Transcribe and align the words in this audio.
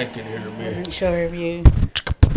I 0.00 0.04
can 0.06 0.26
hear 0.26 0.50
me. 0.52 0.64
Wasn't 0.64 0.92
sure 0.92 1.24
if 1.24 1.34
you 1.34 1.62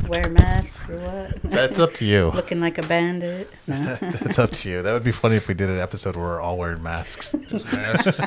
wear 0.09 0.29
masks 0.29 0.89
or 0.89 0.97
what. 0.97 1.41
That's 1.43 1.79
up 1.79 1.93
to 1.95 2.05
you. 2.05 2.29
Looking 2.35 2.59
like 2.59 2.77
a 2.77 2.83
bandit. 2.83 3.49
No. 3.67 3.95
That's 4.01 4.37
up 4.37 4.51
to 4.51 4.69
you. 4.69 4.81
That 4.81 4.91
would 4.91 5.03
be 5.05 5.13
funny 5.13 5.37
if 5.37 5.47
we 5.47 5.53
did 5.53 5.69
an 5.69 5.79
episode 5.79 6.17
where 6.17 6.25
we're 6.25 6.41
all 6.41 6.57
wearing 6.57 6.83
masks. 6.83 7.33
Masks. 7.51 8.19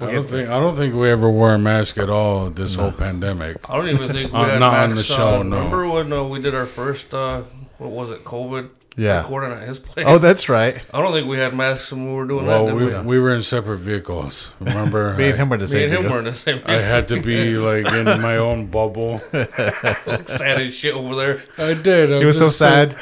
I 0.00 0.10
don't 0.10 0.26
think 0.26 0.48
I 0.50 0.58
don't 0.60 0.76
think 0.76 0.92
we 0.94 1.08
ever 1.08 1.30
wore 1.30 1.54
a 1.54 1.58
mask 1.58 1.96
at 1.98 2.10
all 2.10 2.50
this 2.50 2.74
whole 2.74 2.90
pandemic. 2.92 3.56
I 3.70 3.76
don't 3.76 3.88
even 3.88 4.08
think 4.10 4.32
we 4.32 4.38
Uh, 4.38 4.44
had 4.44 4.58
not 4.60 4.74
on 4.74 4.88
the 4.90 4.96
masks 4.96 5.08
show, 5.14 5.40
on. 5.40 5.48
no. 5.50 5.56
Remember 5.56 5.88
when 5.88 6.12
uh, 6.12 6.24
we 6.24 6.42
did 6.42 6.54
our 6.54 6.66
first, 6.66 7.14
uh, 7.14 7.42
what 7.78 7.90
was 7.90 8.10
it, 8.10 8.24
COVID 8.24 8.68
Yeah. 8.96 9.22
recording 9.22 9.52
at 9.52 9.66
his 9.66 9.78
place? 9.80 10.06
Oh, 10.08 10.18
that's 10.18 10.48
right. 10.48 10.80
I 10.94 11.00
don't 11.02 11.12
think 11.12 11.26
we 11.26 11.36
had 11.36 11.52
masks 11.54 11.90
when 11.92 12.06
we 12.06 12.14
were 12.14 12.26
doing 12.26 12.46
Well, 12.46 12.66
that. 12.66 12.74
we, 12.76 12.84
Did 12.86 13.00
we? 13.00 13.16
we 13.16 13.18
were 13.18 13.34
in 13.34 13.42
separate 13.42 13.78
vehicles. 13.78 14.52
Remember, 14.60 15.14
Me 15.18 15.24
and 15.26 15.34
I- 15.34 15.36
him 15.36 15.48
were 15.48 15.56
the 15.56 15.66
same. 15.66 15.90
Me 15.90 15.96
and 15.96 16.04
him 16.06 16.12
were 16.12 16.18
in 16.20 16.24
the 16.26 16.32
same. 16.32 16.62
I 16.64 16.74
had 16.74 17.08
to 17.08 17.20
be 17.20 17.56
like 17.56 17.86
in 17.92 18.04
my 18.22 18.36
own 18.48 18.66
bubble. 18.68 19.18
sad 19.32 20.60
as 20.60 20.74
shit 20.74 20.94
over 20.94 21.14
there. 21.16 21.42
I 21.58 21.74
did. 21.74 22.12
I 22.12 22.18
He 22.20 22.24
was 22.24 22.38
so 22.38 22.46
just 22.46 22.58
sit- 22.58 22.92
sad, 22.92 22.96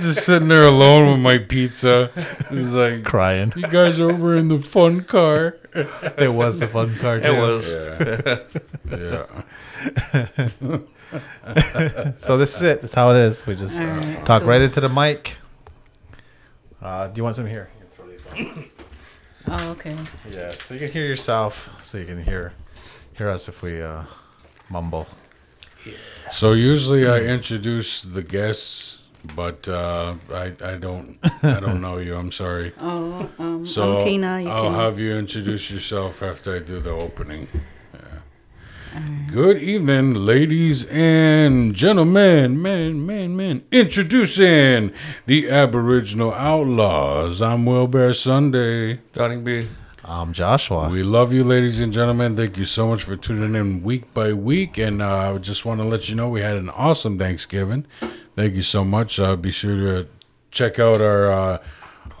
just 0.00 0.24
sitting 0.24 0.48
there 0.48 0.64
alone 0.64 1.10
with 1.10 1.20
my 1.20 1.38
pizza. 1.38 2.10
It's 2.50 2.72
like 2.72 3.04
crying. 3.04 3.52
you 3.56 3.66
guys 3.68 4.00
are 4.00 4.10
over 4.10 4.36
in 4.36 4.48
the 4.48 4.58
fun 4.60 5.02
car. 5.04 5.56
It 5.74 6.32
was 6.32 6.60
the 6.60 6.68
fun 6.68 6.94
car 6.96 7.20
too. 7.20 7.26
It 7.32 7.38
was. 7.38 7.70
Yeah, 7.72 8.38
yeah. 8.90 9.26
So 12.16 12.36
this 12.38 12.56
is 12.56 12.62
it. 12.62 12.82
That's 12.82 12.94
how 12.94 13.10
it 13.12 13.16
is. 13.18 13.46
We 13.46 13.54
just 13.54 13.78
All 13.80 13.86
uh, 13.86 13.96
right, 13.96 14.26
talk 14.26 14.42
cool. 14.42 14.50
right 14.50 14.62
into 14.62 14.80
the 14.80 14.88
mic. 14.88 15.36
Uh, 16.82 17.08
do 17.08 17.18
you 17.18 17.22
want 17.24 17.36
some 17.36 17.46
here? 17.46 17.68
You 17.78 17.86
can 17.86 17.96
throw 17.96 18.06
these 18.10 18.26
on. 18.26 18.64
Oh, 19.46 19.70
okay. 19.72 19.96
Yeah, 20.30 20.52
so 20.52 20.74
you 20.74 20.80
can 20.80 20.90
hear 20.90 21.06
yourself, 21.06 21.68
so 21.82 21.98
you 21.98 22.06
can 22.06 22.22
hear 22.22 22.52
hear 23.16 23.28
us 23.28 23.48
if 23.48 23.62
we 23.62 23.80
uh, 23.82 24.04
mumble. 24.70 25.06
So 26.32 26.52
usually 26.52 27.06
I 27.06 27.20
introduce 27.20 28.02
the 28.02 28.22
guests, 28.22 28.98
but 29.36 29.68
uh, 29.68 30.14
I 30.32 30.52
I 30.64 30.76
don't 30.76 31.18
I 31.42 31.60
don't 31.60 31.80
know 31.80 31.98
you. 31.98 32.16
I'm 32.16 32.32
sorry. 32.32 32.72
Oh, 32.80 33.28
um, 33.38 33.66
So 33.66 33.98
I'm 33.98 34.02
Tina. 34.04 34.40
You 34.40 34.48
I'll 34.48 34.64
can. 34.70 34.74
have 34.74 34.98
you 34.98 35.14
introduce 35.14 35.70
yourself 35.70 36.22
after 36.22 36.56
I 36.56 36.60
do 36.60 36.80
the 36.80 36.90
opening. 36.90 37.48
Yeah. 38.94 39.00
Good 39.32 39.58
evening, 39.58 40.14
ladies 40.14 40.84
and 40.84 41.74
gentlemen, 41.74 42.62
men, 42.62 43.04
men, 43.04 43.36
men. 43.36 43.64
Introducing 43.72 44.92
the 45.26 45.50
Aboriginal 45.50 46.32
Outlaws. 46.32 47.42
I'm 47.42 47.66
Wilbur 47.66 48.14
Sunday. 48.14 49.00
Johnny 49.12 49.38
B. 49.38 49.66
I'm 50.04 50.32
Joshua. 50.32 50.90
We 50.90 51.02
love 51.02 51.32
you, 51.32 51.42
ladies 51.42 51.80
and 51.80 51.92
gentlemen. 51.92 52.36
Thank 52.36 52.56
you 52.56 52.64
so 52.64 52.86
much 52.86 53.02
for 53.02 53.16
tuning 53.16 53.56
in 53.56 53.82
week 53.82 54.14
by 54.14 54.32
week. 54.32 54.78
And 54.78 55.02
uh, 55.02 55.34
I 55.34 55.38
just 55.38 55.64
want 55.64 55.80
to 55.80 55.86
let 55.88 56.08
you 56.08 56.14
know 56.14 56.28
we 56.28 56.42
had 56.42 56.56
an 56.56 56.70
awesome 56.70 57.18
Thanksgiving. 57.18 57.86
Thank 58.36 58.54
you 58.54 58.62
so 58.62 58.84
much. 58.84 59.18
Uh, 59.18 59.34
be 59.34 59.50
sure 59.50 59.74
to 59.74 60.08
check 60.52 60.78
out 60.78 61.00
our. 61.00 61.32
Uh, 61.32 61.58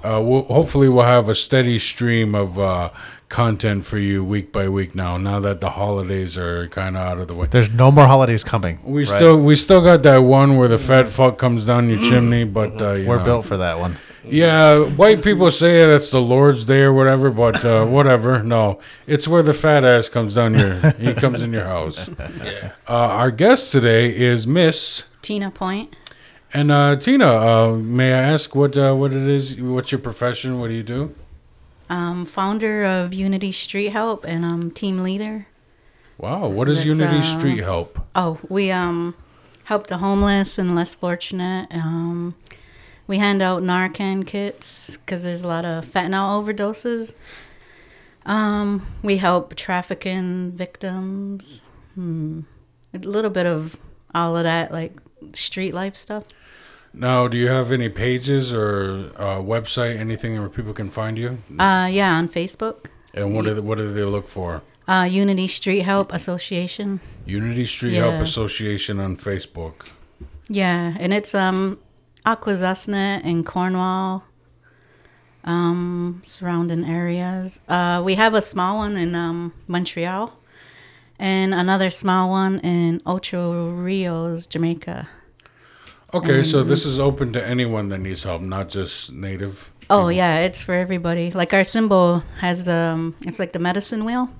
uh, 0.02 0.20
we'll, 0.20 0.42
hopefully, 0.42 0.88
we'll 0.88 1.04
have 1.04 1.28
a 1.28 1.34
steady 1.34 1.78
stream 1.78 2.34
of 2.34 2.58
uh, 2.58 2.90
content 3.28 3.84
for 3.84 3.98
you 3.98 4.24
week 4.24 4.52
by 4.52 4.68
week 4.68 4.94
now. 4.94 5.16
Now 5.16 5.40
that 5.40 5.60
the 5.60 5.70
holidays 5.70 6.36
are 6.38 6.68
kind 6.68 6.96
of 6.96 7.02
out 7.02 7.18
of 7.18 7.28
the 7.28 7.34
way. 7.34 7.46
There's 7.50 7.70
no 7.70 7.90
more 7.90 8.06
holidays 8.06 8.44
coming. 8.44 8.78
We 8.84 9.06
right? 9.06 9.16
still 9.16 9.36
we 9.38 9.56
still 9.56 9.80
got 9.80 10.02
that 10.04 10.18
one 10.18 10.56
where 10.56 10.68
the 10.68 10.78
fat 10.78 11.08
fuck 11.08 11.38
comes 11.38 11.66
down 11.66 11.88
your 11.88 11.98
chimney, 11.98 12.44
but 12.44 12.80
uh, 12.80 12.92
you 12.92 13.06
we're 13.08 13.18
know. 13.18 13.24
built 13.24 13.46
for 13.46 13.56
that 13.56 13.78
one. 13.78 13.96
Yeah, 14.26 14.78
white 14.78 15.22
people 15.22 15.50
say 15.50 15.84
that's 15.86 16.10
the 16.10 16.20
Lord's 16.20 16.64
Day 16.64 16.80
or 16.80 16.94
whatever, 16.94 17.30
but 17.30 17.62
uh, 17.62 17.84
whatever. 17.84 18.42
No, 18.42 18.80
it's 19.06 19.28
where 19.28 19.42
the 19.42 19.52
fat 19.52 19.84
ass 19.84 20.08
comes 20.08 20.34
down 20.36 20.54
your. 20.54 20.92
He 20.92 21.12
comes 21.12 21.42
in 21.42 21.52
your 21.52 21.64
house. 21.64 22.08
Yeah. 22.42 22.72
Uh, 22.88 22.92
our 22.92 23.30
guest 23.30 23.70
today 23.72 24.16
is 24.16 24.46
Miss 24.46 25.04
Tina 25.22 25.50
Point. 25.50 25.94
and 26.54 26.70
uh, 26.70 26.96
Tina. 26.96 27.26
Uh, 27.26 27.76
may 27.76 28.14
I 28.14 28.18
ask 28.18 28.54
what 28.54 28.76
uh, 28.78 28.94
what 28.94 29.12
it 29.12 29.28
is? 29.28 29.60
What's 29.60 29.92
your 29.92 29.98
profession? 29.98 30.58
What 30.58 30.68
do 30.68 30.74
you 30.74 30.82
do? 30.82 31.14
Um, 31.88 32.24
founder 32.24 32.84
of 32.84 33.12
Unity 33.12 33.52
Street 33.52 33.90
Help 33.90 34.24
and 34.24 34.44
um, 34.44 34.70
team 34.70 35.02
leader. 35.02 35.46
Wow, 36.16 36.48
what 36.48 36.68
is 36.68 36.78
That's, 36.84 36.98
Unity 36.98 37.18
uh, 37.18 37.22
Street 37.22 37.58
Help? 37.58 37.98
Oh, 38.14 38.38
we 38.48 38.70
um 38.70 39.14
help 39.64 39.86
the 39.88 39.98
homeless 39.98 40.58
and 40.58 40.74
less 40.74 40.94
fortunate. 40.94 41.68
Um, 41.70 42.34
we 43.06 43.18
hand 43.18 43.42
out 43.42 43.62
Narcan 43.62 44.26
kits 44.26 44.96
because 44.96 45.24
there's 45.24 45.44
a 45.44 45.48
lot 45.48 45.64
of 45.64 45.84
fentanyl 45.84 46.42
overdoses. 46.42 47.14
Um, 48.24 48.86
we 49.02 49.18
help 49.18 49.54
trafficking 49.54 50.52
victims. 50.52 51.60
Hmm. 51.94 52.40
A 52.94 52.98
little 52.98 53.30
bit 53.30 53.46
of 53.46 53.76
all 54.14 54.36
of 54.36 54.44
that, 54.44 54.72
like 54.72 54.92
street 55.34 55.74
life 55.74 55.96
stuff. 55.96 56.24
Now, 56.96 57.26
do 57.26 57.36
you 57.36 57.48
have 57.48 57.72
any 57.72 57.88
pages 57.88 58.52
or 58.54 59.10
uh, 59.16 59.38
website, 59.38 59.98
anything 59.98 60.38
where 60.38 60.48
people 60.48 60.72
can 60.72 60.90
find 60.90 61.18
you? 61.18 61.38
Uh, 61.58 61.88
yeah, 61.90 62.14
on 62.16 62.28
Facebook. 62.28 62.86
And 63.12 63.34
what 63.34 63.44
do 63.44 63.54
they, 63.54 63.60
what 63.60 63.78
do 63.78 63.92
they 63.92 64.04
look 64.04 64.28
for? 64.28 64.62
Uh, 64.86 65.08
Unity 65.10 65.48
Street 65.48 65.80
Help 65.80 66.12
Association. 66.12 67.00
Unity 67.26 67.66
Street 67.66 67.94
Help 67.94 68.14
Association 68.20 69.00
on 69.00 69.16
Facebook. 69.16 69.88
Yeah, 70.48 70.94
and 71.00 71.12
it's 71.12 71.34
um 71.34 71.78
Akwesasne 72.26 73.24
in 73.24 73.44
Cornwall, 73.44 74.24
um, 75.42 76.20
surrounding 76.22 76.84
areas. 76.84 77.60
Uh, 77.68 78.02
we 78.04 78.14
have 78.14 78.34
a 78.34 78.42
small 78.42 78.76
one 78.78 78.96
in 78.96 79.14
um 79.14 79.52
Montreal, 79.66 80.38
and 81.18 81.54
another 81.54 81.90
small 81.90 82.28
one 82.30 82.60
in 82.60 83.00
Ocho 83.06 83.70
Rios, 83.70 84.46
Jamaica. 84.46 85.08
Okay, 86.14 86.44
so 86.44 86.62
this 86.62 86.86
is 86.86 87.00
open 87.00 87.32
to 87.32 87.44
anyone 87.44 87.88
that 87.88 87.98
needs 87.98 88.22
help, 88.22 88.40
not 88.40 88.68
just 88.68 89.12
native. 89.12 89.72
Oh 89.90 90.08
yeah, 90.08 90.40
it's 90.40 90.62
for 90.62 90.74
everybody. 90.74 91.32
Like 91.32 91.52
our 91.52 91.64
symbol 91.64 92.20
has 92.38 92.64
the 92.64 92.92
um, 92.94 93.14
it's 93.22 93.38
like 93.38 93.52
the 93.52 93.58
medicine 93.58 94.04
wheel. 94.04 94.30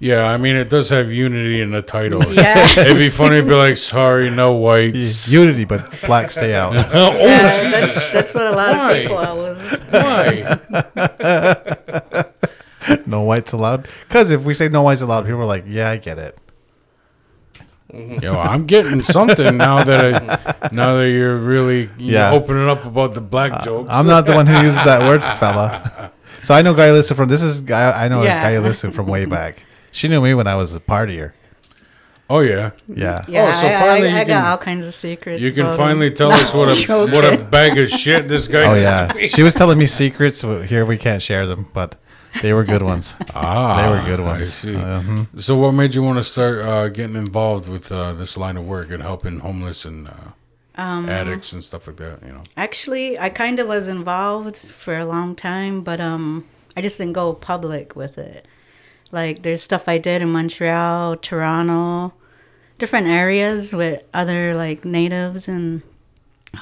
Yeah, 0.00 0.24
I 0.26 0.38
mean 0.38 0.56
it 0.56 0.68
does 0.70 0.88
have 0.90 1.12
unity 1.12 1.60
in 1.60 1.70
the 1.70 1.82
title. 1.82 2.22
Yeah. 2.34 2.66
It'd 2.78 2.96
be 2.98 3.10
funny 3.10 3.40
to 3.40 3.46
be 3.46 3.54
like, 3.54 3.76
sorry, 3.76 4.30
no 4.30 4.52
whites. 4.54 5.28
Unity, 5.30 5.64
but 5.66 5.88
black 6.02 6.30
stay 6.30 6.54
out. 6.54 6.74
oh, 6.94 7.16
Yeah, 7.16 7.50
Jesus. 7.50 7.70
that's, 7.94 8.10
that's 8.12 8.34
what 8.34 8.46
a 8.46 8.50
lot 8.52 8.76
Why? 8.76 8.92
of 8.92 9.02
people 9.02 9.18
always. 9.18 9.58
Why? 9.90 10.58
no 13.06 13.22
whites 13.22 13.52
allowed. 13.52 13.88
Because 14.08 14.30
if 14.30 14.42
we 14.42 14.54
say 14.54 14.68
no 14.68 14.82
whites 14.82 15.00
allowed, 15.02 15.24
people 15.26 15.40
are 15.40 15.44
like, 15.46 15.64
yeah, 15.66 15.90
I 15.90 15.96
get 15.98 16.18
it. 16.18 16.36
Mm-hmm. 17.92 18.22
Yo, 18.24 18.34
I'm 18.38 18.66
getting 18.66 19.02
something 19.02 19.56
now 19.56 19.82
that 19.82 20.04
I, 20.62 20.68
now 20.72 20.96
that 20.98 21.10
you're 21.10 21.36
really 21.36 21.82
you 21.98 22.12
Yeah. 22.14 22.30
know, 22.30 22.36
opening 22.36 22.68
up 22.68 22.84
about 22.84 23.14
the 23.14 23.20
black 23.20 23.52
uh, 23.52 23.64
jokes. 23.64 23.90
I'm 23.92 24.06
not 24.06 24.26
the 24.26 24.34
one 24.34 24.46
who 24.46 24.54
uses 24.62 24.82
that 24.84 25.02
word, 25.02 25.20
Spella. 25.22 26.10
So 26.42 26.54
I 26.54 26.62
know 26.62 26.72
Guy 26.72 26.88
Lissu 26.88 27.14
from 27.14 27.28
this 27.28 27.42
is 27.42 27.60
Guy. 27.60 27.90
I 27.92 28.08
know 28.08 28.22
Yeah. 28.22 28.42
Guy 28.42 28.56
Lissu 28.66 28.90
from 28.94 29.06
way 29.08 29.26
back. 29.26 29.62
She 29.92 30.08
knew 30.08 30.22
me 30.22 30.32
when 30.32 30.46
I 30.46 30.54
was 30.56 30.74
a 30.74 30.80
partier. 30.80 31.32
oh 32.30 32.40
yeah, 32.40 32.70
Yeah. 32.88 33.24
Yeah, 33.28 33.52
oh, 33.54 33.60
so 33.60 33.66
I, 33.66 33.72
finally 33.72 34.08
I, 34.08 34.12
you 34.12 34.16
I 34.16 34.24
can- 34.24 34.28
got 34.28 34.44
all 34.46 34.56
kinds 34.58 34.86
of 34.86 34.94
secrets. 34.94 35.42
you 35.42 35.52
can 35.52 35.76
finally 35.76 36.06
him. 36.06 36.14
tell 36.14 36.32
us 36.32 36.54
what 36.54 36.68
a 36.68 36.72
joking. 36.86 37.12
what 37.14 37.24
a 37.30 37.36
bag 37.36 37.76
of 37.76 37.90
shit 37.90 38.26
this 38.28 38.46
guy. 38.48 38.64
Oh 38.64 38.74
yeah. 38.74 39.12
She 39.26 39.42
was 39.42 39.52
telling 39.54 39.76
me 39.78 39.84
secrets. 39.86 40.40
Here 40.40 40.86
we 40.86 40.96
can't 40.96 41.20
share 41.20 41.46
them, 41.46 41.68
but 41.74 41.96
they 42.42 42.52
were 42.52 42.64
good 42.64 42.82
ones. 42.82 43.16
Ah, 43.34 43.82
They 43.82 43.88
were 43.90 44.04
good 44.04 44.20
ones. 44.20 44.30
I 44.30 44.38
ones. 44.38 44.52
see. 44.54 44.76
Uh-huh. 44.76 45.24
So, 45.38 45.56
what 45.56 45.72
made 45.72 45.94
you 45.94 46.02
want 46.02 46.18
to 46.18 46.24
start 46.24 46.60
uh, 46.60 46.88
getting 46.88 47.16
involved 47.16 47.68
with 47.68 47.90
uh, 47.92 48.12
this 48.14 48.36
line 48.36 48.56
of 48.56 48.64
work 48.66 48.90
and 48.90 49.02
helping 49.02 49.40
homeless 49.40 49.84
and 49.84 50.08
uh, 50.08 50.12
Um, 50.76 51.08
addicts 51.08 51.52
and 51.52 51.62
stuff 51.62 51.86
like 51.86 51.96
that? 51.96 52.22
You 52.26 52.32
know. 52.32 52.42
Actually, 52.56 53.18
I 53.18 53.28
kind 53.30 53.58
of 53.60 53.66
was 53.68 53.88
involved 53.88 54.56
for 54.56 54.96
a 54.98 55.04
long 55.04 55.34
time, 55.34 55.82
but 55.82 56.00
um, 56.00 56.44
I 56.76 56.80
just 56.82 56.98
didn't 56.98 57.14
go 57.14 57.32
public 57.32 57.94
with 57.96 58.16
it. 58.18 58.46
Like, 59.12 59.42
there's 59.42 59.62
stuff 59.62 59.88
I 59.88 59.98
did 59.98 60.22
in 60.22 60.30
Montreal, 60.30 61.16
Toronto, 61.16 62.12
different 62.78 63.08
areas 63.08 63.72
with 63.72 64.02
other 64.14 64.54
like 64.54 64.84
natives 64.84 65.48
and 65.48 65.82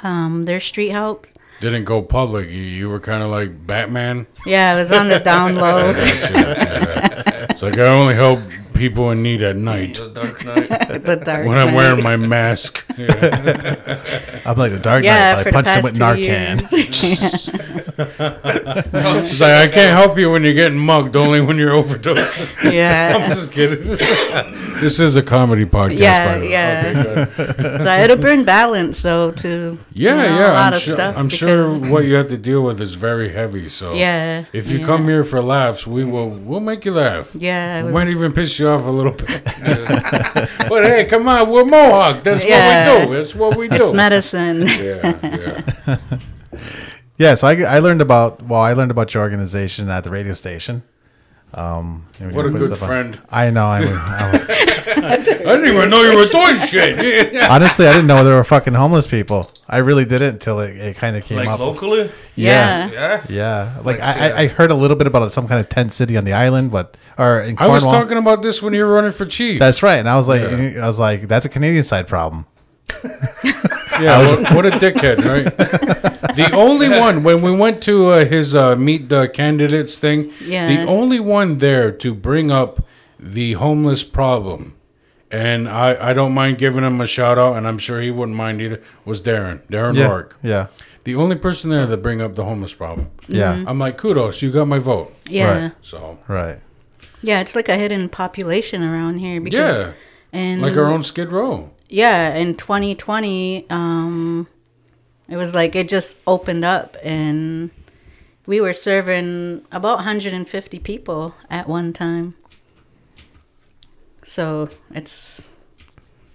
um, 0.03 0.45
their 0.45 0.61
street 0.61 0.91
helps. 0.91 1.35
Didn't 1.61 1.85
go 1.85 2.03
public. 2.03 2.49
You, 2.49 2.55
you 2.57 2.89
were 2.89 3.01
kind 3.01 3.23
of 3.23 3.31
like 3.31 3.67
Batman. 3.67 4.27
Yeah, 4.47 4.75
it 4.75 4.79
was 4.79 4.93
on 4.93 5.09
the 5.09 5.19
down 5.19 5.57
low. 5.57 5.91
Yeah. 6.31 7.47
It's 7.51 7.63
like 7.63 7.79
I 7.79 7.87
only 7.89 8.15
help 8.15 8.39
people 8.79 9.11
in 9.11 9.23
need 9.23 9.43
at 9.43 9.57
night 9.57 9.97
The 9.97 10.09
Dark 10.09 10.45
Knight. 10.45 10.69
the 11.03 11.17
dark. 11.17 11.47
when 11.47 11.59
I'm 11.59 11.75
wearing 11.75 12.03
my 12.03 12.17
mask. 12.17 12.85
Yeah. 12.99 14.43
I'm 14.45 14.57
like 14.59 14.73
the 14.73 14.79
Dark 14.81 15.05
Yeah, 15.05 15.35
Knight. 15.35 15.43
for 15.45 15.49
I 15.49 15.63
the 15.63 15.63
punched 15.63 15.71
him 15.77 15.83
with 15.85 15.95
two 15.95 16.03
Narcan. 16.03 16.57
years. 16.73 17.51
Oh, 18.01 19.19
it's 19.19 19.41
like 19.41 19.53
I 19.55 19.69
can't 19.69 19.93
help 19.93 20.17
you 20.19 20.31
when 20.31 20.45
you're 20.45 20.53
getting 20.55 20.79
mugged, 20.79 21.17
only 21.17 21.41
when 21.41 21.57
you're 21.59 21.73
overdosing. 21.73 22.73
Yeah. 22.73 23.17
I'm 23.21 23.31
just 23.31 23.51
kidding. 23.53 23.83
this 24.81 25.01
is 25.01 25.17
a 25.17 25.23
comedy 25.23 25.65
podcast, 25.65 25.99
Yeah, 25.99 26.33
by 26.33 26.39
the 26.39 26.47
way. 26.47 26.51
yeah. 26.53 27.27
Okay. 27.39 27.79
So 27.83 27.89
I 27.89 27.95
had 27.97 28.07
to 28.11 28.17
bring 28.17 28.45
balance, 28.45 28.99
so 28.99 29.33
to 29.33 29.79
Yeah, 29.93 30.11
you 30.11 30.17
know, 30.17 30.39
yeah. 30.39 30.53
a 30.53 30.55
lot 30.55 30.67
I'm 30.69 30.73
of 30.75 30.81
sure. 30.81 30.95
stuff. 30.95 31.17
I'm 31.17 31.29
sure 31.29 31.79
what 31.91 32.05
you 32.05 32.15
have 32.15 32.29
to 32.29 32.39
deal 32.39 32.63
with 32.63 32.81
is 32.81 32.95
very 32.95 33.31
heavy. 33.33 33.69
So 33.69 33.95
Yeah. 33.95 34.45
if 34.53 34.71
you 34.71 34.79
yeah. 34.79 34.87
come 34.87 35.09
here 35.09 35.25
for 35.25 35.41
laughs, 35.43 35.87
we 35.87 36.05
will 36.05 36.31
we'll 36.31 36.61
make 36.61 36.85
you 36.85 36.93
laugh. 36.93 37.35
Yeah, 37.35 37.79
I 37.79 37.83
We 37.83 37.87
was- 37.87 37.95
might 37.95 38.09
even 38.09 38.33
piss 38.33 38.59
you 38.61 38.68
off 38.69 38.87
a 38.87 38.91
little 38.91 39.13
bit. 39.13 39.43
but 40.69 40.85
hey, 40.85 41.07
come 41.07 41.27
on, 41.29 41.51
we're 41.51 41.65
Mohawk. 41.65 42.23
That's 42.25 42.45
Yeah. 42.45 42.89
what 42.95 43.01
we 43.01 43.07
do. 43.07 43.15
That's 43.17 43.35
what 43.35 43.57
we 43.57 43.69
do. 43.69 43.75
It's 43.77 43.93
medicine. 43.93 44.61
yeah, 44.67 45.19
yeah. 45.87 45.99
Yeah, 47.19 47.35
so 47.35 47.49
I, 47.49 47.57
I 47.63 47.79
learned 47.81 48.01
about 48.01 48.43
well, 48.43 48.61
I 48.61 48.75
learned 48.75 48.93
about 48.93 49.13
your 49.13 49.25
organization 49.25 49.91
at 49.91 50.05
the 50.05 50.11
radio 50.11 50.35
station. 50.35 50.85
Um, 51.55 52.07
What 52.21 52.45
a 52.45 52.51
good 52.51 52.67
stuff 52.67 52.83
on- 52.83 52.89
friend. 52.89 53.19
I 53.31 53.49
know. 53.51 53.65
I, 53.67 53.81
I, 53.81 53.85
I 55.13 55.17
didn't 55.17 55.67
even 55.67 55.89
know 55.91 56.03
you 56.03 56.17
were 56.17 56.27
doing 56.27 56.59
shit. 56.61 57.35
honestly, 57.51 57.87
I 57.87 57.93
didn't 57.93 58.07
know 58.07 58.23
there 58.23 58.37
were 58.37 58.45
fucking 58.45 58.75
homeless 58.75 59.07
people. 59.07 59.51
I 59.69 59.79
really 59.79 60.05
didn't 60.05 60.35
until 60.35 60.61
it, 60.61 60.77
it 60.77 60.97
kind 60.97 61.17
of 61.17 61.25
came 61.25 61.39
Like 61.39 61.49
up. 61.49 61.61
locally? 61.61 62.11
Yeah. 62.37 62.91
Yeah. 62.91 63.23
Yeah, 63.29 63.75
like, 63.83 63.99
Like, 63.99 64.01
I, 64.01 64.31
uh, 64.31 64.35
I, 64.37 64.41
I 64.43 64.47
heard 64.49 64.71
a 64.71 64.75
little 64.75 64.97
bit 64.97 65.07
about 65.07 65.31
some 65.33 65.49
kind 65.49 65.61
of 65.61 65.69
tent 65.69 65.93
city 65.93 66.17
on 66.17 66.25
the 66.25 66.33
island, 66.35 66.71
but 66.71 66.97
or 67.17 67.41
in 67.43 67.59
I 67.59 67.67
was 67.69 67.83
talking 67.85 68.19
about 68.19 68.43
this 68.43 68.63
when 68.63 68.73
you 68.75 68.85
were 68.85 68.93
running 68.93 69.13
for 69.13 69.25
chief. 69.27 69.59
That's 69.59 69.83
right, 69.83 69.97
and 69.99 70.09
I 70.09 70.17
was 70.17 70.29
like, 70.29 70.43
Yeah. 70.43 70.85
I 70.85 70.87
was 70.87 70.99
like, 70.99 71.29
that's 71.29 71.45
a 71.47 71.49
Canadian 71.51 71.85
side 71.85 72.09
problem. 72.09 72.47
Yeah, 74.01 74.41
what, 74.43 74.55
what 74.55 74.67
a 74.67 74.71
dickhead, 74.71 75.25
right? 75.25 76.08
The 76.37 76.51
only 76.55 76.89
one 77.07 77.23
when 77.23 77.43
we 77.43 77.51
went 77.51 77.83
to 77.85 78.09
uh, 78.09 78.25
his 78.25 78.55
uh, 78.55 78.77
meet 78.77 79.09
the 79.09 79.29
candidates 79.29 79.99
thing, 79.99 80.33
Yeah. 80.45 80.67
the 80.67 80.85
only 80.91 81.21
one 81.21 81.59
there 81.59 81.91
to 81.93 82.15
bring 82.15 82.51
up 82.51 82.85
the 83.19 83.55
homeless 83.55 84.05
problem, 84.05 84.75
and 85.31 85.69
I, 85.69 86.11
I 86.11 86.13
don't 86.13 86.33
mind 86.33 86.59
giving 86.59 86.85
him 86.85 87.01
a 87.01 87.07
shout 87.07 87.39
out, 87.39 87.57
and 87.57 87.67
I'm 87.67 87.79
sure 87.79 88.01
he 88.01 88.11
wouldn't 88.11 88.37
mind 88.37 88.61
either, 88.63 88.81
was 89.05 89.21
Darren, 89.23 89.61
Darren 89.71 89.97
Yeah, 89.97 90.09
Rourke. 90.09 90.37
yeah, 90.43 90.67
The 91.05 91.15
only 91.17 91.37
person 91.37 91.71
there 91.71 91.87
that 91.87 91.99
bring 92.03 92.21
up 92.23 92.35
the 92.37 92.45
homeless 92.45 92.75
problem. 92.75 93.09
yeah, 93.29 93.65
I'm 93.67 93.79
like, 93.79 93.99
kudos, 93.99 94.41
you 94.43 94.51
got 94.53 94.69
my 94.69 94.79
vote. 94.79 95.15
Yeah. 95.29 95.63
Right. 95.63 95.73
So, 95.83 96.19
right. 96.29 96.59
Yeah, 97.23 97.41
it's 97.41 97.57
like 97.57 97.69
a 97.69 97.77
hidden 97.77 98.09
population 98.09 98.83
around 98.85 99.19
here 99.19 99.41
because 99.41 99.83
yeah, 99.83 99.93
and 100.33 100.63
like 100.63 100.77
our 100.77 100.87
own 100.87 101.03
Skid 101.03 101.33
Row. 101.33 101.71
yeah, 101.89 102.35
in 102.37 102.55
2020 102.57 103.67
um 103.71 104.47
it 105.29 105.37
was 105.37 105.55
like 105.55 105.75
it 105.77 105.89
just 105.89 106.19
opened 106.27 106.65
up 106.65 106.97
and 107.03 107.71
we 108.47 108.61
were 108.61 108.73
serving 108.73 109.65
about 109.71 109.97
150 109.97 110.79
people 110.79 111.35
at 111.51 111.69
one 111.69 111.93
time. 111.93 112.35
So, 114.23 114.69
it's 114.91 115.55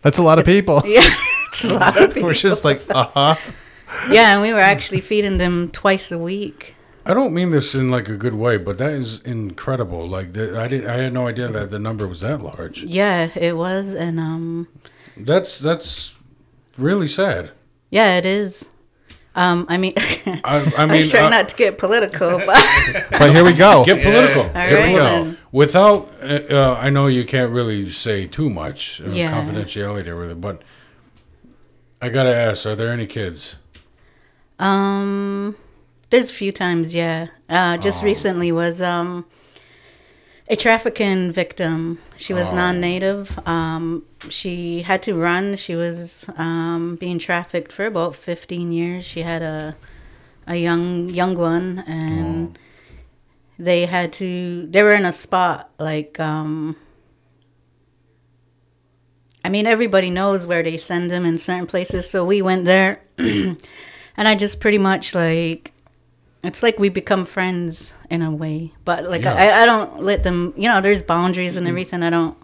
That's 0.02 0.18
a 0.18 0.24
lot 0.24 0.40
of 0.40 0.46
people. 0.46 0.82
yeah, 0.86 1.08
it's 1.52 1.64
a 1.64 1.74
lot 1.74 2.00
of 2.00 2.14
people. 2.14 2.24
We're 2.30 2.34
just 2.34 2.64
like, 2.64 2.82
uh 2.94 3.08
huh. 3.14 3.36
Yeah, 4.10 4.34
and 4.34 4.42
we 4.42 4.52
were 4.54 4.60
actually 4.60 5.02
feeding 5.02 5.38
them 5.38 5.70
twice 5.70 6.12
a 6.12 6.18
week. 6.18 6.74
I 7.06 7.14
don't 7.14 7.34
mean 7.34 7.50
this 7.50 7.76
in 7.76 7.90
like 7.92 8.08
a 8.10 8.16
good 8.18 8.34
way, 8.34 8.58
but 8.58 8.78
that 8.80 8.94
is 8.94 9.20
incredible. 9.22 10.08
Like 10.08 10.34
the, 10.34 10.60
I 10.60 10.68
did, 10.68 10.88
I 10.88 10.96
had 10.98 11.14
no 11.14 11.28
idea 11.28 11.48
that 11.50 11.70
the 11.70 11.78
number 11.78 12.08
was 12.08 12.22
that 12.22 12.42
large. 12.42 12.84
Yeah, 12.84 13.30
it 13.36 13.56
was 13.58 13.94
and 13.94 14.20
um 14.20 14.68
That's 15.18 15.60
that's 15.60 16.16
really 16.78 17.08
sad. 17.08 17.52
yeah, 17.92 18.18
it 18.18 18.26
is. 18.26 18.70
Um 19.36 19.66
I 19.70 19.78
mean 19.78 19.94
I, 19.98 20.40
I 20.44 20.74
I 20.78 20.86
mean, 20.86 20.98
was 20.98 21.10
trying 21.10 21.26
uh, 21.26 21.30
not 21.38 21.48
to 21.50 21.56
get 21.56 21.78
political, 21.78 22.38
but 22.46 22.62
But 23.20 23.32
here 23.32 23.44
we 23.44 23.54
go. 23.54 23.84
get 23.84 24.02
political. 24.04 24.44
all 24.44 24.68
Here 24.68 24.86
we 24.88 24.94
go. 24.94 25.24
then. 25.24 25.38
Without, 25.52 26.10
uh, 26.22 26.40
uh, 26.50 26.78
I 26.80 26.90
know 26.90 27.08
you 27.08 27.26
can't 27.26 27.52
really 27.52 27.90
say 27.92 28.28
too 28.28 28.50
much 28.50 29.02
uh, 29.02 29.10
Yeah. 29.10 29.32
confidentiality 29.32 30.08
or 30.08 30.14
everything, 30.14 30.40
but 30.42 30.62
I 32.02 32.10
gotta 32.10 32.36
ask: 32.36 32.66
Are 32.66 32.76
there 32.76 32.92
any 32.92 33.06
kids? 33.08 33.56
Um, 34.60 35.56
there's 36.10 36.30
a 36.30 36.34
few 36.34 36.52
times, 36.52 36.94
yeah. 36.94 37.28
Uh, 37.50 37.78
just 37.78 38.02
Oh. 38.02 38.06
recently 38.06 38.52
was 38.52 38.82
um 38.82 39.26
a 40.50 40.56
trafficking 40.56 41.32
victim. 41.32 42.00
She 42.18 42.34
was 42.34 42.52
Oh. 42.52 42.56
non-native. 42.56 43.40
Um, 43.48 44.06
she 44.30 44.82
had 44.84 45.02
to 45.04 45.14
run. 45.16 45.56
She 45.56 45.76
was 45.76 46.26
um 46.38 46.96
being 47.00 47.20
trafficked 47.20 47.72
for 47.72 47.86
about 47.86 48.16
15 48.16 48.72
years. 48.72 49.06
She 49.06 49.22
had 49.22 49.42
a 49.42 49.76
a 50.46 50.56
young 50.58 51.10
young 51.10 51.36
one, 51.38 51.84
and 51.88 52.58
they 53.58 53.86
had 53.86 54.12
to. 54.14 54.68
They 54.70 54.84
were 54.84 54.94
in 54.94 55.06
a 55.06 55.14
spot 55.14 55.70
like 55.80 56.20
um. 56.20 56.76
I 59.46 59.50
mean, 59.50 59.68
everybody 59.68 60.10
knows 60.10 60.48
where 60.48 60.64
they 60.64 60.78
send 60.78 61.12
them 61.12 61.26
in 61.26 61.38
certain 61.38 61.68
places. 61.68 62.10
So 62.10 62.24
we 62.24 62.42
went 62.42 62.64
there, 62.66 63.02
and 63.18 63.58
I 64.18 64.36
just 64.36 64.62
pretty 64.62 64.78
much 64.78 65.14
like, 65.14 65.74
it's 66.44 66.64
like 66.64 66.80
we 66.80 66.88
become 66.88 67.26
friends 67.26 67.92
in 68.14 68.22
a 68.22 68.32
way. 68.32 68.72
But 68.86 69.00
like, 69.10 69.24
Yeah. 69.24 69.34
I, 69.44 69.64
I 69.64 69.66
don't 69.66 70.04
let 70.04 70.24
them. 70.24 70.54
You 70.56 70.70
know, 70.70 70.80
there's 70.82 71.02
boundaries 71.04 71.58
and 71.58 71.68
everything. 71.68 72.04
I 72.04 72.10
don't. 72.10 72.38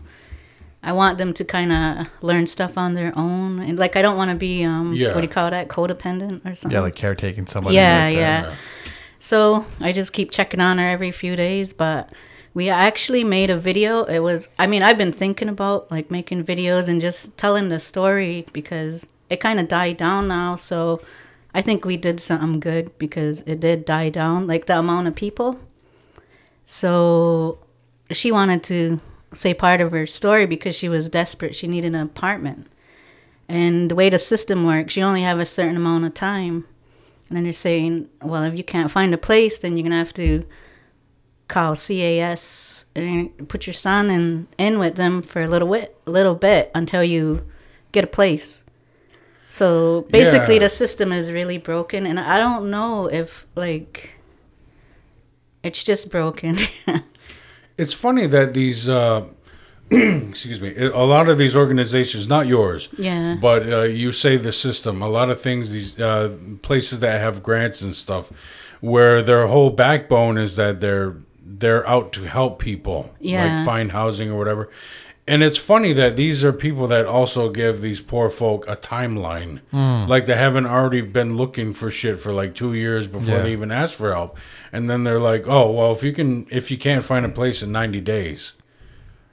I 0.82 0.94
want 0.94 1.18
them 1.18 1.34
to 1.34 1.44
kind 1.44 1.72
of 1.74 2.08
learn 2.22 2.48
stuff 2.48 2.78
on 2.78 2.94
their 2.96 3.12
own, 3.18 3.60
and 3.60 3.78
like 3.78 3.96
I 3.98 4.02
don't 4.02 4.16
want 4.18 4.32
to 4.32 4.36
be 4.38 4.64
um, 4.64 4.94
Yeah. 4.94 5.08
what 5.14 5.22
do 5.22 5.28
you 5.30 5.34
call 5.40 5.50
that, 5.52 5.68
codependent 5.68 6.46
or 6.50 6.56
something. 6.56 6.76
Yeah, 6.76 6.82
like 6.82 6.96
caretaking 6.96 7.48
somebody. 7.48 7.76
Yeah, 7.76 8.06
like 8.06 8.16
that. 8.16 8.44
yeah. 8.46 8.56
So 9.20 9.66
I 9.82 9.92
just 9.92 10.14
keep 10.14 10.32
checking 10.32 10.62
on 10.62 10.78
her 10.78 10.88
every 10.90 11.12
few 11.12 11.36
days. 11.36 11.74
But 11.74 12.14
we 12.54 12.70
actually 12.70 13.24
made 13.26 13.50
a 13.50 13.58
video. 13.58 14.04
It 14.06 14.20
was, 14.20 14.48
I 14.58 14.68
mean, 14.68 14.82
I've 14.82 14.98
been 14.98 15.12
thinking 15.12 15.50
about 15.50 15.92
like 15.92 16.10
making 16.10 16.46
videos 16.46 16.88
and 16.88 17.00
just 17.02 17.38
telling 17.38 17.68
the 17.70 17.80
story 17.80 18.46
because 18.54 19.06
it 19.30 19.42
kind 19.42 19.60
of 19.60 19.68
died 19.68 19.98
down 19.98 20.28
now. 20.30 20.56
So 20.56 21.02
I 21.54 21.62
think 21.62 21.84
we 21.84 21.98
did 21.98 22.20
something 22.20 22.60
good 22.60 22.98
because 22.98 23.42
it 23.42 23.60
did 23.60 23.86
die 23.86 24.10
down, 24.10 24.48
like 24.48 24.66
the 24.66 24.78
amount 24.78 25.08
of 25.08 25.16
people. 25.16 25.60
So 26.66 27.60
she 28.12 28.32
wanted 28.32 28.64
to 28.64 29.00
say 29.34 29.54
part 29.54 29.82
of 29.82 29.92
her 29.92 30.06
story 30.06 30.46
because 30.46 30.76
she 30.76 30.90
was 30.90 31.10
desperate. 31.10 31.56
She 31.56 31.68
needed 31.68 31.96
an 31.96 32.02
apartment. 32.02 32.68
And 33.48 33.90
the 33.90 33.96
way 33.96 34.10
the 34.10 34.20
system 34.20 34.64
works, 34.64 34.96
you 34.96 35.04
only 35.04 35.24
have 35.24 35.40
a 35.40 35.46
certain 35.46 35.76
amount 35.76 36.06
of 36.06 36.14
time. 36.14 36.66
And 37.28 37.38
then 37.38 37.44
they're 37.44 37.54
saying, 37.54 38.10
well, 38.22 38.44
if 38.44 38.56
you 38.56 38.64
can't 38.64 38.92
find 38.92 39.14
a 39.14 39.18
place, 39.18 39.58
then 39.58 39.76
you're 39.76 39.84
going 39.84 39.92
to 39.92 39.98
have 39.98 40.14
to 40.14 40.46
call 41.48 41.76
CAS 41.76 42.86
and 42.96 43.50
put 43.50 43.66
your 43.66 43.74
son 43.74 44.10
in, 44.10 44.48
in 44.58 44.78
with 44.78 44.96
them 44.96 45.22
for 45.22 45.42
a 45.42 45.48
little 45.48 45.68
bit, 45.68 45.98
a 46.06 46.12
little 46.12 46.36
bit 46.36 46.72
until 46.76 47.04
you 47.04 47.44
get 47.92 48.04
a 48.04 48.08
place. 48.08 48.64
So 49.50 50.06
basically, 50.12 50.56
Yeah. 50.56 50.62
the 50.68 50.70
system 50.70 51.12
is 51.12 51.32
really 51.32 51.58
broken. 51.58 52.06
And 52.06 52.20
I 52.20 52.38
don't 52.38 52.70
know 52.70 53.08
if, 53.08 53.46
like, 53.56 54.12
it's 55.64 55.84
just 55.84 56.10
broken. 56.10 56.58
It's 57.78 57.94
funny 57.94 58.28
that 58.28 58.54
these, 58.54 58.90
uh, 58.90 59.24
excuse 59.90 60.60
me, 60.60 60.76
a 60.76 60.98
lot 61.06 61.30
of 61.30 61.38
these 61.38 61.56
organizations, 61.56 62.28
not 62.28 62.46
yours, 62.46 62.90
Yeah. 62.98 63.38
but 63.40 63.62
uh, 63.72 63.84
you 63.84 64.12
say 64.12 64.36
the 64.36 64.52
system. 64.52 65.02
A 65.02 65.08
lot 65.08 65.30
of 65.30 65.40
things, 65.40 65.72
these 65.72 65.98
uh, 65.98 66.36
places 66.62 67.00
that 67.00 67.22
have 67.22 67.42
grants 67.42 67.82
and 67.82 67.96
stuff, 67.96 68.34
where 68.82 69.22
their 69.22 69.48
whole 69.48 69.70
backbone 69.70 70.38
is 70.38 70.58
that 70.58 70.82
they're 70.82 71.16
they're 71.62 71.88
out 71.88 72.12
to 72.14 72.24
help 72.24 72.60
people, 72.60 73.12
Yeah. 73.22 73.56
like 73.56 73.66
find 73.66 73.92
housing 73.94 74.30
or 74.30 74.38
whatever. 74.38 74.70
And 75.30 75.44
it's 75.44 75.60
funny 75.60 75.94
that 75.94 76.16
these 76.16 76.44
are 76.44 76.52
people 76.52 76.88
that 76.88 77.06
also 77.06 77.50
give 77.52 77.82
these 77.82 78.02
poor 78.02 78.30
folk 78.32 78.68
a 78.68 78.76
timeline, 78.76 79.60
hmm. 79.70 80.10
like 80.10 80.26
they 80.26 80.36
haven't 80.36 80.66
already 80.66 81.02
been 81.02 81.38
looking 81.38 81.74
for 81.74 81.92
shit 81.92 82.20
for 82.20 82.34
like 82.34 82.56
two 82.56 82.74
years 82.74 83.08
before 83.08 83.36
Yeah. 83.36 83.44
they 83.44 83.52
even 83.52 83.72
ask 83.72 83.94
for 83.96 84.12
help, 84.12 84.38
and 84.74 84.90
then 84.90 85.04
they're 85.04 85.20
like, 85.20 85.48
"Oh, 85.48 85.70
well, 85.72 85.92
if 85.92 86.02
you 86.02 86.14
can, 86.14 86.48
if 86.50 86.72
you 86.72 86.78
can't 86.78 87.04
find 87.04 87.26
a 87.26 87.30
place 87.30 87.62
in 87.62 87.72
ninety 87.72 88.02
days." 88.02 88.54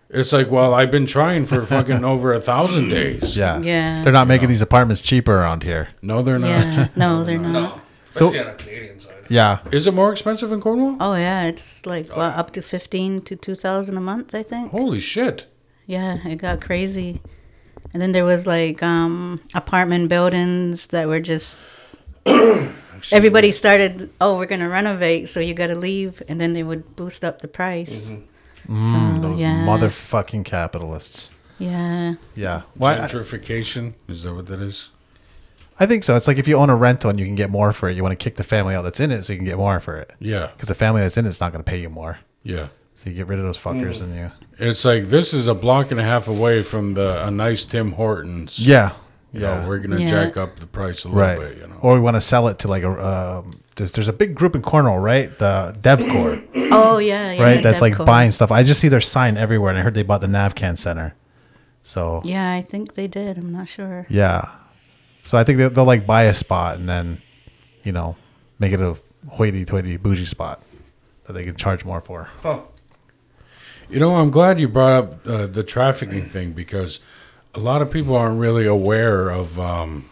It's 0.09 0.33
like, 0.33 0.51
well, 0.51 0.73
I've 0.75 0.91
been 0.91 1.07
trying 1.07 1.47
for 1.47 1.65
fucking 1.75 2.05
over 2.05 2.33
a 2.33 2.41
thousand 2.41 2.91
days. 2.91 3.37
Yeah. 3.37 3.59
Yeah. 3.61 4.03
They're 4.05 4.13
not 4.13 4.29
making 4.29 4.49
these 4.49 4.63
apartments 4.63 5.01
cheaper 5.03 5.35
around 5.35 5.65
here. 5.65 5.89
No, 6.03 6.23
they're 6.23 6.39
not. 6.39 6.49
yeah. 6.49 6.89
No, 6.97 7.25
they're 7.25 7.39
not. 7.39 7.53
No. 7.53 7.81
So- 8.13 8.29
Especially 8.29 8.39
on 8.51 8.57
the 8.57 8.63
Canadian 8.63 9.01
side. 9.01 9.17
Yeah. 9.29 9.59
Is 9.73 9.87
it 9.89 9.95
more 9.95 10.13
expensive 10.13 10.53
in 10.53 10.61
Cornwall? 10.61 10.97
Oh, 11.01 11.15
yeah. 11.15 11.47
It's 11.47 11.85
like, 11.87 12.09
well, 12.17 12.31
up 12.37 12.53
to 12.53 12.63
15 12.63 13.23
to 13.23 13.35
2000 13.35 13.97
a 13.97 14.01
month, 14.01 14.33
I 14.35 14.45
think. 14.45 14.71
Holy 14.71 15.01
shit! 15.01 15.47
Yeah, 15.87 16.19
it 16.27 16.37
got 16.37 16.61
crazy. 16.61 17.21
And 17.93 18.03
then 18.03 18.13
there 18.13 18.25
was 18.25 18.47
like 18.47 18.83
um 18.83 19.41
apartment 19.55 20.09
buildings 20.09 20.89
that 20.89 21.07
were 21.09 21.21
just 21.21 21.59
everybody 23.13 23.53
started, 23.53 24.11
oh, 24.21 24.37
we're 24.39 24.47
gonna 24.47 24.69
renovate, 24.69 25.29
so 25.29 25.41
you 25.41 25.55
gotta 25.55 25.75
leave, 25.75 26.23
and 26.29 26.41
then 26.41 26.53
they 26.53 26.63
would 26.63 26.97
boost 26.97 27.25
up 27.25 27.41
the 27.43 27.49
price. 27.49 28.11
Mm, 28.69 28.85
So 29.17 29.21
those 29.29 29.41
yeah, 29.41 29.65
motherfucking 29.67 30.45
capitalists. 30.45 31.31
yeah, 31.59 32.15
Yeah. 32.35 32.63
Why? 32.75 32.95
I, 32.95 33.07
Gentrification 33.07 33.95
is 34.09 34.23
that 34.25 34.35
what 34.35 34.47
that 34.47 34.61
is? 34.61 34.91
I 35.79 35.87
think 35.87 36.05
so. 36.05 36.17
It's 36.17 36.27
like 36.27 36.39
if 36.39 36.49
you 36.49 36.57
own 36.57 36.71
a 36.71 36.75
rental 36.77 37.11
and 37.11 37.21
you 37.21 37.27
can 37.27 37.35
get 37.35 37.51
more 37.51 37.73
for 37.73 37.89
it, 37.89 37.95
you 37.97 38.03
want 38.03 38.19
to 38.19 38.23
kick 38.23 38.37
the 38.37 38.45
family 38.45 38.75
out 38.75 38.83
that's 38.83 38.99
in 38.99 39.11
it 39.13 39.23
so 39.25 39.33
you 39.35 39.39
can 39.39 39.47
get 39.47 39.59
more 39.59 39.79
for 39.79 39.99
it. 39.99 40.11
Yeah, 40.19 40.49
Because 40.53 40.69
the 40.69 40.75
family 40.75 41.03
that's 41.03 41.19
in 41.19 41.27
it's 41.27 41.39
not 41.39 41.53
going 41.53 41.63
to 41.63 41.71
pay 41.71 41.79
you 41.81 41.91
more. 41.91 42.19
yeah. 42.43 42.69
So 42.97 43.11
you 43.11 43.17
get 43.17 43.27
rid 43.29 43.39
of 43.39 43.45
those 43.45 43.59
fuckers 43.59 44.03
and 44.03 44.15
you. 44.15 44.33
It's 44.59 44.85
like 44.85 45.05
this 45.05 45.33
is 45.35 45.47
a 45.47 45.55
block 45.55 45.91
and 45.91 46.01
a 46.01 46.03
half 46.03 46.29
away 46.29 46.63
from 46.63 46.95
the 46.95 47.25
a 47.27 47.31
nice 47.31 47.65
Tim 47.65 47.93
Hortons. 47.93 48.59
Yeah. 48.59 48.93
You 49.33 49.43
Yeah. 49.43 49.61
know, 49.63 49.69
we're 49.69 49.79
gonna 49.79 50.01
Yeah. 50.01 50.09
jack 50.09 50.37
up 50.39 50.59
the 50.61 50.67
price 50.67 51.05
a 51.05 51.09
little 51.09 51.21
right. 51.21 51.39
bit. 51.39 51.59
You 51.59 51.67
know. 51.69 51.77
Or 51.83 51.95
we 51.95 52.01
want 52.01 52.17
to 52.17 52.21
sell 52.23 52.49
it 52.49 52.59
to 52.61 52.69
like 52.69 52.83
a. 52.83 52.91
Um, 52.91 53.61
there's, 53.77 53.93
there's 53.93 54.09
a 54.09 54.13
big 54.15 54.35
group 54.35 54.55
in 54.57 54.63
Cornwall, 54.63 54.99
right? 54.99 55.37
The 55.39 55.77
DevCore, 55.83 56.43
Oh 56.73 56.97
yeah, 56.97 57.33
yeah. 57.33 57.43
right? 57.43 57.63
That's 57.63 57.83
like 57.83 58.03
buying 58.07 58.31
stuff. 58.31 58.51
I 58.51 58.63
just 58.63 58.81
see 58.81 58.89
their 58.89 59.03
sign 59.03 59.37
everywhere, 59.37 59.69
and 59.71 59.79
I 59.79 59.83
heard 59.83 59.93
they 59.93 60.03
bought 60.03 60.23
the 60.23 60.27
Navcan 60.27 60.79
Center. 60.79 61.15
So 61.83 62.23
Yeah, 62.25 62.51
I 62.51 62.63
think 62.63 62.95
they 62.95 63.07
did. 63.07 63.37
I'm 63.37 63.53
not 63.53 63.69
sure. 63.69 64.07
yeah, 64.09 64.49
so 65.25 65.37
I 65.37 65.45
think 65.45 65.59
they'll, 65.59 65.69
they'll 65.71 65.85
like 65.85 66.07
buy 66.07 66.23
a 66.23 66.33
spot 66.33 66.79
and 66.79 66.89
then, 66.89 67.19
you 67.85 67.93
know, 67.93 68.17
make 68.59 68.73
it 68.73 68.81
a 68.81 68.97
hoity-toity 69.29 69.99
bougie 69.99 70.25
spot 70.25 70.63
that 71.27 71.35
they 71.35 71.45
can 71.45 71.55
charge 71.57 71.85
more 71.85 72.01
for. 72.01 72.29
Huh. 72.43 72.61
You 73.89 74.01
know, 74.01 74.17
I'm 74.17 74.31
glad 74.31 74.59
you 74.59 74.69
brought 74.69 74.93
up 75.05 75.27
uh, 75.27 75.47
the 75.47 75.63
trafficking 75.63 76.25
thing 76.25 76.53
because 76.53 77.01
a 77.55 77.61
lot 77.61 77.83
of 77.83 77.91
people 77.91 78.17
aren't 78.17 78.41
really 78.41 78.67
aware 78.67 79.29
of 79.31 79.59
um, 79.61 80.09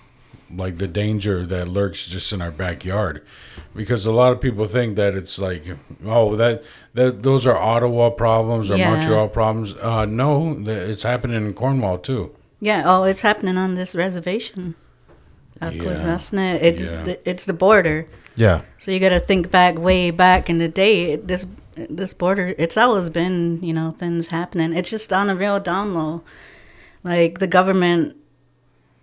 like 0.55 0.79
the 0.79 0.87
danger 0.87 1.45
that 1.47 1.69
lurks 1.69 2.07
just 2.07 2.33
in 2.33 2.41
our 2.41 2.53
backyard. 2.53 3.23
Because 3.75 4.07
a 4.07 4.13
lot 4.13 4.33
of 4.33 4.41
people 4.41 4.67
think 4.67 4.95
that 4.97 5.15
it's 5.17 5.39
like, 5.39 5.65
oh, 6.07 6.37
that 6.37 6.63
that 6.95 7.25
those 7.25 7.45
are 7.47 7.57
Ottawa 7.59 8.11
problems 8.11 8.71
or 8.71 8.77
Yeah. 8.77 8.91
Montreal 8.95 9.29
problems. 9.29 9.75
Uh, 9.75 10.05
no, 10.05 10.55
th- 10.55 10.69
it's 10.69 11.03
happening 11.03 11.45
in 11.45 11.53
Cornwall 11.55 11.99
too. 11.99 12.35
Yeah. 12.61 12.85
Oh, 12.87 13.03
it's 13.03 13.23
happening 13.23 13.57
on 13.57 13.75
this 13.75 13.97
reservation. 13.97 14.77
Akwesasne. 15.61 16.63
It's 16.63 16.85
Yeah. 16.85 17.03
the, 17.03 17.29
it's 17.29 17.47
the 17.47 17.53
border. 17.53 18.07
Yeah, 18.37 18.63
So 18.79 18.91
you 18.91 18.99
got 18.99 19.11
to 19.11 19.21
think 19.21 19.53
back 19.53 19.79
way 19.79 20.11
back 20.11 20.51
in 20.51 20.59
the 20.59 20.67
day. 20.69 21.15
This 21.15 21.47
this 21.77 22.15
border, 22.15 22.55
it's 22.59 22.77
always 22.77 23.11
been 23.11 23.63
you 23.63 23.73
know 23.73 23.95
things 23.99 24.29
happening. 24.29 24.73
It's 24.73 24.91
just 24.91 25.13
on 25.13 25.31
a 25.31 25.35
real 25.35 25.61
down 25.61 25.95
low. 25.95 26.23
Like 27.03 27.39
the 27.39 27.47
government, 27.47 28.17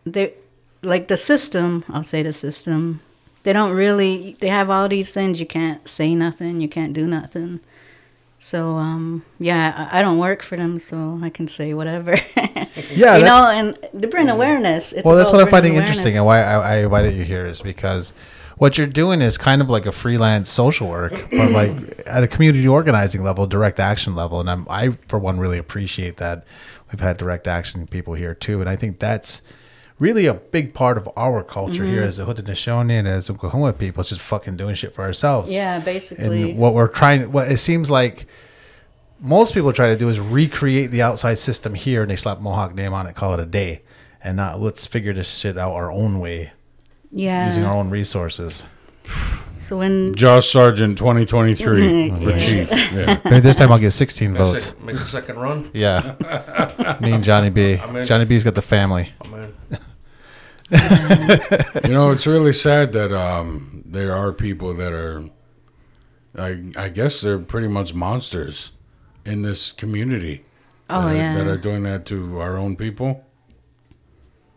they 0.06 0.34
like 0.82 1.08
the 1.08 1.18
system. 1.18 1.84
I'll 1.90 2.04
say 2.04 2.24
the 2.24 2.34
system. 2.34 3.02
They 3.44 3.54
don't 3.54 3.74
really. 3.74 4.38
They 4.40 4.48
have 4.48 4.70
all 4.70 4.88
these 4.88 5.12
things. 5.12 5.40
You 5.40 5.46
can't 5.46 5.88
say 5.88 6.16
nothing. 6.16 6.62
You 6.62 6.68
can't 6.68 6.94
do 6.94 7.06
nothing. 7.06 7.60
So 8.42 8.78
um 8.78 9.24
yeah, 9.38 9.90
I, 9.92 10.00
I 10.00 10.02
don't 10.02 10.18
work 10.18 10.42
for 10.42 10.58
them, 10.58 10.80
so 10.80 11.20
I 11.22 11.30
can 11.30 11.48
say 11.48 11.74
whatever. 11.74 12.18
Yeah, 12.90 13.18
you 13.18 13.26
know, 13.26 13.48
and 13.50 14.02
to 14.02 14.08
bring 14.08 14.30
awareness. 14.30 14.94
It's 14.94 15.06
well, 15.06 15.16
that's 15.16 15.30
what 15.32 15.42
I'm 15.42 15.50
finding 15.50 15.74
bringing 15.74 15.82
interesting, 15.82 16.16
and 16.16 16.26
why 16.26 16.42
I, 16.42 16.56
I 16.56 16.76
invited 16.78 17.14
you 17.16 17.24
here 17.24 17.46
is 17.46 17.62
because 17.62 18.14
what 18.62 18.78
you're 18.78 18.86
doing 18.86 19.24
is 19.24 19.40
kind 19.40 19.60
of 19.60 19.72
like 19.72 19.88
a 19.88 19.92
freelance 19.92 20.48
social 20.48 20.88
work, 20.88 21.14
but 21.32 21.50
like 21.60 21.72
at 22.06 22.24
a 22.24 22.28
community 22.28 22.68
organizing 22.68 23.24
level, 23.24 23.48
direct 23.48 23.80
action 23.80 24.14
level. 24.14 24.40
And 24.40 24.48
I'm, 24.48 24.68
I, 24.70 24.92
for 25.08 25.18
one, 25.18 25.40
really 25.40 25.58
appreciate 25.58 26.18
that 26.18 26.46
we've 26.92 27.00
had 27.00 27.18
direct 27.18 27.48
action 27.48 27.88
people 27.88 28.14
here 28.14 28.36
too, 28.36 28.62
and 28.62 28.70
I 28.70 28.76
think 28.76 29.00
that's 29.00 29.42
really 29.98 30.28
a 30.28 30.36
big 30.36 30.76
part 30.76 31.00
of 31.00 31.10
our 31.18 31.42
culture 31.44 31.82
Mm-hmm. 31.82 31.92
here 31.92 32.04
as 32.04 32.20
a 32.20 32.26
Haudenosaunee 32.26 33.00
and 33.00 33.08
as 33.08 33.32
Oklahoma 33.32 33.74
people. 33.74 34.02
It's 34.02 34.12
just 34.12 34.22
fucking 34.22 34.58
doing 34.58 34.76
shit 34.76 34.94
for 34.94 35.02
ourselves. 35.02 35.52
Yeah, 35.52 35.80
basically. 35.80 36.52
And 36.52 36.60
what 36.60 36.76
we're 36.76 36.88
trying, 36.88 37.32
what 37.32 37.52
it 37.52 37.58
seems 37.58 37.90
like 37.90 38.28
most 39.20 39.56
people 39.56 39.74
try 39.74 39.88
to 39.88 39.98
do 39.98 40.08
is 40.08 40.20
recreate 40.20 40.92
the 40.92 41.02
outside 41.02 41.40
system 41.40 41.74
here, 41.74 42.04
and 42.04 42.12
they 42.12 42.16
slap 42.16 42.40
Mohawk 42.40 42.76
name 42.76 42.94
on 42.94 43.08
it, 43.08 43.16
call 43.16 43.34
it 43.34 43.40
a 43.40 43.46
day, 43.48 43.82
and 44.24 44.38
not 44.38 44.62
let's 44.62 44.86
figure 44.86 45.14
this 45.14 45.36
shit 45.36 45.58
out 45.58 45.72
our 45.72 45.92
own 45.92 46.20
way 46.20 46.52
yeah. 47.12 47.48
using 47.48 47.64
our 47.64 47.74
own 47.76 47.90
resources. 47.90 48.64
so 49.60 49.78
when 49.78 50.14
Josh 50.16 50.50
Sargent 50.50 50.98
2023 50.98 52.10
for 52.12 52.32
chief. 52.40 52.72
Yeah. 52.72 53.20
Maybe 53.26 53.40
this 53.40 53.56
time 53.56 53.72
I'll 53.72 53.80
get 53.80 53.92
16 53.92 54.32
Make 54.34 54.40
a 54.42 54.44
votes. 54.44 54.64
sec- 54.66 54.82
Make 54.82 54.96
a 54.96 55.06
second 55.06 55.38
run. 55.40 55.70
Yeah, 55.74 56.16
me 57.02 57.12
and 57.14 57.24
Johnny 57.24 57.50
B. 57.50 57.78
I'm 57.78 57.96
in. 57.96 58.06
Johnny 58.06 58.26
B's 58.26 58.44
got 58.44 58.56
the 58.56 58.62
family. 58.62 59.12
I'm 59.22 59.34
in. 59.34 59.54
You 60.72 61.94
know, 61.94 62.12
it's 62.12 62.26
really 62.28 62.54
sad 62.54 62.92
that 62.94 63.12
um, 63.12 63.84
there 63.86 64.16
are 64.16 64.32
people 64.32 64.74
that 64.76 64.94
are, 64.94 65.26
I, 66.38 66.72
I 66.78 66.90
guess 66.90 67.20
they're 67.22 67.40
pretty 67.40 67.68
much 67.68 67.94
monsters 67.94 68.72
in 69.26 69.42
this 69.42 69.72
community. 69.74 70.46
Oh, 70.90 71.02
that 71.04 71.08
are, 71.10 71.16
yeah. 71.16 71.36
that 71.36 71.48
are 71.48 71.58
doing 71.58 71.84
that 71.84 72.06
to 72.08 72.40
our 72.40 72.58
own 72.58 72.76
people. 72.78 73.26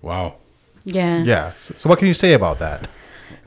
Wow. 0.03 0.37
Yeah. 0.85 1.23
Yeah. 1.25 1.53
So, 1.59 1.75
so 1.77 1.89
what 1.89 1.99
can 1.99 2.09
you 2.09 2.15
say 2.15 2.33
about 2.35 2.59
that? 2.61 2.89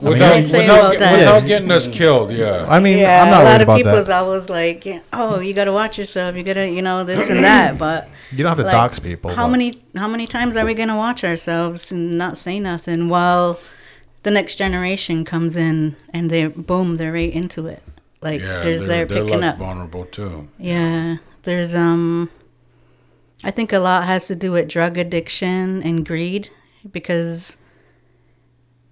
Without, 0.00 0.32
I 0.34 0.40
say 0.42 0.60
without, 0.60 0.78
about 0.78 0.90
get- 0.92 0.98
that? 1.00 1.18
without 1.18 1.46
getting 1.46 1.70
us 1.72 1.88
killed, 1.88 2.30
yeah. 2.30 2.66
I 2.68 2.78
mean, 2.78 2.98
yeah, 2.98 3.22
I'm 3.22 3.30
not 3.30 3.40
a 3.40 3.44
lot 3.44 3.60
of 3.60 3.76
people 3.76 3.94
is 3.94 4.10
always 4.10 4.48
like, 4.48 4.86
oh, 5.12 5.40
you 5.40 5.52
got 5.54 5.64
to 5.64 5.72
watch 5.72 5.98
yourself. 5.98 6.36
You 6.36 6.44
got 6.44 6.54
to, 6.54 6.68
you 6.68 6.82
know, 6.82 7.02
this 7.04 7.28
and 7.28 7.42
that. 7.42 7.78
But 7.84 8.08
You 8.30 8.38
don't 8.38 8.48
have 8.48 8.58
to 8.58 8.62
like, 8.64 8.72
dox 8.72 8.98
people. 9.00 9.32
How 9.34 9.46
but- 9.46 9.52
many, 9.52 9.82
how 9.96 10.06
many 10.06 10.26
times 10.28 10.56
are 10.56 10.64
we 10.64 10.74
gonna 10.74 10.96
watch 10.96 11.24
ourselves 11.24 11.90
and 11.90 12.16
not 12.16 12.36
say 12.36 12.60
nothing 12.60 13.08
while 13.08 13.58
the 14.22 14.30
next 14.30 14.56
generation 14.56 15.24
comes 15.24 15.56
in 15.56 15.96
and 16.12 16.30
they 16.30 16.46
boom, 16.46 16.96
they're 16.96 17.12
right 17.12 17.32
into 17.32 17.66
it. 17.66 17.82
Like 18.22 18.40
yeah, 18.40 18.60
there's 18.60 18.86
they're, 18.86 19.04
they're 19.04 19.06
they're 19.06 19.24
picking 19.24 19.40
left 19.40 19.54
up. 19.60 19.66
vulnerable 19.66 20.04
too. 20.04 20.48
Yeah, 20.58 21.16
there's 21.42 21.74
um, 21.74 22.30
I 23.42 23.50
think 23.50 23.72
a 23.72 23.78
lot 23.78 24.04
has 24.06 24.26
to 24.28 24.36
do 24.36 24.52
with 24.52 24.68
drug 24.68 24.96
addiction 24.98 25.82
and 25.82 26.04
greed 26.06 26.50
because 26.90 27.56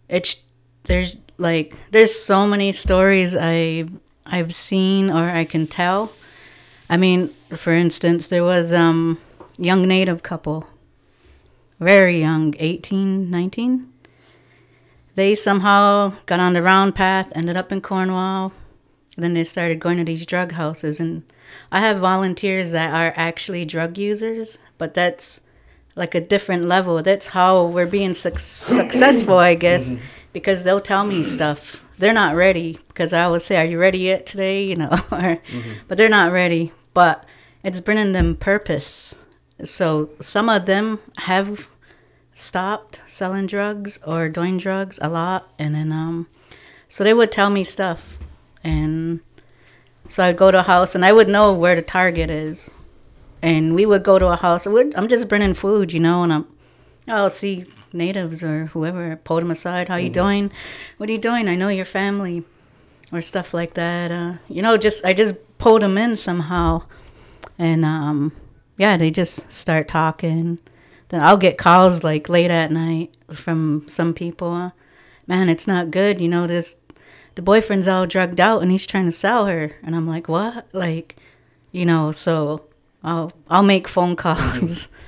it's 0.08 0.42
there's 0.84 1.16
like 1.38 1.76
there's 1.90 2.14
so 2.14 2.46
many 2.46 2.72
stories 2.72 3.36
I 3.36 3.86
I've 4.24 4.54
seen 4.54 5.10
or 5.10 5.28
I 5.28 5.44
can 5.44 5.66
tell. 5.66 6.12
I 6.88 6.96
mean, 6.96 7.34
for 7.56 7.72
instance, 7.72 8.28
there 8.28 8.44
was 8.44 8.72
um 8.72 9.18
young 9.58 9.86
native 9.86 10.22
couple, 10.22 10.66
very 11.80 12.20
young, 12.20 12.54
18, 12.58 13.30
19. 13.30 13.92
They 15.14 15.34
somehow 15.34 16.12
got 16.26 16.40
on 16.40 16.52
the 16.52 16.62
round 16.62 16.94
path, 16.94 17.32
ended 17.34 17.56
up 17.56 17.72
in 17.72 17.80
Cornwall. 17.80 18.52
Then 19.16 19.32
they 19.32 19.44
started 19.44 19.80
going 19.80 19.96
to 19.96 20.04
these 20.04 20.26
drug 20.26 20.52
houses 20.52 21.00
and 21.00 21.22
I 21.70 21.80
have 21.80 21.98
volunteers 21.98 22.72
that 22.72 22.92
are 22.92 23.14
actually 23.16 23.64
drug 23.64 23.98
users, 23.98 24.58
but 24.78 24.94
that's 24.94 25.40
like 25.96 26.14
a 26.14 26.20
different 26.20 26.64
level. 26.66 27.02
That's 27.02 27.28
how 27.28 27.64
we're 27.64 27.86
being 27.86 28.14
suc 28.14 28.38
successful, 28.38 29.38
I 29.38 29.54
guess, 29.54 29.90
because 30.32 30.62
they'll 30.62 30.80
tell 30.80 31.04
me 31.04 31.24
stuff. 31.24 31.82
They're 31.98 32.12
not 32.12 32.36
ready 32.36 32.78
because 32.88 33.12
I 33.12 33.24
always 33.24 33.44
say, 33.44 33.56
"Are 33.56 33.64
you 33.64 33.78
ready 33.78 33.98
yet 33.98 34.26
today?" 34.26 34.64
You 34.70 34.76
know, 34.76 35.00
or, 35.10 35.38
but 35.88 35.98
they're 35.98 36.08
not 36.08 36.32
ready. 36.32 36.72
But 36.94 37.24
it's 37.64 37.80
bringing 37.80 38.12
them 38.12 38.36
purpose. 38.36 39.16
So 39.64 40.10
some 40.20 40.48
of 40.48 40.66
them 40.66 41.00
have 41.18 41.68
stopped 42.34 43.00
selling 43.06 43.46
drugs 43.46 43.98
or 44.06 44.28
doing 44.28 44.58
drugs 44.58 44.98
a 45.02 45.08
lot, 45.08 45.50
and 45.58 45.74
then 45.74 45.90
um, 45.90 46.28
so 46.88 47.02
they 47.02 47.14
would 47.14 47.32
tell 47.32 47.50
me 47.50 47.64
stuff, 47.64 48.18
and 48.62 49.20
so 50.08 50.24
I'd 50.24 50.36
go 50.36 50.50
to 50.50 50.60
a 50.60 50.62
house 50.62 50.94
and 50.94 51.04
I 51.04 51.12
would 51.12 51.28
know 51.28 51.52
where 51.52 51.74
the 51.74 51.82
target 51.82 52.30
is. 52.30 52.70
And 53.42 53.74
we 53.74 53.86
would 53.86 54.02
go 54.02 54.18
to 54.18 54.28
a 54.28 54.36
house. 54.36 54.66
I'm 54.66 55.08
just 55.08 55.28
bringing 55.28 55.54
food, 55.54 55.92
you 55.92 56.00
know, 56.00 56.22
and 56.22 56.32
I'm, 56.32 56.46
I'll 57.06 57.30
see 57.30 57.64
natives 57.92 58.42
or 58.42 58.66
whoever, 58.66 59.16
pull 59.16 59.38
them 59.38 59.50
aside. 59.50 59.88
How 59.88 59.96
you 59.96 60.10
doing? 60.10 60.50
What 60.96 61.08
are 61.08 61.12
you 61.12 61.18
doing? 61.18 61.48
I 61.48 61.54
know 61.54 61.68
your 61.68 61.84
family, 61.84 62.44
or 63.12 63.20
stuff 63.20 63.54
like 63.54 63.74
that. 63.74 64.10
Uh, 64.10 64.34
you 64.48 64.62
know, 64.62 64.76
just 64.76 65.04
I 65.04 65.12
just 65.12 65.36
pulled 65.58 65.82
them 65.82 65.96
in 65.98 66.16
somehow, 66.16 66.82
and 67.58 67.84
um, 67.84 68.32
yeah, 68.78 68.96
they 68.96 69.10
just 69.10 69.52
start 69.52 69.86
talking. 69.86 70.58
Then 71.10 71.20
I'll 71.22 71.36
get 71.36 71.58
calls 71.58 72.02
like 72.02 72.28
late 72.28 72.50
at 72.50 72.72
night 72.72 73.16
from 73.32 73.84
some 73.86 74.12
people. 74.12 74.52
Uh, 74.52 74.70
Man, 75.28 75.48
it's 75.48 75.66
not 75.66 75.90
good. 75.90 76.20
You 76.20 76.28
know 76.28 76.46
this 76.46 76.76
the 77.36 77.42
boyfriend's 77.42 77.86
all 77.86 78.06
drugged 78.06 78.40
out 78.40 78.62
and 78.62 78.72
he's 78.72 78.86
trying 78.86 79.04
to 79.04 79.12
sell 79.12 79.46
her 79.46 79.72
and 79.82 79.94
i'm 79.94 80.08
like 80.08 80.26
what 80.28 80.66
like 80.72 81.16
you 81.70 81.86
know 81.86 82.10
so 82.10 82.65
i'll 83.06 83.32
i'll 83.48 83.62
make 83.62 83.88
phone 83.88 84.16
calls. 84.16 84.88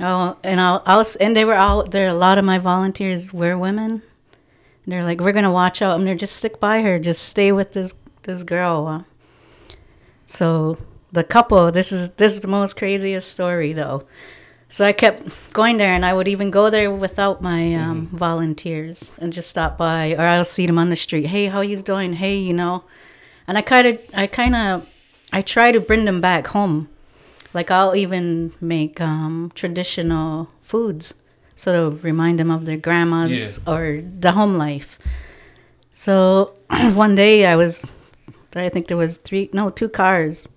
Oh 0.00 0.36
and 0.42 0.60
i'll 0.60 0.82
i'll 0.84 1.06
and 1.20 1.36
they 1.36 1.44
were 1.44 1.54
all 1.54 1.84
there 1.84 2.08
a 2.08 2.14
lot 2.14 2.36
of 2.36 2.44
my 2.44 2.58
volunteers 2.58 3.32
were 3.32 3.56
women. 3.56 4.02
They're 4.84 5.04
like 5.04 5.20
we're 5.20 5.32
gonna 5.32 5.52
watch 5.52 5.80
out. 5.80 5.94
I'm 5.94 6.00
gonna 6.00 6.16
just 6.16 6.34
stick 6.36 6.58
by 6.58 6.82
her. 6.82 6.98
Just 6.98 7.22
stay 7.22 7.52
with 7.52 7.72
this 7.72 7.94
this 8.22 8.42
girl. 8.42 9.06
So 10.26 10.76
the 11.12 11.22
couple 11.22 11.70
this 11.70 11.92
is 11.92 12.08
this 12.16 12.34
is 12.34 12.40
the 12.40 12.48
most 12.48 12.76
craziest 12.76 13.30
story 13.30 13.72
though. 13.74 14.06
So 14.72 14.86
I 14.86 14.92
kept 14.94 15.28
going 15.52 15.76
there, 15.76 15.92
and 15.92 16.02
I 16.02 16.14
would 16.14 16.26
even 16.28 16.50
go 16.50 16.70
there 16.70 16.90
without 16.90 17.42
my 17.42 17.74
um, 17.74 18.06
volunteers 18.06 19.12
and 19.18 19.30
just 19.30 19.50
stop 19.50 19.76
by, 19.76 20.14
or 20.14 20.22
I'll 20.22 20.46
see 20.46 20.66
them 20.66 20.78
on 20.78 20.88
the 20.88 20.96
street. 20.96 21.26
Hey, 21.26 21.44
how 21.44 21.60
you 21.60 21.76
doing? 21.76 22.14
Hey, 22.14 22.38
you 22.38 22.54
know, 22.54 22.84
and 23.46 23.58
I 23.58 23.60
kind 23.60 23.86
of, 23.86 24.00
I 24.14 24.26
kind 24.26 24.56
of, 24.56 24.88
I 25.30 25.42
try 25.42 25.72
to 25.72 25.78
bring 25.78 26.06
them 26.06 26.22
back 26.22 26.46
home. 26.46 26.88
Like 27.54 27.70
I'll 27.70 27.94
even 27.94 28.52
make 28.60 29.00
um, 29.00 29.52
traditional 29.54 30.48
foods, 30.62 31.14
sort 31.56 31.76
of 31.76 32.04
remind 32.04 32.38
them 32.38 32.50
of 32.50 32.64
their 32.64 32.76
grandmas 32.78 33.60
or 33.66 34.02
the 34.18 34.32
home 34.32 34.54
life. 34.54 34.98
So 35.94 36.54
one 36.94 37.14
day 37.14 37.46
I 37.46 37.56
was, 37.56 37.84
I 38.54 38.68
think 38.68 38.88
there 38.88 38.96
was 38.96 39.18
three, 39.18 39.50
no, 39.52 39.70
two 39.70 39.88
cars 39.88 40.48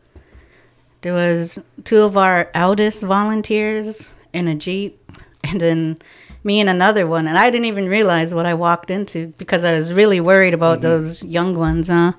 there 1.06 1.14
was 1.14 1.60
two 1.84 2.02
of 2.02 2.18
our 2.18 2.50
eldest 2.56 3.04
volunteers 3.04 4.10
in 4.34 4.48
a 4.48 4.56
jeep 4.56 5.00
and 5.44 5.62
then 5.62 6.00
me 6.44 6.60
and 6.60 6.68
another 6.68 7.06
one, 7.06 7.28
and 7.28 7.38
I 7.38 7.52
didn't 7.52 7.66
even 7.66 7.88
realize 7.88 8.34
what 8.34 8.48
I 8.48 8.56
walked 8.56 8.90
into 8.90 9.28
because 9.38 9.64
I 9.64 9.72
was 9.74 9.94
really 9.94 10.20
worried 10.20 10.54
about 10.56 10.82
those 10.82 11.24
young 11.24 11.56
ones, 11.56 11.90
huh? 11.90 12.14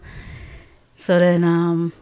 So 0.97 1.19
then, 1.19 1.43
um, 1.45 1.93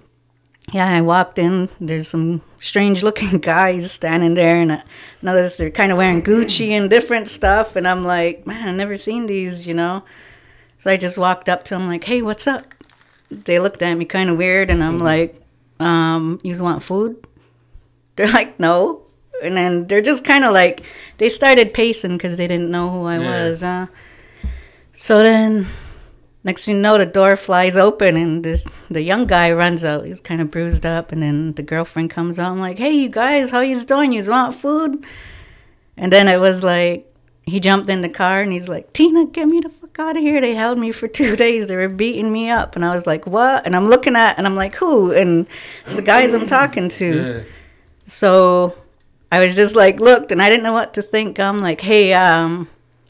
yeah, 0.72 0.88
I 0.88 1.00
walked 1.02 1.38
in. 1.38 1.68
There's 1.80 2.08
some 2.08 2.40
strange 2.60 3.02
looking 3.02 3.38
guys 3.52 3.92
standing 3.92 4.34
there, 4.34 4.56
and 4.56 4.72
I 4.72 4.82
noticed 5.22 5.58
they're 5.58 5.70
kind 5.70 5.92
of 5.92 5.98
wearing 5.98 6.22
Gucci 6.22 6.70
and 6.70 6.88
different 6.90 7.28
stuff. 7.28 7.76
And 7.76 7.86
I'm 7.86 8.02
like, 8.02 8.46
man, 8.46 8.68
I've 8.68 8.74
never 8.74 8.96
seen 8.96 9.26
these, 9.26 9.66
you 9.66 9.74
know? 9.74 10.02
So 10.78 10.90
I 10.90 10.96
just 10.96 11.16
walked 11.18 11.48
up 11.48 11.64
to 11.64 11.74
them, 11.74 11.86
like, 11.86 12.04
hey, 12.04 12.22
what's 12.22 12.46
up? 12.46 12.64
They 13.30 13.58
looked 13.58 13.82
at 13.82 13.96
me 13.96 14.04
kind 14.04 14.30
of 14.30 14.36
weird, 14.38 14.70
and 14.70 14.82
I'm 14.82 14.98
like, 14.98 15.40
um, 15.80 16.38
you 16.42 16.54
want 16.62 16.82
food? 16.82 17.26
They're 18.16 18.30
like, 18.30 18.58
no. 18.60 19.02
And 19.42 19.56
then 19.56 19.86
they're 19.88 20.00
just 20.00 20.24
kind 20.24 20.44
of 20.44 20.52
like, 20.54 20.84
they 21.18 21.28
started 21.28 21.74
pacing 21.74 22.16
because 22.16 22.36
they 22.38 22.46
didn't 22.46 22.70
know 22.70 22.88
who 22.90 23.04
I 23.04 23.18
Yeah. 23.18 23.42
was. 23.48 23.62
Uh. 23.62 23.86
So 24.94 25.22
then, 25.22 25.66
next 26.44 26.66
thing 26.66 26.76
you 26.76 26.82
know, 26.82 26.98
the 26.98 27.06
door 27.06 27.36
flies 27.36 27.76
open 27.76 28.16
and 28.16 28.44
this 28.44 28.66
the 28.90 29.02
young 29.02 29.26
guy 29.26 29.52
runs 29.52 29.84
out. 29.84 30.04
He's 30.04 30.20
kind 30.20 30.40
of 30.40 30.50
bruised 30.50 30.86
up, 30.86 31.10
and 31.10 31.22
then 31.22 31.54
the 31.54 31.62
girlfriend 31.62 32.10
comes 32.10 32.38
out. 32.38 32.52
I'm 32.52 32.60
like, 32.60 32.78
hey, 32.78 32.92
you 32.92 33.08
guys, 33.08 33.50
how 33.50 33.60
you 33.60 33.82
doing? 33.84 34.12
You 34.12 34.28
want 34.30 34.54
food? 34.54 35.04
And 35.96 36.12
then 36.12 36.28
it 36.28 36.38
was 36.38 36.62
like, 36.62 37.10
he 37.46 37.60
jumped 37.60 37.90
in 37.90 38.00
the 38.00 38.08
car 38.08 38.40
and 38.40 38.52
he's 38.52 38.68
like, 38.68 38.92
Tina, 38.92 39.26
get 39.26 39.46
me 39.46 39.60
the 39.60 39.68
fuck 39.68 39.98
out 39.98 40.16
of 40.16 40.22
here. 40.22 40.40
They 40.40 40.54
held 40.54 40.78
me 40.78 40.92
for 40.92 41.08
two 41.20 41.36
days. 41.36 41.66
They 41.66 41.76
were 41.76 41.88
beating 41.88 42.32
me 42.32 42.50
up. 42.50 42.74
And 42.76 42.84
I 42.84 42.94
was 42.94 43.06
like, 43.06 43.26
what? 43.26 43.66
And 43.66 43.76
I'm 43.76 43.88
looking 43.88 44.16
at, 44.16 44.38
and 44.38 44.46
I'm 44.46 44.56
like, 44.56 44.74
who? 44.76 45.12
And 45.12 45.46
it's 45.84 45.96
the 45.96 46.02
guys 46.02 46.32
I'm 46.32 46.46
talking 46.46 46.88
to. 46.88 47.16
Yeah. 47.16 47.42
So 48.06 48.76
I 49.30 49.38
was 49.40 49.56
just 49.56 49.76
like, 49.76 50.00
looked, 50.00 50.32
and 50.32 50.42
I 50.42 50.48
didn't 50.48 50.62
know 50.62 50.72
what 50.72 50.94
to 50.94 51.02
think. 51.02 51.38
I'm 51.38 51.58
like, 51.58 51.80
hey, 51.80 52.12
um, 52.12 52.68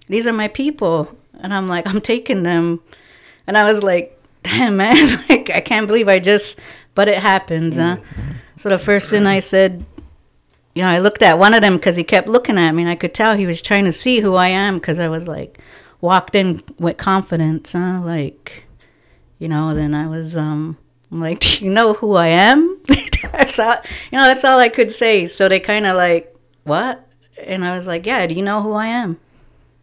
these 0.09 0.27
are 0.27 0.33
my 0.33 0.49
people. 0.49 1.17
And 1.41 1.53
I'm 1.53 1.67
like, 1.67 1.87
I'm 1.87 2.01
taking 2.01 2.43
them. 2.43 2.81
And 3.47 3.57
I 3.57 3.65
was 3.65 3.83
like, 3.83 4.21
damn, 4.43 4.77
man, 4.77 5.25
like, 5.29 5.51
I 5.51 5.61
can't 5.61 5.87
believe 5.87 6.09
I 6.09 6.19
just, 6.19 6.59
but 6.95 7.09
it 7.09 7.19
happens, 7.19 7.77
huh? 7.77 7.99
So 8.57 8.69
the 8.69 8.79
first 8.79 9.11
thing 9.11 9.27
I 9.27 9.41
said, 9.41 9.85
you 10.75 10.83
know, 10.83 10.89
I 10.89 10.99
looked 10.99 11.23
at 11.23 11.39
one 11.39 11.55
of 11.55 11.63
them 11.63 11.77
because 11.77 11.97
he 11.97 12.05
kept 12.05 12.29
looking 12.29 12.59
at 12.59 12.73
me, 12.73 12.83
and 12.83 12.91
I 12.91 12.97
could 12.97 13.15
tell 13.15 13.37
he 13.37 13.47
was 13.47 13.63
trying 13.63 13.85
to 13.85 13.93
see 13.93 14.21
who 14.21 14.35
I 14.35 14.49
am 14.49 14.77
because 14.77 14.99
I 14.99 15.09
was 15.09 15.29
like, 15.29 15.59
walked 16.01 16.35
in 16.35 16.63
with 16.79 16.97
confidence, 16.97 17.73
huh? 17.73 18.01
Like, 18.03 18.65
you 19.39 19.49
know, 19.49 19.75
then 19.75 19.95
I 19.95 20.07
was, 20.07 20.37
um, 20.37 20.77
I'm 21.11 21.21
like, 21.21 21.41
do 21.41 21.65
you 21.65 21.71
know 21.71 21.95
who 21.95 22.15
I 22.15 22.29
am? 22.29 22.81
that's 23.33 23.59
all, 23.59 23.77
you 24.11 24.19
know, 24.19 24.25
that's 24.25 24.45
all 24.45 24.59
I 24.59 24.69
could 24.69 24.91
say. 24.91 25.27
So 25.27 25.49
they 25.49 25.61
kind 25.61 25.87
of 25.87 25.97
like, 25.97 26.35
what? 26.65 27.09
And 27.45 27.65
I 27.65 27.75
was 27.75 27.87
like, 27.87 28.07
yeah, 28.07 28.27
do 28.27 28.35
you 28.35 28.43
know 28.43 28.63
who 28.63 28.73
I 28.73 28.87
am? 28.87 29.19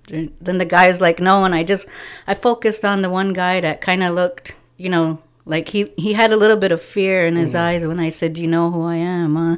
Then 0.08 0.58
the 0.58 0.66
guy's 0.66 1.00
like, 1.00 1.20
no. 1.20 1.46
And 1.46 1.56
I 1.56 1.64
just, 1.64 1.88
I 2.28 2.34
focused 2.34 2.84
on 2.84 3.02
the 3.02 3.10
one 3.10 3.34
guy 3.34 3.62
that 3.62 3.82
kind 3.82 4.04
of 4.04 4.14
looked, 4.16 4.56
you 4.78 4.90
know, 4.90 5.20
like 5.46 5.70
he, 5.70 5.92
he 5.98 6.14
had 6.14 6.32
a 6.32 6.38
little 6.38 6.58
bit 6.58 6.72
of 6.72 6.82
fear 6.82 7.26
in 7.26 7.36
his 7.36 7.54
mm-hmm. 7.54 7.64
eyes 7.64 7.86
when 7.86 8.00
I 8.00 8.10
said, 8.10 8.34
do 8.34 8.42
you 8.42 8.48
know 8.48 8.72
who 8.72 8.84
I 8.84 8.96
am? 8.96 9.36
Huh? 9.36 9.58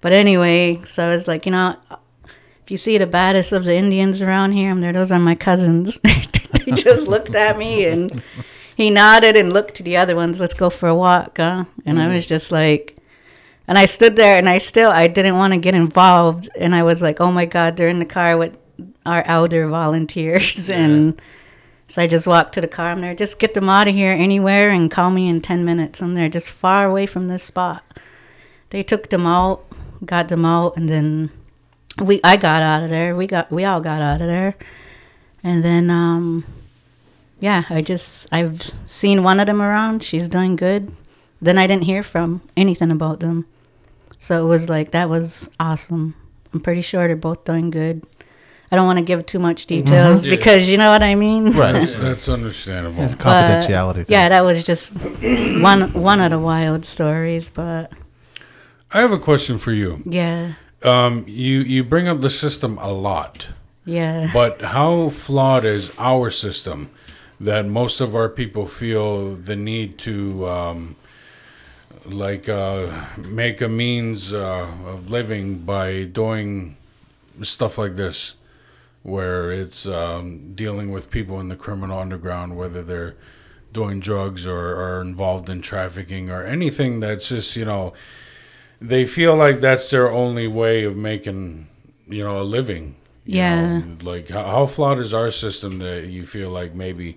But 0.00 0.12
anyway, 0.12 0.82
so 0.84 1.06
I 1.06 1.10
was 1.10 1.28
like, 1.28 1.46
you 1.46 1.52
know, 1.52 1.76
if 1.90 2.70
you 2.70 2.76
see 2.76 2.98
the 2.98 3.06
baddest 3.06 3.52
of 3.52 3.64
the 3.64 3.74
Indians 3.74 4.22
around 4.22 4.52
here, 4.52 4.70
I'm 4.70 4.80
there. 4.80 4.92
Those 4.92 5.12
are 5.12 5.18
my 5.18 5.34
cousins. 5.34 6.00
he 6.64 6.72
just 6.72 7.06
looked 7.06 7.34
at 7.34 7.58
me 7.58 7.86
and 7.86 8.22
he 8.76 8.90
nodded 8.90 9.36
and 9.36 9.52
looked 9.52 9.74
to 9.74 9.82
the 9.82 9.96
other 9.96 10.16
ones. 10.16 10.40
Let's 10.40 10.54
go 10.54 10.70
for 10.70 10.88
a 10.88 10.94
walk, 10.94 11.36
huh? 11.36 11.64
And 11.84 12.00
I 12.00 12.08
was 12.08 12.24
mm-hmm. 12.24 12.28
just 12.28 12.52
like, 12.52 12.96
and 13.68 13.78
I 13.78 13.86
stood 13.86 14.16
there 14.16 14.36
and 14.36 14.48
I 14.48 14.58
still 14.58 14.90
I 14.90 15.06
didn't 15.06 15.36
want 15.36 15.52
to 15.52 15.58
get 15.58 15.74
involved, 15.74 16.48
and 16.56 16.74
I 16.74 16.82
was 16.82 17.00
like, 17.02 17.20
oh 17.20 17.30
my 17.30 17.44
god, 17.44 17.76
they're 17.76 17.88
in 17.88 18.00
the 18.00 18.04
car 18.04 18.36
with 18.36 18.56
our 19.06 19.22
elder 19.26 19.68
volunteers, 19.68 20.70
and 20.70 21.20
so 21.88 22.02
I 22.02 22.06
just 22.06 22.26
walked 22.26 22.54
to 22.54 22.60
the 22.60 22.68
car. 22.68 22.92
I'm 22.92 23.00
there, 23.00 23.14
just 23.14 23.38
get 23.38 23.54
them 23.54 23.68
out 23.68 23.88
of 23.88 23.94
here 23.94 24.12
anywhere 24.12 24.70
and 24.70 24.90
call 24.90 25.10
me 25.10 25.28
in 25.28 25.40
ten 25.40 25.64
minutes. 25.64 26.02
I'm 26.02 26.14
there, 26.14 26.28
just 26.28 26.50
far 26.50 26.86
away 26.86 27.06
from 27.06 27.28
this 27.28 27.44
spot. 27.44 27.84
They 28.70 28.82
took 28.82 29.10
them 29.10 29.26
out, 29.26 29.64
got 30.04 30.28
them 30.28 30.44
out, 30.44 30.76
and 30.76 30.88
then 30.88 31.30
we 31.98 32.20
I 32.22 32.36
got 32.36 32.62
out 32.62 32.84
of 32.84 32.90
there. 32.90 33.16
We 33.16 33.26
got 33.26 33.50
we 33.50 33.64
all 33.64 33.80
got 33.80 34.02
out 34.02 34.20
of 34.20 34.28
there, 34.28 34.54
and 35.42 35.64
then 35.64 35.90
um 35.90 36.44
yeah, 37.40 37.64
I 37.70 37.82
just 37.82 38.28
I've 38.30 38.70
seen 38.84 39.22
one 39.22 39.40
of 39.40 39.46
them 39.46 39.62
around. 39.62 40.02
She's 40.02 40.28
doing 40.28 40.56
good. 40.56 40.94
Then 41.42 41.56
I 41.56 41.66
didn't 41.66 41.84
hear 41.84 42.02
from 42.02 42.42
anything 42.56 42.92
about 42.92 43.20
them. 43.20 43.46
So 44.18 44.44
it 44.44 44.48
was 44.48 44.68
like 44.68 44.90
that 44.90 45.08
was 45.08 45.48
awesome. 45.58 46.14
I'm 46.52 46.60
pretty 46.60 46.82
sure 46.82 47.06
they're 47.06 47.16
both 47.16 47.44
doing 47.44 47.70
good. 47.70 48.04
I 48.72 48.76
don't 48.76 48.86
want 48.86 48.98
to 48.98 49.04
give 49.04 49.26
too 49.26 49.38
much 49.40 49.66
details 49.66 50.24
Yeah. 50.24 50.36
because 50.36 50.68
you 50.68 50.76
know 50.78 50.90
what 50.92 51.02
I 51.02 51.14
mean. 51.16 51.50
That's, 51.52 51.94
that's 52.06 52.28
understandable. 52.28 53.02
It's 53.02 53.16
confidentiality. 53.16 53.94
thing. 54.06 54.06
Yeah, 54.08 54.28
that 54.28 54.44
was 54.44 54.62
just 54.64 54.94
one 55.62 55.92
one 55.92 56.20
of 56.20 56.30
the 56.30 56.38
wild 56.38 56.84
stories, 56.84 57.50
but 57.50 57.90
I 58.92 59.00
have 59.00 59.12
a 59.12 59.18
question 59.18 59.58
for 59.58 59.72
you. 59.72 60.02
yeah, 60.04 60.52
Um, 60.82 61.24
you 61.26 61.60
you 61.60 61.84
bring 61.84 62.08
up 62.08 62.20
the 62.20 62.30
system 62.30 62.78
a 62.78 62.92
lot, 62.92 63.48
yeah. 63.84 64.30
but 64.32 64.62
how 64.62 65.08
flawed 65.10 65.64
is 65.64 65.94
our 65.98 66.30
system 66.30 66.88
that 67.40 67.66
most 67.66 68.00
of 68.00 68.14
our 68.14 68.28
people 68.28 68.66
feel 68.66 69.34
the 69.34 69.56
need 69.56 69.96
to 69.98 70.46
um, 70.48 70.96
like 72.06 72.48
uh, 72.48 73.04
make 73.16 73.60
a 73.60 73.68
means 73.68 74.32
uh, 74.32 74.66
of 74.86 75.10
living 75.10 75.58
by 75.64 76.04
doing 76.04 76.76
stuff 77.42 77.78
like 77.78 77.96
this, 77.96 78.34
where 79.02 79.50
it's 79.50 79.86
um, 79.86 80.52
dealing 80.54 80.90
with 80.90 81.10
people 81.10 81.40
in 81.40 81.48
the 81.48 81.56
criminal 81.56 81.98
underground, 81.98 82.56
whether 82.56 82.82
they're 82.82 83.16
doing 83.72 84.00
drugs 84.00 84.46
or 84.46 84.74
are 84.76 85.00
involved 85.00 85.48
in 85.48 85.62
trafficking 85.62 86.28
or 86.30 86.42
anything 86.44 86.98
that's 87.00 87.28
just 87.28 87.56
you 87.56 87.64
know 87.64 87.92
they 88.80 89.04
feel 89.04 89.36
like 89.36 89.60
that's 89.60 89.88
their 89.90 90.10
only 90.10 90.48
way 90.48 90.82
of 90.82 90.96
making 90.96 91.68
you 92.08 92.24
know 92.24 92.40
a 92.40 92.42
living 92.42 92.96
you 93.24 93.36
Yeah. 93.36 93.78
know? 93.78 93.96
like 94.02 94.28
how, 94.30 94.42
how 94.42 94.66
flawed 94.66 94.98
is 94.98 95.14
our 95.14 95.30
system 95.30 95.78
that 95.78 96.06
you 96.08 96.26
feel 96.26 96.50
like 96.50 96.74
maybe 96.74 97.16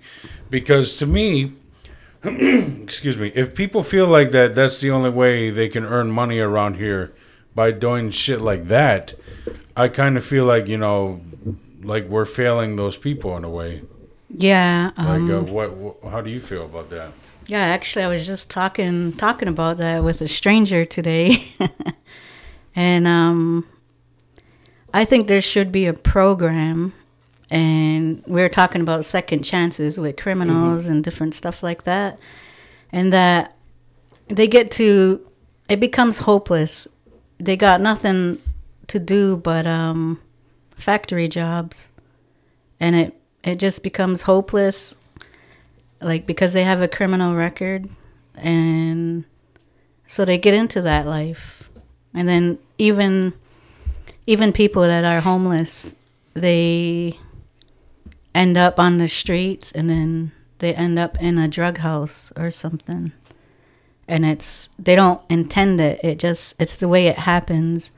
because 0.51 0.95
to 0.97 1.07
me 1.07 1.53
excuse 2.23 3.17
me 3.17 3.31
if 3.35 3.55
people 3.55 3.81
feel 3.81 4.05
like 4.07 4.29
that 4.31 4.53
that's 4.53 4.79
the 4.79 4.91
only 4.91 5.09
way 5.09 5.49
they 5.49 5.67
can 5.67 5.83
earn 5.83 6.11
money 6.11 6.37
around 6.39 6.75
here 6.75 7.11
by 7.55 7.71
doing 7.71 8.11
shit 8.11 8.41
like 8.41 8.65
that 8.67 9.15
i 9.75 9.87
kind 9.87 10.17
of 10.17 10.23
feel 10.23 10.45
like 10.45 10.67
you 10.67 10.77
know 10.77 11.19
like 11.83 12.07
we're 12.07 12.25
failing 12.25 12.75
those 12.75 12.97
people 12.97 13.35
in 13.37 13.43
a 13.43 13.49
way 13.49 13.81
Yeah, 14.29 14.91
like 14.97 15.21
um, 15.21 15.31
uh, 15.31 15.41
what, 15.41 15.73
what 15.73 16.11
how 16.11 16.21
do 16.21 16.29
you 16.29 16.39
feel 16.39 16.65
about 16.65 16.89
that 16.89 17.11
yeah. 17.47 17.61
Actually, 17.61 18.05
I 18.05 18.07
was 18.07 18.25
just 18.25 18.49
talking 18.49 19.13
talking 19.13 19.47
about 19.47 19.77
that 19.77 20.03
with 20.03 20.21
a 20.21 20.27
stranger 20.27 20.85
today, 20.85 21.53
and 22.75 23.07
um, 23.07 23.67
I 24.93 25.05
think 25.05 25.27
there 25.27 25.41
should 25.41 25.71
be 25.71 25.85
a 25.85 25.93
program, 25.93 26.93
and 27.49 28.23
we 28.27 28.41
are 28.41 28.49
talking 28.49 28.81
about 28.81 29.05
second 29.05 29.43
chances 29.43 29.99
with 29.99 30.17
criminals 30.17 30.85
and 30.85 31.03
different 31.03 31.33
stuff 31.35 31.61
like 31.61 31.83
that, 31.83 32.17
and 32.91 33.11
that 33.11 33.55
they 34.27 34.47
get 34.47 34.71
to 34.71 35.25
it 35.67 35.79
becomes 35.79 36.19
hopeless. 36.19 36.87
They 37.39 37.57
got 37.57 37.81
nothing 37.81 38.41
to 38.87 38.99
do 38.99 39.35
but 39.35 39.65
um, 39.65 40.19
factory 40.75 41.27
jobs, 41.27 41.89
and 42.79 42.95
it 42.95 43.19
it 43.43 43.59
just 43.59 43.83
becomes 43.83 44.23
hopeless 44.23 44.95
like 46.01 46.25
because 46.25 46.53
they 46.53 46.63
have 46.63 46.81
a 46.81 46.87
criminal 46.87 47.35
record 47.35 47.89
and 48.35 49.25
so 50.05 50.25
they 50.25 50.37
get 50.37 50.53
into 50.53 50.81
that 50.81 51.05
life. 51.05 51.69
And 52.13 52.27
then 52.27 52.59
even 52.77 53.33
even 54.27 54.53
people 54.53 54.83
that 54.83 55.03
are 55.03 55.21
homeless 55.21 55.95
they 56.33 57.17
end 58.33 58.57
up 58.57 58.79
on 58.79 58.97
the 58.97 59.07
streets 59.07 59.71
and 59.71 59.89
then 59.89 60.31
they 60.59 60.73
end 60.73 60.97
up 60.97 61.21
in 61.21 61.37
a 61.37 61.47
drug 61.47 61.79
house 61.79 62.31
or 62.35 62.49
something. 62.49 63.11
And 64.07 64.25
it's 64.25 64.69
they 64.77 64.95
don't 64.95 65.21
intend 65.29 65.79
it. 65.79 65.99
It 66.03 66.19
just 66.19 66.55
it's 66.59 66.77
the 66.77 66.87
way 66.87 67.07
it 67.07 67.19
happens. 67.19 67.91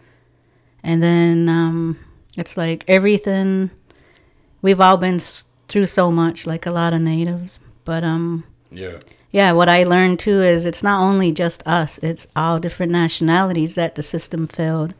And 0.83 1.01
then 1.01 1.49
um 1.49 1.99
it's 2.37 2.57
like 2.57 2.83
everything 2.87 3.69
we've 4.61 4.81
all 4.81 4.97
been 4.97 5.19
through 5.67 5.85
so 5.85 6.11
much 6.11 6.45
like 6.45 6.65
a 6.65 6.71
lot 6.71 6.93
of 6.93 7.01
natives 7.01 7.59
but 7.83 8.03
um 8.03 8.43
yeah. 8.71 8.99
yeah 9.31 9.51
what 9.51 9.69
i 9.69 9.83
learned 9.83 10.19
too 10.19 10.41
is 10.41 10.65
it's 10.65 10.83
not 10.83 11.01
only 11.01 11.31
just 11.31 11.65
us 11.67 11.97
it's 11.99 12.27
all 12.35 12.59
different 12.59 12.91
nationalities 12.91 13.75
that 13.75 13.95
the 13.95 14.03
system 14.03 14.47
failed. 14.47 14.93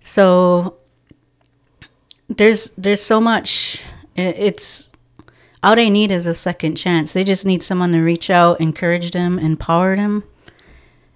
So 0.00 0.76
there's 2.28 2.70
there's 2.76 3.02
so 3.02 3.20
much 3.20 3.82
it's 4.16 4.90
all 5.62 5.76
they 5.76 5.90
need 5.90 6.10
is 6.10 6.26
a 6.26 6.34
second 6.34 6.74
chance. 6.74 7.12
They 7.12 7.22
just 7.22 7.46
need 7.46 7.62
someone 7.62 7.92
to 7.92 8.00
reach 8.00 8.30
out 8.30 8.60
encourage 8.60 9.12
them 9.12 9.38
empower 9.38 9.94
them 9.96 10.24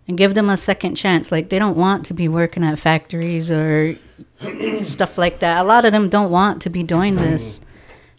and 0.09 0.17
give 0.17 0.35
them 0.35 0.49
a 0.49 0.57
second 0.57 0.95
chance. 0.95 1.33
Like 1.33 1.49
they 1.49 1.59
don't 1.59 1.77
want 1.77 2.07
to 2.07 2.15
be 2.15 2.29
working 2.29 2.65
at 2.65 2.79
factories 2.79 3.51
or 3.51 3.99
stuff 4.83 5.19
like 5.19 5.41
that. 5.41 5.61
A 5.61 5.65
lot 5.65 5.85
of 5.85 5.93
them 5.93 6.09
don't 6.09 6.31
want 6.31 6.63
to 6.63 6.71
be 6.71 6.83
doing 6.83 7.17
this. 7.17 7.61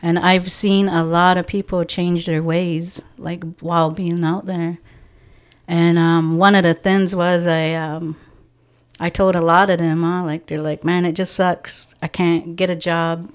And 0.02 0.20
I've 0.20 0.52
seen 0.52 0.90
a 0.90 1.04
lot 1.04 1.38
of 1.38 1.48
people 1.48 1.84
change 1.84 2.26
their 2.26 2.44
ways, 2.44 3.04
like 3.18 3.44
while 3.62 3.90
being 3.90 4.24
out 4.24 4.46
there. 4.46 4.78
And 5.68 5.98
um, 5.98 6.38
one 6.38 6.56
of 6.56 6.64
the 6.64 6.74
things 6.74 7.16
was 7.16 7.48
I, 7.48 7.74
um, 7.74 8.16
I 9.00 9.10
told 9.10 9.36
a 9.36 9.42
lot 9.42 9.70
of 9.70 9.80
them, 9.80 10.04
huh, 10.04 10.24
like 10.24 10.48
they're 10.48 10.62
like, 10.62 10.84
man, 10.84 11.06
it 11.06 11.14
just 11.14 11.34
sucks. 11.34 11.94
I 12.02 12.08
can't 12.08 12.56
get 12.56 12.70
a 12.70 12.76
job, 12.76 13.32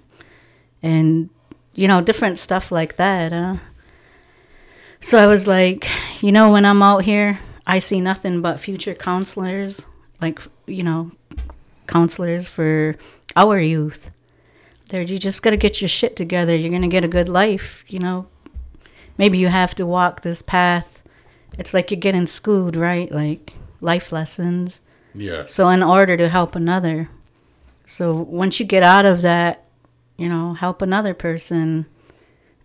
and 0.83 1.31
you 1.75 1.89
know, 1.89 2.01
different 2.01 2.39
stuff 2.39 2.73
like 2.73 2.97
that. 2.97 3.33
Huh? 3.33 3.57
So 5.01 5.23
I 5.23 5.27
was 5.27 5.47
like, 5.47 5.89
you 6.21 6.33
know, 6.33 6.51
when 6.51 6.65
I'm 6.65 6.83
out 6.83 7.05
here, 7.05 7.41
I 7.67 7.79
see 7.79 8.01
nothing 8.01 8.43
but 8.43 8.61
future 8.61 8.95
counselors, 8.95 9.87
like 10.21 10.41
you 10.67 10.83
know, 10.83 11.13
counselors 11.87 12.49
for 12.49 12.97
our 13.37 13.59
youth. 13.59 14.11
There, 14.89 15.03
you 15.03 15.19
just 15.19 15.43
gotta 15.43 15.57
get 15.57 15.81
your 15.81 15.89
shit 15.89 16.17
together. 16.17 16.55
You're 16.55 16.73
gonna 16.73 16.89
get 16.89 17.05
a 17.05 17.09
good 17.09 17.29
life. 17.29 17.85
You 17.89 18.01
know, 18.01 18.27
maybe 19.17 19.39
you 19.39 19.49
have 19.49 19.75
to 19.77 19.87
walk 19.87 20.23
this 20.23 20.43
path. 20.43 21.03
It's 21.59 21.75
like 21.75 21.91
you're 21.91 22.01
getting 22.01 22.27
schooled, 22.27 22.77
right? 22.77 23.11
Like 23.11 23.55
life 23.81 24.13
lessons. 24.13 24.81
Yeah. 25.15 25.45
So 25.45 25.69
in 25.69 25.83
order 25.83 26.17
to 26.17 26.29
help 26.29 26.57
another, 26.57 27.11
so 27.85 28.15
once 28.15 28.59
you 28.59 28.67
get 28.67 28.83
out 28.83 29.05
of 29.05 29.23
that, 29.23 29.65
you 30.17 30.29
know, 30.29 30.55
help 30.55 30.83
another 30.83 31.15
person, 31.15 31.87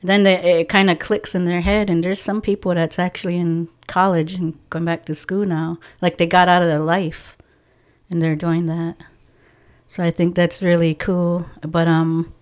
then 0.01 0.23
they, 0.23 0.61
it 0.61 0.69
kind 0.69 0.89
of 0.89 0.99
clicks 0.99 1.35
in 1.35 1.45
their 1.45 1.61
head. 1.61 1.89
And 1.89 2.03
there's 2.03 2.21
some 2.21 2.41
people 2.41 2.73
that's 2.75 2.99
actually 2.99 3.37
in 3.37 3.67
college 3.87 4.33
and 4.33 4.57
going 4.69 4.85
back 4.85 5.05
to 5.05 5.15
school 5.15 5.45
now, 5.45 5.79
like 6.01 6.17
they 6.17 6.25
got 6.25 6.49
out 6.49 6.61
of 6.61 6.67
their 6.67 6.79
life, 6.79 7.35
and 8.09 8.21
they're 8.21 8.35
doing 8.35 8.65
that. 8.67 8.97
So 9.87 10.03
I 10.03 10.11
think 10.11 10.35
that's 10.35 10.61
really 10.61 10.93
cool. 10.93 11.45
But 11.61 11.87
um, 11.87 12.33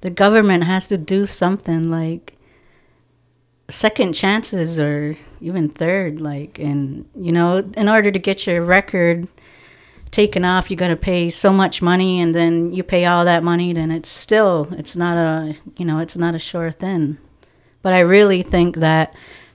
the 0.00 0.10
government 0.10 0.64
has 0.64 0.86
to 0.88 0.98
do 0.98 1.26
something 1.26 1.90
like 1.90 2.36
second 3.68 4.12
chances 4.12 4.78
or 4.78 5.16
even 5.40 5.68
third 5.68 6.20
like 6.20 6.58
and 6.58 7.08
you 7.14 7.32
know 7.32 7.58
in 7.74 7.88
order 7.88 8.10
to 8.10 8.18
get 8.18 8.46
your 8.46 8.62
record 8.62 9.26
taken 10.12 10.44
off 10.44 10.70
you 10.70 10.76
got 10.76 10.88
to 10.88 10.96
pay 10.96 11.28
so 11.30 11.52
much 11.52 11.82
money 11.82 12.20
and 12.20 12.34
then 12.34 12.72
you 12.72 12.82
pay 12.82 13.06
all 13.06 13.24
that 13.24 13.42
money 13.42 13.72
then 13.72 13.90
it's 13.90 14.10
still 14.10 14.68
it's 14.72 14.94
not 14.94 15.16
a 15.16 15.54
you 15.76 15.84
know 15.84 15.98
it's 15.98 16.16
not 16.16 16.34
a 16.34 16.38
sure 16.38 16.70
thing. 16.70 17.18
But 17.80 17.94
i 17.94 18.00
really 18.00 18.42
think 18.42 18.76
that 18.76 19.12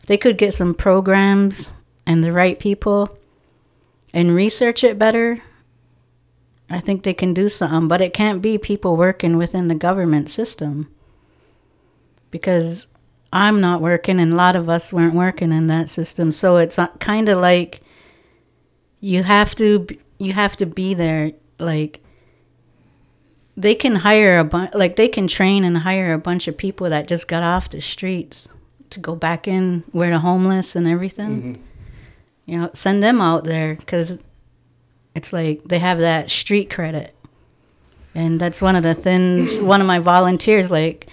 they 0.08 0.18
could 0.18 0.38
get 0.38 0.54
some 0.54 0.74
programs 0.74 1.72
and 2.06 2.24
the 2.24 2.34
right 2.34 2.60
people 2.60 3.18
and 4.14 4.34
research 4.34 4.84
it 4.84 4.98
better. 4.98 5.42
I 6.70 6.80
think 6.82 7.04
they 7.04 7.14
can 7.14 7.34
do 7.34 7.48
something 7.48 7.88
but 7.88 8.02
it 8.02 8.14
can't 8.14 8.42
be 8.42 8.58
people 8.58 8.98
working 8.98 9.38
within 9.38 9.70
the 9.70 9.76
government 9.76 10.30
system. 10.30 10.92
Because 12.30 12.88
I'm 13.32 13.62
not 13.62 13.82
working, 13.82 14.20
and 14.20 14.34
a 14.34 14.36
lot 14.36 14.56
of 14.56 14.70
us 14.70 14.92
weren't 14.92 15.14
working 15.14 15.52
in 15.52 15.68
that 15.68 15.90
system. 15.90 16.32
So 16.32 16.58
it's 16.58 16.80
uh, 16.80 16.88
kind 17.00 17.30
of 17.30 17.40
like 17.40 17.82
you 19.00 19.24
have 19.24 19.56
to 19.56 19.86
you 20.20 20.34
have 20.34 20.58
to 20.58 20.66
be 20.66 20.94
there. 20.94 21.32
Like 21.60 22.02
they 23.56 23.74
can 23.76 23.96
hire 23.96 24.38
a 24.38 24.44
bunch, 24.44 24.74
like 24.74 24.96
they 24.96 25.08
can 25.08 25.28
train 25.28 25.64
and 25.64 25.80
hire 25.80 26.14
a 26.14 26.20
bunch 26.20 26.48
of 26.48 26.58
people 26.58 26.90
that 26.90 27.08
just 27.08 27.28
got 27.28 27.44
off 27.44 27.70
the 27.70 27.82
streets 27.82 28.48
to 28.92 29.00
go 29.00 29.16
back 29.16 29.48
in 29.48 29.84
where 29.92 30.12
the 30.12 30.20
homeless 30.20 30.76
and 30.76 30.88
everything. 30.88 31.42
Mm-hmm. 31.42 31.62
You 32.46 32.58
know, 32.60 32.70
send 32.74 33.04
them 33.04 33.20
out 33.20 33.44
there 33.44 33.76
because 33.76 34.18
it's 35.16 35.34
like 35.34 35.64
they 35.66 35.80
have 35.80 35.98
that 35.98 36.30
street 36.30 36.70
credit, 36.70 37.16
and 38.16 38.40
that's 38.40 38.62
one 38.62 38.76
of 38.76 38.84
the 38.84 38.94
things. 38.94 39.60
one 39.62 39.82
of 39.82 39.88
my 39.88 40.00
volunteers 40.00 40.72
like 40.72 41.08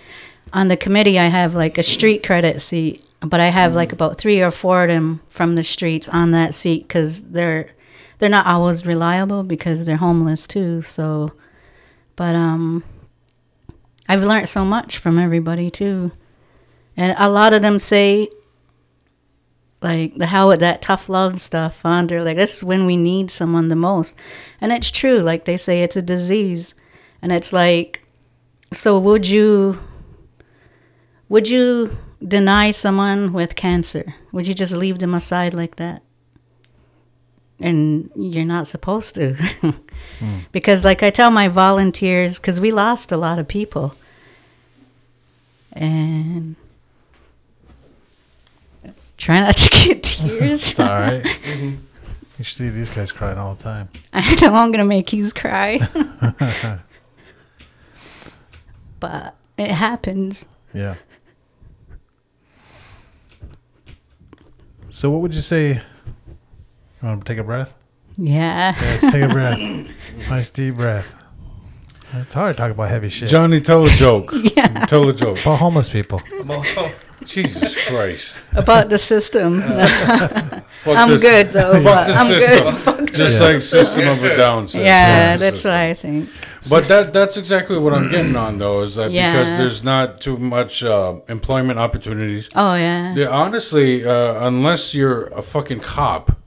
on 0.52 0.68
the 0.68 0.76
committee 0.76 1.18
I 1.18 1.26
have 1.26 1.54
like 1.54 1.78
a 1.78 1.82
street 1.82 2.22
credit 2.22 2.60
seat, 2.60 3.04
but 3.20 3.40
I 3.40 3.46
have 3.46 3.74
like 3.74 3.88
mm-hmm. 3.88 3.94
about 3.94 4.18
three 4.18 4.42
or 4.42 4.50
four 4.50 4.84
of 4.84 4.88
them 4.88 5.20
from 5.28 5.52
the 5.52 5.64
streets 5.64 6.08
on 6.08 6.30
that 6.32 6.54
seat 6.54 6.86
because 6.86 7.22
they're 7.22 7.70
they're 8.18 8.28
not 8.28 8.46
always 8.46 8.86
reliable 8.86 9.42
because 9.42 9.84
they're 9.84 9.96
homeless 9.96 10.46
too. 10.46 10.82
So, 10.82 11.32
but 12.16 12.34
um, 12.34 12.84
I've 14.08 14.22
learned 14.22 14.48
so 14.48 14.64
much 14.64 14.98
from 14.98 15.18
everybody 15.18 15.70
too, 15.70 16.12
and 16.96 17.14
a 17.18 17.28
lot 17.28 17.52
of 17.52 17.62
them 17.62 17.78
say 17.78 18.28
like 19.82 20.16
the 20.16 20.26
how 20.26 20.56
that 20.56 20.82
tough 20.82 21.08
love 21.08 21.40
stuff. 21.40 21.82
They're 21.82 22.24
like 22.24 22.36
this 22.36 22.58
is 22.58 22.64
when 22.64 22.86
we 22.86 22.96
need 22.96 23.30
someone 23.30 23.68
the 23.68 23.76
most, 23.76 24.16
and 24.60 24.72
it's 24.72 24.90
true. 24.90 25.20
Like 25.20 25.44
they 25.44 25.56
say, 25.56 25.82
it's 25.82 25.96
a 25.96 26.02
disease, 26.02 26.74
and 27.20 27.32
it's 27.32 27.52
like, 27.52 28.06
so 28.72 28.98
would 28.98 29.26
you? 29.26 29.78
Would 31.30 31.48
you 31.48 31.96
deny 32.26 32.70
someone 32.70 33.32
with 33.32 33.56
cancer? 33.56 34.14
Would 34.30 34.46
you 34.46 34.54
just 34.54 34.76
leave 34.76 34.98
them 34.98 35.14
aside 35.14 35.54
like 35.54 35.76
that? 35.76 36.03
And 37.60 38.10
you're 38.16 38.44
not 38.44 38.66
supposed 38.66 39.14
to. 39.16 39.34
Hmm. 39.34 39.70
Because, 40.52 40.84
like 40.84 41.02
I 41.02 41.10
tell 41.10 41.30
my 41.30 41.48
volunteers, 41.48 42.38
because 42.38 42.60
we 42.60 42.70
lost 42.70 43.10
a 43.10 43.16
lot 43.16 43.38
of 43.38 43.48
people. 43.48 43.94
And 45.72 46.54
try 49.16 49.40
not 49.40 49.56
to 49.56 49.70
get 49.84 50.02
tears. 50.02 50.70
It's 50.70 50.80
all 50.80 50.86
right. 50.86 51.24
Mm-hmm. 51.44 51.76
You 52.38 52.44
should 52.44 52.56
see 52.56 52.68
these 52.68 52.90
guys 52.90 53.12
crying 53.12 53.38
all 53.38 53.54
the 53.54 53.62
time. 53.62 53.88
I 54.12 54.34
know 54.42 54.54
I'm 54.54 54.72
gonna 54.72 54.84
make 54.84 55.12
you 55.12 55.30
cry. 55.30 55.78
but 58.98 59.36
it 59.56 59.70
happens. 59.70 60.46
Yeah. 60.72 60.96
So, 64.90 65.10
what 65.10 65.20
would 65.22 65.34
you 65.34 65.42
say? 65.42 65.80
You 67.04 67.10
want 67.10 67.26
to 67.26 67.30
take 67.30 67.38
a 67.38 67.44
breath? 67.44 67.74
Yeah. 68.16 68.74
Yeah, 68.80 68.98
just 68.98 69.12
take 69.12 69.22
a 69.24 69.28
breath. 69.38 69.58
Nice 70.30 70.48
deep 70.48 70.76
breath. 70.76 71.04
It's 72.14 72.32
hard 72.32 72.56
to 72.56 72.62
talk 72.62 72.70
about 72.70 72.88
heavy 72.88 73.10
shit. 73.10 73.28
Johnny, 73.28 73.60
tell 73.60 73.84
a 73.84 73.90
joke. 73.90 74.32
Yeah. 74.56 74.86
Tell 74.86 75.06
a 75.06 75.12
joke. 75.12 75.38
About 75.42 75.58
homeless 75.58 75.90
people. 75.90 76.22
Jesus 77.26 77.76
Christ. 77.86 78.44
About 78.54 78.88
the 78.88 78.98
system. 78.98 79.60
Fuck 79.62 80.62
I'm 80.96 81.10
this- 81.10 81.20
good 81.20 81.52
though. 81.52 81.82
Fuck 81.82 82.06
the 82.06 82.12
I'm 82.14 82.26
system. 82.26 82.94
good. 83.04 83.14
Just 83.14 83.40
Yeah. 83.40 83.48
like 83.48 83.58
System 83.58 84.08
of 84.08 84.24
a 84.24 84.36
Down 84.38 84.66
says. 84.66 84.80
Yeah, 84.80 85.32
Fuck 85.32 85.38
the 85.38 85.44
that's 85.44 85.56
system. 85.56 85.70
what 85.72 85.78
I 85.78 85.94
think. 85.94 86.30
But 86.70 86.88
that 86.88 87.12
that's 87.12 87.36
exactly 87.36 87.76
what 87.78 87.92
I'm 87.92 88.10
getting 88.10 88.34
on 88.34 88.56
though, 88.56 88.80
is 88.80 88.94
that 88.94 89.10
because 89.10 89.58
there's 89.58 89.84
not 89.84 90.22
too 90.22 90.38
much 90.38 90.82
uh, 90.82 91.16
employment 91.28 91.78
opportunities. 91.78 92.48
Oh 92.56 92.74
yeah. 92.74 93.14
Yeah, 93.14 93.26
honestly, 93.28 94.06
uh, 94.06 94.46
unless 94.46 94.94
you're 94.94 95.24
a 95.26 95.42
fucking 95.42 95.80
cop 95.80 96.40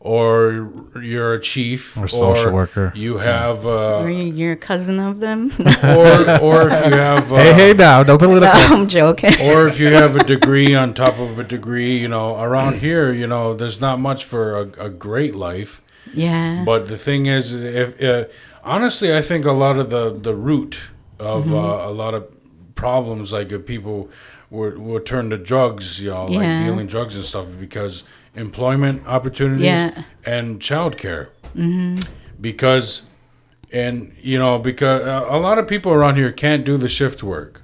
or 0.00 0.70
you're 1.02 1.34
a 1.34 1.40
chief 1.40 1.96
Or 1.96 2.06
social 2.08 2.52
worker. 2.52 2.92
you 2.94 3.18
have 3.18 3.66
uh, 3.66 3.98
Are 4.02 4.10
you 4.10 4.32
your 4.32 4.54
cousin 4.56 5.00
of 5.00 5.18
them? 5.20 5.50
or 5.82 6.40
or 6.40 6.68
if 6.68 6.86
you 6.86 6.94
have 6.94 7.32
uh, 7.32 7.36
hey, 7.36 7.52
hey, 7.52 7.72
now, 7.74 8.02
no 8.02 8.12
no, 8.12 8.18
political. 8.18 8.60
I'm 8.60 8.86
joking. 8.88 9.30
or 9.42 9.66
if 9.66 9.80
you 9.80 9.88
have 9.88 10.14
a 10.16 10.24
degree 10.24 10.74
on 10.74 10.94
top 10.94 11.18
of 11.18 11.38
a 11.38 11.44
degree, 11.44 11.98
you 11.98 12.08
know, 12.08 12.40
around 12.40 12.80
here, 12.86 13.12
you 13.12 13.26
know, 13.26 13.54
there's 13.54 13.80
not 13.80 13.98
much 13.98 14.24
for 14.24 14.56
a, 14.56 14.86
a 14.86 14.90
great 14.90 15.34
life. 15.34 15.82
Yeah. 16.14 16.62
But 16.64 16.86
the 16.88 16.96
thing 16.96 17.26
is, 17.26 17.52
if 17.54 18.00
uh, 18.02 18.26
honestly, 18.62 19.14
I 19.14 19.20
think 19.20 19.44
a 19.44 19.52
lot 19.52 19.78
of 19.78 19.90
the 19.90 20.10
the 20.16 20.34
root 20.34 20.78
of 21.18 21.46
Mm-hmm. 21.46 21.54
uh, 21.54 21.88
a 21.88 21.90
lot 21.90 22.14
of 22.14 22.28
problems, 22.76 23.32
like 23.32 23.50
if 23.50 23.66
people 23.66 24.08
were 24.50 24.78
would 24.78 25.04
turn 25.04 25.30
to 25.30 25.36
drugs, 25.36 26.00
you 26.00 26.10
know, 26.10 26.26
like 26.26 26.64
dealing 26.64 26.86
drugs 26.86 27.16
and 27.16 27.24
stuff, 27.24 27.46
because 27.58 28.04
employment 28.34 29.06
opportunities 29.06 29.64
Yeah. 29.66 30.04
and 30.24 30.60
childcare, 30.60 31.28
mm-hmm. 31.54 31.98
because. 32.40 33.02
And 33.70 34.14
you 34.22 34.38
know, 34.38 34.58
because 34.58 35.02
uh, 35.02 35.26
a 35.28 35.38
lot 35.38 35.58
of 35.58 35.68
people 35.68 35.92
around 35.92 36.16
here 36.16 36.32
can't 36.32 36.64
do 36.64 36.78
the 36.78 36.88
shift 36.88 37.22
work 37.22 37.60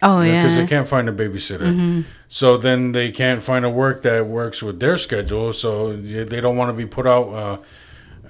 oh 0.00 0.20
because 0.20 0.32
yeah. 0.32 0.46
Mm-hmm. 0.46 0.56
they 0.60 0.66
can't 0.68 0.86
find 0.86 1.08
a 1.08 1.12
babysitter. 1.12 2.04
So 2.28 2.56
then 2.56 2.92
they 2.92 3.10
can't 3.10 3.42
find 3.42 3.64
a 3.64 3.68
work 3.68 4.02
that 4.02 4.26
works 4.26 4.62
with 4.62 4.78
their 4.78 4.96
schedule. 4.96 5.52
So 5.52 5.96
they 5.96 6.40
don't 6.40 6.56
want 6.56 6.68
to 6.68 6.72
be 6.74 6.86
put 6.86 7.08
out 7.08 7.28
uh, 7.34 7.56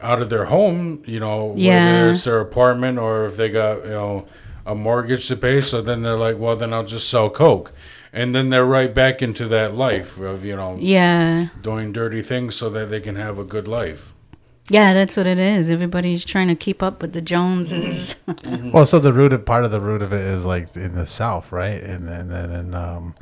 out 0.01 0.23
of 0.23 0.31
their 0.31 0.47
home. 0.47 1.03
You 1.05 1.21
know, 1.21 1.53
Yeah. 1.55 1.93
whether 1.93 2.11
it's 2.13 2.25
their 2.25 2.41
apartment 2.41 2.99
or 2.99 3.27
if 3.27 3.37
they 3.37 3.51
got 3.51 3.85
you 3.85 3.91
know 3.91 4.27
a 4.65 4.75
mortgage 4.75 5.29
to 5.29 5.37
pay. 5.37 5.61
So 5.61 5.83
then 5.83 6.01
they're 6.03 6.17
like, 6.17 6.39
well, 6.39 6.57
then 6.57 6.73
I'll 6.73 6.87
just 6.87 7.11
sell 7.11 7.29
coke, 7.29 7.73
and 8.13 8.35
then 8.35 8.51
they're 8.51 8.65
right 8.67 8.93
back 8.95 9.23
into 9.23 9.47
that 9.49 9.75
life 9.75 10.19
of 10.19 10.45
you 10.45 10.57
know 10.57 10.77
Yeah. 10.79 11.49
doing 11.61 11.93
dirty 11.93 12.23
things 12.23 12.55
so 12.57 12.69
that 12.71 12.91
they 12.91 13.01
can 13.01 13.17
have 13.17 13.39
a 13.39 13.45
good 13.45 13.67
life. 13.69 14.15
Yeah, 14.69 14.95
that's 14.95 15.17
what 15.17 15.27
it 15.27 15.39
is. 15.39 15.71
Everybody's 15.71 16.25
trying 16.25 16.47
to 16.49 16.55
keep 16.55 16.83
up 16.83 17.03
with 17.03 17.13
the 17.13 17.21
Joneses. 17.21 18.15
Well, 18.73 18.87
so 18.87 18.99
the 19.01 19.13
root 19.13 19.33
of 19.33 19.45
part 19.45 19.65
of 19.65 19.71
the 19.71 19.81
root 19.81 20.01
of 20.03 20.13
it 20.13 20.21
is 20.21 20.45
like 20.45 20.75
in 20.77 20.95
the 20.95 21.07
South, 21.07 21.53
right? 21.53 21.83
And 21.83 22.09
and 22.09 22.31
then 22.31 22.51
and, 22.51 22.75
um, 22.75 23.15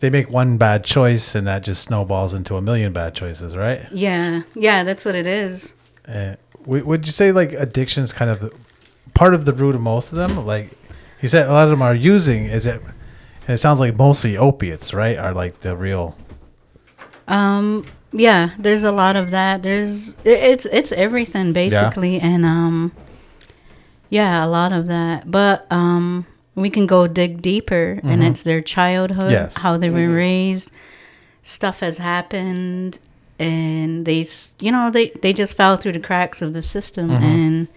they 0.00 0.10
make 0.10 0.30
one 0.30 0.56
bad 0.58 0.84
choice 0.84 1.34
and 1.34 1.46
that 1.46 1.62
just 1.64 1.82
snowballs 1.82 2.32
into 2.34 2.56
a 2.56 2.62
million 2.62 2.92
bad 2.92 3.14
choices, 3.14 3.56
right? 3.56 3.86
Yeah, 3.92 4.42
yeah, 4.54 4.82
that's 4.84 5.04
what 5.04 5.14
it 5.14 5.26
is. 5.26 5.74
Uh, 6.06 6.36
would 6.66 7.06
you 7.06 7.12
say 7.12 7.32
like 7.32 7.52
addiction 7.52 8.02
is 8.02 8.12
kind 8.12 8.30
of 8.30 8.52
part 9.14 9.34
of 9.34 9.44
the 9.44 9.52
root 9.52 9.74
of 9.74 9.80
most 9.80 10.10
of 10.12 10.16
them? 10.18 10.44
Like 10.46 10.72
you 11.20 11.28
said, 11.28 11.46
a 11.48 11.52
lot 11.52 11.64
of 11.64 11.70
them 11.70 11.82
are 11.82 11.94
using. 11.94 12.44
Is 12.46 12.64
it? 12.66 12.80
And 13.48 13.54
it 13.54 13.58
sounds 13.58 13.80
like 13.80 13.96
mostly 13.96 14.36
opiates, 14.36 14.92
right? 14.92 15.16
Are 15.16 15.32
like 15.32 15.60
the 15.60 15.74
real. 15.74 16.14
Um, 17.26 17.86
yeah, 18.12 18.50
there's 18.58 18.82
a 18.82 18.92
lot 18.92 19.16
of 19.16 19.30
that. 19.30 19.62
There's 19.62 20.16
it's 20.22 20.66
it's 20.66 20.92
everything 20.92 21.54
basically, 21.54 22.16
yeah. 22.16 22.26
and 22.26 22.44
um, 22.44 22.92
yeah, 24.10 24.44
a 24.44 24.48
lot 24.48 24.72
of 24.72 24.86
that. 24.88 25.30
But 25.30 25.66
um, 25.70 26.26
we 26.54 26.68
can 26.68 26.86
go 26.86 27.06
dig 27.06 27.40
deeper, 27.40 28.00
and 28.02 28.22
it's 28.22 28.42
their 28.42 28.60
childhood, 28.60 29.30
Yes. 29.30 29.56
how 29.56 29.78
they 29.78 29.88
were 29.88 30.10
raised, 30.10 30.70
stuff 31.42 31.80
has 31.80 31.96
happened, 31.96 32.98
and 33.38 34.04
they, 34.04 34.26
you 34.60 34.72
know, 34.72 34.90
they 34.90 35.08
they 35.22 35.32
just 35.32 35.56
fell 35.56 35.78
through 35.78 35.92
the 35.92 36.00
cracks 36.00 36.42
of 36.42 36.52
the 36.52 36.62
system, 36.62 37.10
and 37.10 37.68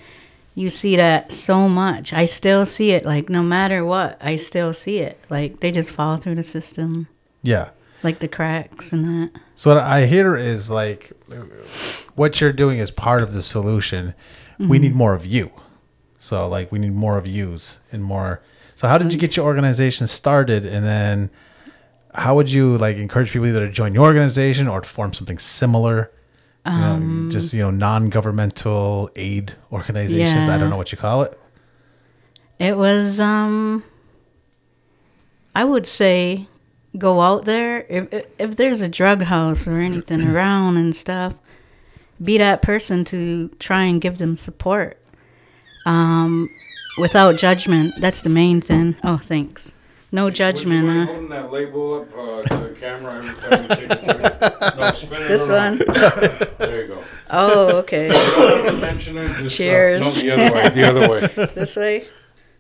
you 0.56 0.70
see 0.70 0.96
that 0.98 1.32
so 1.32 1.70
much. 1.70 2.14
I 2.14 2.26
still 2.26 2.66
see 2.66 2.92
it. 2.92 3.06
Like 3.06 3.30
no 3.30 3.42
matter 3.42 3.86
what, 3.86 4.18
I 4.22 4.36
still 4.36 4.74
see 4.74 5.00
it. 5.00 5.20
Like 5.30 5.60
they 5.60 5.72
just 5.72 5.92
fall 5.92 6.18
through 6.18 6.36
the 6.36 6.44
system, 6.44 7.08
Yeah. 7.42 7.70
like 8.04 8.20
the 8.20 8.28
cracks 8.28 8.92
and 8.92 9.06
that. 9.06 9.42
So 9.56 9.74
what 9.74 9.84
I 9.84 10.06
hear 10.06 10.36
is 10.36 10.70
like, 10.70 11.12
what 12.16 12.42
you're 12.42 12.54
doing 12.54 12.80
is 12.80 12.92
part 12.92 13.24
of 13.24 13.34
the 13.34 13.42
solution. 13.42 14.14
We 14.60 14.66
mm-hmm. 14.66 14.84
need 14.84 14.96
more 14.96 15.14
of 15.14 15.26
you. 15.26 15.52
So 16.20 16.48
like, 16.48 16.72
we 16.72 16.80
need 16.80 16.94
more 16.94 17.18
of 17.18 17.26
yous 17.26 17.80
and 17.92 18.04
more. 18.04 18.42
So 18.76 18.88
how 18.88 18.98
did 18.98 19.14
you 19.14 19.20
get 19.20 19.38
your 19.38 19.46
organization 19.46 20.08
started, 20.08 20.66
and 20.66 20.84
then 20.84 21.30
how 22.16 22.36
would 22.36 22.50
you 22.50 22.80
like 22.80 22.98
encourage 22.98 23.32
people 23.32 23.48
either 23.48 23.68
to 23.68 23.72
join 23.72 23.94
your 23.94 24.06
organization 24.06 24.68
or 24.68 24.82
to 24.82 24.90
form 24.90 25.14
something 25.14 25.38
similar? 25.38 26.12
You 26.66 26.72
know, 26.72 27.30
just 27.32 27.54
you 27.54 27.62
know, 27.62 27.72
non-governmental 27.72 29.10
aid 29.16 29.54
organizations. 29.72 30.48
I 30.50 30.58
don't 30.58 30.70
know 30.70 30.78
what 30.78 30.92
you 30.92 30.98
call 30.98 31.24
it. 31.24 31.38
It 32.60 32.78
was 32.78 33.20
um 33.20 33.84
I 35.56 35.64
would 35.64 35.88
say 35.88 36.48
go 36.98 37.22
out 37.22 37.46
there 37.46 37.86
if 37.90 38.14
if- 38.14 38.26
if 38.38 38.56
there's 38.58 38.82
a 38.82 38.90
drug 38.90 39.24
house 39.24 39.68
or 39.68 39.80
anything 39.80 40.22
around 40.28 40.78
and 40.78 40.96
stuff, 40.96 41.34
be 42.24 42.38
that 42.38 42.62
person 42.62 43.04
to 43.06 43.50
try 43.60 43.84
and 43.86 44.00
give 44.00 44.18
them 44.20 44.36
support. 44.36 44.98
Um 45.86 46.48
without 47.00 47.38
judgment. 47.38 47.94
That's 48.00 48.22
the 48.22 48.30
main 48.30 48.62
thing. 48.62 48.96
Oh, 49.04 49.18
thanks. 49.18 49.74
No 50.14 50.30
judgment. 50.30 50.86
Would 50.86 50.92
you 50.92 50.98
mind 50.98 51.10
Uh, 51.10 51.14
holding 51.14 51.30
that 51.30 51.52
label 51.52 52.02
up 52.02 52.18
uh, 52.18 52.42
to 52.42 52.68
the 52.68 52.76
camera 52.80 53.18
every 53.18 53.34
time 53.36 53.62
you 53.64 53.68
take 53.70 53.92
a 53.92 54.14
drink? 54.14 54.78
No, 54.78 54.92
spin 54.94 55.22
it 55.22 55.28
this 55.28 55.48
around. 55.50 55.80
one. 55.80 55.96
There 56.58 56.82
you 56.82 56.88
go. 56.88 57.04
Oh, 57.30 57.78
okay. 57.78 58.08
Don't 58.10 58.84
it. 58.84 59.00
Just, 59.00 59.46
uh, 59.46 59.48
Cheers. 59.48 60.02
no, 60.02 60.10
the 60.10 60.32
other 60.34 60.54
way. 60.56 60.70
The 60.70 60.84
other 60.90 61.10
way. 61.10 61.50
this 61.56 61.76
way. 61.78 62.08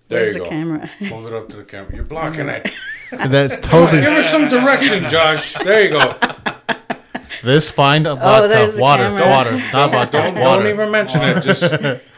There 0.08 0.20
Where's 0.22 0.28
you 0.28 0.34
the 0.34 0.40
go. 0.40 0.50
camera? 0.50 0.88
Hold 1.10 1.28
it 1.28 1.34
up 1.34 1.50
to 1.50 1.58
the 1.58 1.64
camera. 1.64 1.94
You're 1.96 2.06
blocking 2.06 2.48
it. 2.50 2.70
That's 3.12 3.58
totally 3.58 4.02
Give 4.02 4.14
us 4.14 4.30
some 4.30 4.48
direction, 4.48 5.10
Josh. 5.10 5.54
There 5.56 5.84
you 5.84 5.90
go. 5.92 6.16
this 7.44 7.70
fine 7.72 8.06
of 8.06 8.20
Oh, 8.22 8.48
there's 8.48 8.76
the 8.76 8.82
water, 8.82 9.04
camera. 9.04 9.28
water, 9.30 9.52
not 9.74 9.92
vodka, 9.92 10.12
Don't, 10.18 10.36
water. 10.40 10.64
don't 10.64 10.74
even 10.74 10.92
mention 10.92 11.22
it. 11.22 11.42
Just 11.42 11.62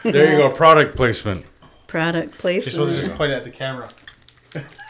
there 0.02 0.32
you 0.32 0.38
go. 0.38 0.50
Product 0.50 0.96
placement. 0.96 1.44
Product 1.86 2.36
placement. 2.38 2.66
You're 2.76 2.86
supposed 2.86 2.90
to 3.02 3.02
just 3.08 3.16
point 3.16 3.32
at 3.32 3.42
the 3.44 3.50
camera. 3.50 3.88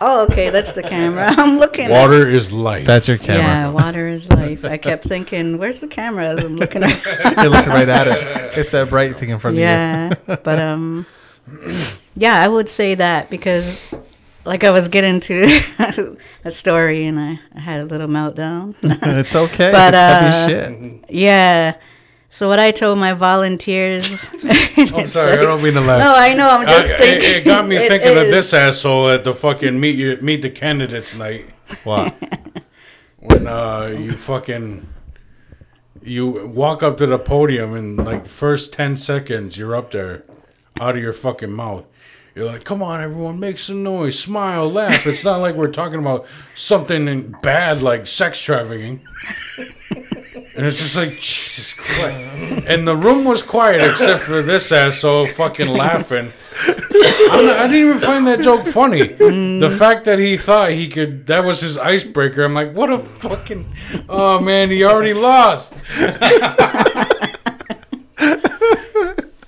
Oh, 0.00 0.24
okay, 0.24 0.50
that's 0.50 0.72
the 0.72 0.82
camera. 0.82 1.26
I'm 1.36 1.58
looking 1.58 1.86
at 1.86 1.90
Water 1.90 2.28
is 2.28 2.52
life. 2.52 2.86
That's 2.86 3.08
your 3.08 3.18
camera. 3.18 3.42
Yeah, 3.42 3.70
water 3.70 4.08
is 4.08 4.28
life. 4.28 4.64
I 4.64 4.76
kept 4.76 5.04
thinking, 5.04 5.58
where's 5.58 5.80
the 5.80 5.86
camera 5.88 6.26
as 6.28 6.44
I'm 6.44 6.56
looking 6.56 6.82
at 6.84 7.36
You're 7.36 7.50
looking 7.50 7.70
right 7.72 7.88
at 7.88 8.08
it. 8.08 8.58
It's 8.58 8.70
that 8.70 8.90
bright 8.90 9.16
thing 9.16 9.30
in 9.30 9.38
front 9.38 9.56
of 9.56 9.58
you. 9.58 9.64
Yeah. 9.64 10.14
But 10.26 10.58
um 10.58 11.06
yeah, 12.16 12.40
I 12.40 12.48
would 12.48 12.68
say 12.68 12.94
that 12.94 13.30
because 13.30 13.94
like 14.44 14.64
I 14.64 14.70
was 14.70 14.88
getting 14.88 15.20
to 15.20 16.16
a 16.44 16.50
story 16.50 17.06
and 17.06 17.18
I, 17.18 17.40
I 17.54 17.60
had 17.60 17.80
a 17.80 17.84
little 17.84 18.08
meltdown. 18.08 18.74
it's 18.82 19.34
okay. 19.36 19.70
But, 19.70 19.94
it's 19.94 20.00
heavy 20.00 20.26
uh, 20.26 20.48
shit. 20.48 21.04
yeah. 21.10 21.76
So 22.34 22.48
what 22.48 22.58
I 22.58 22.72
told 22.72 22.98
my 22.98 23.12
volunteers 23.12 24.10
I'm 24.76 25.06
sorry. 25.06 25.34
I 25.34 25.36
don't 25.36 25.62
mean 25.62 25.74
to 25.74 25.80
laugh. 25.80 26.00
No, 26.00 26.14
I 26.16 26.34
know, 26.34 26.50
I'm 26.50 26.66
just 26.66 26.94
I- 26.96 26.98
thinking. 26.98 27.30
it, 27.30 27.36
it 27.36 27.44
got 27.44 27.64
me 27.68 27.76
it 27.84 27.88
thinking 27.88 28.10
of 28.18 28.26
this 28.26 28.52
asshole 28.52 29.08
at 29.10 29.22
the 29.22 29.32
fucking 29.36 29.78
meet 29.78 29.94
you 29.96 30.18
meet 30.20 30.42
the 30.42 30.50
candidates 30.50 31.14
night 31.14 31.48
What? 31.84 32.12
when 33.20 33.46
uh 33.46 33.86
you 33.96 34.12
fucking 34.14 34.84
you 36.02 36.48
walk 36.48 36.82
up 36.82 36.96
to 36.96 37.06
the 37.06 37.20
podium 37.20 37.72
and 37.76 37.96
like 38.04 38.24
the 38.24 38.28
first 38.28 38.72
10 38.72 38.96
seconds 38.96 39.56
you're 39.56 39.76
up 39.76 39.92
there 39.92 40.24
out 40.80 40.96
of 40.96 41.02
your 41.02 41.12
fucking 41.12 41.52
mouth 41.52 41.84
you're 42.34 42.46
like 42.46 42.64
come 42.64 42.82
on 42.82 43.00
everyone 43.00 43.38
make 43.38 43.58
some 43.58 43.84
noise 43.84 44.18
smile 44.18 44.68
laugh 44.68 45.06
it's 45.06 45.22
not 45.22 45.36
like 45.36 45.54
we're 45.54 45.68
talking 45.70 46.00
about 46.00 46.26
something 46.52 47.32
bad 47.42 47.80
like 47.80 48.08
sex 48.08 48.40
trafficking 48.40 49.00
and 50.56 50.66
it's 50.66 50.78
just 50.78 50.96
like 50.96 51.10
jesus 51.10 51.72
christ 51.72 52.66
and 52.66 52.86
the 52.86 52.96
room 52.96 53.24
was 53.24 53.42
quiet 53.42 53.82
except 53.82 54.22
for 54.22 54.42
this 54.42 54.70
asshole 54.72 55.26
fucking 55.26 55.68
laughing 55.68 56.30
I'm 56.66 57.46
not, 57.46 57.56
I 57.56 57.66
didn't 57.66 57.88
even 57.88 57.98
find 57.98 58.26
that 58.28 58.40
joke 58.40 58.64
funny. 58.66 59.02
The 59.02 59.74
fact 59.76 60.04
that 60.04 60.20
he 60.20 60.36
thought 60.36 60.70
he 60.70 60.86
could, 60.88 61.26
that 61.26 61.44
was 61.44 61.60
his 61.60 61.76
icebreaker. 61.76 62.44
I'm 62.44 62.54
like, 62.54 62.72
what 62.74 62.90
a 62.90 62.98
fucking, 62.98 63.66
oh 64.08 64.38
man, 64.40 64.70
he 64.70 64.84
already 64.84 65.14
lost. 65.14 65.74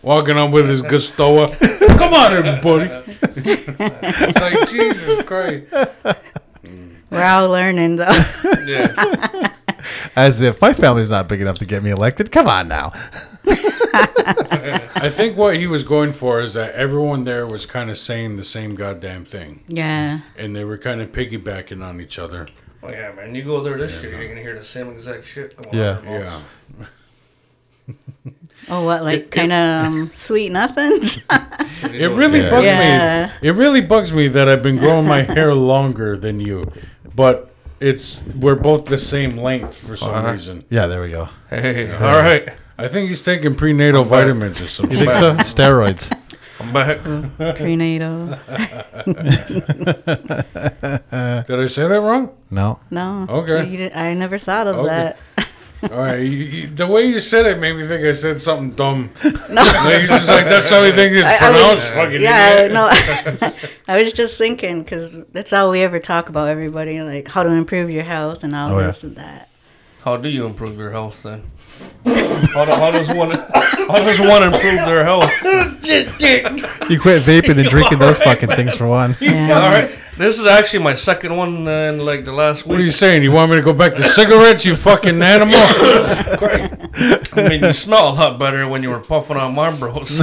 Walking 0.02 0.36
up 0.36 0.50
with 0.50 0.68
his 0.68 0.82
Gustoa. 0.82 1.56
Come 1.96 2.14
on, 2.14 2.32
everybody. 2.32 2.90
it's 3.36 4.40
like, 4.40 4.68
Jesus 4.68 5.22
Christ. 5.22 5.66
We're 7.10 7.24
all 7.24 7.48
learning 7.48 7.96
though. 7.96 8.18
Yeah. 8.66 9.52
As 10.14 10.40
if 10.40 10.60
my 10.60 10.72
family's 10.72 11.10
not 11.10 11.28
big 11.28 11.40
enough 11.40 11.58
to 11.58 11.66
get 11.66 11.82
me 11.82 11.90
elected. 11.90 12.30
Come 12.30 12.46
on 12.46 12.68
now. 12.68 12.92
I 13.48 15.08
think 15.10 15.36
what 15.36 15.56
he 15.56 15.66
was 15.66 15.82
going 15.82 16.12
for 16.12 16.40
is 16.40 16.54
that 16.54 16.74
everyone 16.74 17.24
there 17.24 17.46
was 17.46 17.66
kind 17.66 17.90
of 17.90 17.98
saying 17.98 18.36
the 18.36 18.44
same 18.44 18.74
goddamn 18.74 19.24
thing. 19.24 19.62
yeah. 19.68 20.20
And 20.36 20.54
they 20.54 20.64
were 20.64 20.78
kind 20.78 21.00
of 21.00 21.12
piggybacking 21.12 21.84
on 21.84 22.00
each 22.00 22.18
other. 22.18 22.48
Oh 22.82 22.90
yeah, 22.90 23.12
man. 23.12 23.34
You 23.34 23.42
go 23.42 23.60
there 23.62 23.76
this 23.78 24.02
year, 24.02 24.18
you're 24.18 24.28
gonna 24.28 24.40
hear 24.42 24.54
the 24.58 24.64
same 24.64 24.90
exact 24.90 25.26
shit. 25.26 25.56
Come 25.56 25.66
on, 25.72 25.78
Yeah. 25.78 25.96
everybody. 25.98 26.24
Yeah. 26.78 26.86
Oh, 28.68 28.84
what 28.84 29.04
like 29.04 29.30
kind 29.30 29.52
of 29.52 29.86
um, 29.86 30.10
sweet 30.12 30.50
nothings? 30.50 31.22
It 31.82 32.10
really 32.10 32.40
Yeah. 32.40 32.50
bugs 32.50 32.66
Yeah. 32.66 33.26
me. 33.42 33.48
It 33.48 33.52
really 33.52 33.80
bugs 33.80 34.12
me 34.12 34.28
that 34.28 34.48
I've 34.48 34.62
been 34.62 34.78
growing 34.78 35.06
my 35.06 35.22
hair 35.22 35.54
longer 35.54 36.16
than 36.16 36.40
you, 36.40 36.64
but 37.14 37.50
it's 37.80 38.24
we're 38.34 38.54
both 38.54 38.86
the 38.86 38.98
same 38.98 39.36
length 39.36 39.76
for 39.76 39.96
some 39.96 40.10
Uh-huh. 40.14 40.32
reason. 40.32 40.64
Yeah, 40.70 40.86
there 40.86 41.00
we 41.02 41.10
go. 41.10 41.28
Hey, 41.50 41.90
all 41.92 42.18
right. 42.20 42.48
I 42.78 42.88
think 42.88 43.08
he's 43.08 43.22
taking 43.22 43.54
prenatal 43.54 44.04
vitamins 44.04 44.60
or 44.60 44.68
something. 44.68 44.96
You 44.98 45.04
think 45.04 45.14
so? 45.14 45.34
Steroids. 45.36 46.12
I'm 46.60 46.72
back. 46.72 46.98
Prenatal. 47.56 48.26
Did 51.46 51.60
I 51.60 51.66
say 51.68 51.86
that 51.88 52.00
wrong? 52.00 52.30
No. 52.50 52.80
No. 52.90 53.26
Okay. 53.28 53.66
You 53.66 53.90
I 53.94 54.14
never 54.14 54.38
thought 54.38 54.66
of 54.66 54.76
Okay. 54.76 54.88
that. 54.88 55.16
All 55.90 55.98
right, 55.98 56.16
you, 56.20 56.28
you, 56.28 56.66
the 56.68 56.86
way 56.86 57.06
you 57.06 57.20
said 57.20 57.46
it 57.46 57.58
made 57.58 57.74
me 57.76 57.86
think 57.86 58.04
I 58.04 58.12
said 58.12 58.40
something 58.40 58.70
dumb. 58.72 59.10
No, 59.48 59.62
like, 59.62 60.02
it's 60.02 60.12
just 60.12 60.28
like 60.28 60.44
that's 60.46 60.70
how 60.70 60.82
we 60.82 60.90
think 60.92 61.12
it's 61.14 61.26
I- 61.26 61.36
I 61.36 61.50
was- 61.50 61.60
pronounced. 61.60 61.90
fucking 61.92 62.20
Yeah, 62.22 62.54
idiot. 62.60 62.72
no. 62.72 62.88
I 63.88 64.02
was 64.02 64.12
just 64.12 64.36
thinking 64.38 64.82
because 64.82 65.24
that's 65.26 65.52
all 65.52 65.70
we 65.70 65.82
ever 65.82 65.98
talk 66.00 66.28
about. 66.28 66.48
Everybody 66.48 67.00
like 67.02 67.28
how 67.28 67.42
to 67.42 67.50
improve 67.50 67.90
your 67.90 68.04
health 68.04 68.42
and 68.44 68.54
all 68.56 68.74
Oh, 68.74 68.78
yeah. 68.80 68.86
this 68.88 69.04
and 69.04 69.16
that. 69.16 69.48
How 70.02 70.16
do 70.16 70.28
you 70.28 70.46
improve 70.46 70.76
your 70.78 70.90
health 70.90 71.22
then? 71.22 71.44
How, 72.54 72.64
do, 72.64 72.72
how 72.72 72.90
does 72.90 73.08
one 73.08 73.30
how 73.32 73.98
does 73.98 74.18
one 74.20 74.42
improve 74.42 74.84
their 74.86 75.04
health? 75.04 75.30
You 76.88 77.00
quit 77.00 77.22
vaping 77.22 77.58
and 77.58 77.68
drinking 77.68 77.98
those 77.98 78.18
fucking 78.20 78.48
things 78.50 78.74
for 78.76 78.86
one. 78.86 79.16
Yeah. 79.20 79.60
All 79.60 79.68
right, 79.68 79.90
this 80.18 80.38
is 80.40 80.46
actually 80.46 80.82
my 80.84 80.94
second 80.94 81.36
one 81.36 81.66
uh, 81.68 81.70
in 81.70 81.98
like 81.98 82.24
the 82.24 82.32
last 82.32 82.66
What 82.66 82.78
are 82.78 82.82
you 82.82 82.90
saying? 82.90 83.22
You 83.22 83.32
want 83.32 83.50
me 83.50 83.56
to 83.56 83.62
go 83.62 83.72
back 83.72 83.94
to 83.96 84.02
cigarettes? 84.02 84.64
You 84.64 84.74
fucking 84.76 85.20
animal! 85.22 85.58
Great. 86.38 86.70
I 87.36 87.48
mean, 87.48 87.62
you 87.62 87.72
smell 87.72 88.10
a 88.10 88.14
lot 88.14 88.38
better 88.38 88.66
when 88.68 88.82
you 88.82 88.90
were 88.90 89.00
puffing 89.00 89.36
on 89.36 89.54
Marlboros. 89.54 90.18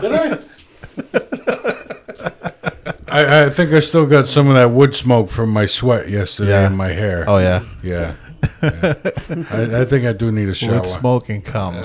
Did 0.00 0.12
I? 0.12 0.38
I, 3.08 3.44
I 3.46 3.50
think 3.50 3.72
I 3.72 3.80
still 3.80 4.06
got 4.06 4.26
some 4.28 4.48
of 4.48 4.54
that 4.54 4.70
wood 4.70 4.94
smoke 4.94 5.30
from 5.30 5.50
my 5.50 5.66
sweat 5.66 6.08
yesterday 6.08 6.50
Yeah. 6.50 6.66
in 6.68 6.76
my 6.76 6.88
hair. 6.88 7.24
Oh 7.26 7.38
yeah. 7.38 7.62
Yeah. 7.82 8.14
Yeah. 8.62 8.94
I, 9.50 9.80
I 9.82 9.84
think 9.84 10.04
I 10.06 10.12
do 10.12 10.30
need 10.32 10.48
a 10.48 10.54
shower. 10.54 10.76
Wood 10.76 10.86
smoke 10.86 11.28
and 11.28 11.44
cum. 11.44 11.74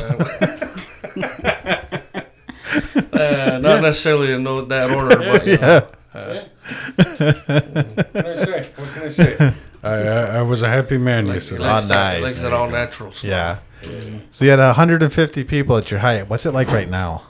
Uh, 3.13 3.59
not 3.61 3.81
necessarily 3.81 4.31
in 4.31 4.43
no, 4.43 4.61
that 4.61 4.89
order, 4.91 5.17
but 5.17 5.45
you 5.45 5.57
know. 5.57 5.87
Yeah. 6.15 6.43
What 6.95 8.13
can 8.13 8.25
I 8.25 8.33
say? 8.35 8.69
What 8.75 8.89
can 8.93 9.03
I 9.03 9.09
say? 9.09 9.37
Uh, 9.37 9.51
I, 9.83 9.89
I, 9.93 10.21
I 10.37 10.41
was 10.41 10.61
a 10.61 10.69
happy 10.69 10.97
man 10.97 11.27
Like, 11.27 11.35
yesterday. 11.35 11.63
like, 11.63 11.83
Oh, 11.83 11.87
that- 11.87 11.93
nice. 12.21 12.21
like 12.21 12.35
that 12.43 12.53
all 12.53 12.69
natural 12.69 13.11
stuff. 13.11 13.29
Yeah. 13.29 13.59
So 14.31 14.45
you 14.45 14.51
had 14.51 14.59
150 14.59 15.43
people 15.43 15.77
at 15.77 15.91
your 15.91 15.99
height. 15.99 16.29
What's 16.29 16.45
it 16.45 16.51
like 16.53 16.69
right 16.71 16.89
now? 16.89 17.23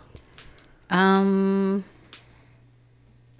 Um, 0.89 1.84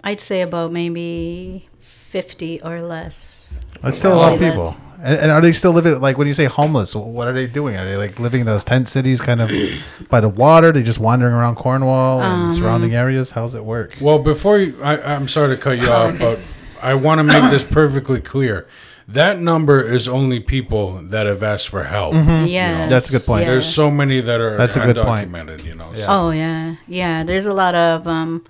I'd 0.02 0.20
say 0.20 0.40
about 0.42 0.72
maybe 0.72 1.68
50 1.80 2.62
or 2.62 2.80
less. 2.82 3.41
That's 3.82 3.98
still 3.98 4.14
a 4.14 4.16
lot 4.16 4.32
of 4.34 4.38
people. 4.40 4.74
And, 5.04 5.18
and 5.18 5.30
are 5.32 5.40
they 5.40 5.50
still 5.50 5.72
living 5.72 6.00
like 6.00 6.16
when 6.16 6.28
you 6.28 6.34
say 6.34 6.44
homeless? 6.44 6.94
What 6.94 7.26
are 7.26 7.32
they 7.32 7.48
doing? 7.48 7.76
Are 7.76 7.84
they 7.84 7.96
like 7.96 8.20
living 8.20 8.40
in 8.40 8.46
those 8.46 8.64
tent 8.64 8.88
cities, 8.88 9.20
kind 9.20 9.40
of 9.40 9.50
by 10.08 10.20
the 10.20 10.28
water? 10.28 10.68
Are 10.68 10.72
They 10.72 10.82
just 10.84 11.00
wandering 11.00 11.34
around 11.34 11.56
Cornwall 11.56 12.22
and 12.22 12.42
Um, 12.50 12.52
surrounding 12.54 12.94
areas. 12.94 13.32
How's 13.32 13.54
it 13.56 13.64
work? 13.64 13.96
Well, 14.00 14.18
before 14.20 14.58
you, 14.58 14.76
I, 14.82 15.14
I'm 15.14 15.26
sorry 15.26 15.56
to 15.56 15.60
cut 15.60 15.78
you 15.80 15.88
off, 15.88 16.18
but 16.20 16.38
I 16.80 16.94
want 16.94 17.18
to 17.18 17.24
make 17.24 17.50
this 17.50 17.64
perfectly 17.64 18.20
clear. 18.20 18.66
That 19.08 19.40
number 19.40 19.82
is 19.82 20.06
only 20.06 20.38
people 20.38 21.02
that 21.02 21.26
have 21.26 21.42
asked 21.42 21.68
for 21.68 21.82
help. 21.82 22.14
Yeah. 22.14 22.86
That's 22.86 23.08
a 23.08 23.12
good 23.12 23.26
point. 23.26 23.46
There's 23.46 23.66
so 23.66 23.90
many 23.90 24.20
that 24.20 24.40
are 24.40 24.56
That's 24.56 24.76
a 24.76 24.86
good 24.86 25.04
point. 25.04 25.64
you 25.64 25.74
know. 25.74 25.92
Yeah. 25.94 26.06
Oh 26.08 26.30
yeah, 26.30 26.76
yeah. 26.86 27.24
There's 27.24 27.46
a 27.46 27.52
lot 27.52 27.74
of 27.74 28.06
um, 28.06 28.44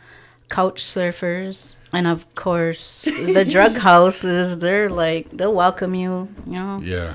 couch 0.50 0.84
surfers, 0.84 1.76
and 1.92 2.06
of 2.06 2.32
course 2.34 3.02
the 3.04 3.44
drug 3.44 3.76
houses. 3.76 4.58
They're 4.58 4.88
like 4.90 5.30
they'll 5.30 5.54
welcome 5.54 5.94
you. 5.94 6.28
You 6.46 6.52
know, 6.52 6.80
Yeah. 6.82 7.14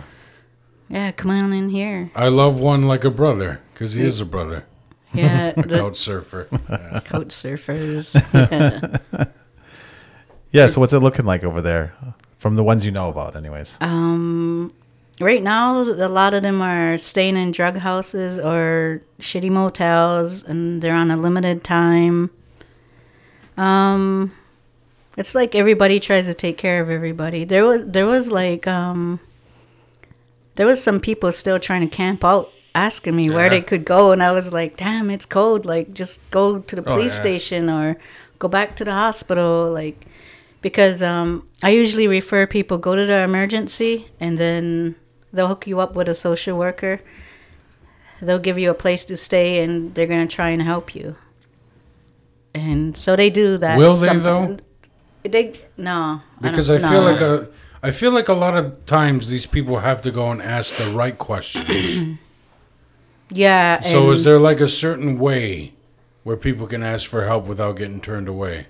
yeah, 0.89 1.11
come 1.11 1.31
on 1.31 1.53
in 1.53 1.69
here. 1.69 2.11
I 2.15 2.29
love 2.29 2.59
one 2.59 2.83
like 2.87 3.03
a 3.03 3.09
brother 3.11 3.59
because 3.73 3.93
he 3.93 4.03
is 4.03 4.19
a 4.21 4.25
brother, 4.25 4.65
Yeah, 5.13 5.53
a 5.57 5.61
the 5.61 5.77
couch 5.77 5.97
surfer. 5.97 6.47
Yeah. 6.51 6.99
couch 7.05 7.27
surfers. 7.29 8.13
Yeah. 8.33 9.25
Yeah. 10.51 10.67
So 10.67 10.79
what's 10.81 10.93
it 10.93 10.99
looking 10.99 11.25
like 11.25 11.43
over 11.43 11.61
there, 11.61 11.93
from 12.37 12.55
the 12.55 12.63
ones 12.63 12.85
you 12.85 12.91
know 12.91 13.09
about, 13.09 13.35
anyways? 13.35 13.77
Um, 13.81 14.73
right 15.19 15.43
now, 15.43 15.81
a 15.81 16.07
lot 16.07 16.33
of 16.33 16.41
them 16.43 16.61
are 16.61 16.97
staying 16.97 17.35
in 17.35 17.51
drug 17.51 17.77
houses 17.77 18.39
or 18.39 19.01
shitty 19.19 19.49
motels, 19.49 20.43
and 20.43 20.81
they're 20.81 20.95
on 20.95 21.11
a 21.11 21.17
limited 21.17 21.63
time. 21.63 22.29
Um, 23.57 24.31
it's 25.17 25.33
like 25.33 25.55
everybody 25.55 25.99
tries 25.99 26.27
to 26.27 26.33
take 26.33 26.57
care 26.57 26.81
of 26.81 26.89
everybody. 26.89 27.43
There 27.43 27.65
was 27.65 27.83
there 27.83 28.05
was 28.05 28.31
like 28.31 28.67
um, 28.67 29.19
there 30.55 30.65
was 30.67 30.81
some 30.81 30.99
people 30.99 31.31
still 31.31 31.59
trying 31.59 31.81
to 31.81 31.93
camp 31.93 32.23
out, 32.23 32.51
asking 32.75 33.15
me 33.15 33.29
where 33.29 33.49
they 33.49 33.61
could 33.61 33.83
go, 33.83 34.11
and 34.11 34.21
I 34.21 34.31
was 34.31 34.53
like, 34.53 34.77
"Damn, 34.77 35.09
it's 35.09 35.25
cold. 35.25 35.65
Like, 35.65 35.93
just 35.93 36.21
go 36.29 36.59
to 36.59 36.75
the 36.75 36.81
Oh, 36.83 36.93
police 36.93 37.15
yeah. 37.15 37.21
station 37.21 37.69
or 37.69 37.97
go 38.39 38.47
back 38.47 38.75
to 38.77 38.85
the 38.85 38.91
hospital." 38.93 39.71
Like, 39.71 40.05
because 40.61 41.01
um, 41.01 41.47
I 41.63 41.71
usually 41.71 42.07
refer 42.07 42.45
people 42.45 42.77
go 42.77 42.95
to 42.95 43.05
the 43.05 43.23
emergency 43.23 44.07
and 44.19 44.37
then 44.37 44.95
they'll 45.33 45.47
hook 45.47 45.65
you 45.67 45.79
up 45.79 45.95
with 45.95 46.07
a 46.07 46.15
social 46.15 46.57
worker. 46.57 46.99
They'll 48.21 48.39
give 48.39 48.57
you 48.57 48.69
a 48.71 48.75
place 48.75 49.05
to 49.05 49.17
stay 49.17 49.63
and 49.63 49.93
they're 49.93 50.07
gonna 50.07 50.27
try 50.27 50.49
and 50.49 50.61
help 50.61 50.95
you. 50.95 51.15
And 52.53 52.97
so 52.97 53.15
they 53.15 53.29
do 53.29 53.57
that. 53.59 53.77
Will 53.77 53.95
they, 53.95 54.17
though? 54.17 54.57
They 55.27 55.59
no 55.77 56.21
Because 56.41 56.69
I, 56.69 56.77
don't- 56.77 56.91
feel 56.91 57.01
no. 57.01 57.11
like 57.11 57.21
a, 57.21 57.47
I 57.83 57.91
feel 57.91 58.11
like 58.11 58.27
a 58.27 58.33
lot 58.33 58.57
of 58.57 58.85
times 58.85 59.29
these 59.29 59.45
people 59.45 59.79
have 59.79 60.01
to 60.01 60.11
go 60.11 60.31
and 60.31 60.41
ask 60.41 60.75
the 60.75 60.89
right 60.91 61.17
questions. 61.17 62.17
yeah. 63.29 63.79
so 63.81 64.09
is 64.11 64.23
there 64.23 64.39
like 64.39 64.59
a 64.59 64.67
certain 64.67 65.19
way 65.19 65.73
where 66.23 66.37
people 66.37 66.67
can 66.67 66.83
ask 66.83 67.09
for 67.09 67.25
help 67.25 67.45
without 67.45 67.77
getting 67.77 68.01
turned 68.01 68.27
away? 68.27 68.67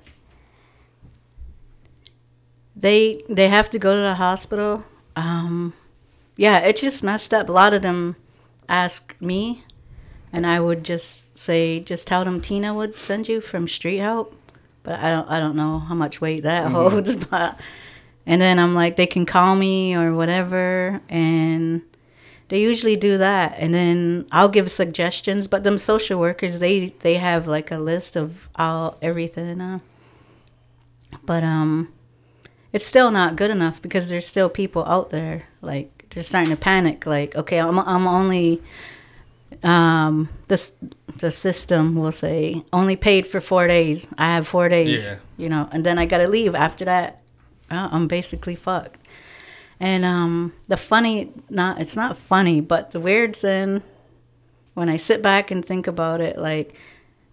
they 2.76 3.22
they 3.28 3.48
have 3.50 3.70
to 3.72 3.80
go 3.80 3.96
to 3.96 4.02
the 4.02 4.16
hospital. 4.16 4.84
Um, 5.16 5.74
yeah, 6.36 6.60
it's 6.60 6.82
just 6.82 7.04
messed 7.04 7.34
up. 7.34 7.50
A 7.50 7.52
lot 7.52 7.74
of 7.74 7.82
them 7.82 8.16
ask 8.70 9.16
me, 9.20 9.64
and 10.32 10.46
I 10.46 10.60
would 10.60 10.84
just 10.84 11.38
say, 11.38 11.80
just 11.80 12.06
tell 12.08 12.24
them 12.24 12.40
Tina 12.42 12.74
would 12.76 12.96
send 12.96 13.28
you 13.28 13.42
from 13.42 13.68
Street 13.68 14.00
Help. 14.00 14.36
But 14.88 15.02
I 15.02 15.10
don't 15.10 15.30
I 15.30 15.42
don't 15.42 15.58
know 15.58 15.80
how 15.80 15.96
much 15.96 16.22
weight 16.22 16.44
that 16.44 16.72
holds. 16.72 17.14
But 17.30 17.60
and 18.26 18.42
then 18.42 18.58
I'm 18.58 18.74
like, 18.74 18.96
they 18.96 19.06
can 19.06 19.26
call 19.26 19.58
me 19.58 19.94
or 19.94 20.16
whatever, 20.16 21.02
and 21.10 21.82
they 22.48 22.62
usually 22.62 22.96
do 22.96 23.18
that. 23.18 23.56
And 23.58 23.74
then 23.74 24.28
I'll 24.32 24.48
give 24.48 24.72
suggestions. 24.72 25.50
But 25.50 25.66
them 25.66 25.78
social 25.78 26.18
workers, 26.22 26.60
they 26.60 26.94
they 27.02 27.16
have 27.16 27.48
like 27.48 27.70
a 27.70 27.78
list 27.78 28.16
of 28.16 28.48
all 28.56 28.98
everything. 29.02 29.60
Uh, 29.60 29.80
but 31.26 31.44
um 31.44 31.90
it's 32.72 32.86
still 32.86 33.12
not 33.12 33.36
good 33.36 33.52
enough 33.52 33.82
because 33.82 34.08
there's 34.08 34.26
still 34.26 34.50
people 34.50 34.86
out 34.86 35.10
there 35.10 35.44
like 35.62 36.06
they're 36.10 36.24
starting 36.24 36.52
to 36.52 36.58
panic 36.58 37.06
like 37.06 37.36
okay 37.36 37.60
i'm, 37.60 37.80
I'm 37.80 38.06
only 38.06 38.62
um 39.64 40.30
this 40.48 40.76
the 41.20 41.32
system 41.32 41.96
will 41.96 42.12
say 42.12 42.64
only 42.72 42.96
paid 42.96 43.26
for 43.26 43.40
four 43.40 43.68
days 43.68 44.10
i 44.18 44.26
have 44.36 44.48
four 44.48 44.70
days 44.70 45.06
Yeah. 45.06 45.18
you 45.38 45.50
know 45.50 45.68
and 45.72 45.84
then 45.86 45.98
i 45.98 46.06
gotta 46.06 46.28
leave 46.28 46.54
after 46.56 46.86
that 46.86 47.22
well, 47.72 47.90
i'm 47.92 48.08
basically 48.08 48.56
fucked 48.56 49.00
and 49.80 50.06
um 50.06 50.54
the 50.68 50.78
funny 50.78 51.32
not 51.50 51.80
it's 51.82 51.96
not 51.96 52.18
funny 52.18 52.62
but 52.62 52.92
the 52.92 53.00
weird 53.00 53.36
thing 53.36 53.82
when 54.74 54.90
i 54.90 54.98
sit 54.98 55.22
back 55.22 55.52
and 55.52 55.66
think 55.66 55.88
about 55.88 56.22
it 56.22 56.38
like 56.38 56.76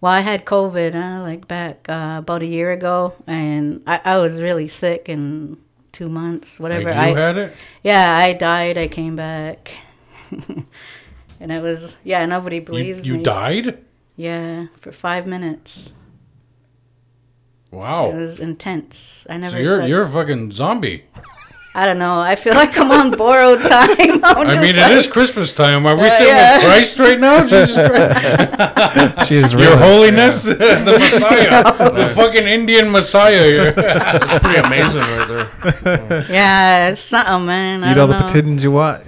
well, 0.01 0.11
I 0.13 0.19
had 0.19 0.45
COVID, 0.45 0.93
uh, 0.93 1.23
like 1.23 1.47
back 1.47 1.87
uh, 1.89 2.17
about 2.19 2.43
a 2.43 2.45
year 2.45 2.71
ago, 2.71 3.15
and 3.25 3.81
I, 3.87 4.01
I 4.03 4.17
was 4.17 4.39
really 4.39 4.67
sick 4.67 5.09
in 5.09 5.57
two 5.93 6.09
months, 6.09 6.59
whatever. 6.59 6.89
Like 6.91 6.97
I, 6.97 7.09
you 7.09 7.15
had 7.15 7.37
it? 7.37 7.53
yeah, 7.81 8.15
I 8.15 8.33
died. 8.33 8.77
I 8.77 8.87
came 8.87 9.15
back, 9.15 9.71
and 11.39 11.51
it 11.51 11.61
was 11.61 11.97
yeah. 12.03 12.25
Nobody 12.25 12.57
You, 12.57 12.61
believes 12.61 13.07
you 13.07 13.17
me. 13.17 13.23
died? 13.23 13.83
Yeah, 14.15 14.67
for 14.79 14.91
five 14.91 15.27
minutes. 15.27 15.91
Wow. 17.71 18.11
It 18.11 18.15
was 18.15 18.39
intense. 18.39 19.27
I 19.29 19.37
never. 19.37 19.57
So 19.57 19.61
you're 19.61 19.81
you're 19.83 20.03
a 20.03 20.09
fucking 20.09 20.51
zombie. 20.53 21.05
I 21.77 21.85
don't 21.85 21.97
know. 21.99 22.19
I 22.21 22.35
feel 22.35 22.53
like 22.53 22.77
I'm 22.77 22.89
on 22.89 23.11
borrowed 23.11 23.59
time. 23.59 23.89
I'm 24.23 24.47
I 24.47 24.61
mean, 24.61 24.77
like, 24.77 24.91
it 24.91 24.97
is 24.97 25.07
Christmas 25.07 25.53
time. 25.53 25.85
Are 25.85 25.95
we 25.95 26.07
Uh, 26.07 26.09
sitting 26.09 26.27
yeah. 26.27 26.57
with 26.57 26.65
Christ 26.67 26.99
right 26.99 27.19
now? 27.19 27.45
Jesus 27.45 27.75
Christ. 27.75 29.27
She's 29.27 29.51
Your 29.51 29.61
really, 29.61 29.77
Holiness, 29.77 30.43
the 30.45 30.97
Messiah, 30.99 31.63
the 31.91 32.07
fucking 32.15 32.47
Indian 32.47 32.89
Messiah. 32.91 33.73
It's 33.75 34.39
pretty 34.39 34.59
amazing 34.59 35.01
right 35.01 35.27
there. 35.83 36.25
Yeah, 36.31 36.89
it's 36.89 37.01
something, 37.01 37.45
man. 37.45 37.83
Eat 37.83 37.97
all 37.99 38.07
don't 38.07 38.09
the 38.09 38.19
know. 38.19 38.25
potatoes 38.25 38.63
you 38.63 38.71
want. 38.71 39.03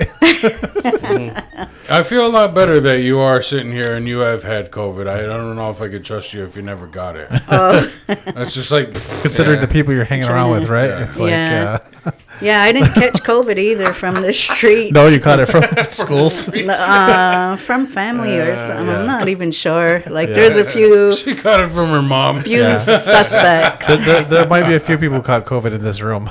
I 1.90 2.04
feel 2.04 2.26
a 2.26 2.30
lot 2.30 2.54
better 2.54 2.80
that 2.82 3.00
you 3.00 3.20
are 3.20 3.42
sitting 3.42 3.72
here 3.72 3.94
and 3.96 4.08
you 4.08 4.20
have 4.20 4.44
had 4.44 4.72
COVID. 4.72 5.08
I, 5.08 5.20
I 5.20 5.26
don't 5.26 5.56
know 5.56 5.70
if 5.70 5.82
I 5.82 5.88
could 5.88 6.04
trust 6.04 6.34
you 6.34 6.44
if 6.44 6.56
you 6.56 6.62
never 6.62 6.86
got 6.88 7.16
it. 7.16 7.30
Oh. 7.50 7.90
That's 8.08 8.54
just 8.54 8.72
like 8.72 8.92
Considering 9.22 9.56
yeah. 9.60 9.66
the 9.66 9.72
people 9.72 9.94
you're 9.94 10.04
hanging 10.04 10.28
around 10.28 10.52
with, 10.52 10.68
right? 10.70 10.88
Yeah. 10.90 11.06
It's 11.08 11.18
like, 11.20 11.30
Yeah. 11.30 11.78
uh, 12.06 12.12
Yeah, 12.41 12.62
I 12.62 12.71
didn't 12.71 12.93
catch 12.93 13.13
COVID 13.23 13.58
either 13.58 13.93
from 13.93 14.15
the 14.21 14.32
streets. 14.47 14.91
no, 14.91 15.08
you 15.08 15.19
caught 15.19 15.39
it 15.39 15.47
from 15.47 15.63
schools. 15.91 16.47
uh, 16.47 17.58
from 17.60 17.88
family 17.88 18.38
or 18.38 18.56
something. 18.58 18.86
yeah. 18.88 19.00
I'm 19.00 19.08
not 19.08 19.28
even 19.28 19.52
sure. 19.52 20.04
Like, 20.08 20.30
there's 20.30 20.56
a 20.58 20.63
few 20.65 21.13
She 21.15 21.34
caught 21.36 21.60
it 21.62 21.69
from 21.69 21.89
her 21.89 22.02
mom. 22.02 22.41
few 22.41 22.60
Yeah. 22.62 22.78
suspects. 22.78 23.88
there, 23.88 23.97
there, 23.97 24.23
there 24.23 24.47
might 24.47 24.67
be 24.67 24.76
a 24.76 24.80
few 24.80 24.97
people 24.97 25.19
caught 25.21 25.45
COVID 25.45 25.73
in 25.73 25.84
this 25.84 26.02
room. 26.02 26.30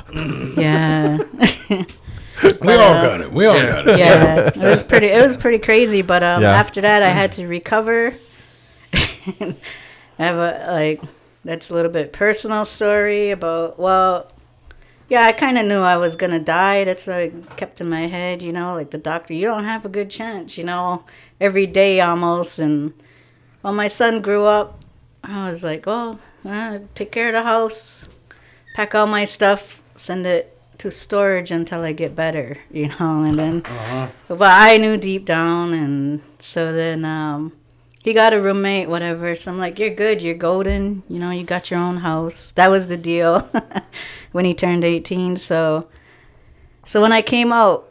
Yeah, 0.56 1.18
We 2.60 2.72
all 2.74 2.94
got 3.02 3.20
it. 3.22 3.32
We 3.32 3.46
all 3.46 3.56
Yeah. 3.56 3.70
got 3.72 3.88
it. 3.88 3.98
yeah. 3.98 4.46
It 4.48 4.56
was 4.58 4.82
pretty. 4.84 5.06
It 5.06 5.22
was 5.22 5.36
pretty 5.36 5.58
crazy. 5.58 6.02
But 6.02 6.22
um, 6.22 6.42
Yeah. 6.42 6.52
after 6.52 6.82
that, 6.82 7.02
I 7.02 7.08
had 7.08 7.32
to 7.32 7.46
recover. 7.46 8.14
I 8.92 9.54
have 10.18 10.36
a 10.36 10.66
like. 10.72 11.02
That's 11.44 11.70
a 11.70 11.74
little 11.74 11.90
bit 11.92 12.12
personal 12.12 12.64
story 12.64 13.30
about 13.30 13.78
well. 13.78 14.30
Yeah, 15.08 15.22
I 15.24 15.32
kind 15.32 15.56
of 15.56 15.66
knew 15.66 15.80
I 15.80 15.96
was 15.96 16.16
gonna 16.16 16.40
die. 16.40 16.84
That's 16.84 17.06
what 17.06 17.16
I 17.16 17.28
kept 17.56 17.80
in 17.80 17.88
my 17.88 18.06
head, 18.08 18.42
you 18.42 18.52
know. 18.52 18.74
Like 18.74 18.90
the 18.90 18.98
doctor, 18.98 19.34
you 19.34 19.46
don't 19.46 19.64
have 19.64 19.84
a 19.84 19.88
good 19.88 20.10
chance, 20.10 20.58
you 20.58 20.64
know. 20.64 21.04
Every 21.40 21.66
day 21.66 22.00
almost, 22.00 22.58
and 22.58 22.92
when 23.62 23.74
my 23.76 23.88
son 23.88 24.20
grew 24.20 24.44
up, 24.46 24.80
I 25.22 25.48
was 25.48 25.62
like, 25.62 25.84
oh, 25.86 26.18
uh, 26.44 26.78
take 26.94 27.12
care 27.12 27.28
of 27.28 27.34
the 27.34 27.42
house, 27.42 28.08
pack 28.74 28.94
all 28.94 29.06
my 29.06 29.24
stuff, 29.26 29.80
send 29.94 30.26
it 30.26 30.56
to 30.78 30.90
storage 30.90 31.50
until 31.50 31.82
I 31.82 31.92
get 31.92 32.16
better, 32.16 32.58
you 32.70 32.88
know. 32.88 33.22
And 33.22 33.38
then, 33.38 33.62
Uh-huh. 33.64 34.08
but 34.28 34.42
I 34.42 34.76
knew 34.76 34.96
deep 34.96 35.24
down, 35.24 35.72
and 35.72 36.20
so 36.40 36.72
then 36.72 37.04
um, 37.04 37.52
he 38.02 38.12
got 38.12 38.32
a 38.32 38.40
roommate, 38.40 38.88
whatever. 38.88 39.36
So 39.36 39.52
I'm 39.52 39.58
like, 39.58 39.78
you're 39.78 39.90
good, 39.94 40.20
you're 40.20 40.34
golden, 40.34 41.02
you 41.08 41.18
know. 41.20 41.30
You 41.30 41.44
got 41.44 41.70
your 41.70 41.78
own 41.80 41.98
house. 41.98 42.50
That 42.52 42.70
was 42.70 42.86
the 42.88 42.96
deal 42.96 43.48
when 44.36 44.44
he 44.44 44.52
turned 44.52 44.84
18. 44.84 45.38
So, 45.38 45.88
so 46.84 47.00
when 47.00 47.10
I 47.10 47.22
came 47.22 47.52
out, 47.52 47.88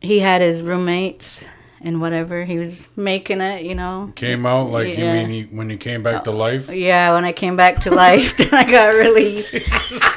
he 0.00 0.18
had 0.18 0.42
his 0.42 0.60
roommates, 0.60 1.48
and 1.80 1.98
whatever 1.98 2.44
he 2.44 2.58
was 2.58 2.88
making 2.94 3.40
it, 3.40 3.64
you 3.64 3.74
know. 3.74 4.12
Came 4.14 4.44
out 4.44 4.70
like 4.70 4.98
you 4.98 5.04
mean 5.04 5.30
he, 5.30 5.42
when 5.44 5.70
you 5.70 5.78
came 5.78 6.02
back 6.02 6.24
to 6.24 6.30
oh, 6.30 6.36
life? 6.36 6.70
Yeah, 6.70 7.14
when 7.14 7.24
I 7.24 7.32
came 7.32 7.56
back 7.56 7.80
to 7.84 7.90
life, 7.90 8.36
then 8.36 8.52
I 8.52 8.70
got 8.70 8.88
released. 8.88 9.54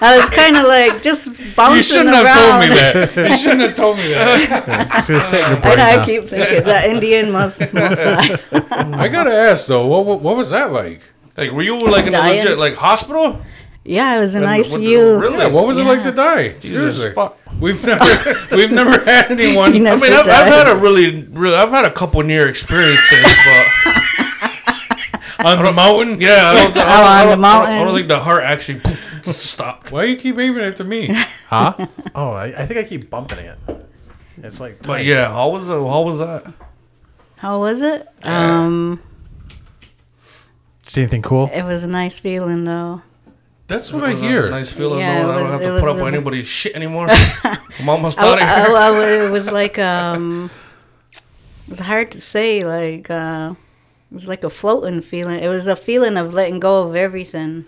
I 0.02 0.18
was 0.20 0.30
kind 0.30 0.58
of 0.58 0.66
like 0.66 1.02
just 1.02 1.38
bouncing 1.56 1.78
You 1.78 1.84
shouldn't 1.84 2.10
around. 2.10 2.26
have 2.26 2.50
told 2.50 2.70
me 2.70 2.76
that. 2.76 3.16
You 3.32 3.38
shouldn't 3.38 3.62
have 3.62 3.76
told 3.76 3.98
me 3.98 4.10
that. 4.10 4.98
It's 4.98 5.08
gonna 5.08 5.22
sit 5.22 5.40
your 5.40 5.58
I, 5.58 5.62
brain 5.62 5.78
know, 5.78 5.84
I 5.86 6.06
keep 6.06 6.24
thinking 6.28 6.64
that 6.66 6.90
Indian 6.90 7.32
must 7.32 7.62
must 7.74 8.02
I 8.52 9.08
gotta 9.08 9.34
ask 9.34 9.68
though, 9.68 9.88
what, 9.88 10.06
what 10.06 10.20
what 10.20 10.36
was 10.36 10.50
that 10.50 10.74
like? 10.74 11.02
Like, 11.38 11.52
were 11.52 11.64
you 11.64 11.80
like 11.80 12.08
in 12.08 12.14
a 12.14 12.22
legit 12.22 12.58
like 12.58 12.76
hospital? 12.76 13.42
Yeah, 13.88 14.10
I 14.10 14.18
was 14.20 14.34
in 14.36 14.42
What- 14.42 14.58
what- 14.58 14.66
ICU. 14.82 15.22
Really? 15.22 15.38
Yeah, 15.38 15.48
what 15.48 15.68
was 15.68 15.78
it 15.78 15.84
like 15.84 16.02
to 16.04 16.12
die? 16.12 16.50
Jesus 16.60 16.96
Seriously, 16.98 17.14
fuck. 17.14 17.38
we've 17.60 17.84
never 17.86 18.04
we've 18.56 18.72
never 18.72 19.00
had 19.06 19.30
anyone. 19.32 19.76
You 19.76 19.88
I 19.88 19.96
mean, 19.96 20.12
I've, 20.12 20.28
I've 20.28 20.48
had 20.54 20.68
a 20.68 20.76
really, 20.76 21.22
really, 21.32 21.56
I've 21.56 21.70
had 21.70 21.86
a 21.86 21.92
couple 21.92 22.22
near 22.24 22.50
experiences, 22.50 23.38
but 23.46 25.46
on 25.60 25.64
the 25.64 25.72
mountain. 25.72 26.20
yeah, 26.20 26.50
I 26.50 26.54
don't, 26.56 26.72
I 26.72 26.74
don't, 26.74 26.78
Oh, 26.78 26.90
I 26.90 27.22
on 27.22 27.28
don't, 27.28 27.28
the 27.28 27.28
I 27.28 27.28
don't, 27.28 27.32
I 27.32 27.36
mountain. 27.38 27.86
don't 27.86 27.96
think 27.96 28.08
the 28.08 28.20
heart 28.20 28.44
actually 28.44 28.82
stopped. 29.34 29.92
Why 29.92 30.06
do 30.08 30.12
you 30.14 30.18
keep 30.18 30.38
aiming 30.40 30.64
it 30.64 30.76
to 30.78 30.84
me? 30.84 31.14
Huh? 31.48 31.74
Oh, 32.16 32.32
I, 32.32 32.46
I 32.58 32.66
think 32.66 32.80
I 32.80 32.84
keep 32.84 33.10
bumping 33.12 33.38
it. 33.40 33.58
It's 34.42 34.60
like. 34.60 34.82
But 34.82 35.06
yeah, 35.06 35.28
how 35.32 35.50
was 35.50 35.70
it? 35.70 35.74
How 35.74 36.02
was 36.02 36.18
that? 36.20 36.52
How 37.38 37.60
was 37.60 37.82
it? 37.84 38.08
Um, 38.24 39.00
See 40.88 41.02
anything 41.02 41.22
cool? 41.22 41.50
it 41.54 41.64
was 41.64 41.84
a 41.84 41.88
nice 41.88 42.20
feeling 42.20 42.64
though. 42.64 43.02
That's 43.68 43.92
what 43.92 44.04
I 44.04 44.14
was 44.14 44.22
a 44.22 44.26
hear. 44.28 44.50
Nice 44.52 44.72
feeling 44.72 45.00
Yeah, 45.00 45.22
knowing 45.24 45.30
it 45.30 45.34
I 45.34 45.40
don't 45.40 45.50
have 45.52 45.62
to 45.62 45.80
put 45.80 45.90
up 45.90 45.96
with 45.98 46.14
anybody's 46.14 46.48
shit 46.48 46.76
anymore. 46.76 47.08
I'm 47.80 47.90
almost 47.90 48.20
I, 48.20 48.28
out 48.28 48.34
of 48.34 48.40
here. 48.68 48.76
I- 48.78 48.90
I- 48.90 49.26
it 49.26 49.32
was 49.38 49.50
like 49.50 49.80
um, 49.80 50.52
it 51.14 51.70
was 51.70 51.80
hard 51.80 52.12
to 52.12 52.22
say. 52.22 52.62
Like 52.62 53.10
uh, 53.10 53.56
it 54.12 54.14
was 54.14 54.28
like 54.28 54.44
a 54.44 54.50
floating 54.52 55.02
feeling. 55.02 55.44
It 55.44 55.48
was 55.48 55.66
a 55.68 55.76
feeling 55.76 56.16
of 56.18 56.34
letting 56.34 56.60
go 56.60 56.84
of 56.88 56.96
everything. 56.96 57.66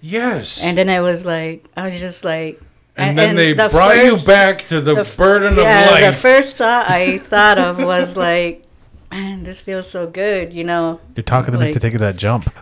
Yes. 0.00 0.62
And 0.62 0.78
then 0.78 0.88
it 0.88 1.00
was 1.00 1.26
like 1.26 1.64
I 1.76 1.88
was 1.90 1.98
just 1.98 2.24
like. 2.24 2.60
And 2.96 3.16
then 3.18 3.34
they 3.34 3.52
the 3.54 3.68
brought 3.70 3.94
first- 3.96 4.22
you 4.22 4.26
back 4.26 4.66
to 4.68 4.80
the, 4.80 4.94
the 4.94 5.00
f- 5.00 5.16
burden 5.16 5.56
yeah, 5.56 5.94
of 6.08 6.14
the 6.14 6.20
first 6.20 6.56
thought 6.58 6.88
I 6.90 7.18
thought 7.32 7.56
of 7.58 7.82
was 7.82 8.16
like, 8.16 8.64
man, 9.10 9.42
this 9.44 9.60
feels 9.62 9.88
so 9.88 10.06
good, 10.06 10.52
you 10.52 10.64
know. 10.64 11.00
You're 11.16 11.22
talking 11.24 11.52
to 11.52 11.58
me 11.58 11.72
to 11.72 11.80
take 11.80 11.94
that 11.94 12.16
jump. 12.16 12.52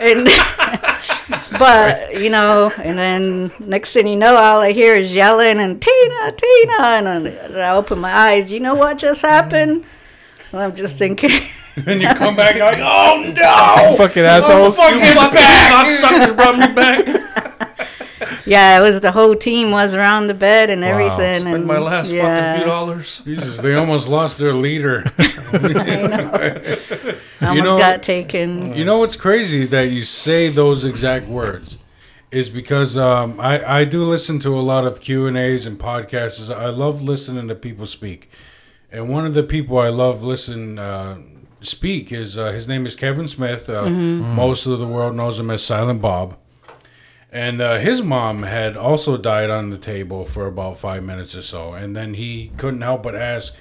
And 0.00 0.28
but 1.58 2.20
you 2.20 2.30
know, 2.30 2.72
and 2.78 2.98
then 2.98 3.52
next 3.58 3.92
thing 3.92 4.06
you 4.06 4.16
know, 4.16 4.36
all 4.36 4.60
I 4.60 4.72
hear 4.72 4.96
is 4.96 5.12
yelling 5.12 5.58
and 5.58 5.80
Tina, 5.80 6.32
Tina, 6.32 6.82
and 6.82 7.08
I, 7.08 7.16
and 7.16 7.56
I 7.56 7.70
open 7.70 7.98
my 7.98 8.12
eyes. 8.12 8.50
You 8.50 8.60
know 8.60 8.74
what 8.74 8.98
just 8.98 9.22
happened? 9.22 9.84
Well, 10.52 10.62
I'm 10.62 10.76
just 10.76 10.96
thinking. 10.96 11.30
and 11.86 12.00
you 12.00 12.08
come 12.14 12.36
back 12.36 12.56
like, 12.56 12.78
oh 12.78 13.32
no! 13.34 13.96
Fucking 13.96 14.24
assholes. 14.24 14.76
fucking 14.76 15.00
You 15.00 15.14
fucking 15.14 15.38
cocksuckers 15.38 16.36
brought 16.36 16.58
me 16.58 16.74
back. 16.74 17.45
Yeah, 18.46 18.78
it 18.78 18.80
was 18.82 19.00
the 19.00 19.12
whole 19.12 19.34
team 19.34 19.70
was 19.72 19.92
around 19.94 20.28
the 20.28 20.34
bed 20.34 20.70
and 20.70 20.84
everything. 20.84 21.40
Spend 21.40 21.54
and 21.54 21.66
my 21.66 21.78
last 21.78 22.10
yeah, 22.10 22.22
fucking 22.52 22.60
few 22.60 22.70
dollars. 22.70 23.22
Jesus, 23.24 23.58
they 23.58 23.74
almost 23.74 24.08
lost 24.08 24.38
their 24.38 24.52
leader. 24.54 25.04
I 25.18 26.78
almost 27.40 27.64
know- 27.64 27.78
got 27.78 28.02
taken. 28.02 28.74
You 28.74 28.84
know 28.84 28.98
what's 28.98 29.16
crazy 29.16 29.64
that 29.66 29.90
you 29.90 30.02
say 30.02 30.48
those 30.48 30.84
exact 30.84 31.26
words 31.26 31.78
is 32.30 32.50
because 32.50 32.96
um, 32.96 33.38
I 33.40 33.80
I 33.80 33.84
do 33.84 34.04
listen 34.04 34.38
to 34.40 34.58
a 34.58 34.60
lot 34.62 34.86
of 34.86 35.00
Q 35.00 35.26
and 35.26 35.36
A's 35.36 35.66
and 35.66 35.78
podcasts. 35.78 36.54
I 36.54 36.66
love 36.70 37.02
listening 37.02 37.48
to 37.48 37.54
people 37.54 37.86
speak, 37.86 38.30
and 38.90 39.08
one 39.08 39.26
of 39.26 39.34
the 39.34 39.42
people 39.42 39.78
I 39.78 39.88
love 39.88 40.22
listen 40.22 40.78
uh, 40.78 41.18
speak 41.60 42.12
is 42.12 42.36
uh, 42.38 42.52
his 42.52 42.68
name 42.68 42.86
is 42.86 42.94
Kevin 42.94 43.28
Smith. 43.28 43.68
Uh, 43.68 43.88
Most 43.90 44.66
of 44.66 44.78
the 44.78 44.86
world 44.86 45.16
knows 45.16 45.38
him 45.38 45.50
as 45.50 45.64
Silent 45.64 46.00
Bob. 46.00 46.36
And 47.36 47.60
uh, 47.60 47.76
his 47.76 48.00
mom 48.00 48.44
had 48.44 48.78
also 48.78 49.18
died 49.18 49.50
on 49.50 49.68
the 49.68 49.76
table 49.76 50.24
for 50.24 50.46
about 50.46 50.78
five 50.78 51.02
minutes 51.04 51.36
or 51.36 51.42
so. 51.42 51.74
And 51.74 51.94
then 51.94 52.14
he 52.14 52.50
couldn't 52.56 52.80
help 52.80 53.02
but 53.02 53.14
ask, 53.14 53.54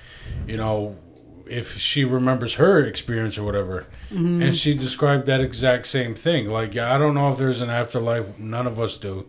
you 0.47 0.55
know, 0.55 0.97
if 1.45 1.77
she 1.77 2.05
remembers 2.05 2.53
her 2.53 2.79
experience 2.85 3.37
or 3.37 3.43
whatever. 3.43 3.85
And 4.11 4.55
she 4.55 4.75
described 4.75 5.25
that 5.25 5.41
exact 5.41 5.87
same 5.87 6.15
thing. 6.15 6.49
Like, 6.49 6.73
yeah, 6.73 6.95
I 6.95 6.97
don't 6.97 7.15
know 7.15 7.29
if 7.33 7.37
there's 7.37 7.59
an 7.59 7.69
afterlife. 7.69 8.39
None 8.39 8.65
of 8.65 8.79
us 8.79 8.97
do. 8.97 9.25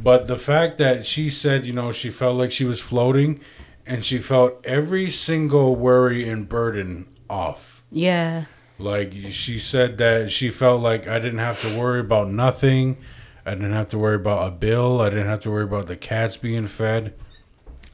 But 0.00 0.28
the 0.28 0.36
fact 0.36 0.78
that 0.78 1.04
she 1.04 1.28
said, 1.28 1.66
you 1.66 1.72
know, 1.72 1.90
she 1.90 2.08
felt 2.10 2.36
like 2.36 2.52
she 2.52 2.64
was 2.64 2.80
floating 2.80 3.40
and 3.84 4.04
she 4.04 4.18
felt 4.18 4.64
every 4.64 5.10
single 5.10 5.74
worry 5.74 6.28
and 6.28 6.48
burden 6.48 7.08
off. 7.28 7.82
Yeah, 7.90 8.44
Like 8.78 9.12
she 9.30 9.58
said 9.58 9.98
that 9.98 10.30
she 10.30 10.50
felt 10.50 10.80
like 10.80 11.08
I 11.08 11.18
didn't 11.18 11.40
have 11.40 11.60
to 11.62 11.76
worry 11.76 11.98
about 11.98 12.28
nothing. 12.30 12.96
I 13.44 13.50
didn't 13.54 13.72
have 13.72 13.88
to 13.88 13.98
worry 13.98 14.16
about 14.16 14.46
a 14.48 14.50
bill. 14.50 15.00
I 15.00 15.10
didn't 15.10 15.26
have 15.26 15.40
to 15.40 15.50
worry 15.50 15.64
about 15.64 15.86
the 15.86 15.96
cats 15.96 16.36
being 16.36 16.66
fed. 16.66 17.14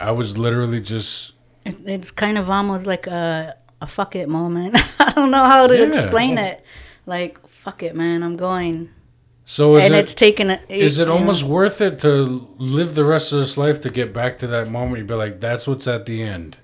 I 0.01 0.11
was 0.13 0.37
literally 0.37 0.81
just. 0.81 1.33
It's 1.65 2.11
kind 2.11 2.39
of 2.39 2.49
almost 2.51 2.87
like 2.87 3.07
a 3.07 3.57
a 3.81 3.87
fuck 3.87 4.15
it 4.17 4.29
moment. 4.29 4.77
I 5.01 5.13
don't 5.13 5.31
know 5.31 5.45
how 5.45 5.67
to 5.67 5.77
Yeah. 5.77 5.87
explain 5.87 6.39
it. 6.39 6.63
Like 7.07 7.47
fuck 7.49 7.83
it, 7.83 7.95
man, 7.97 8.23
I'm 8.23 8.37
going. 8.37 8.91
so 9.45 9.77
is 9.77 9.85
and 9.87 9.95
it 9.95 9.99
it's 10.01 10.15
taken. 10.15 10.51
a- 10.51 10.61
is 10.69 10.99
it 10.99 11.03
you 11.03 11.07
know, 11.07 11.15
almost 11.15 11.43
worth 11.45 11.81
it 11.81 11.99
to 12.01 12.47
live 12.59 12.95
the 12.95 13.05
rest 13.05 13.33
of 13.33 13.39
this 13.41 13.57
life 13.57 13.81
to 13.83 13.91
get 13.91 14.13
back 14.13 14.39
to 14.39 14.47
that 14.49 14.69
moment? 14.71 14.99
You'd 14.99 15.07
be 15.07 15.15
like, 15.15 15.41
that's 15.41 15.67
what's 15.67 15.87
at 15.87 16.05
the 16.07 16.23
end. 16.23 16.59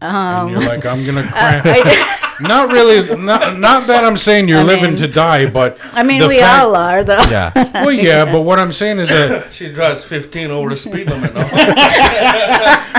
And 0.00 0.50
you're 0.50 0.60
like, 0.62 0.86
I'm 0.86 1.04
gonna 1.04 1.22
cram. 1.32 1.66
Um, 1.66 1.72
I, 1.74 2.36
not 2.40 2.70
really. 2.72 3.16
Not 3.16 3.58
not 3.58 3.86
that 3.88 4.04
I'm 4.04 4.16
saying 4.16 4.48
you're 4.48 4.60
I 4.60 4.62
living 4.62 4.90
mean- 4.90 4.98
to 4.98 5.08
die, 5.08 5.50
but 5.50 5.78
I 5.92 6.02
mean, 6.02 6.26
we 6.28 6.38
fact- 6.40 6.64
all 6.64 6.76
are 6.76 7.02
though. 7.04 7.22
Yeah. 7.30 7.52
Well, 7.78 7.92
yeah, 7.92 8.24
but 8.24 8.42
what 8.42 8.58
I'm 8.58 8.72
saying 8.72 8.98
is 8.98 9.08
that. 9.08 9.52
She 9.52 9.70
drives 9.72 10.04
15 10.04 10.50
over 10.50 10.68
the 10.70 10.76
speed 10.76 11.08
limit. 11.08 11.32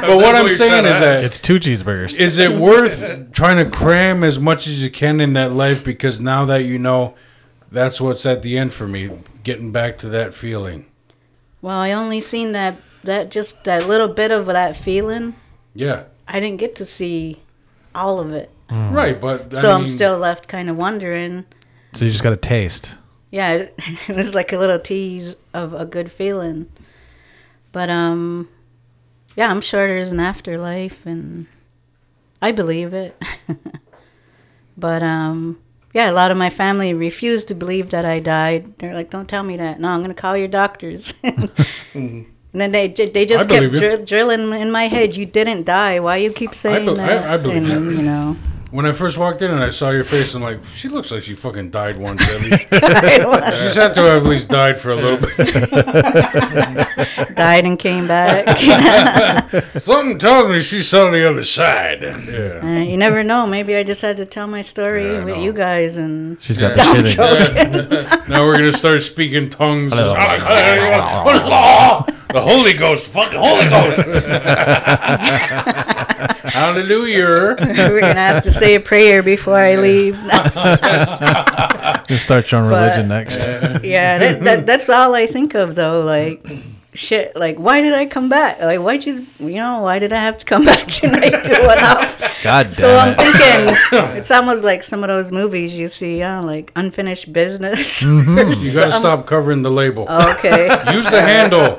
But 0.02 0.16
what 0.18 0.34
I'm 0.36 0.47
saying 0.50 0.86
is 0.86 1.00
that 1.00 1.24
It's 1.24 1.39
two 1.39 1.60
cheeseburgers. 1.60 2.20
is 2.20 2.38
it 2.38 2.52
worth 2.54 3.32
trying 3.34 3.58
to 3.64 3.70
cram 3.70 4.24
as 4.24 4.39
much 4.39 4.66
as 4.68 4.82
you 4.82 4.89
can 4.89 5.20
in 5.20 5.34
that 5.34 5.52
life 5.54 5.84
because 5.84 6.20
now 6.22 6.45
that 6.45 6.64
you 6.64 6.80
know 6.80 7.16
that's 7.72 8.00
what's 8.00 8.26
at 8.26 8.41
the 8.41 8.58
end 8.58 8.72
for 8.74 8.88
me 8.88 9.10
getting 9.43 9.72
back 9.72 9.97
to 10.00 10.10
that 10.10 10.34
feeling 10.34 10.86
Well, 11.62 11.78
I 11.78 11.91
only 11.91 12.22
seen 12.22 12.54
that 12.54 12.78
that 13.04 13.30
just 13.32 13.64
that 13.66 13.88
little 13.88 14.08
bit 14.08 14.32
of 14.32 14.45
that 14.47 14.76
feeling. 14.76 15.36
yeah 15.76 16.04
I 16.30 16.39
didn't 16.39 16.59
get 16.59 16.75
to 16.77 16.86
see 16.86 17.39
all 17.95 18.19
of 18.19 18.32
it, 18.32 18.51
right 18.69 19.19
but 19.19 19.53
I 19.53 19.61
so 19.61 19.71
I'm 19.71 19.82
mean, 19.82 19.88
still 19.88 20.17
left 20.17 20.47
kind 20.47 20.69
of 20.69 20.77
wondering. 20.77 21.45
So 21.93 22.05
you 22.05 22.11
just 22.11 22.23
got 22.23 22.34
a 22.34 22.38
taste. 22.38 22.97
Yeah, 23.32 23.51
it, 23.53 23.73
it 24.07 24.15
was 24.15 24.36
like 24.36 24.53
a 24.53 24.57
little 24.57 24.80
tease 24.80 25.36
of 25.53 25.73
a 25.73 25.86
good 25.86 26.11
feeling. 26.11 26.69
But 27.71 27.89
um, 27.89 28.47
yeah, 29.36 29.49
I'm 29.49 29.61
sure 29.61 29.88
there's 29.88 30.11
an 30.11 30.19
afterlife, 30.19 31.05
and 31.05 31.47
I 32.41 32.51
believe 32.51 32.93
it. 32.93 33.21
but 34.77 35.01
um, 35.01 35.59
yeah, 35.93 36.11
a 36.11 36.13
lot 36.13 36.30
of 36.30 36.38
my 36.38 36.51
family 36.51 36.93
refused 36.93 37.47
to 37.47 37.55
believe 37.55 37.89
that 37.89 38.05
I 38.05 38.19
died. 38.19 38.77
They're 38.77 38.93
like, 38.93 39.09
"Don't 39.09 39.27
tell 39.27 39.43
me 39.43 39.57
that. 39.57 39.80
No, 39.80 39.89
I'm 39.89 40.01
gonna 40.01 40.13
call 40.13 40.38
your 40.38 40.47
doctors." 40.47 41.13
And 42.52 42.60
then 42.62 42.72
they 42.72 42.88
they 42.88 43.26
just 43.26 43.47
I 43.47 43.52
kept 43.52 43.74
you. 43.74 43.80
dri- 43.80 44.06
drilling 44.06 44.52
in 44.54 44.72
my 44.72 44.88
head. 44.88 45.16
You 45.16 45.26
didn't 45.28 45.66
die. 45.66 46.00
Why 46.00 46.18
you 46.18 46.32
keep 46.34 46.54
saying 46.56 46.86
bel- 46.86 47.00
I- 47.00 47.08
that? 47.08 47.30
I 47.30 47.38
believe 47.38 47.58
and, 47.70 47.86
you. 47.91 47.97
you 47.97 48.02
know, 48.04 48.36
when 48.72 48.86
i 48.86 48.91
first 48.91 49.18
walked 49.18 49.41
in 49.41 49.50
and 49.50 49.64
i 49.64 49.70
saw 49.72 49.89
your 49.89 50.04
face 50.04 50.36
i'm 50.36 50.43
like 50.43 50.60
she 50.80 50.88
looks 50.89 51.10
like 51.10 51.24
she 51.24 51.34
fucking 51.34 51.72
died 51.72 51.97
once 51.97 52.22
at 52.32 52.39
least 52.41 52.68
she's 53.60 53.74
had 53.74 53.95
to 53.95 54.02
have 54.02 54.22
at 54.24 54.30
least 54.30 54.47
died 54.47 54.78
for 54.78 54.91
a 54.91 54.95
little 54.95 55.18
bit 55.18 55.36
died 57.36 57.66
and 57.66 57.80
came 57.80 58.08
back. 58.08 58.45
something 59.78 60.20
tells 60.20 60.50
me 60.50 60.60
she 60.60 60.82
saw 60.82 61.10
the 61.10 61.28
other 61.28 61.43
side 61.43 62.04
yeah 62.04 62.60
Uh, 62.62 62.84
you 62.84 62.95
never 62.97 63.24
know. 63.24 63.47
Maybe 63.47 63.76
I 63.76 63.84
just 63.84 64.02
had 64.04 64.18
to 64.18 64.26
tell 64.26 64.45
my 64.45 64.62
story 64.62 65.06
Yeah, 65.14 65.24
with 65.24 65.38
you 65.38 65.52
guys, 65.54 65.97
and 65.97 66.38
She's 66.39 66.60
got 66.60 66.78
Yeah. 66.78 66.93
the 66.93 67.08
shit. 67.08 68.30
now 68.30 68.45
we're 68.45 68.58
gonna 68.58 68.72
start 68.72 69.02
speaking 69.02 69.50
tongues 69.50 69.91
what 69.93 71.36
is 71.36 71.43
law 71.43 72.06
the 72.32 72.41
holy 72.41 72.73
ghost 72.73 73.07
fucking 73.07 73.39
holy 73.39 73.67
ghost 73.69 73.99
hallelujah 76.53 77.55
we're 77.59 78.01
gonna 78.01 78.13
have 78.13 78.43
to 78.43 78.51
say 78.51 78.75
a 78.75 78.80
prayer 78.80 79.23
before 79.23 79.57
I 79.57 79.75
leave. 79.75 80.15
You 82.09 82.17
start 82.17 82.51
your 82.51 82.61
own 82.61 82.69
religion 82.69 83.07
next. 83.07 83.39
yeah, 83.84 84.17
that, 84.17 84.41
that 84.41 84.65
that's 84.65 84.89
all 84.89 85.13
I 85.15 85.27
think 85.27 85.53
of 85.53 85.75
though. 85.75 86.01
Like, 86.01 86.45
shit. 87.00 87.36
Like, 87.36 87.58
why 87.58 87.82
did 87.82 87.93
I 87.93 88.06
come 88.06 88.30
back? 88.30 88.60
Like, 88.62 88.80
why 88.82 88.97
just 88.97 89.22
you 89.39 89.56
know? 89.56 89.82
Why 89.82 90.00
did 90.00 90.12
I 90.14 90.18
have 90.22 90.38
to 90.38 90.45
come 90.45 90.66
back 90.72 90.88
tonight 90.88 91.30
to 91.32 91.64
one 91.66 91.80
off? 91.80 92.20
God 92.43 92.64
damn 92.66 92.74
So 92.74 92.97
I'm 92.97 93.16
thinking 93.16 93.76
it's 94.18 94.32
almost 94.32 94.64
like 94.64 94.84
some 94.84 95.04
of 95.04 95.08
those 95.08 95.32
movies 95.32 95.74
you 95.74 95.88
see, 95.88 96.22
uh, 96.22 96.41
like 96.43 96.72
unfinished 96.76 97.32
business. 97.34 98.02
you 98.04 98.74
gotta 98.74 98.91
stop 98.91 99.26
covering 99.26 99.62
the 99.62 99.72
label 99.72 100.08
Okay, 100.10 100.68
use 100.93 101.06
the 101.10 101.22
handle 101.22 101.76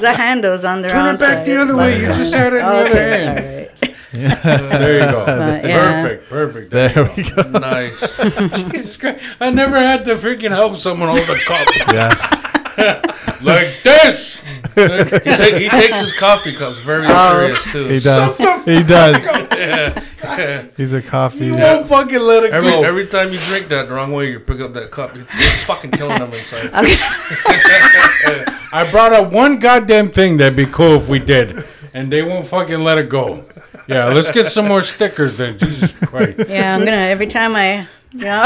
the 0.00 0.14
handles 0.16 0.64
on 0.64 0.82
their 0.82 0.90
turn 0.90 1.14
it 1.14 1.18
back 1.18 1.38
side. 1.38 1.46
the 1.46 1.56
other 1.60 1.76
way 1.76 2.00
you 2.00 2.06
just 2.06 2.32
had 2.34 2.52
it 2.52 2.56
in 2.56 2.62
the 2.64 2.70
other 2.72 2.90
Okay, 2.90 3.10
hand 3.10 3.38
all 3.38 4.22
right. 4.22 4.70
There 4.80 4.94
you 4.94 5.12
go. 5.12 5.24
But, 5.26 5.64
yeah. 5.64 6.02
Perfect, 6.02 6.30
perfect. 6.30 6.70
There, 6.70 6.88
There 6.94 7.04
you 7.04 7.12
we 7.16 7.30
go. 7.30 7.42
go. 7.42 7.58
Nice. 7.58 8.00
Jesus 8.56 8.96
Christ. 8.96 9.22
I 9.40 9.50
never 9.50 9.76
had 9.76 10.04
to 10.06 10.16
freaking 10.16 10.50
help 10.50 10.76
someone 10.76 11.08
hold 11.10 11.28
a 11.28 11.36
cup 11.40 11.68
Yeah, 11.92 12.08
like 13.42 13.82
this. 13.82 14.42
he, 14.74 14.86
ta- 14.86 15.58
he 15.58 15.68
takes 15.70 16.00
his 16.00 16.12
coffee 16.12 16.52
cups 16.52 16.78
very 16.78 17.06
oh. 17.08 17.32
serious 17.32 17.64
too. 17.64 17.86
he 17.86 18.00
does. 18.00 18.38
He 18.64 18.82
does. 18.82 19.26
Yeah. 19.26 20.02
He's 20.76 20.92
a 20.92 21.02
coffee. 21.02 21.46
You 21.46 21.56
won't 21.56 21.86
fucking 21.86 22.18
let 22.18 22.44
it 22.44 22.52
Every 22.52 22.70
go. 22.70 22.82
every 22.82 23.06
time 23.06 23.32
you 23.32 23.38
drink 23.38 23.68
that 23.68 23.88
the 23.88 23.94
wrong 23.94 24.12
way, 24.12 24.30
you 24.30 24.40
pick 24.40 24.60
up 24.60 24.72
that 24.74 24.90
cup. 24.90 25.16
It's, 25.16 25.26
it's 25.34 25.64
fucking 25.64 25.92
killing 25.92 26.18
them 26.18 26.32
inside. 26.32 26.70
I 28.72 28.88
brought 28.90 29.12
up 29.12 29.32
one 29.32 29.58
goddamn 29.58 30.10
thing 30.10 30.36
that'd 30.36 30.56
be 30.56 30.66
cool 30.66 30.96
if 30.96 31.08
we 31.08 31.18
did, 31.18 31.64
and 31.94 32.12
they 32.12 32.22
won't 32.22 32.46
fucking 32.46 32.80
let 32.80 32.98
it 32.98 33.08
go. 33.08 33.44
Yeah, 33.86 34.06
let's 34.06 34.32
get 34.32 34.50
some 34.50 34.66
more 34.68 34.82
stickers 34.82 35.38
then. 35.38 35.58
Jesus 35.58 35.92
Christ. 35.92 36.48
Yeah, 36.48 36.74
I'm 36.74 36.80
gonna 36.80 36.96
every 36.96 37.28
time 37.28 37.54
I, 37.54 37.86
you 38.16 38.24
know, 38.24 38.44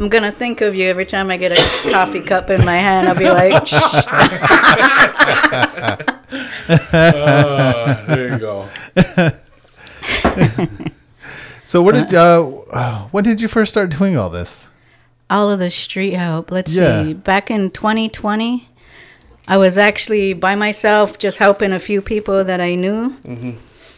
I'm 0.00 0.08
gonna 0.08 0.32
think 0.32 0.60
of 0.60 0.74
you 0.74 0.86
every 0.88 1.06
time 1.06 1.30
I 1.30 1.36
get 1.36 1.52
a 1.52 1.90
coffee 1.90 2.20
cup 2.20 2.50
in 2.50 2.64
my 2.64 2.76
hand. 2.76 3.08
I'll 3.08 3.14
be 3.16 3.30
like, 3.30 3.62
Uh, 6.68 8.04
there 8.06 8.32
you 8.32 8.38
go. 8.38 8.68
So 11.66 11.80
what 11.82 11.94
did 11.94 12.12
uh, 12.14 12.46
uh, 12.72 13.08
when 13.08 13.24
did 13.24 13.40
you 13.40 13.48
first 13.48 13.72
start 13.72 13.88
doing 13.90 14.16
all 14.18 14.28
this? 14.30 14.68
all 15.30 15.50
of 15.50 15.58
the 15.58 15.70
street 15.70 16.12
help. 16.12 16.50
Let's 16.50 16.70
Yeah. 16.72 17.02
see. 17.02 17.14
Back 17.14 17.50
in 17.50 17.70
2020, 17.70 18.68
I 19.48 19.56
was 19.56 19.78
actually 19.78 20.34
by 20.34 20.54
myself, 20.56 21.18
just 21.18 21.38
helping 21.38 21.72
a 21.72 21.80
few 21.80 22.02
people 22.02 22.44
that 22.44 22.60
I 22.60 22.74
knew, 22.74 23.16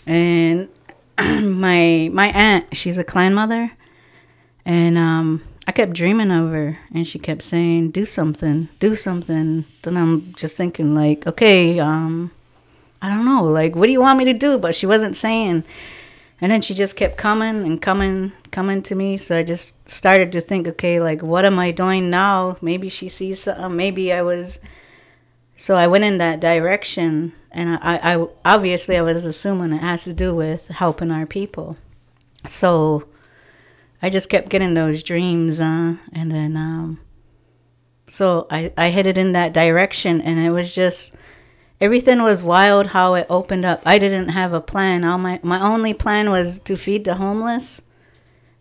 and 0.07 0.68
my 1.18 2.09
my 2.12 2.28
aunt, 2.28 2.66
she's 2.74 2.97
a 2.99 3.05
clan 3.05 3.34
mother, 3.34 3.72
and 4.67 4.99
um, 4.99 5.43
I 5.67 5.73
kept 5.73 5.95
dreaming 5.95 6.31
of 6.31 6.51
her, 6.51 6.77
and 6.93 7.07
she 7.07 7.19
kept 7.19 7.43
saying, 7.43 7.93
"Do 7.93 8.05
something, 8.05 8.69
do 8.79 8.95
something." 8.95 9.64
Then 9.83 9.97
I'm 9.97 10.35
just 10.35 10.57
thinking, 10.57 10.95
like, 10.95 11.27
okay, 11.27 11.79
um, 11.79 12.33
I 13.01 13.09
don't 13.09 13.25
know, 13.25 13.45
like, 13.45 13.77
what 13.77 13.87
do 13.87 13.93
you 13.93 14.01
want 14.01 14.19
me 14.19 14.25
to 14.25 14.33
do? 14.33 14.59
But 14.59 14.75
she 14.75 14.87
wasn't 14.87 15.17
saying. 15.17 15.64
And 16.41 16.53
then 16.53 16.61
she 16.61 16.75
just 16.75 16.97
kept 16.97 17.17
coming 17.17 17.64
and 17.64 17.81
coming, 17.81 18.33
coming 18.51 18.83
to 18.83 18.95
me. 18.95 19.17
So 19.17 19.39
I 19.39 19.43
just 19.43 19.89
started 19.89 20.33
to 20.33 20.41
think, 20.41 20.67
okay, 20.67 21.01
like, 21.01 21.23
what 21.23 21.45
am 21.45 21.59
I 21.59 21.71
doing 21.71 22.11
now? 22.11 22.59
Maybe 22.61 22.89
she 22.89 23.09
sees 23.09 23.43
something. 23.43 23.75
Maybe 23.77 24.12
I 24.12 24.23
was. 24.23 24.59
So 25.57 25.77
I 25.77 25.87
went 25.87 26.05
in 26.05 26.19
that 26.19 26.41
direction. 26.41 27.33
And 27.53 27.79
I, 27.81 28.14
I 28.14 28.27
obviously, 28.45 28.99
I 28.99 29.03
was 29.03 29.25
assuming 29.25 29.73
it 29.73 29.81
has 29.81 30.05
to 30.05 30.12
do 30.12 30.35
with 30.35 30.69
helping 30.69 31.11
our 31.11 31.27
people. 31.27 31.77
So 32.47 33.09
I 34.03 34.11
just 34.11 34.28
kept 34.28 34.49
getting 34.49 34.74
those 34.74 35.03
dreams. 35.03 35.61
Uh, 35.61 35.97
and 36.12 36.30
then, 36.30 36.57
um, 36.57 37.01
so 38.09 38.47
I, 38.51 38.72
I 38.76 38.88
headed 38.88 39.18
in 39.18 39.32
that 39.32 39.53
direction. 39.53 40.20
And 40.20 40.38
it 40.38 40.51
was 40.51 40.74
just 40.74 41.14
everything 41.80 42.22
was 42.22 42.42
wild 42.42 42.88
how 42.88 43.14
it 43.14 43.26
opened 43.28 43.64
up. 43.64 43.82
I 43.84 43.99
didn't 43.99 44.28
have 44.28 44.53
a 44.53 44.61
plan. 44.61 45.05
All 45.05 45.18
my 45.18 45.40
my 45.42 45.61
only 45.61 45.94
plan 45.94 46.30
was 46.30 46.59
to 46.61 46.76
feed 46.76 47.05
the 47.05 47.16
homeless 47.16 47.82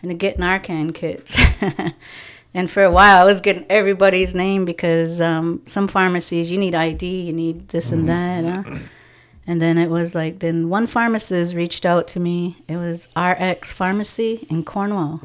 and 0.01 0.09
to 0.11 0.15
get 0.15 0.37
Narcan 0.37 0.93
kits. 0.93 1.37
and 2.53 2.69
for 2.69 2.83
a 2.83 2.91
while, 2.91 3.21
I 3.21 3.25
was 3.25 3.41
getting 3.41 3.65
everybody's 3.69 4.35
name 4.35 4.65
because 4.65 5.19
um, 5.21 5.61
some 5.65 5.87
pharmacies 5.87 6.51
you 6.51 6.57
need 6.57 6.75
ID, 6.75 7.21
you 7.21 7.33
need 7.33 7.69
this 7.69 7.91
and 7.91 8.07
that. 8.07 8.65
Huh? 8.65 8.79
And 9.47 9.61
then 9.61 9.77
it 9.77 9.89
was 9.89 10.15
like, 10.15 10.39
then 10.39 10.69
one 10.69 10.87
pharmacist 10.87 11.53
reached 11.53 11.85
out 11.85 12.07
to 12.09 12.19
me. 12.19 12.57
It 12.67 12.77
was 12.77 13.07
RX 13.15 13.71
Pharmacy 13.73 14.47
in 14.49 14.63
Cornwall. 14.63 15.19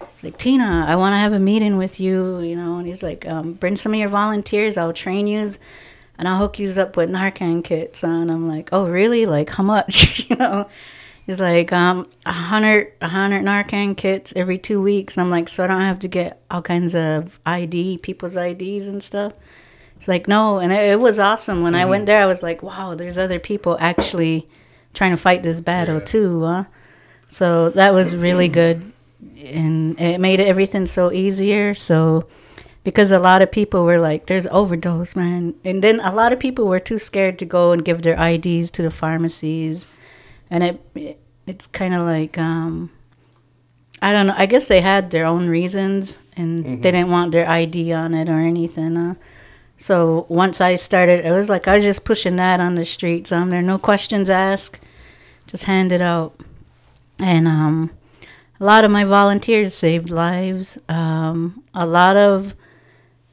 It's 0.00 0.24
like 0.24 0.38
Tina, 0.38 0.84
I 0.88 0.96
want 0.96 1.14
to 1.14 1.18
have 1.18 1.32
a 1.32 1.38
meeting 1.38 1.76
with 1.76 2.00
you, 2.00 2.40
you 2.40 2.56
know. 2.56 2.78
And 2.78 2.86
he's 2.86 3.02
like, 3.02 3.26
um, 3.28 3.52
bring 3.52 3.76
some 3.76 3.92
of 3.92 4.00
your 4.00 4.08
volunteers. 4.08 4.76
I'll 4.76 4.92
train 4.92 5.26
you 5.26 5.52
and 6.18 6.26
I'll 6.26 6.38
hook 6.38 6.58
you 6.58 6.68
up 6.70 6.96
with 6.96 7.10
Narcan 7.10 7.62
kits. 7.62 8.02
And 8.02 8.30
I'm 8.30 8.48
like, 8.48 8.70
oh, 8.72 8.88
really? 8.88 9.26
Like, 9.26 9.50
how 9.50 9.62
much? 9.62 10.26
you 10.30 10.36
know? 10.36 10.68
He's 11.26 11.38
like, 11.38 11.72
um, 11.74 12.08
a 12.24 12.32
hundred, 12.32 12.94
a 13.02 13.08
hundred 13.08 13.44
Narcan 13.44 13.96
kits 13.96 14.32
every 14.34 14.56
two 14.56 14.80
weeks. 14.80 15.16
And 15.16 15.24
I'm 15.24 15.30
like, 15.30 15.50
so 15.50 15.62
I 15.62 15.66
don't 15.66 15.82
have 15.82 15.98
to 16.00 16.08
get 16.08 16.40
all 16.50 16.62
kinds 16.62 16.94
of 16.94 17.38
ID, 17.44 17.98
people's 17.98 18.34
IDs 18.34 18.88
and 18.88 19.02
stuff. 19.04 19.34
It's 19.98 20.06
like, 20.06 20.28
no. 20.28 20.58
And 20.58 20.72
it, 20.72 20.92
it 20.92 21.00
was 21.00 21.18
awesome. 21.18 21.60
When 21.60 21.74
I 21.74 21.84
went 21.84 22.06
there, 22.06 22.22
I 22.22 22.26
was 22.26 22.40
like, 22.40 22.62
wow, 22.62 22.94
there's 22.94 23.18
other 23.18 23.40
people 23.40 23.76
actually 23.80 24.48
trying 24.94 25.10
to 25.10 25.16
fight 25.16 25.42
this 25.42 25.60
battle 25.60 26.00
too. 26.00 26.44
Huh? 26.44 26.64
So 27.28 27.70
that 27.70 27.92
was 27.92 28.14
really 28.14 28.46
good. 28.46 28.92
And 29.42 30.00
it 30.00 30.20
made 30.20 30.38
everything 30.38 30.86
so 30.86 31.12
easier. 31.12 31.74
So, 31.74 32.28
because 32.84 33.10
a 33.10 33.18
lot 33.18 33.42
of 33.42 33.50
people 33.50 33.84
were 33.84 33.98
like, 33.98 34.26
"There's 34.26 34.46
overdose, 34.46 35.16
man," 35.16 35.54
and 35.64 35.82
then 35.82 35.98
a 36.00 36.14
lot 36.14 36.32
of 36.32 36.38
people 36.38 36.68
were 36.68 36.80
too 36.80 36.98
scared 36.98 37.38
to 37.40 37.44
go 37.44 37.72
and 37.72 37.84
give 37.84 38.02
their 38.02 38.16
IDs 38.16 38.70
to 38.72 38.82
the 38.82 38.90
pharmacies, 38.90 39.88
and 40.48 40.62
it, 40.62 40.80
it 40.94 41.20
it's 41.46 41.66
kind 41.66 41.94
of 41.94 42.06
like 42.06 42.38
um, 42.38 42.90
I 44.00 44.12
don't 44.12 44.28
know. 44.28 44.34
I 44.36 44.46
guess 44.46 44.68
they 44.68 44.80
had 44.80 45.10
their 45.10 45.26
own 45.26 45.48
reasons, 45.48 46.18
and 46.36 46.64
they 46.64 46.92
didn't 46.92 47.10
want 47.10 47.32
their 47.32 47.48
ID 47.48 47.92
on 47.92 48.14
it 48.14 48.28
or 48.28 48.38
anything. 48.38 48.96
Uh, 48.96 49.14
so 49.78 50.26
once 50.28 50.60
I 50.60 50.74
started, 50.74 51.24
it 51.24 51.30
was 51.30 51.48
like 51.48 51.66
I 51.68 51.76
was 51.76 51.84
just 51.84 52.04
pushing 52.04 52.36
that 52.36 52.60
on 52.60 52.74
the 52.74 52.84
streets. 52.84 53.32
Um, 53.32 53.50
there 53.50 53.60
are 53.60 53.62
no 53.62 53.78
questions 53.78 54.28
asked, 54.28 54.80
just 55.46 55.64
hand 55.64 55.92
it 55.92 56.00
out, 56.00 56.38
and 57.18 57.48
um, 57.48 57.90
a 58.60 58.64
lot 58.64 58.84
of 58.84 58.90
my 58.90 59.04
volunteers 59.04 59.72
saved 59.72 60.10
lives. 60.10 60.78
Um, 60.88 61.62
a 61.74 61.86
lot 61.86 62.16
of 62.16 62.54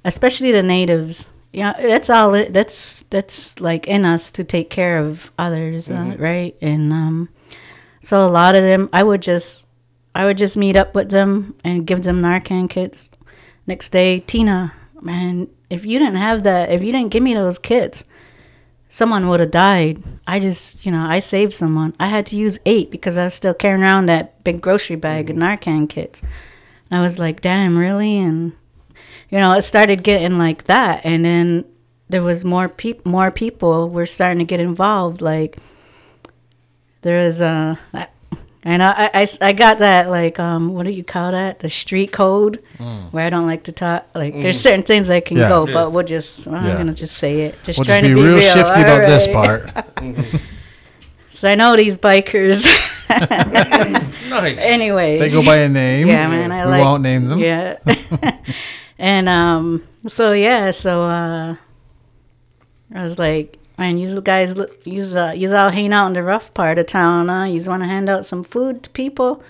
especially 0.05 0.51
the 0.51 0.63
natives. 0.63 1.29
Yeah, 1.51 1.73
that's 1.81 2.09
all. 2.09 2.33
It, 2.33 2.53
that's 2.53 3.03
that's 3.09 3.59
like 3.59 3.87
in 3.87 4.05
us 4.05 4.31
to 4.31 4.43
take 4.43 4.69
care 4.69 4.99
of 4.99 5.31
others, 5.37 5.89
uh, 5.89 6.15
right? 6.17 6.55
And 6.61 6.93
um, 6.93 7.29
so 8.01 8.25
a 8.25 8.29
lot 8.29 8.55
of 8.55 8.63
them, 8.63 8.89
I 8.93 9.03
would 9.03 9.21
just, 9.21 9.67
I 10.13 10.25
would 10.25 10.37
just 10.37 10.55
meet 10.55 10.75
up 10.75 10.93
with 10.93 11.09
them 11.09 11.55
and 11.63 11.87
give 11.87 12.03
them 12.03 12.21
Narcan 12.21 12.69
kits. 12.69 13.09
Next 13.67 13.89
day, 13.89 14.19
Tina, 14.19 14.73
man, 15.01 15.47
if 15.69 15.85
you 15.85 15.99
didn't 15.99 16.15
have 16.15 16.43
that, 16.43 16.71
if 16.71 16.83
you 16.83 16.91
didn't 16.91 17.11
give 17.11 17.23
me 17.23 17.33
those 17.33 17.57
kits, 17.57 18.03
someone 18.89 19.27
would 19.27 19.39
have 19.39 19.51
died. 19.51 20.01
I 20.27 20.39
just, 20.39 20.85
you 20.85 20.91
know, 20.91 21.05
I 21.05 21.19
saved 21.19 21.53
someone. 21.53 21.93
I 21.99 22.07
had 22.07 22.25
to 22.27 22.37
use 22.37 22.59
eight 22.65 22.91
because 22.91 23.17
I 23.17 23.25
was 23.25 23.33
still 23.33 23.53
carrying 23.53 23.83
around 23.83 24.07
that 24.07 24.43
big 24.43 24.61
grocery 24.61 24.95
bag 24.95 25.29
of 25.29 25.35
mm-hmm. 25.35 25.43
Narcan 25.43 25.89
kits. 25.89 26.21
And 26.89 26.99
I 26.99 27.01
was 27.01 27.19
like, 27.19 27.41
damn, 27.41 27.77
really? 27.77 28.17
And 28.17 28.53
you 29.29 29.39
know, 29.39 29.51
it 29.53 29.63
started 29.63 30.03
getting 30.03 30.37
like 30.37 30.65
that, 30.65 31.01
and 31.03 31.25
then 31.25 31.65
there 32.09 32.21
was 32.21 32.45
more 32.45 32.69
peop- 32.69 33.05
more 33.05 33.31
people 33.31 33.89
were 33.89 34.05
starting 34.05 34.39
to 34.39 34.45
get 34.45 34.59
involved. 34.59 35.21
Like 35.21 35.57
there 37.01 37.25
was 37.25 37.41
a, 37.41 37.79
and 38.65 38.81
I, 38.83 39.09
I, 39.13 39.27
I 39.41 39.53
got 39.53 39.77
that 39.79 40.09
like 40.09 40.39
um 40.39 40.73
what 40.73 40.85
do 40.85 40.91
you 40.91 41.03
call 41.03 41.31
that 41.31 41.59
the 41.59 41.69
street 41.69 42.11
code 42.11 42.61
where 43.11 43.25
I 43.25 43.29
don't 43.29 43.45
like 43.45 43.63
to 43.65 43.71
talk 43.71 44.07
like 44.15 44.33
there's 44.33 44.59
certain 44.59 44.83
things 44.83 45.09
I 45.09 45.19
can 45.21 45.37
Yeah. 45.37 45.49
go, 45.49 45.67
Yeah. 45.67 45.73
but 45.73 45.91
we'll 45.91 46.03
just 46.03 46.47
well, 46.47 46.61
Yeah. 46.63 46.71
I'm 46.71 46.77
gonna 46.77 46.93
just 46.93 47.15
say 47.17 47.41
it. 47.41 47.55
Just 47.63 47.77
We'll 47.79 47.85
trying 47.85 48.01
just 48.03 48.09
be 48.15 48.15
to 48.15 48.15
be 48.15 48.21
real, 48.23 48.37
real, 48.37 48.41
shifty 48.41 48.81
about 48.81 49.05
this 49.07 49.27
alright. 49.27 49.73
part. 49.73 50.41
So 51.31 51.49
I 51.49 51.55
know 51.55 51.75
these 51.75 51.97
bikers. 51.97 52.63
Nice. 54.29 54.59
anyway, 54.61 55.19
They 55.19 55.29
go 55.29 55.43
by 55.43 55.57
a 55.57 55.69
name. 55.69 56.07
yeah, 56.07 56.27
man. 56.29 56.49
I 56.51 56.65
we 56.65 56.71
like. 56.71 56.81
won't 56.83 57.03
name 57.03 57.25
them. 57.25 57.39
Yeah. 57.39 57.77
and 58.97 59.27
um, 59.29 59.83
so 60.07 60.31
yeah, 60.31 60.71
so 60.71 61.03
uh, 61.03 61.55
I 62.93 63.03
was 63.03 63.19
like, 63.19 63.57
man, 63.77 63.97
you 63.97 64.21
guys, 64.21 64.55
you 64.83 65.03
uh, 65.17 65.31
you 65.31 65.53
all 65.55 65.69
hang 65.69 65.93
out 65.93 66.07
in 66.07 66.13
the 66.13 66.23
rough 66.23 66.53
part 66.53 66.79
of 66.79 66.85
town, 66.85 67.27
huh? 67.27 67.43
You 67.43 67.61
want 67.69 67.83
to 67.83 67.87
hand 67.87 68.09
out 68.09 68.25
some 68.25 68.43
food 68.43 68.83
to 68.83 68.89
people? 68.91 69.43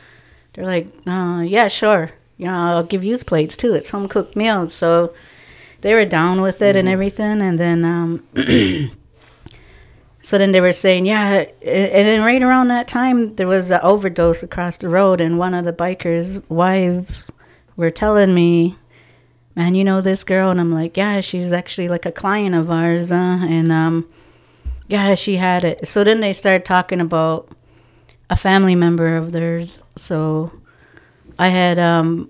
They're 0.53 0.65
like, 0.65 0.88
uh, 1.05 1.43
yeah, 1.45 1.67
sure. 1.67 2.11
You 2.38 2.47
know, 2.47 2.53
I'll 2.53 2.84
give 2.84 3.03
you 3.03 3.17
plates 3.17 3.57
too. 3.57 3.73
It's 3.73 3.89
home 3.89 4.07
cooked 4.07 4.36
meals. 4.36 4.73
So 4.73 5.13
they 5.82 5.93
were 5.93 6.05
down 6.05 6.41
with 6.41 6.61
it 6.61 6.76
and 6.76 6.88
everything. 6.88 7.41
And 7.41 7.59
then, 7.59 7.86
um, 7.86 8.23
so 10.21 10.38
then 10.38 10.51
they 10.51 10.61
were 10.61 10.73
saying, 10.73 11.05
yeah. 11.05 11.45
And 11.61 12.07
then 12.07 12.23
right 12.23 12.41
around 12.41 12.69
that 12.69 12.88
time, 12.88 13.36
there 13.36 13.47
was 13.47 13.69
an 13.69 13.82
overdose 13.84 14.43
across 14.43 14.78
the 14.78 14.89
road, 14.89 15.21
and 15.21 15.38
one 15.38 15.53
of 15.53 15.65
the 15.65 15.73
bikers' 15.73 16.41
wives 16.49 17.32
were 17.76 17.91
telling 17.91 18.34
me, 18.34 18.76
man, 19.55 19.76
you 19.76 19.84
know 19.84 20.01
this 20.01 20.23
girl? 20.23 20.49
And 20.49 20.59
I'm 20.59 20.73
like, 20.73 20.97
yeah, 20.97 21.21
she's 21.21 21.53
actually 21.53 21.89
like 21.89 22.05
a 22.05 22.11
client 22.11 22.55
of 22.55 22.71
ours. 22.71 23.11
Uh, 23.11 23.39
and 23.47 23.71
um, 23.71 24.07
yeah, 24.88 25.15
she 25.15 25.38
had 25.38 25.63
it. 25.63 25.88
So 25.88 26.03
then 26.03 26.19
they 26.19 26.33
started 26.33 26.65
talking 26.65 27.01
about 27.01 27.49
a 28.29 28.36
family 28.36 28.75
member 28.75 29.17
of 29.17 29.31
theirs. 29.31 29.83
So 29.95 30.51
I 31.38 31.49
had, 31.49 31.79
um, 31.79 32.29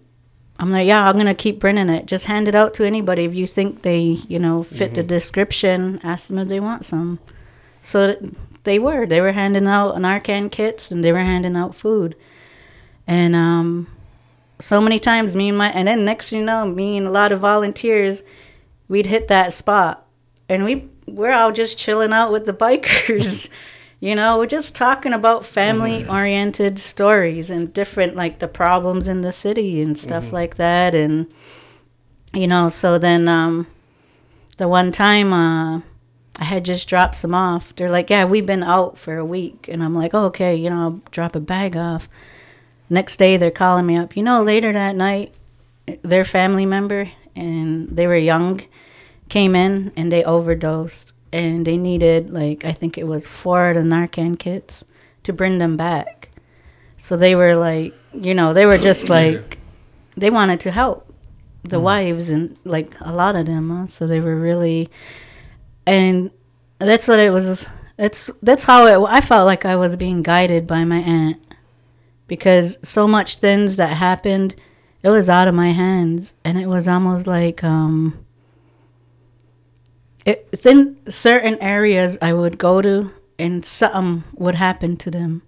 I'm 0.59 0.71
like, 0.71 0.87
yeah, 0.87 1.05
I'm 1.05 1.15
going 1.15 1.25
to 1.25 1.35
keep 1.35 1.59
bringing 1.59 1.89
it. 1.89 2.05
Just 2.05 2.25
hand 2.25 2.47
it 2.47 2.55
out 2.55 2.73
to 2.75 2.85
anybody. 2.85 3.25
If 3.25 3.35
you 3.35 3.45
think 3.45 3.81
they, 3.81 4.01
you 4.01 4.39
know, 4.39 4.63
fit 4.63 4.93
the 4.93 5.03
description, 5.03 5.99
ask 6.03 6.27
them 6.27 6.37
if 6.37 6.47
they 6.47 6.59
want 6.59 6.85
some. 6.85 7.19
So 7.83 8.15
they 8.63 8.79
were. 8.79 9.05
They 9.05 9.21
were 9.21 9.33
handing 9.33 9.67
out 9.67 9.95
Narcan 9.95 10.51
kits 10.51 10.91
and 10.91 11.03
they 11.03 11.11
were 11.11 11.19
handing 11.19 11.55
out 11.55 11.75
food. 11.75 12.15
And 13.05 13.35
um, 13.35 13.87
so 14.59 14.81
many 14.81 14.97
times, 14.97 15.35
me 15.35 15.49
and 15.49 15.57
my, 15.57 15.69
and 15.69 15.87
then 15.87 16.05
next 16.05 16.29
thing 16.29 16.39
you 16.39 16.45
know, 16.45 16.65
me 16.65 16.97
and 16.97 17.05
a 17.05 17.11
lot 17.11 17.31
of 17.31 17.41
volunteers, 17.41 18.23
we'd 18.87 19.05
hit 19.05 19.27
that 19.27 19.53
spot. 19.53 20.07
And 20.47 20.63
we, 20.63 20.89
we're 21.07 21.31
all 21.31 21.51
just 21.51 21.77
chilling 21.77 22.13
out 22.13 22.31
with 22.31 22.45
the 22.45 22.53
bikers. 22.53 23.49
you 23.99 24.15
know, 24.15 24.37
we're 24.37 24.45
just 24.47 24.75
talking 24.75 25.13
about 25.13 25.45
family 25.45 26.07
oriented 26.07 26.79
stories 26.79 27.49
and 27.49 27.73
different, 27.73 28.15
like 28.15 28.39
the 28.39 28.47
problems 28.47 29.07
in 29.07 29.21
the 29.21 29.31
city 29.31 29.81
and 29.81 29.97
stuff 29.97 30.31
like 30.31 30.55
that. 30.57 30.93
And, 30.93 31.31
you 32.33 32.47
know, 32.47 32.69
so 32.69 32.97
then 32.97 33.27
um, 33.27 33.67
the 34.57 34.67
one 34.67 34.91
time, 34.91 35.33
uh, 35.33 35.81
I 36.37 36.43
had 36.43 36.65
just 36.65 36.89
dropped 36.89 37.15
some 37.15 37.33
off. 37.33 37.73
They're 37.75 37.89
like, 37.89 38.09
"Yeah, 38.09 38.25
we've 38.25 38.45
been 38.45 38.61
out 38.61 38.97
for 38.97 39.17
a 39.17 39.23
week," 39.23 39.69
and 39.69 39.81
I'm 39.81 39.95
like, 39.95 40.13
oh, 40.13 40.25
"Okay, 40.25 40.53
you 40.53 40.69
know, 40.69 40.81
I'll 40.81 41.01
drop 41.11 41.33
a 41.33 41.39
bag 41.39 41.77
off." 41.77 42.09
Next 42.89 43.15
day, 43.15 43.37
they're 43.37 43.51
calling 43.51 43.85
me 43.85 43.95
up. 43.95 44.17
You 44.17 44.23
know, 44.23 44.43
later 44.43 44.73
that 44.73 44.97
night, 44.97 45.33
their 46.01 46.25
family 46.25 46.65
member 46.65 47.09
and 47.35 47.89
they 47.89 48.07
were 48.07 48.17
young 48.17 48.61
came 49.30 49.55
in 49.55 49.91
and 49.95 50.11
they 50.11 50.23
overdosed 50.23 51.13
and 51.32 51.65
they 51.65 51.78
needed 51.78 52.30
like 52.30 52.63
I 52.63 52.71
think 52.71 52.97
it 52.97 53.07
was 53.07 53.28
four 53.28 53.69
of 53.69 53.76
the 53.76 53.82
Narcan 53.82 54.38
kits 54.38 54.86
to 55.23 55.34
bring 55.34 55.57
them 55.57 55.78
back. 55.78 56.30
So 56.97 57.17
they 57.17 57.36
were 57.36 57.55
like, 57.55 57.93
you 58.13 58.34
know, 58.34 58.53
they 58.53 58.65
were 58.65 58.78
just 58.78 59.09
like 59.09 59.57
they 60.15 60.30
wanted 60.30 60.59
to 60.61 60.71
help 60.71 61.13
the 61.63 61.80
wives 61.80 62.30
and 62.30 62.57
like 62.63 62.95
a 63.01 63.11
lot 63.11 63.36
of 63.36 63.47
them. 63.47 63.69
Huh? 63.69 63.88
So 63.88 64.07
they 64.07 64.19
were 64.19 64.36
really 64.36 64.89
and 65.86 66.32
that's 66.80 67.07
what 67.07 67.19
it 67.19 67.32
was 67.32 67.69
that's 67.97 68.30
that's 68.41 68.65
how 68.65 68.86
it 68.86 69.07
i 69.09 69.21
felt 69.21 69.45
like 69.45 69.65
i 69.65 69.76
was 69.76 69.95
being 69.95 70.21
guided 70.21 70.67
by 70.67 70.84
my 70.84 70.97
aunt 70.97 71.38
because 72.28 72.78
so 72.82 73.07
much 73.07 73.38
things 73.38 73.76
that 73.78 73.97
happened 73.97 74.55
it 75.03 75.09
was 75.09 75.30
out 75.30 75.47
of 75.47 75.53
my 75.53 75.69
hands 75.71 76.34
and 76.43 76.57
it 76.57 76.67
was 76.67 76.88
almost 76.88 77.28
like 77.28 77.63
um 77.63 78.24
it, 80.26 80.47
within 80.51 80.97
certain 81.07 81.57
areas 81.61 82.17
i 82.21 82.34
would 82.34 82.57
go 82.57 82.82
to 82.82 83.11
and 83.38 83.65
something 83.65 84.23
would 84.34 84.55
happen 84.55 84.95
to 84.97 85.11
them. 85.11 85.41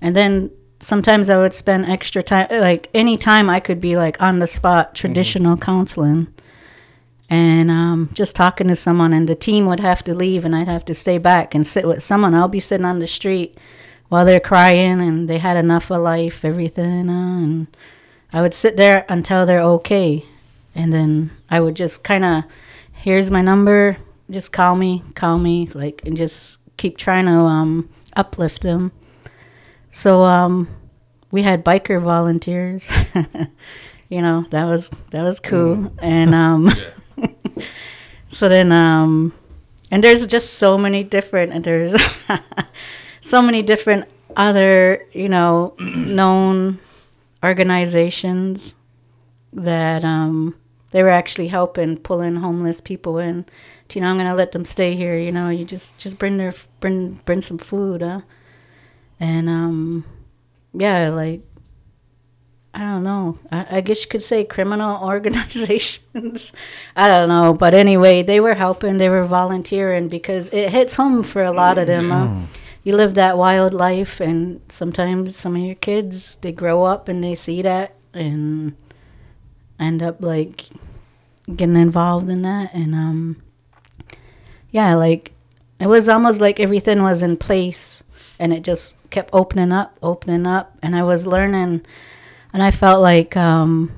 And 0.00 0.14
then 0.14 0.50
sometimes 0.80 1.30
i 1.30 1.36
would 1.36 1.54
spend 1.54 1.86
extra 1.86 2.22
time 2.22 2.48
like 2.50 2.88
any 2.92 3.16
time 3.16 3.48
i 3.48 3.58
could 3.58 3.80
be 3.80 3.96
like 3.96 4.20
on 4.20 4.38
the 4.38 4.46
spot 4.46 4.94
traditional 4.94 5.56
counseling. 5.56 6.28
And 7.28 7.70
um, 7.72 8.10
just 8.12 8.36
talking 8.36 8.68
to 8.68 8.76
someone, 8.76 9.12
and 9.12 9.28
the 9.28 9.34
team 9.34 9.66
would 9.66 9.80
have 9.80 10.04
to 10.04 10.14
leave, 10.14 10.44
and 10.44 10.54
I'd 10.54 10.68
have 10.68 10.84
to 10.84 10.94
stay 10.94 11.18
back 11.18 11.56
and 11.56 11.66
sit 11.66 11.84
with 11.84 12.02
someone. 12.02 12.34
I'll 12.34 12.46
be 12.46 12.60
sitting 12.60 12.86
on 12.86 13.00
the 13.00 13.06
street 13.08 13.58
while 14.08 14.24
they're 14.24 14.38
crying, 14.38 15.00
and 15.00 15.28
they 15.28 15.38
had 15.38 15.56
enough 15.56 15.90
of 15.90 16.02
life, 16.02 16.44
everything, 16.44 17.10
uh, 17.10 17.38
and 17.42 17.66
I 18.32 18.42
would 18.42 18.54
sit 18.54 18.76
there 18.76 19.04
until 19.08 19.44
they're 19.44 19.60
okay, 19.60 20.24
and 20.72 20.92
then 20.92 21.32
I 21.50 21.58
would 21.58 21.74
just 21.74 22.04
kind 22.04 22.24
of, 22.24 22.44
here's 22.92 23.28
my 23.28 23.42
number, 23.42 23.96
just 24.30 24.52
call 24.52 24.76
me, 24.76 25.02
call 25.14 25.38
me, 25.38 25.68
like, 25.74 26.02
and 26.04 26.16
just 26.16 26.58
keep 26.76 26.96
trying 26.96 27.26
to 27.26 27.32
um, 27.32 27.88
uplift 28.16 28.62
them. 28.62 28.92
So 29.90 30.24
um, 30.24 30.68
we 31.30 31.42
had 31.42 31.64
biker 31.64 32.02
volunteers. 32.02 32.88
you 34.08 34.22
know 34.22 34.44
that 34.50 34.64
was 34.64 34.90
that 35.10 35.22
was 35.22 35.40
cool, 35.40 35.92
and 35.98 36.34
um, 36.34 36.70
so 38.28 38.48
then 38.48 38.72
um 38.72 39.32
and 39.90 40.02
there's 40.02 40.26
just 40.26 40.54
so 40.54 40.76
many 40.76 41.04
different 41.04 41.52
and 41.52 41.64
there's 41.64 41.94
so 43.20 43.40
many 43.42 43.62
different 43.62 44.06
other 44.36 45.04
you 45.12 45.28
know 45.28 45.74
known 45.78 46.78
organizations 47.44 48.74
that 49.52 50.04
um 50.04 50.54
they 50.90 51.02
were 51.02 51.08
actually 51.08 51.48
helping 51.48 51.96
pulling 51.96 52.36
homeless 52.36 52.80
people 52.80 53.18
in 53.18 53.44
you 53.94 54.00
know 54.00 54.08
i'm 54.08 54.16
gonna 54.16 54.34
let 54.34 54.52
them 54.52 54.64
stay 54.64 54.96
here 54.96 55.18
you 55.18 55.30
know 55.30 55.48
you 55.48 55.64
just 55.64 55.96
just 55.98 56.18
bring 56.18 56.36
their 56.36 56.54
bring 56.80 57.12
bring 57.24 57.40
some 57.40 57.58
food 57.58 58.02
huh 58.02 58.20
and 59.20 59.48
um 59.48 60.04
yeah 60.72 61.08
like 61.08 61.42
I 62.76 62.80
don't 62.80 63.04
know. 63.04 63.38
I, 63.50 63.78
I 63.78 63.80
guess 63.80 64.02
you 64.02 64.08
could 64.08 64.22
say 64.22 64.44
criminal 64.44 65.02
organizations. 65.02 66.52
I 66.94 67.08
don't 67.08 67.30
know. 67.30 67.54
But 67.54 67.72
anyway, 67.72 68.22
they 68.22 68.38
were 68.38 68.54
helping, 68.54 68.98
they 68.98 69.08
were 69.08 69.24
volunteering 69.24 70.08
because 70.08 70.50
it 70.50 70.68
hits 70.68 70.94
home 70.94 71.22
for 71.22 71.42
a 71.42 71.52
lot 71.52 71.78
of 71.78 71.86
them. 71.86 72.12
Uh, 72.12 72.46
you 72.84 72.94
live 72.94 73.14
that 73.14 73.38
wild 73.38 73.72
life, 73.72 74.20
and 74.20 74.60
sometimes 74.68 75.34
some 75.34 75.56
of 75.56 75.62
your 75.62 75.74
kids, 75.74 76.36
they 76.36 76.52
grow 76.52 76.84
up 76.84 77.08
and 77.08 77.24
they 77.24 77.34
see 77.34 77.62
that 77.62 77.94
and 78.12 78.76
end 79.80 80.02
up 80.02 80.20
like 80.20 80.66
getting 81.52 81.76
involved 81.76 82.28
in 82.28 82.42
that. 82.42 82.74
And 82.74 82.94
um, 82.94 83.42
yeah, 84.70 84.94
like 84.94 85.32
it 85.78 85.86
was 85.86 86.08
almost 86.08 86.40
like 86.40 86.60
everything 86.60 87.02
was 87.02 87.22
in 87.22 87.36
place 87.36 88.02
and 88.38 88.52
it 88.52 88.62
just 88.62 88.96
kept 89.10 89.30
opening 89.32 89.72
up, 89.72 89.96
opening 90.02 90.46
up. 90.46 90.76
And 90.82 90.94
I 90.94 91.02
was 91.02 91.26
learning 91.26 91.84
and 92.52 92.62
I 92.62 92.70
felt 92.70 93.02
like 93.02 93.36
um, 93.36 93.92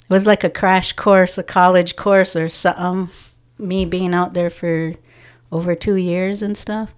it 0.00 0.10
was 0.12 0.26
like 0.26 0.44
a 0.44 0.50
crash 0.50 0.92
course, 0.92 1.38
a 1.38 1.42
college 1.42 1.96
course 1.96 2.36
or 2.36 2.48
something. 2.48 3.14
Me 3.58 3.84
being 3.84 4.12
out 4.12 4.32
there 4.32 4.50
for 4.50 4.94
over 5.52 5.74
two 5.74 5.94
years 5.94 6.42
and 6.42 6.58
stuff, 6.58 6.92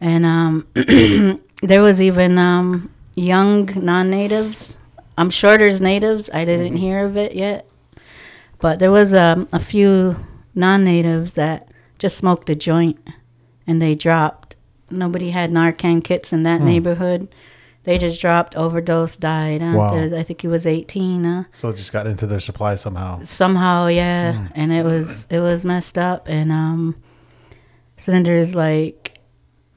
and 0.00 0.24
um, 0.24 0.66
there 1.62 1.82
was 1.82 2.00
even 2.00 2.38
um, 2.38 2.90
young 3.16 3.66
non-natives. 3.74 4.78
I'm 5.18 5.30
sure 5.30 5.58
there's 5.58 5.80
natives. 5.80 6.30
I 6.32 6.44
didn't 6.44 6.76
hear 6.76 7.04
of 7.04 7.16
it 7.16 7.34
yet, 7.34 7.66
but 8.60 8.78
there 8.78 8.92
was 8.92 9.12
um, 9.12 9.48
a 9.52 9.58
few 9.58 10.16
non-natives 10.54 11.32
that 11.32 11.71
just 12.02 12.16
smoked 12.18 12.50
a 12.50 12.54
joint 12.54 12.98
and 13.66 13.80
they 13.80 13.94
dropped. 13.94 14.56
Nobody 14.90 15.30
had 15.30 15.50
Narcan 15.52 16.02
kits 16.04 16.32
in 16.32 16.42
that 16.42 16.60
neighborhood. 16.60 17.28
They 17.84 17.96
just 17.98 18.20
dropped, 18.20 18.54
overdose, 18.56 19.16
died. 19.16 19.60
Huh? 19.62 19.72
Wow. 19.76 19.94
There's- 19.94 20.12
I 20.12 20.22
think 20.24 20.40
he 20.42 20.48
was 20.48 20.66
18. 20.66 21.24
Huh? 21.24 21.44
So 21.52 21.68
it 21.70 21.76
just 21.76 21.92
got 21.92 22.06
into 22.06 22.26
their 22.26 22.40
supply 22.40 22.74
somehow. 22.76 23.22
Somehow, 23.22 23.86
yeah, 23.86 24.48
and 24.54 24.72
it 24.72 24.84
was 24.84 25.26
it 25.30 25.38
was 25.40 25.64
messed 25.64 25.96
up. 25.96 26.28
And 26.28 26.52
um, 26.52 26.96
so 27.96 28.12
then 28.12 28.22
there's 28.24 28.54
like, 28.54 29.18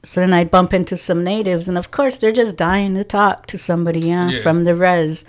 so 0.02 0.20
then 0.20 0.32
I 0.32 0.44
bump 0.44 0.72
into 0.74 0.96
some 0.96 1.24
natives, 1.24 1.68
and 1.68 1.78
of 1.78 1.90
course 1.90 2.16
they're 2.18 2.32
just 2.32 2.56
dying 2.56 2.94
to 2.96 3.04
talk 3.04 3.46
to 3.46 3.58
somebody, 3.58 4.00
yeah, 4.00 4.28
Yeah. 4.28 4.42
from 4.42 4.64
the 4.64 4.74
res. 4.74 5.24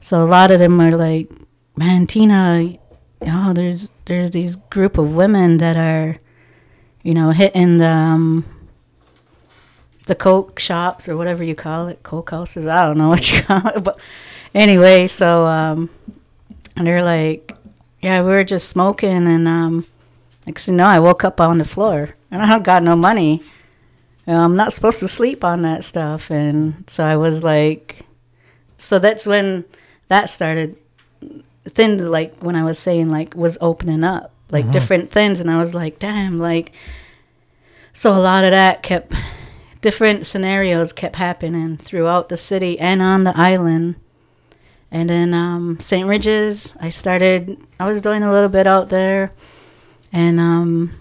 So 0.00 0.22
a 0.22 0.26
lot 0.26 0.50
of 0.50 0.58
them 0.60 0.80
are 0.80 0.92
like, 0.96 1.30
man, 1.76 2.06
Tina, 2.06 2.76
oh, 3.22 3.52
there's 3.52 3.90
there's 4.06 4.30
these 4.32 4.56
group 4.56 4.98
of 4.98 5.14
women 5.14 5.58
that 5.58 5.76
are, 5.76 6.16
you 7.06 7.14
know, 7.14 7.30
hitting 7.30 7.78
the 7.78 7.86
um, 7.86 8.44
the 10.06 10.16
coke 10.16 10.58
shops 10.58 11.08
or 11.08 11.16
whatever 11.16 11.44
you 11.44 11.54
call 11.54 11.86
it, 11.86 12.02
coke 12.02 12.32
houses. 12.32 12.66
I 12.66 12.84
don't 12.84 12.98
know 12.98 13.08
what 13.08 13.30
you 13.30 13.42
call 13.44 13.64
it, 13.68 13.84
but 13.84 14.00
anyway, 14.52 15.06
so 15.06 15.46
um, 15.46 15.88
and 16.74 16.84
they're 16.84 17.04
like, 17.04 17.56
yeah, 18.02 18.22
we 18.22 18.30
were 18.30 18.42
just 18.42 18.68
smoking, 18.68 19.28
and 19.28 19.46
um, 19.46 19.86
next 20.46 20.66
thing 20.66 20.80
I 20.80 20.98
woke 20.98 21.22
up 21.22 21.40
on 21.40 21.58
the 21.58 21.64
floor, 21.64 22.12
and 22.32 22.42
I 22.42 22.50
don't 22.50 22.64
got 22.64 22.82
no 22.82 22.96
money. 22.96 23.40
You 24.26 24.32
know, 24.32 24.40
I'm 24.40 24.56
not 24.56 24.72
supposed 24.72 24.98
to 24.98 25.06
sleep 25.06 25.44
on 25.44 25.62
that 25.62 25.84
stuff, 25.84 26.28
and 26.28 26.90
so 26.90 27.04
I 27.04 27.16
was 27.16 27.44
like, 27.44 28.04
so 28.78 28.98
that's 28.98 29.26
when 29.26 29.64
that 30.08 30.28
started. 30.28 30.76
Things 31.68 32.02
like 32.04 32.42
when 32.42 32.56
I 32.56 32.64
was 32.64 32.80
saying 32.80 33.10
like 33.10 33.36
was 33.36 33.58
opening 33.60 34.02
up, 34.02 34.32
like 34.50 34.70
different 34.70 35.10
things, 35.10 35.40
and 35.40 35.50
I 35.50 35.58
was 35.58 35.74
like, 35.74 35.98
damn, 35.98 36.38
like. 36.38 36.72
So 37.92 38.12
a 38.12 38.20
lot 38.20 38.44
of 38.44 38.50
that 38.50 38.82
kept 38.82 39.12
different 39.80 40.26
scenarios 40.26 40.92
kept 40.92 41.16
happening 41.16 41.76
throughout 41.76 42.28
the 42.28 42.36
city 42.36 42.78
and 42.80 43.00
on 43.00 43.24
the 43.24 43.32
island. 43.38 43.94
And 44.90 45.08
then 45.08 45.32
um, 45.32 45.78
St. 45.80 46.08
Regis, 46.08 46.74
I 46.80 46.90
started. 46.90 47.56
I 47.78 47.86
was 47.86 48.00
doing 48.00 48.22
a 48.22 48.30
little 48.30 48.48
bit 48.48 48.66
out 48.66 48.88
there, 48.88 49.30
and 50.12 50.38
um, 50.38 50.94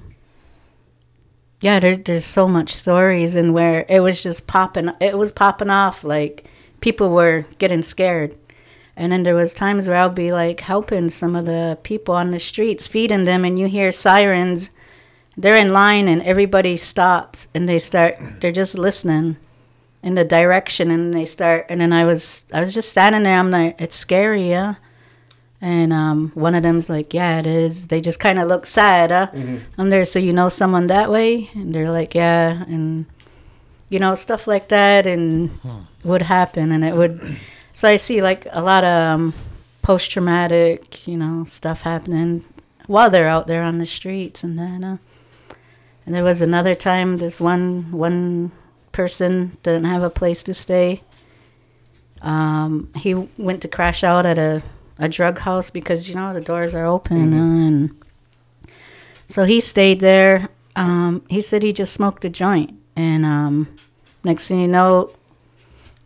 yeah, 1.61 1.79
there, 1.79 1.95
there's 1.95 2.25
so 2.25 2.47
much 2.47 2.75
stories 2.75 3.35
and 3.35 3.53
where 3.53 3.85
it 3.89 4.01
was 4.01 4.21
just 4.21 4.47
popping. 4.47 4.91
It 4.99 5.17
was 5.17 5.31
popping 5.31 5.69
off 5.69 6.03
like 6.03 6.47
people 6.79 7.09
were 7.09 7.45
getting 7.57 7.81
scared, 7.81 8.35
and 8.97 9.11
then 9.11 9.23
there 9.23 9.35
was 9.35 9.53
times 9.53 9.87
where 9.87 9.97
I'll 9.97 10.09
be 10.09 10.31
like 10.31 10.61
helping 10.61 11.09
some 11.09 11.35
of 11.35 11.45
the 11.45 11.77
people 11.83 12.15
on 12.15 12.31
the 12.31 12.39
streets, 12.39 12.87
feeding 12.87 13.23
them, 13.23 13.43
and 13.45 13.59
you 13.59 13.67
hear 13.67 13.91
sirens. 13.91 14.71
They're 15.37 15.57
in 15.57 15.73
line, 15.73 16.07
and 16.07 16.21
everybody 16.23 16.77
stops, 16.77 17.49
and 17.53 17.67
they 17.67 17.79
start. 17.79 18.17
They're 18.39 18.51
just 18.51 18.77
listening 18.77 19.37
in 20.01 20.15
the 20.15 20.23
direction 20.23 20.91
and 20.91 21.15
they 21.15 21.25
start 21.25 21.65
and 21.67 21.81
then 21.81 21.91
I 21.91 22.05
was 22.05 22.45
I 22.53 22.59
was 22.59 22.75
just 22.75 22.89
standing 22.89 23.23
there 23.23 23.39
I'm 23.39 23.49
like 23.49 23.81
it's 23.81 23.95
scary 23.95 24.51
yeah 24.51 24.75
and 25.59 25.91
um 25.91 26.31
one 26.35 26.53
of 26.53 26.61
them's 26.61 26.91
like 26.91 27.11
yeah 27.11 27.39
it 27.39 27.47
is 27.47 27.87
they 27.87 28.01
just 28.01 28.19
kind 28.19 28.37
of 28.37 28.47
look 28.47 28.67
sad 28.67 29.09
huh? 29.09 29.35
I'm 29.79 29.89
there 29.89 30.05
so 30.05 30.19
you 30.19 30.31
know 30.31 30.47
someone 30.47 30.85
that 30.87 31.09
way 31.09 31.49
and 31.55 31.73
they're 31.73 31.89
like 31.89 32.13
yeah 32.13 32.65
and 32.67 33.07
you 33.89 33.99
know, 33.99 34.15
stuff 34.15 34.47
like 34.47 34.69
that, 34.69 35.05
and 35.05 35.51
would 36.03 36.23
happen, 36.23 36.71
and 36.71 36.83
it 36.83 36.95
would. 36.95 37.19
So 37.75 37.89
I 37.89 37.97
see 37.97 38.21
like 38.21 38.47
a 38.51 38.61
lot 38.61 38.85
of 38.85 38.89
um, 38.89 39.33
post 39.81 40.09
traumatic, 40.09 41.05
you 41.05 41.17
know, 41.17 41.43
stuff 41.43 41.81
happening 41.81 42.45
while 42.87 43.09
they're 43.09 43.27
out 43.27 43.47
there 43.47 43.63
on 43.63 43.79
the 43.79 43.85
streets, 43.85 44.45
and 44.45 44.57
then. 44.57 44.83
Uh, 44.83 44.97
and 46.05 46.15
there 46.15 46.23
was 46.23 46.39
another 46.39 46.73
time 46.73 47.17
this 47.17 47.41
one 47.41 47.91
one 47.91 48.53
person 48.93 49.57
didn't 49.61 49.83
have 49.83 50.03
a 50.03 50.09
place 50.09 50.41
to 50.43 50.53
stay. 50.53 51.01
Um, 52.21 52.91
he 52.95 53.13
went 53.13 53.61
to 53.63 53.67
crash 53.67 54.05
out 54.05 54.25
at 54.25 54.39
a, 54.39 54.63
a 54.97 55.09
drug 55.09 55.39
house 55.39 55.69
because 55.69 56.07
you 56.07 56.15
know 56.15 56.33
the 56.33 56.39
doors 56.39 56.73
are 56.73 56.85
open 56.85 57.33
and 57.33 58.05
so 59.27 59.43
he 59.43 59.59
stayed 59.59 59.99
there. 59.99 60.47
Um, 60.77 61.23
he 61.29 61.41
said 61.41 61.61
he 61.61 61.73
just 61.73 61.93
smoked 61.93 62.23
a 62.23 62.29
joint 62.29 62.73
and 62.95 63.25
um, 63.25 63.67
next 64.23 64.47
thing 64.47 64.61
you 64.61 64.67
know 64.69 65.11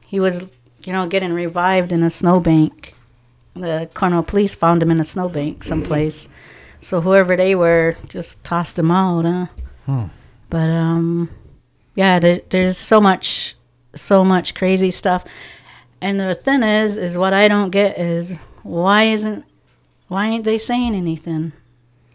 he 0.08 0.20
was 0.20 0.52
you 0.84 0.94
know 0.94 1.08
getting 1.08 1.34
revived 1.34 1.92
in 1.92 2.04
a 2.04 2.10
snowbank. 2.10 2.94
The 3.56 3.90
Cornwall 3.94 4.24
police 4.24 4.56
found 4.56 4.82
him 4.82 4.92
in 4.92 5.00
a 5.00 5.04
snowbank 5.04 5.64
someplace. 5.64 6.30
So 6.82 7.02
whoever 7.02 7.36
they 7.36 7.56
were 7.56 7.98
just 8.08 8.44
tossed 8.44 8.80
him 8.80 8.92
out. 8.92 9.50
Huh? 9.86 10.08
But 10.50 10.70
um, 10.70 11.30
yeah, 11.96 12.20
there, 12.20 12.40
there's 12.50 12.78
so 12.78 13.02
much, 13.02 13.56
so 13.94 14.24
much 14.24 14.56
crazy 14.56 14.92
stuff. 14.92 15.26
And 16.02 16.20
the 16.20 16.34
thing 16.34 16.64
is, 16.64 16.96
is 16.96 17.18
what 17.18 17.34
I 17.34 17.50
don't 17.50 17.72
get 17.72 18.00
is 18.00 18.42
why 18.64 19.04
isn't, 19.04 19.44
why 20.08 20.28
ain't 20.28 20.46
they 20.46 20.58
saying 20.58 20.96
anything? 20.96 21.52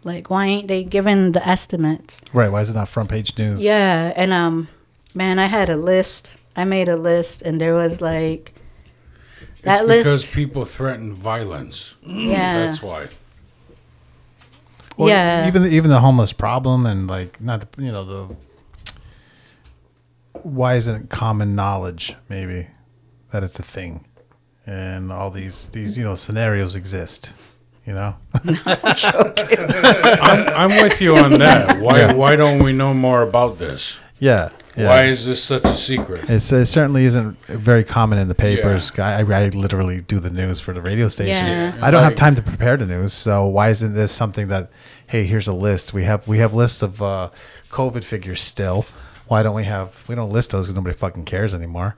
Like, 0.03 0.29
why 0.31 0.45
ain't 0.47 0.67
they 0.67 0.83
giving 0.83 1.33
the 1.33 1.47
estimates? 1.47 2.21
Right. 2.33 2.51
Why 2.51 2.61
is 2.61 2.71
it 2.71 2.73
not 2.73 2.89
front 2.89 3.09
page 3.09 3.37
news? 3.37 3.61
Yeah, 3.61 4.11
and 4.15 4.33
um, 4.33 4.67
man, 5.13 5.37
I 5.37 5.45
had 5.45 5.69
a 5.69 5.77
list. 5.77 6.37
I 6.55 6.63
made 6.63 6.89
a 6.89 6.95
list, 6.95 7.43
and 7.43 7.61
there 7.61 7.75
was 7.75 8.01
like 8.01 8.54
that 9.65 9.81
it's 9.81 9.87
list. 9.87 10.03
because 10.05 10.25
people 10.31 10.65
threaten 10.65 11.13
violence. 11.13 11.95
yeah, 12.01 12.59
That's 12.59 12.81
why. 12.81 13.09
Well, 14.97 15.09
Yeah. 15.09 15.47
Even 15.47 15.65
even 15.65 15.89
the 15.89 15.99
homeless 15.99 16.33
problem 16.33 16.85
and 16.85 17.07
like 17.07 17.41
not 17.41 17.71
the, 17.71 17.83
you 17.83 17.91
know 17.91 18.03
the 18.05 18.35
why 20.41 20.75
isn't 20.75 20.95
it 20.95 21.09
common 21.09 21.55
knowledge 21.55 22.15
maybe 22.29 22.67
that 23.31 23.43
it's 23.43 23.59
a 23.59 23.63
thing 23.63 24.05
and 24.65 25.11
all 25.11 25.31
these 25.31 25.67
these 25.71 25.97
you 25.97 26.03
know 26.03 26.15
scenarios 26.15 26.75
exist. 26.75 27.31
You 27.85 27.93
know. 27.93 28.15
I'm, 28.43 28.57
I'm 30.71 30.83
with 30.83 30.99
you 31.01 31.17
on 31.17 31.37
that. 31.37 31.79
Why 31.81 32.11
why 32.13 32.35
don't 32.35 32.63
we 32.63 32.73
know 32.73 32.95
more 32.95 33.21
about 33.21 33.59
this? 33.59 33.99
Yeah. 34.19 34.49
Yeah. 34.77 34.87
Why 34.89 35.03
is 35.05 35.25
this 35.25 35.41
such 35.41 35.63
a 35.63 35.73
secret? 35.73 36.29
It's, 36.29 36.51
it 36.51 36.65
certainly 36.65 37.05
isn't 37.05 37.37
very 37.45 37.85
common 37.85 38.17
in 38.17 38.27
the 38.27 38.35
papers. 38.35 38.91
I, 38.99 39.21
I 39.21 39.49
literally 39.49 40.01
do 40.01 40.19
the 40.19 40.29
news 40.29 40.59
for 40.59 40.73
the 40.73 40.81
radio 40.81 41.07
station. 41.07 41.45
Yeah. 41.45 41.77
I 41.81 41.91
don't 41.91 42.03
have 42.03 42.15
time 42.15 42.35
to 42.35 42.41
prepare 42.41 42.75
the 42.75 42.85
news, 42.85 43.13
so 43.13 43.45
why 43.47 43.69
isn't 43.69 43.93
this 43.93 44.11
something 44.11 44.49
that, 44.49 44.69
hey, 45.07 45.23
here's 45.25 45.47
a 45.47 45.53
list. 45.53 45.93
We 45.93 46.03
have 46.03 46.27
we 46.27 46.39
have 46.39 46.53
lists 46.53 46.81
of 46.81 47.01
uh, 47.01 47.29
COVID 47.69 48.03
figures 48.03 48.41
still. 48.41 48.85
Why 49.27 49.43
don't 49.43 49.55
we 49.55 49.63
have 49.63 50.03
we 50.09 50.15
don't 50.15 50.29
list 50.31 50.51
those 50.51 50.65
because 50.67 50.75
nobody 50.75 50.95
fucking 50.97 51.23
cares 51.25 51.53
anymore. 51.55 51.95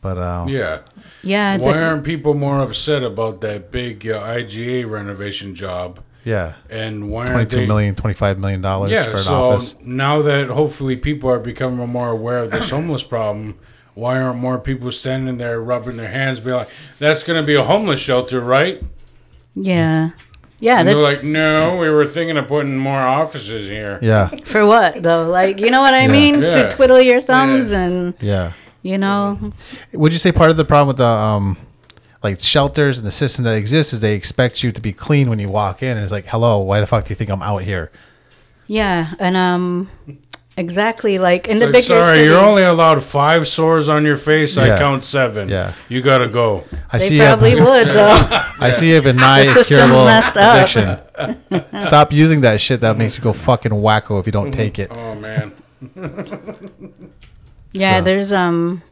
But 0.00 0.18
um, 0.18 0.48
Yeah. 0.48 0.80
yeah. 1.22 1.56
Why 1.58 1.72
the- 1.72 1.82
aren't 1.84 2.04
people 2.04 2.34
more 2.34 2.60
upset 2.60 3.02
about 3.02 3.40
that 3.40 3.70
big 3.72 4.06
uh, 4.08 4.20
IGA 4.22 4.88
renovation 4.88 5.54
job? 5.56 6.00
Yeah, 6.24 6.54
And 6.70 7.10
why 7.10 7.20
aren't 7.20 7.30
twenty-two 7.32 7.56
they? 7.56 7.66
million, 7.66 7.94
twenty-five 7.94 8.38
million 8.38 8.60
dollars 8.60 8.90
Yeah. 8.90 9.04
for 9.04 9.12
an 9.12 9.18
So 9.18 9.34
office. 9.44 9.76
now 9.84 10.22
that 10.22 10.48
hopefully 10.48 10.96
people 10.96 11.28
are 11.30 11.38
becoming 11.40 11.88
more 11.88 12.10
aware 12.10 12.38
of 12.38 12.50
this 12.50 12.70
homeless 12.76 13.02
problem, 13.02 13.56
why 13.94 14.20
aren't 14.20 14.38
more 14.38 14.58
people 14.58 14.90
standing 14.90 15.36
there 15.38 15.60
rubbing 15.60 15.96
their 15.96 16.08
hands, 16.10 16.40
be 16.40 16.52
like, 16.52 16.68
"That's 16.98 17.22
going 17.24 17.40
to 17.40 17.46
be 17.46 17.54
a 17.54 17.62
homeless 17.62 18.00
shelter, 18.00 18.40
right?" 18.40 18.82
yeah, 19.54 20.10
yeah. 20.60 20.78
And 20.78 20.88
they're 20.88 20.96
like, 20.96 21.24
"No, 21.24 21.76
we 21.76 21.90
were 21.90 22.06
thinking 22.06 22.36
of 22.36 22.48
putting 22.48 22.76
more 22.78 23.00
offices 23.00 23.68
here." 23.68 23.98
Yeah, 24.00 24.28
for 24.44 24.64
what 24.64 25.02
though? 25.02 25.28
Like, 25.28 25.60
you 25.60 25.70
know 25.70 25.80
what 25.80 25.94
I 25.94 26.02
Yeah. 26.06 26.12
mean? 26.12 26.40
Yeah. 26.42 26.62
To 26.62 26.68
twiddle 26.76 27.00
your 27.00 27.20
thumbs 27.20 27.72
and 27.72 28.14
yeah. 28.20 28.52
you 28.82 28.96
know, 28.98 29.52
Would 29.92 30.12
you 30.12 30.18
say 30.18 30.32
part 30.32 30.50
of 30.50 30.56
the 30.56 30.64
problem 30.64 30.88
with 30.88 30.96
the 30.98 31.04
um, 31.06 31.56
like 32.22 32.40
shelters 32.40 32.98
and 32.98 33.06
the 33.06 33.10
system 33.12 33.44
that 33.44 33.56
exists 33.56 33.92
is 33.92 34.00
they 34.00 34.14
expect 34.14 34.62
you 34.62 34.72
to 34.72 34.80
be 34.80 34.92
clean 34.92 35.28
when 35.30 35.38
you 35.38 35.48
walk 35.48 35.82
in, 35.82 35.96
and 35.96 36.00
it's 36.02 36.12
like, 36.12 36.26
hello, 36.26 36.58
why 36.60 36.80
the 36.80 36.86
fuck 36.86 37.04
do 37.04 37.10
you 37.10 37.16
think 37.16 37.30
I'm 37.30 37.42
out 37.42 37.62
here? 37.62 37.90
yeah, 38.68 39.12
and 39.18 39.36
um, 39.36 39.90
exactly 40.56 41.18
like 41.18 41.48
in 41.48 41.58
the 41.58 41.66
Like, 41.66 41.72
bigger 41.72 41.82
sorry, 41.86 42.12
cities. 42.18 42.26
you're 42.28 42.38
only 42.40 42.62
allowed 42.62 43.02
five 43.02 43.46
sores 43.48 43.88
on 43.88 44.04
your 44.04 44.16
face. 44.16 44.56
I 44.56 44.78
count 44.78 45.04
seven. 45.04 45.48
Yeah. 45.48 45.74
you 45.88 46.00
gotta 46.00 46.28
go. 46.28 46.64
I 46.90 46.98
They 46.98 47.08
see 47.08 47.16
you 47.16 47.22
have- 47.22 47.40
probably 47.40 47.60
would 47.60 47.88
though. 47.88 48.26
I 48.60 48.70
see 48.70 48.88
you 48.90 48.94
have 48.94 49.06
a 49.06 49.12
nigh 49.12 49.44
system's 49.52 49.68
curable 49.68 50.04
messed 50.04 50.36
up. 50.36 50.56
addiction. 50.56 51.80
Stop 51.80 52.12
using 52.12 52.42
that 52.42 52.60
shit 52.60 52.80
that 52.82 52.96
makes 52.96 53.18
you 53.18 53.24
go 53.24 53.32
fucking 53.32 53.72
wacko 53.72 54.18
if 54.20 54.26
you 54.26 54.32
don't 54.32 54.52
take 54.52 54.78
it. 54.78 54.88
Oh 54.92 55.14
man. 55.16 55.52
Yeah, 57.72 57.98
So- 57.98 58.04
there's 58.04 58.32
um 58.32 58.82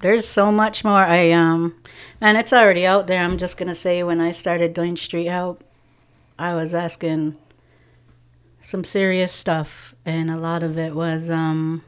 there's 0.00 0.26
so 0.28 0.52
much 0.52 0.84
more. 0.84 0.98
I 1.02 1.32
um 1.32 1.74
and 2.20 2.36
it's 2.36 2.52
already 2.52 2.86
out 2.86 3.06
there. 3.06 3.22
I'm 3.22 3.38
just 3.38 3.56
gonna 3.56 3.74
say 3.74 4.02
when 4.02 4.20
I 4.20 4.32
started 4.32 4.74
doing 4.74 4.96
street 4.96 5.26
help, 5.26 5.64
I 6.38 6.54
was 6.54 6.74
asking 6.74 7.36
some 8.62 8.84
serious 8.84 9.32
stuff 9.32 9.94
and 10.06 10.30
a 10.30 10.38
lot 10.38 10.62
of 10.62 10.78
it 10.78 10.94
was 10.94 11.28
um 11.28 11.82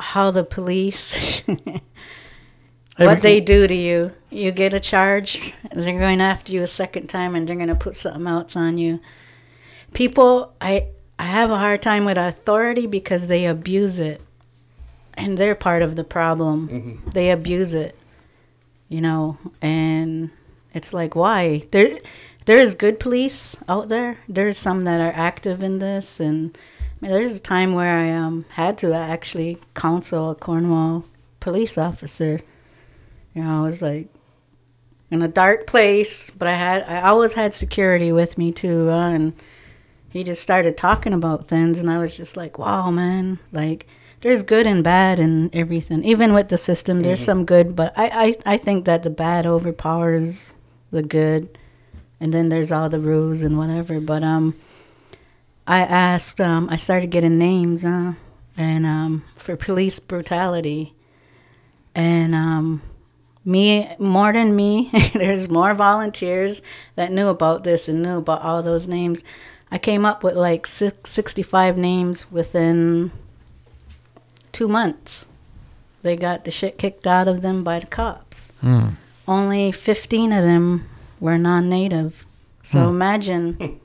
how 0.00 0.30
the 0.30 0.44
police 0.44 1.42
what 2.96 3.20
they 3.22 3.40
do 3.40 3.66
to 3.66 3.74
you. 3.74 4.12
You 4.30 4.52
get 4.52 4.74
a 4.74 4.80
charge, 4.80 5.52
they're 5.74 5.98
going 5.98 6.20
after 6.20 6.52
you 6.52 6.62
a 6.62 6.66
second 6.66 7.08
time, 7.08 7.34
and 7.34 7.48
they're 7.48 7.56
going 7.56 7.68
to 7.68 7.74
put 7.74 7.94
something 7.94 8.26
else 8.26 8.56
on 8.56 8.78
you. 8.78 9.00
People, 9.92 10.54
I 10.60 10.88
I 11.18 11.24
have 11.24 11.50
a 11.50 11.58
hard 11.58 11.80
time 11.82 12.04
with 12.04 12.18
authority 12.18 12.86
because 12.86 13.26
they 13.26 13.46
abuse 13.46 13.98
it, 13.98 14.20
and 15.16 15.38
they're 15.38 15.54
part 15.54 15.82
of 15.82 15.96
the 15.96 16.04
problem. 16.04 16.68
They 17.12 17.30
abuse 17.30 17.74
it, 17.74 17.96
you 18.88 19.00
know, 19.00 19.38
and 19.62 20.30
it's 20.74 20.92
like 20.92 21.14
why 21.14 21.64
there 21.70 21.98
there 22.44 22.58
is 22.60 22.74
good 22.74 23.00
police 23.00 23.56
out 23.68 23.88
there. 23.88 24.18
There's 24.28 24.58
some 24.58 24.84
that 24.84 25.00
are 25.00 25.12
active 25.14 25.62
in 25.62 25.78
this, 25.78 26.20
and 26.20 26.56
I 26.82 26.96
mean, 27.00 27.12
there's 27.12 27.36
a 27.36 27.40
time 27.40 27.74
where 27.74 27.98
I 27.98 28.10
um 28.12 28.44
had 28.50 28.78
to 28.78 28.92
actually 28.94 29.58
counsel 29.74 30.30
a 30.30 30.34
Cornwall 30.34 31.04
police 31.40 31.78
officer. 31.78 32.40
You 33.34 33.42
know, 33.42 33.60
I 33.60 33.62
was 33.62 33.82
like 33.82 34.08
in 35.10 35.22
a 35.22 35.28
dark 35.28 35.66
place, 35.66 36.30
but 36.30 36.48
I 36.48 36.54
had 36.54 36.82
I 36.84 37.08
always 37.08 37.34
had 37.34 37.54
security 37.54 38.12
with 38.12 38.38
me 38.38 38.52
too, 38.52 38.90
uh, 38.90 39.10
and 39.10 39.32
he 40.10 40.24
just 40.24 40.42
started 40.42 40.76
talking 40.76 41.12
about 41.12 41.48
things, 41.48 41.78
and 41.78 41.90
I 41.90 41.98
was 41.98 42.16
just 42.16 42.36
like, 42.36 42.58
wow, 42.58 42.90
man, 42.90 43.38
like 43.52 43.86
there's 44.26 44.42
good 44.42 44.66
and 44.66 44.82
bad 44.82 45.20
and 45.20 45.54
everything. 45.54 46.02
Even 46.02 46.32
with 46.32 46.48
the 46.48 46.58
system, 46.58 47.02
there's 47.02 47.24
some 47.24 47.44
good, 47.44 47.76
but 47.76 47.92
I, 47.96 48.34
I 48.44 48.54
I 48.54 48.56
think 48.56 48.84
that 48.84 49.04
the 49.04 49.10
bad 49.10 49.46
overpowers 49.46 50.52
the 50.90 51.04
good, 51.04 51.56
and 52.18 52.34
then 52.34 52.48
there's 52.48 52.72
all 52.72 52.88
the 52.88 52.98
rules 52.98 53.40
and 53.40 53.56
whatever. 53.56 54.00
But 54.00 54.24
um, 54.24 54.56
I 55.64 55.78
asked, 55.82 56.40
um, 56.40 56.68
I 56.68 56.74
started 56.74 57.10
getting 57.10 57.38
names, 57.38 57.84
uh, 57.84 58.14
and 58.56 58.84
um, 58.84 59.22
for 59.36 59.54
police 59.54 60.00
brutality, 60.00 60.92
and 61.94 62.34
um 62.34 62.82
me 63.44 63.94
more 64.00 64.32
than 64.32 64.56
me 64.56 64.90
there's 65.14 65.48
more 65.48 65.72
volunteers 65.72 66.62
that 66.96 67.12
knew 67.12 67.28
about 67.28 67.62
this 67.62 67.88
and 67.88 68.02
knew 68.02 68.18
about 68.18 68.42
all 68.42 68.60
those 68.60 68.88
names 68.88 69.22
i 69.70 69.78
came 69.78 70.04
up 70.04 70.24
with 70.24 70.34
like 70.34 70.66
six, 70.66 71.10
65 71.10 71.78
names 71.78 72.28
within 72.32 73.12
two 74.56 74.68
months 74.68 75.26
they 76.02 76.14
got 76.16 76.44
the 76.44 76.50
shit 76.50 76.78
kicked 76.78 77.06
out 77.06 77.26
of 77.28 77.42
them 77.42 77.62
by 77.64 77.78
the 77.78 77.86
cops 78.00 78.38
only 79.28 79.70
15 79.72 80.32
of 80.32 80.42
them 80.44 80.66
were 81.20 81.38
non-native 81.38 82.24
so 82.62 82.88
imagine 82.96 83.80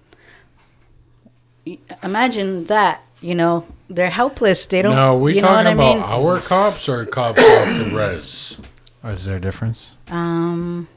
imagine 2.03 2.65
that 2.65 3.01
you 3.22 3.36
know 3.36 3.65
they're 3.89 4.09
helpless 4.09 4.65
they 4.65 4.82
don't 4.82 4.95
No, 4.95 5.17
we 5.17 5.36
you 5.36 5.41
know 5.41 5.47
talking 5.47 5.57
what 5.57 5.67
I 5.67 5.72
about 5.72 5.95
mean? 5.95 6.03
our 6.26 6.39
cops 6.39 6.89
or 6.89 7.05
cops 7.05 7.39
off 7.39 7.67
the 7.78 7.91
res? 7.95 8.57
Is 9.03 9.26
there 9.26 9.38
a 9.38 9.41
difference? 9.41 9.95
um 10.09 10.88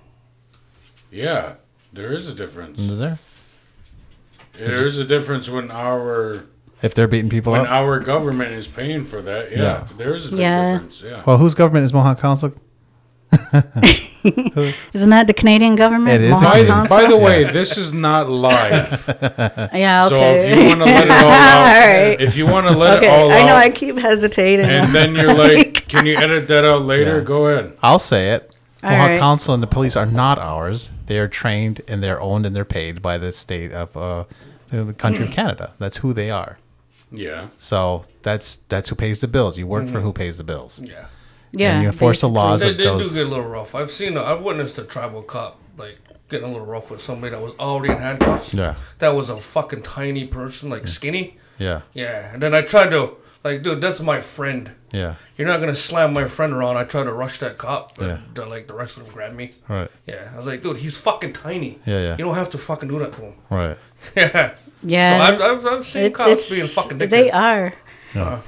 Yeah, 1.10 1.54
there 1.92 2.12
is 2.12 2.28
a 2.28 2.34
difference. 2.34 2.78
Is 2.78 2.98
there? 2.98 3.18
There 4.54 4.74
is 4.74 4.98
a 4.98 5.04
difference 5.04 5.48
when 5.48 5.70
our 5.70 6.44
If 6.84 6.94
they're 6.94 7.08
beating 7.08 7.30
people 7.30 7.52
when 7.52 7.62
up? 7.62 7.70
our 7.72 7.98
government 7.98 8.52
is 8.52 8.66
paying 8.68 9.04
for 9.04 9.22
that. 9.22 9.50
Yeah, 9.50 9.58
Yeah. 9.62 9.84
there 9.96 10.14
is 10.14 10.26
a 10.26 10.30
big 10.30 10.38
Yeah. 10.40 10.72
difference. 10.72 11.02
Yeah. 11.04 11.22
Well, 11.26 11.38
whose 11.38 11.54
government 11.54 11.84
is 11.84 11.92
Mohawk 11.94 12.20
Council? 12.20 12.52
Isn't 14.94 15.10
that 15.10 15.26
the 15.26 15.34
Canadian 15.34 15.76
government? 15.76 16.22
It 16.22 16.30
is 16.30 16.38
the 16.38 16.44
Mohawk 16.44 16.52
By 16.52 16.58
the, 16.62 16.66
Canadian- 16.66 16.88
by 16.88 17.06
the 17.06 17.16
way, 17.16 17.44
this 17.44 17.76
is 17.76 17.92
not 17.92 18.28
live. 18.30 19.04
yeah, 19.74 20.08
So 20.08 20.16
okay. 20.16 20.50
if 20.52 20.56
you 20.58 20.66
want 20.68 20.78
to 20.80 20.84
let 20.86 21.04
it 21.06 21.10
all 21.10 21.30
out, 21.30 21.58
All 21.58 21.64
right. 21.64 22.20
if 22.20 22.36
you 22.36 22.46
want 22.46 22.66
to 22.68 22.72
let 22.76 22.98
okay, 22.98 23.06
it 23.06 23.10
all 23.10 23.32
I 23.32 23.42
know 23.42 23.54
out, 23.54 23.62
I 23.62 23.70
keep 23.70 23.96
hesitating. 23.98 24.66
and 24.66 24.94
then 24.94 25.14
you're 25.14 25.34
like, 25.34 25.88
can 25.88 26.06
you 26.06 26.16
edit 26.16 26.48
that 26.48 26.64
out 26.64 26.82
later? 26.82 27.18
Yeah. 27.18 27.24
Go 27.24 27.46
ahead. 27.46 27.76
I'll 27.82 27.98
say 27.98 28.30
it. 28.32 28.56
All 28.82 28.90
Mohawk 28.90 29.08
right. 29.10 29.18
Council 29.20 29.54
and 29.54 29.62
the 29.62 29.66
police 29.66 29.96
are 29.96 30.06
not 30.06 30.38
ours. 30.38 30.90
They 31.06 31.18
are 31.18 31.28
trained 31.28 31.80
and 31.88 32.02
they're 32.02 32.20
owned 32.20 32.46
and 32.46 32.54
they're 32.54 32.64
paid 32.64 33.02
by 33.02 33.18
the 33.18 33.32
state 33.32 33.72
of 33.72 33.96
uh, 33.96 34.24
the 34.70 34.92
country 34.94 35.26
of 35.26 35.32
Canada. 35.40 35.72
That's 35.78 35.98
who 35.98 36.12
they 36.12 36.30
are. 36.30 36.58
Yeah. 37.16 37.48
So 37.56 38.04
that's 38.22 38.56
that's 38.68 38.88
who 38.88 38.96
pays 38.96 39.20
the 39.20 39.28
bills. 39.28 39.58
You 39.58 39.66
work 39.66 39.84
for 39.84 39.94
mm-hmm. 39.94 40.00
who 40.00 40.12
pays 40.12 40.38
the 40.38 40.44
bills. 40.44 40.82
Yeah. 40.84 41.06
yeah, 41.52 41.74
and 41.74 41.82
you 41.82 41.88
enforce 41.88 42.20
the 42.20 42.28
laws 42.28 42.62
They, 42.62 42.70
of 42.70 42.76
they 42.76 42.84
do 42.84 43.10
get 43.10 43.26
a 43.26 43.28
little 43.28 43.44
rough. 43.44 43.74
I've 43.74 43.90
seen, 43.90 44.18
I've 44.18 44.42
witnessed 44.42 44.78
a 44.78 44.82
tribal 44.84 45.22
cop 45.22 45.60
like 45.76 45.98
getting 46.28 46.48
a 46.48 46.50
little 46.50 46.66
rough 46.66 46.90
with 46.90 47.00
somebody 47.00 47.30
that 47.30 47.40
was 47.40 47.54
already 47.58 47.92
in 47.92 48.00
handcuffs. 48.00 48.54
Yeah. 48.54 48.74
That 48.98 49.14
was 49.14 49.30
a 49.30 49.38
fucking 49.38 49.82
tiny 49.82 50.26
person, 50.26 50.70
like 50.70 50.86
skinny. 50.86 51.38
Yeah, 51.58 51.82
Yeah. 51.92 52.32
And 52.32 52.42
then 52.42 52.54
I 52.54 52.62
tried 52.62 52.90
to, 52.90 53.14
like, 53.44 53.62
dude, 53.62 53.80
that's 53.80 54.00
my 54.00 54.20
friend. 54.20 54.70
yeah, 54.92 55.14
You're 55.36 55.46
not 55.46 55.60
gonna 55.60 55.74
slam 55.74 56.12
my 56.14 56.26
friend 56.26 56.52
around. 56.52 56.76
I 56.76 56.84
tried 56.84 57.04
to 57.04 57.12
rush 57.12 57.38
that 57.38 57.58
cop, 57.58 57.96
but 57.96 58.06
Yeah. 58.06 58.18
the, 58.34 58.46
like 58.46 58.66
the 58.66 58.74
rest 58.74 58.96
of 58.96 59.04
them 59.04 59.12
grabbed 59.12 59.36
me. 59.36 59.52
right, 59.68 59.90
Yeah, 60.06 60.30
I 60.32 60.36
was 60.38 60.46
like, 60.46 60.62
dude, 60.62 60.78
he's 60.78 60.96
fucking 60.96 61.32
tiny. 61.34 61.78
Yeah, 61.86 62.00
yeah. 62.00 62.16
You 62.16 62.24
don't 62.24 62.34
have 62.34 62.48
to 62.50 62.58
fucking 62.58 62.88
do 62.88 62.98
that 63.00 63.12
to 63.12 63.20
him. 63.22 63.34
right. 63.50 63.76
yeah. 64.16 64.54
Yeah. 64.82 65.18
So 65.18 65.24
I've, 65.34 65.40
I've, 65.40 65.66
I've 65.66 65.84
seen 65.86 66.04
It- 66.06 66.14
cops 66.14 66.50
being 66.50 66.66
fucking 66.66 66.98
dickheads. 66.98 67.10
They 67.10 67.30
are. 67.30 67.72
Yeah. 68.14 68.40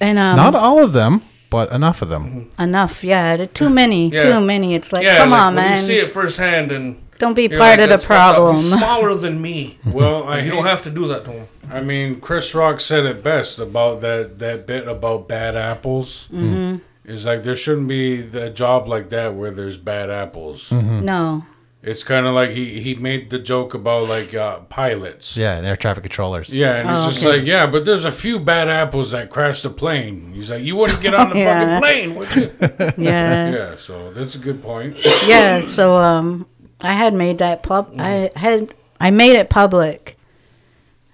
And 0.00 0.18
um, 0.18 0.36
Not 0.36 0.54
all 0.54 0.82
of 0.84 0.92
them, 0.92 1.22
but 1.50 1.72
enough 1.72 2.00
of 2.02 2.08
them. 2.10 2.50
enough. 2.58 3.02
Yeah, 3.02 3.46
too 3.46 3.68
many. 3.70 4.08
Yeah. 4.10 4.24
Too 4.34 4.40
many. 4.40 4.74
It's 4.74 4.92
like, 4.92 5.04
Yeah, 5.04 5.16
come 5.18 5.30
like, 5.30 5.40
on, 5.40 5.54
when 5.56 5.64
man. 5.64 5.76
you 5.76 5.82
see 5.82 5.98
it 5.98 6.10
firsthand 6.10 6.70
and 6.70 7.02
Don't 7.20 7.34
be 7.34 7.42
you're 7.42 7.50
part 7.58 7.60
like, 7.60 7.78
of 7.78 7.82
the 7.84 7.86
"That's 7.96 8.04
fucked 8.04 8.18
up. 8.30 8.34
problem. 8.34 8.56
He's 8.56 8.72
smaller 8.72 9.14
than 9.14 9.40
me. 9.40 9.78
Well, 9.94 10.24
I 10.24 10.40
You 10.40 10.50
don't 10.50 10.64
have 10.64 10.82
to 10.82 10.90
do 10.90 11.06
that 11.08 11.24
to 11.26 11.30
him. 11.30 11.46
I 11.70 11.80
mean, 11.80 12.18
Chris 12.20 12.52
Rock 12.54 12.80
said 12.80 13.04
it 13.06 13.22
best 13.22 13.58
about 13.60 14.00
that 14.00 14.38
that 14.40 14.66
bit 14.66 14.88
about 14.88 15.28
bad 15.28 15.54
apples. 15.56 16.26
Mm-hmm. 16.32 16.78
Is 17.04 17.24
like 17.26 17.42
there 17.44 17.54
shouldn't 17.56 17.88
be 17.88 18.20
a 18.36 18.50
job 18.50 18.88
like 18.88 19.10
that 19.10 19.34
where 19.34 19.50
there's 19.52 19.76
bad 19.78 20.10
apples. 20.10 20.70
no. 20.72 21.44
It's 21.82 22.04
kind 22.04 22.26
of 22.26 22.34
like 22.34 22.50
he 22.50 22.82
he 22.82 22.94
made 22.94 23.30
the 23.30 23.38
joke 23.38 23.72
about 23.72 24.06
like 24.06 24.34
uh, 24.34 24.58
pilots. 24.68 25.34
Yeah, 25.34 25.56
and 25.56 25.66
air 25.66 25.76
traffic 25.78 26.02
controllers. 26.04 26.52
Yeah, 26.52 26.74
and 26.76 26.90
it's 26.90 27.00
Oh, 27.00 27.08
just 27.08 27.24
okay. 27.24 27.38
like, 27.38 27.46
yeah, 27.46 27.66
but 27.66 27.86
there's 27.86 28.04
a 28.04 28.12
few 28.12 28.38
bad 28.38 28.68
apples 28.68 29.12
that 29.12 29.30
crashed 29.30 29.62
the 29.62 29.70
plane. 29.70 30.32
He's 30.34 30.50
like, 30.50 30.62
you 30.62 30.76
wouldn't 30.76 31.00
get 31.00 31.14
on 31.14 31.30
the 31.30 31.38
Yeah. 31.38 31.80
fucking 31.80 31.80
plane, 31.80 32.14
would 32.16 32.36
you? 32.36 32.50
Yeah. 33.10 33.50
yeah, 33.50 33.76
so 33.78 34.12
that's 34.12 34.34
a 34.34 34.38
good 34.38 34.60
point. 34.62 34.94
yeah. 35.26 35.62
So 35.62 35.96
um, 35.96 36.46
I 36.82 36.92
had 36.92 37.14
made 37.14 37.38
that 37.38 37.62
pub. 37.62 37.94
I 37.98 38.30
had 38.36 38.72
I 39.00 39.10
made 39.10 39.36
it 39.36 39.48
public 39.50 40.16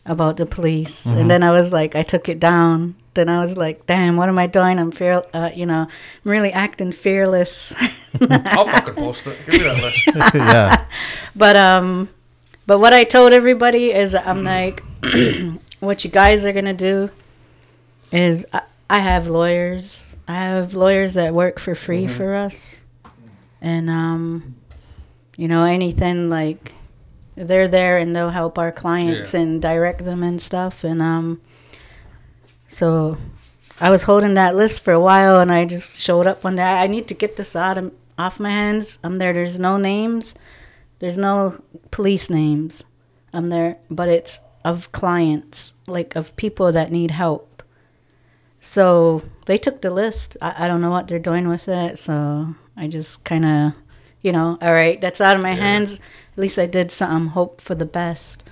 about 0.05 0.37
the 0.37 0.47
police, 0.47 1.05
Mm-hmm. 1.07 1.19
and 1.19 1.31
then 1.31 1.43
I 1.43 1.51
was 1.51 1.73
like, 1.73 1.95
I 1.97 2.03
took 2.03 2.29
it 2.29 2.39
down. 2.41 2.95
Then 3.15 3.29
I 3.29 3.41
was 3.41 3.57
like, 3.57 3.87
damn, 3.87 4.17
what 4.17 4.29
am 4.29 4.39
I 4.39 4.47
doing? 4.47 4.79
I'm 4.79 4.91
fear, 4.93 5.23
uh, 5.33 5.51
you 5.55 5.65
know, 5.65 5.83
I'm 5.89 6.31
really 6.31 6.53
acting 6.53 6.93
fearless. 6.93 7.73
I'll 8.21 8.67
fucking 8.67 8.95
post 8.95 9.27
it. 9.27 9.39
Give 9.47 9.55
me 9.55 9.63
that 9.63 9.83
list. 9.83 10.07
yeah, 10.35 10.85
But 11.35 11.57
um, 11.57 12.11
but 12.67 12.79
what 12.79 12.93
I 12.93 13.05
told 13.05 13.33
everybody 13.33 13.93
is 13.93 14.15
I'm 14.15 14.45
like, 14.45 14.83
what 15.81 16.05
you 16.05 16.11
guys 16.11 16.45
are 16.45 16.53
gonna 16.53 16.75
do 16.75 17.11
is 18.13 18.45
I, 18.53 18.63
I 18.91 18.99
have 19.01 19.27
lawyers. 19.29 20.17
I 20.29 20.35
have 20.35 20.75
lawyers 20.75 21.15
that 21.15 21.33
work 21.35 21.59
for 21.59 21.75
free 21.75 22.07
for 22.07 22.35
us, 22.35 22.83
and 23.63 23.89
um, 23.89 24.57
you 25.37 25.49
know 25.49 25.65
anything 25.65 26.29
like 26.31 26.73
they're 27.35 27.69
there 27.69 27.99
and 27.99 28.17
they'll 28.17 28.31
help 28.31 28.59
our 28.59 28.73
clients 28.73 29.35
Yeah. 29.35 29.41
and 29.41 29.61
direct 29.63 30.05
them 30.05 30.23
and 30.23 30.41
stuff. 30.41 30.83
And 30.85 31.03
um, 31.03 31.41
so 32.69 33.19
I 33.81 33.91
was 33.91 34.05
holding 34.05 34.35
that 34.35 34.57
list 34.57 34.83
for 34.83 34.93
a 34.93 35.01
while, 35.01 35.39
and 35.39 35.53
I 35.53 35.67
just 35.67 35.99
showed 36.01 36.27
up 36.27 36.45
one 36.45 36.57
day. 36.57 36.63
I 36.63 36.87
need 36.87 37.07
to 37.09 37.15
get 37.15 37.37
this 37.37 37.55
out 37.55 37.77
of, 37.79 37.93
off 38.19 38.41
my 38.41 38.51
hands. 38.51 38.99
I'm 39.05 39.17
there. 39.17 39.33
There's 39.35 39.59
no 39.59 39.77
names. 39.77 40.35
There's 40.99 41.19
no 41.19 41.61
police 41.91 42.31
names. 42.31 42.85
I'm 43.35 43.49
there, 43.49 43.77
but 43.91 44.09
it's 44.09 44.41
of 44.65 44.91
clients, 44.93 45.75
like 45.87 46.17
of 46.17 46.35
people 46.37 46.73
that 46.73 46.91
need 46.91 47.11
help. 47.11 47.63
So 48.61 49.23
they 49.45 49.59
took 49.59 49.83
the 49.83 49.91
list. 49.91 50.37
I, 50.41 50.65
I 50.65 50.69
don't 50.69 50.81
know 50.81 50.91
what 50.91 51.07
they're 51.07 51.19
doing 51.19 51.47
with 51.49 51.69
it. 51.69 51.99
So 51.99 52.55
I 52.77 52.89
just 52.89 53.25
kind 53.25 53.45
of, 53.45 53.73
you 54.27 54.33
know, 54.33 54.59
all 54.61 54.73
right, 54.73 55.01
that's 55.01 55.21
out 55.21 55.37
of 55.37 55.43
my 55.43 55.55
hands. 55.55 56.01
At 56.35 56.39
least 56.39 56.59
I 56.59 56.67
did 56.67 56.91
something. 56.91 57.29
Hope 57.31 57.61
for 57.61 57.77
the 57.77 57.85
best. 57.87 58.43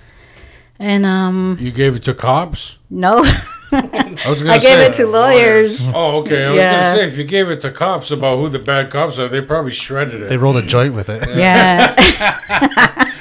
And 0.79 1.05
um, 1.05 1.57
You 1.59 1.71
gave 1.71 1.95
it 1.97 2.03
to 2.03 2.13
cops? 2.13 2.77
no, 2.89 3.17
I 3.71 4.25
was 4.29 4.41
gonna 4.41 4.53
I 4.53 4.59
gave 4.59 4.79
it 4.79 4.93
to 4.93 5.05
lawyers. 5.07 5.79
Oh, 5.93 6.17
okay. 6.21 6.45
I 6.45 6.49
was 6.51 6.57
Yeah. 6.57 6.71
gonna 6.79 6.91
say 6.97 7.05
if 7.07 7.17
you 7.17 7.23
gave 7.25 7.49
it 7.49 7.59
to 7.61 7.71
cops 7.71 8.09
about 8.11 8.37
who 8.39 8.47
the 8.49 8.59
bad 8.59 8.89
cops 8.89 9.19
are, 9.19 9.27
they 9.27 9.41
probably 9.41 9.71
shredded 9.73 10.21
it 10.21 10.29
they 10.29 10.37
rolled 10.37 10.57
a 10.57 10.61
joint 10.65 10.93
with 10.95 11.09
it. 11.09 11.21
Yeah, 11.35 11.93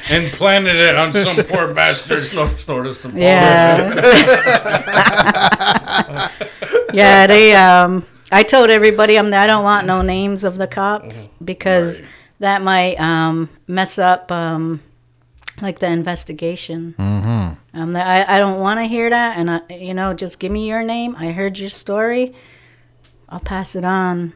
and 0.11 0.33
planted 0.33 0.77
it 0.77 0.95
on 0.97 1.13
some 1.13 1.37
poor 1.51 1.73
bastard. 1.75 2.19
Snort, 2.21 2.59
snorted 2.61 2.95
some. 2.95 3.17
yeah, 3.17 3.95
yeah. 6.93 7.27
They 7.27 7.55
um, 7.55 8.05
I 8.33 8.43
told 8.43 8.71
everybody 8.71 9.17
I'm. 9.19 9.33
I 9.33 9.47
don't 9.47 9.65
want 9.65 9.87
no 9.87 10.03
names 10.03 10.45
of 10.45 10.57
the 10.59 10.67
cops 10.67 11.29
because 11.45 12.01
Right. 12.01 12.09
That 12.45 12.63
might 12.63 13.01
um 13.01 13.49
mess 13.67 13.99
up 13.99 14.31
um 14.31 14.81
like 15.61 15.79
the 15.79 15.89
investigation. 15.89 16.95
Mm-hmm. 16.99 17.79
Um, 17.81 17.97
I 17.97 18.25
I 18.35 18.39
don't 18.39 18.61
want 18.61 18.81
to 18.81 18.85
hear 18.85 19.11
that, 19.11 19.39
and 19.39 19.51
I 19.51 19.61
you 19.71 19.95
know 19.95 20.15
just 20.15 20.39
give 20.39 20.53
me 20.53 20.69
your 20.69 20.83
name. 20.83 21.17
I 21.19 21.33
heard 21.33 21.59
your 21.59 21.71
story. 21.71 22.35
I'll 23.29 23.41
pass 23.41 23.75
it 23.75 23.85
on. 23.85 24.33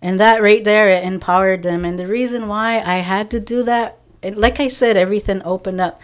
And 0.00 0.20
that 0.20 0.42
right 0.42 0.62
there, 0.62 0.88
it 0.88 1.04
empowered 1.04 1.62
them. 1.62 1.84
And 1.84 1.98
the 1.98 2.06
reason 2.06 2.46
why 2.46 2.80
I 2.80 2.96
had 2.96 3.30
to 3.30 3.40
do 3.40 3.62
that, 3.64 3.98
it, 4.22 4.36
like 4.36 4.60
I 4.60 4.68
said, 4.68 4.96
everything 4.96 5.42
opened 5.44 5.80
up. 5.80 6.00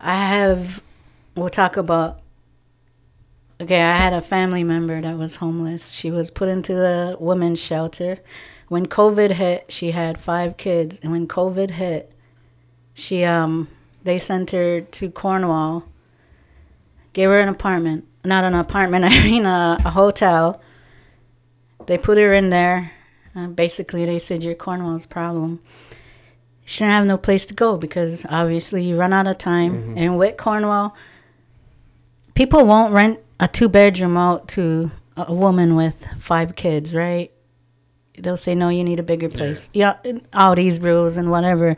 I 0.00 0.14
have, 0.14 0.82
we'll 1.34 1.48
talk 1.48 1.76
about, 1.76 2.20
okay, 3.60 3.80
I 3.80 3.96
had 3.96 4.12
a 4.12 4.20
family 4.20 4.62
member 4.62 5.00
that 5.00 5.18
was 5.18 5.36
homeless. 5.36 5.90
She 5.90 6.10
was 6.10 6.30
put 6.30 6.48
into 6.48 6.74
the 6.74 7.16
women's 7.18 7.58
shelter. 7.58 8.18
When 8.68 8.86
COVID 8.86 9.32
hit, 9.32 9.66
she 9.68 9.92
had 9.92 10.18
five 10.18 10.56
kids. 10.56 10.98
And 11.02 11.12
when 11.12 11.28
COVID 11.28 11.72
hit, 11.72 12.12
she, 12.94 13.24
um, 13.24 13.68
they 14.02 14.18
sent 14.18 14.50
her 14.50 14.80
to 14.80 15.10
Cornwall, 15.10 15.84
gave 17.12 17.28
her 17.28 17.40
an 17.40 17.48
apartment. 17.48 18.06
Not 18.24 18.44
an 18.44 18.54
apartment, 18.54 19.04
I 19.08 19.22
mean 19.22 19.46
a, 19.46 19.76
a 19.84 19.90
hotel. 19.90 20.60
They 21.86 21.98
put 21.98 22.18
her 22.18 22.32
in 22.32 22.50
there. 22.50 22.92
Uh, 23.34 23.48
basically, 23.48 24.04
they 24.04 24.18
said 24.18 24.42
you're 24.42 24.54
Cornwall's 24.54 25.06
problem. 25.06 25.60
She 26.64 26.80
didn't 26.80 26.94
have 26.94 27.06
no 27.06 27.18
place 27.18 27.46
to 27.46 27.54
go 27.54 27.76
because 27.76 28.26
obviously 28.28 28.82
you 28.82 28.98
run 28.98 29.12
out 29.12 29.28
of 29.28 29.38
time. 29.38 29.96
And 29.96 30.18
with 30.18 30.36
Cornwall, 30.36 30.96
people 32.34 32.66
won't 32.66 32.92
rent 32.92 33.20
a 33.38 33.46
two 33.46 33.68
bedroom 33.68 34.16
out 34.16 34.48
to 34.48 34.90
a 35.16 35.32
woman 35.32 35.76
with 35.76 36.06
five 36.18 36.56
kids, 36.56 36.92
right? 36.92 37.30
They'll 38.18 38.36
say 38.36 38.54
no, 38.54 38.68
you 38.68 38.84
need 38.84 38.98
a 38.98 39.02
bigger 39.02 39.28
place. 39.28 39.70
Yeah, 39.72 39.96
all 40.32 40.54
these 40.54 40.78
rules 40.80 41.16
and 41.16 41.30
whatever. 41.30 41.76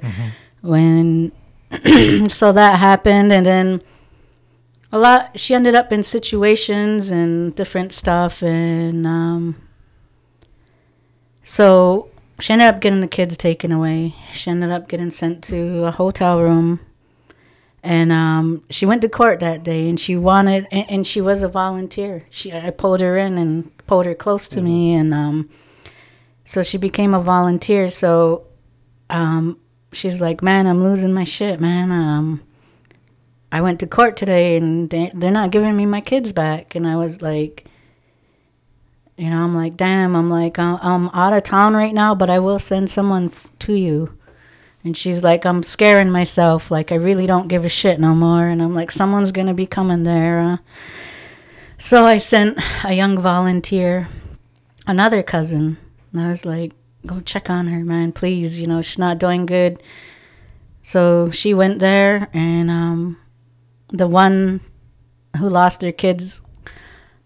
When 0.60 1.32
so 2.28 2.52
that 2.52 2.78
happened, 2.78 3.32
and 3.32 3.44
then 3.44 3.82
a 4.92 4.98
lot. 4.98 5.38
She 5.38 5.54
ended 5.54 5.74
up 5.74 5.92
in 5.92 6.02
situations 6.02 7.10
and 7.10 7.54
different 7.54 7.92
stuff, 7.92 8.42
and 8.42 9.06
um, 9.06 9.56
so 11.44 12.10
she 12.40 12.52
ended 12.52 12.68
up 12.68 12.80
getting 12.80 13.00
the 13.00 13.08
kids 13.08 13.36
taken 13.36 13.72
away. 13.72 14.14
She 14.32 14.50
ended 14.50 14.70
up 14.70 14.88
getting 14.88 15.10
sent 15.10 15.42
to 15.44 15.84
a 15.84 15.90
hotel 15.90 16.40
room. 16.40 16.80
And 17.82 18.10
um, 18.10 18.64
she 18.70 18.84
went 18.86 19.02
to 19.02 19.08
court 19.08 19.40
that 19.40 19.62
day, 19.62 19.88
and 19.88 20.00
she 20.00 20.16
wanted, 20.16 20.66
and, 20.72 20.90
and 20.90 21.06
she 21.06 21.20
was 21.20 21.42
a 21.42 21.48
volunteer. 21.48 22.26
She, 22.28 22.52
I 22.52 22.70
pulled 22.70 23.00
her 23.00 23.16
in 23.16 23.38
and 23.38 23.74
pulled 23.86 24.04
her 24.06 24.14
close 24.14 24.48
to 24.48 24.60
me, 24.60 24.94
and 24.94 25.14
um, 25.14 25.48
so 26.48 26.62
she 26.62 26.78
became 26.78 27.12
a 27.12 27.20
volunteer. 27.20 27.90
So 27.90 28.46
um, 29.10 29.58
she's 29.92 30.18
like, 30.18 30.42
"Man, 30.42 30.66
I'm 30.66 30.82
losing 30.82 31.12
my 31.12 31.24
shit, 31.24 31.60
man. 31.60 31.92
Um, 31.92 32.40
I 33.52 33.60
went 33.60 33.80
to 33.80 33.86
court 33.86 34.16
today, 34.16 34.56
and 34.56 34.88
they, 34.88 35.10
they're 35.12 35.30
not 35.30 35.50
giving 35.50 35.76
me 35.76 35.84
my 35.84 36.00
kids 36.00 36.32
back." 36.32 36.74
And 36.74 36.86
I 36.86 36.96
was 36.96 37.20
like, 37.20 37.66
you 39.18 39.28
know, 39.28 39.42
I'm 39.42 39.54
like, 39.54 39.76
damn, 39.76 40.16
I'm 40.16 40.30
like, 40.30 40.58
I'm, 40.58 40.78
I'm 40.80 41.10
out 41.12 41.34
of 41.34 41.42
town 41.42 41.74
right 41.74 41.92
now, 41.92 42.14
but 42.14 42.30
I 42.30 42.38
will 42.38 42.58
send 42.58 42.88
someone 42.88 43.30
to 43.58 43.74
you. 43.74 44.16
And 44.82 44.96
she's 44.96 45.22
like, 45.22 45.44
I'm 45.44 45.62
scaring 45.62 46.10
myself. 46.10 46.70
Like, 46.70 46.92
I 46.92 46.94
really 46.94 47.26
don't 47.26 47.48
give 47.48 47.66
a 47.66 47.68
shit 47.68 48.00
no 48.00 48.14
more. 48.14 48.46
And 48.46 48.62
I'm 48.62 48.74
like, 48.74 48.90
someone's 48.90 49.32
going 49.32 49.48
to 49.48 49.54
be 49.54 49.66
coming 49.66 50.04
there. 50.04 50.40
Uh. 50.40 50.56
So 51.76 52.06
I 52.06 52.16
sent 52.16 52.58
a 52.84 52.94
young 52.94 53.18
volunteer, 53.18 54.08
another 54.86 55.22
cousin. 55.22 55.76
And 56.12 56.20
I 56.20 56.28
was 56.28 56.44
like, 56.44 56.72
go 57.06 57.20
check 57.20 57.50
on 57.50 57.68
her, 57.68 57.84
man, 57.84 58.12
please. 58.12 58.58
You 58.60 58.66
know, 58.66 58.82
she's 58.82 58.98
not 58.98 59.18
doing 59.18 59.46
good. 59.46 59.82
So 60.82 61.30
she 61.30 61.52
went 61.54 61.80
there, 61.80 62.28
and 62.32 62.70
um, 62.70 63.18
the 63.88 64.06
one 64.06 64.60
who 65.36 65.48
lost 65.48 65.82
her 65.82 65.92
kids, 65.92 66.40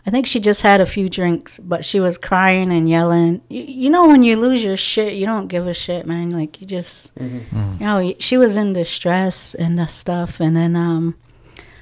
I 0.05 0.11
think 0.11 0.27
she 0.27 0.41
just 0.41 0.63
had 0.63 0.81
a 0.81 0.87
few 0.87 1.09
drinks, 1.09 1.59
but 1.59 1.85
she 1.85 2.01
was 2.01 2.19
crying 2.19 2.73
and 2.73 2.89
yelling. 2.89 3.41
You, 3.49 3.63
you 3.63 3.91
know, 3.91 4.09
when 4.09 4.25
you 4.25 4.37
lose 4.37 4.65
your 4.65 4.77
shit, 4.77 5.15
you 5.15 5.27
don't 5.27 5.47
give 5.47 5.67
a 5.69 5.75
shit, 5.75 6.07
man. 6.07 6.31
Like 6.31 6.61
you 6.61 6.67
just, 6.67 7.13
you 7.21 7.87
know, 7.87 8.15
she 8.19 8.37
was 8.37 8.57
in 8.57 8.73
distress 8.73 9.55
and 9.55 9.79
the 9.79 9.87
stuff, 9.87 10.41
and 10.41 10.57
then 10.57 10.75
um, 10.75 11.15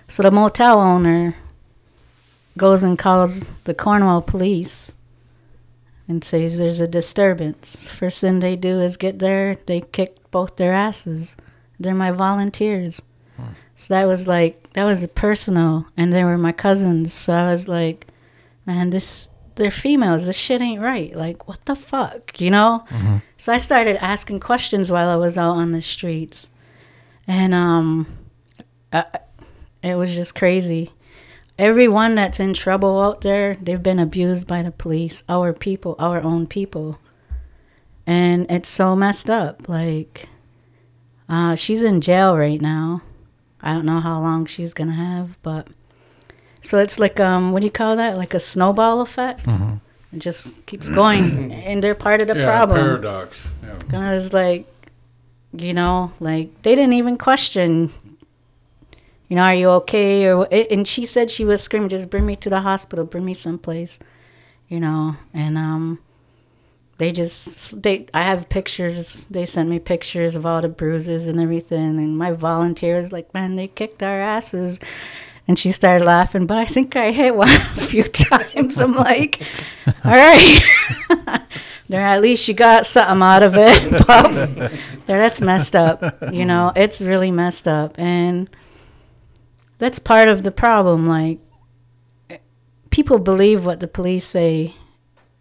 so 0.07 0.22
the 0.22 0.30
motel 0.30 0.80
owner 0.80 1.36
goes 2.59 2.82
and 2.82 2.98
calls 2.98 3.48
the 3.64 3.72
Cornwall 3.72 4.20
police 4.20 4.94
and 6.11 6.25
says 6.25 6.59
there's 6.59 6.81
a 6.81 6.89
disturbance. 6.89 7.89
First 7.89 8.21
thing 8.21 8.41
they 8.41 8.57
do 8.57 8.81
is 8.81 8.97
get 8.97 9.21
there, 9.21 9.57
they 9.67 9.81
kick 9.81 10.17
both 10.33 10.57
their 10.57 10.73
asses. 10.73 11.37
They're 11.79 11.95
my 11.95 12.11
volunteers. 12.11 13.01
So 13.77 13.95
that 13.95 14.05
was 14.07 14.27
like 14.27 14.73
that 14.75 14.85
was 14.85 15.07
personal, 15.15 15.87
and 15.97 16.13
they 16.13 16.25
were 16.25 16.37
my 16.37 16.53
cousins. 16.53 17.15
So 17.15 17.33
I 17.33 17.51
was 17.51 17.69
like, 17.69 18.09
man, 18.67 18.91
this 18.91 19.31
they're 19.55 19.71
females. 19.71 20.27
This 20.27 20.37
shit 20.37 20.61
ain't 20.61 20.83
right. 20.83 21.15
Like 21.17 21.47
what 21.49 21.65
the 21.65 21.77
fuck, 21.77 22.41
you 22.41 22.51
know? 22.51 22.85
So 23.39 23.53
I 23.53 23.59
started 23.59 23.97
asking 24.05 24.41
questions 24.41 24.91
while 24.91 25.09
I 25.09 25.17
was 25.17 25.39
out 25.39 25.57
on 25.57 25.73
the 25.73 25.81
streets, 25.81 26.51
and 27.27 27.55
um, 27.55 28.07
I, 28.93 29.05
it 29.83 29.95
was 29.95 30.15
just 30.15 30.35
crazy. 30.35 30.91
Everyone 31.61 32.15
that's 32.15 32.41
in 32.41 32.55
trouble 32.55 33.03
out 33.03 33.21
there, 33.21 33.55
they've 33.61 33.83
been 33.83 33.99
abused 33.99 34.47
by 34.47 34.63
the 34.63 34.71
police, 34.71 35.23
our 35.29 35.53
people, 35.53 35.95
our 35.99 36.23
own 36.23 36.47
people. 36.47 36.99
And 38.07 38.51
it's 38.51 38.71
so 38.71 38.97
messed 38.97 39.29
up. 39.29 39.69
Like, 39.69 40.27
uh, 41.29 41.57
she's 41.57 41.83
in 41.83 42.01
jail 42.01 42.35
right 42.35 42.63
now. 42.63 43.03
I 43.61 43.75
don't 43.75 43.85
know 43.85 44.01
how 44.01 44.23
long 44.23 44.47
she's 44.47 44.73
gonna 44.73 44.95
have, 44.95 45.37
but 45.43 45.69
so 46.63 46.79
it's 46.79 46.99
like 46.99 47.21
um, 47.21 47.53
what 47.53 47.61
do 47.61 47.67
you 47.67 47.71
call 47.71 47.95
that? 47.97 48.17
Like 48.17 48.33
a 48.33 48.41
snowball 48.41 49.03
effect. 49.03 49.47
It 49.47 50.19
just 50.19 50.65
keeps 50.65 50.89
going, 50.89 51.53
and 51.53 51.85
they're 51.85 51.95
part 51.95 52.23
of 52.23 52.29
the 52.29 52.37
yeah, 52.37 52.47
problem. 52.47 52.81
paradox. 52.81 53.47
Yeah. 53.63 53.79
Cause 53.91 54.33
like, 54.33 54.67
you 55.53 55.75
know, 55.75 56.13
like 56.21 56.63
they 56.63 56.75
didn't 56.75 56.95
even 56.95 57.19
question. 57.19 57.93
You 59.31 59.37
know, 59.37 59.43
are 59.43 59.55
you 59.55 59.68
okay? 59.70 60.28
Or 60.28 60.49
and 60.51 60.87
she 60.87 61.07
said 61.07 61.31
she 61.31 61.45
was 61.45 61.62
screaming, 61.62 61.89
"Just 61.89 62.11
bring 62.11 62.26
me 62.26 62.35
to 62.37 62.51
the 62.51 62.62
hospital, 62.62 63.05
bring 63.05 63.24
me 63.24 63.33
someplace." 63.33 64.01
You 64.68 64.81
know, 64.81 65.16
and 65.33 65.57
um, 65.57 66.01
they 66.99 67.12
just 67.12 67.81
they. 67.81 68.07
I 68.12 68.24
have 68.24 68.49
pictures. 68.49 69.28
They 69.31 69.47
sent 69.47 69.68
me 69.68 69.78
pictures 69.78 70.35
of 70.35 70.45
all 70.45 70.61
the 70.61 70.68
bruises 70.68 71.28
and 71.28 71.39
everything, 71.39 71.97
and 71.99 72.18
my 72.18 72.33
volunteers 72.33 73.12
like, 73.12 73.33
man, 73.33 73.55
they 73.55 73.68
kicked 73.68 74.03
our 74.03 74.20
asses. 74.20 74.81
And 75.47 75.59
she 75.59 75.72
started 75.72 76.05
laughing, 76.05 76.47
but 76.47 76.59
I 76.59 76.64
think 76.64 76.95
I 76.95 77.11
hit 77.12 77.35
one 77.35 77.49
a 77.51 77.81
few 77.81 78.05
times. 78.05 78.81
I'm 78.81 78.95
like, 78.95 79.43
all 80.05 80.12
right. 80.12 80.61
there, 81.89 82.03
at 82.03 82.20
least 82.20 82.47
you 82.47 82.55
got 82.55 82.87
something 82.87 83.22
out 83.22 83.43
of 83.43 83.55
it. 83.57 84.72
There, 85.07 85.18
that's 85.18 85.41
messed 85.41 85.74
up. 85.74 86.05
You 86.33 86.45
know, 86.45 86.72
it's 86.76 87.01
really 87.01 87.33
messed 87.33 87.66
up. 87.66 87.99
And 87.99 88.49
that's 89.81 89.99
part 89.99 90.28
of 90.28 90.45
the 90.45 90.51
problem. 90.53 91.09
Like, 91.09 91.41
people 92.91 93.18
believe 93.18 93.64
what 93.66 93.81
the 93.81 93.89
police 93.89 94.24
say. 94.26 94.74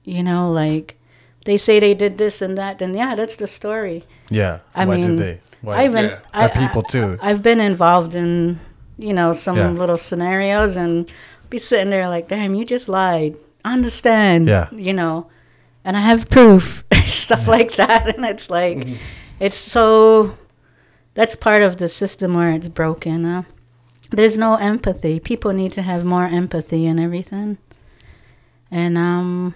You 0.04 0.24
know, 0.24 0.52
like, 0.52 0.98
they 1.46 1.58
say 1.58 1.80
they 1.80 1.94
did 1.94 2.18
this 2.18 2.42
and 2.42 2.58
that, 2.58 2.82
and 2.82 2.96
yeah, 2.96 3.14
that's 3.16 3.36
the 3.36 3.48
story. 3.48 4.06
Yeah. 4.30 4.62
I 4.74 4.86
Why 4.86 4.98
mean, 4.98 5.08
do 5.08 5.16
they? 5.18 5.42
Why? 5.62 5.84
I've 5.84 5.92
been, 5.92 6.06
Yeah. 6.06 6.20
I, 6.34 6.48
They're 6.48 6.68
people 6.68 6.82
too. 6.82 7.20
I, 7.22 7.28
have 7.28 7.44
been 7.44 7.60
involved 7.60 8.16
in, 8.16 8.60
you 8.98 9.14
know, 9.14 9.34
some 9.34 9.58
Yeah. 9.58 9.70
little 9.70 9.98
scenarios 9.98 10.78
and 10.78 11.12
be 11.50 11.58
sitting 11.58 11.90
there 11.90 12.08
like, 12.10 12.28
damn, 12.30 12.56
you 12.56 12.66
just 12.66 12.88
lied. 12.90 13.36
Understand. 13.66 14.48
Yeah. 14.48 14.70
You 14.72 14.94
know, 14.94 15.28
and 15.84 15.98
I 15.98 16.02
have 16.02 16.30
proof, 16.30 16.84
stuff 17.06 17.48
like 17.48 17.76
that. 17.76 18.16
And 18.16 18.26
it's 18.26 18.50
like, 18.50 18.88
it's 19.40 19.58
so, 19.58 20.38
that's 21.14 21.36
part 21.36 21.62
of 21.62 21.78
the 21.78 21.90
system 21.90 22.34
where 22.36 22.52
it's 22.52 22.70
broken. 22.70 23.26
Uh, 23.26 23.44
there's 24.10 24.38
no 24.38 24.56
empathy. 24.56 25.20
People 25.20 25.52
need 25.54 25.72
to 25.74 25.82
have 25.82 26.04
more 26.06 26.26
empathy 26.26 26.86
and 26.86 27.00
everything. 27.00 27.58
And, 28.72 28.98
um, 28.98 29.56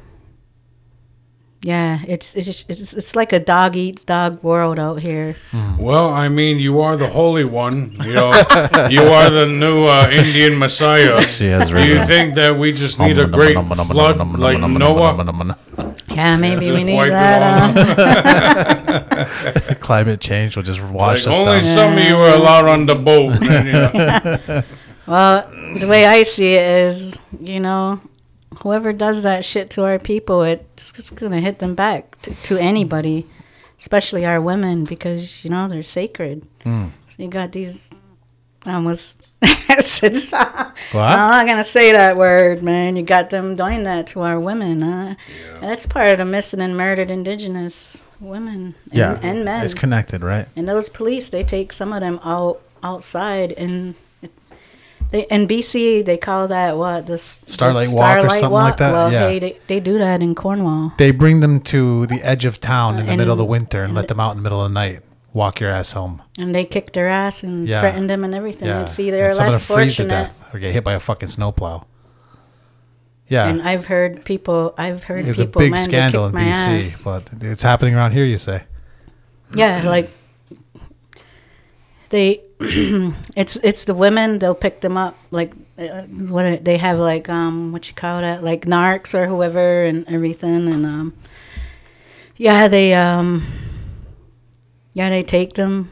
yeah, 1.64 2.00
it's 2.08 2.36
it's 2.36 2.46
just, 2.46 2.70
it's 2.70 2.94
it's 2.94 3.16
like 3.16 3.32
a 3.34 3.40
dog 3.40 3.76
eats 3.76 4.04
dog 4.04 4.44
world 4.44 4.78
out 4.80 5.00
here. 5.02 5.36
Well, 5.80 6.10
I 6.10 6.28
mean, 6.30 6.60
you 6.60 6.82
are 6.82 6.98
the 6.98 7.08
Holy 7.08 7.46
One. 7.46 7.96
You 8.04 8.14
know, 8.14 8.32
you 8.90 9.02
are 9.02 9.30
the 9.30 9.48
new 9.48 9.86
uh, 9.86 10.10
Indian 10.12 10.58
Messiah. 10.60 11.22
She 11.26 11.48
has 11.48 11.70
Do 11.70 11.76
you 11.84 11.94
risen. 11.96 12.08
think 12.08 12.36
that 12.36 12.58
we 12.58 12.74
just 12.74 13.00
need 13.00 13.18
a 13.18 13.26
great 13.28 13.56
flood 13.56 14.18
like 14.38 14.60
Noah? 14.60 15.58
Yeah, 16.10 16.36
maybe 16.38 16.68
we 16.68 16.74
Just 16.74 16.86
need 16.86 17.00
it 17.00 17.10
that. 17.10 17.42
Uh, 19.12 19.76
Climate 19.80 20.20
change 20.22 20.56
will 20.56 20.64
just 20.64 20.82
Like 20.82 20.92
wash 20.94 21.26
us 21.26 21.28
only 21.28 21.60
down. 21.62 21.64
some 21.64 21.98
of 21.98 22.04
you 22.04 22.16
are 22.18 22.36
allowed 22.36 22.66
on 22.68 22.86
the 22.86 22.96
boat. 22.96 23.42
and, 23.42 23.66
you 23.68 23.74
know. 23.74 24.64
well, 25.08 25.50
the 25.80 25.88
way 25.88 26.06
I 26.06 26.24
see 26.24 26.54
it 26.54 26.88
is, 26.90 27.20
you 27.40 27.60
know, 27.60 28.00
whoever 28.64 28.92
does 28.92 29.22
that 29.22 29.46
shit 29.46 29.70
to 29.72 29.84
our 29.84 30.00
people, 30.00 30.42
it's 30.44 30.92
just 30.92 31.16
gonna 31.16 31.40
hit 31.40 31.60
them 31.60 31.76
back 31.76 32.20
to, 32.24 32.34
to 32.44 32.58
anybody, 32.58 33.28
especially 33.78 34.26
our 34.26 34.42
women, 34.42 34.86
because 34.86 35.44
you 35.44 35.50
know 35.52 35.68
they're 35.68 35.84
sacred. 35.84 36.46
Hmm. 36.64 36.88
So 37.10 37.24
you 37.24 37.28
got 37.30 37.52
these. 37.52 37.90
Almost 38.66 39.22
said. 39.82 40.16
I'm 40.34 40.72
not 40.94 41.46
gonna 41.46 41.66
say 41.66 41.92
that 41.92 42.16
word, 42.16 42.64
man. 42.64 42.96
You 42.96 43.04
got 43.04 43.30
them 43.30 43.58
doing 43.58 43.84
that 43.84 44.08
to 44.08 44.22
our 44.22 44.40
women. 44.40 44.80
Huh? 44.80 45.16
And 45.56 45.64
that's 45.70 45.86
part 45.86 46.12
of 46.12 46.18
the 46.20 46.26
missing 46.26 46.62
and 46.62 46.78
murdered 46.78 47.12
indigenous 47.12 48.06
women 48.22 48.74
and, 48.90 48.94
Yeah. 48.94 49.20
and 49.22 49.44
men. 49.44 49.66
It's 49.66 49.74
connected, 49.74 50.24
right? 50.24 50.48
And 50.56 50.66
those 50.66 50.88
police, 50.88 51.28
they 51.30 51.44
take 51.44 51.74
some 51.74 51.92
of 51.92 52.00
them 52.00 52.22
out 52.24 52.62
outside, 52.82 53.52
and 53.54 53.96
they 55.14 55.24
in 55.30 55.48
BC 55.48 56.04
they 56.06 56.18
call 56.18 56.48
that 56.50 56.76
what 56.78 57.06
the 57.06 57.14
s- 57.14 57.38
the 57.46 57.52
Starlight 57.52 57.90
Walk 57.92 58.26
or 58.26 58.30
something 58.30 58.52
like 58.52 58.78
that? 58.78 58.92
Well, 58.92 59.12
Yeah. 59.12 59.28
hey, 59.30 59.40
they 59.40 59.58
they 59.68 59.80
do 59.80 59.98
that 60.00 60.22
in 60.22 60.36
Cornwall. 60.36 60.92
They 60.98 61.12
bring 61.12 61.40
them 61.40 61.62
to 61.74 62.06
the 62.08 62.20
edge 62.24 62.44
of 62.46 62.60
town 62.60 62.98
in 63.00 63.06
the 63.06 63.12
And- 63.14 63.20
middle 63.20 63.32
of 63.34 63.38
the 63.38 63.46
winter 63.58 63.82
and 63.84 63.94
let 63.96 64.08
them 64.10 64.20
out 64.20 64.32
in 64.32 64.38
the 64.38 64.44
middle 64.44 64.62
of 64.66 64.70
the 64.70 64.74
night. 64.74 65.00
Walk 65.32 65.60
your 65.60 65.72
ass 65.72 65.94
home. 65.94 66.22
And 66.38 66.54
they 66.54 66.64
kick 66.66 66.94
their 66.94 67.10
ass 67.10 67.42
and 67.44 67.68
Yeah. 67.68 67.80
threaten 67.82 68.06
them 68.08 68.24
and 68.24 68.36
everything. 68.36 68.68
Yeah. 68.68 68.82
And 68.82 68.90
see, 68.90 69.10
they're 69.10 69.30
and 69.30 69.40
less 69.40 69.66
them 69.68 69.76
freeze 69.78 69.96
to 69.96 70.04
fortunate. 70.04 70.10
death 70.10 70.50
or 70.54 70.60
get 70.60 70.74
hit 70.74 70.84
by 70.84 70.94
a 70.94 71.00
fucking 71.00 71.30
snowplow. 71.30 71.86
Yeah. 73.28 73.48
And 73.48 73.62
I've 73.62 73.86
heard 73.86 74.26
people, 74.26 74.74
I've 74.78 75.06
heard 75.06 75.26
it 75.26 75.28
was 75.30 75.40
a 75.40 75.46
big 75.46 75.72
man, 75.72 75.84
scandal 75.84 76.26
in 76.28 76.34
BC, 76.34 76.82
ass. 76.82 77.02
but 77.04 77.24
it's 77.42 77.64
happening 77.64 77.96
around 77.96 78.12
here, 78.12 78.26
you 78.26 78.38
say? 78.38 78.64
Yeah, 79.56 79.82
like 79.86 80.10
they, 82.14 82.42
it's 83.36 83.56
it's 83.64 83.86
the 83.86 83.96
women. 83.96 84.38
They'll 84.38 84.54
pick 84.54 84.82
them 84.82 84.98
up. 84.98 85.18
Like 85.32 85.52
uh, 85.80 86.04
what 86.04 86.64
they 86.64 86.78
have, 86.78 87.00
like 87.00 87.28
um, 87.28 87.72
what 87.72 87.88
you 87.88 87.96
call 87.96 88.22
that, 88.22 88.44
like 88.44 88.66
narcs 88.66 89.16
or 89.16 89.26
whoever, 89.26 89.84
and 89.84 90.08
everything. 90.08 90.72
And 90.72 90.86
um, 90.86 91.14
yeah, 92.38 92.68
they 92.68 92.94
um, 92.94 93.44
yeah, 94.94 95.10
they 95.10 95.24
take 95.24 95.54
them. 95.54 95.92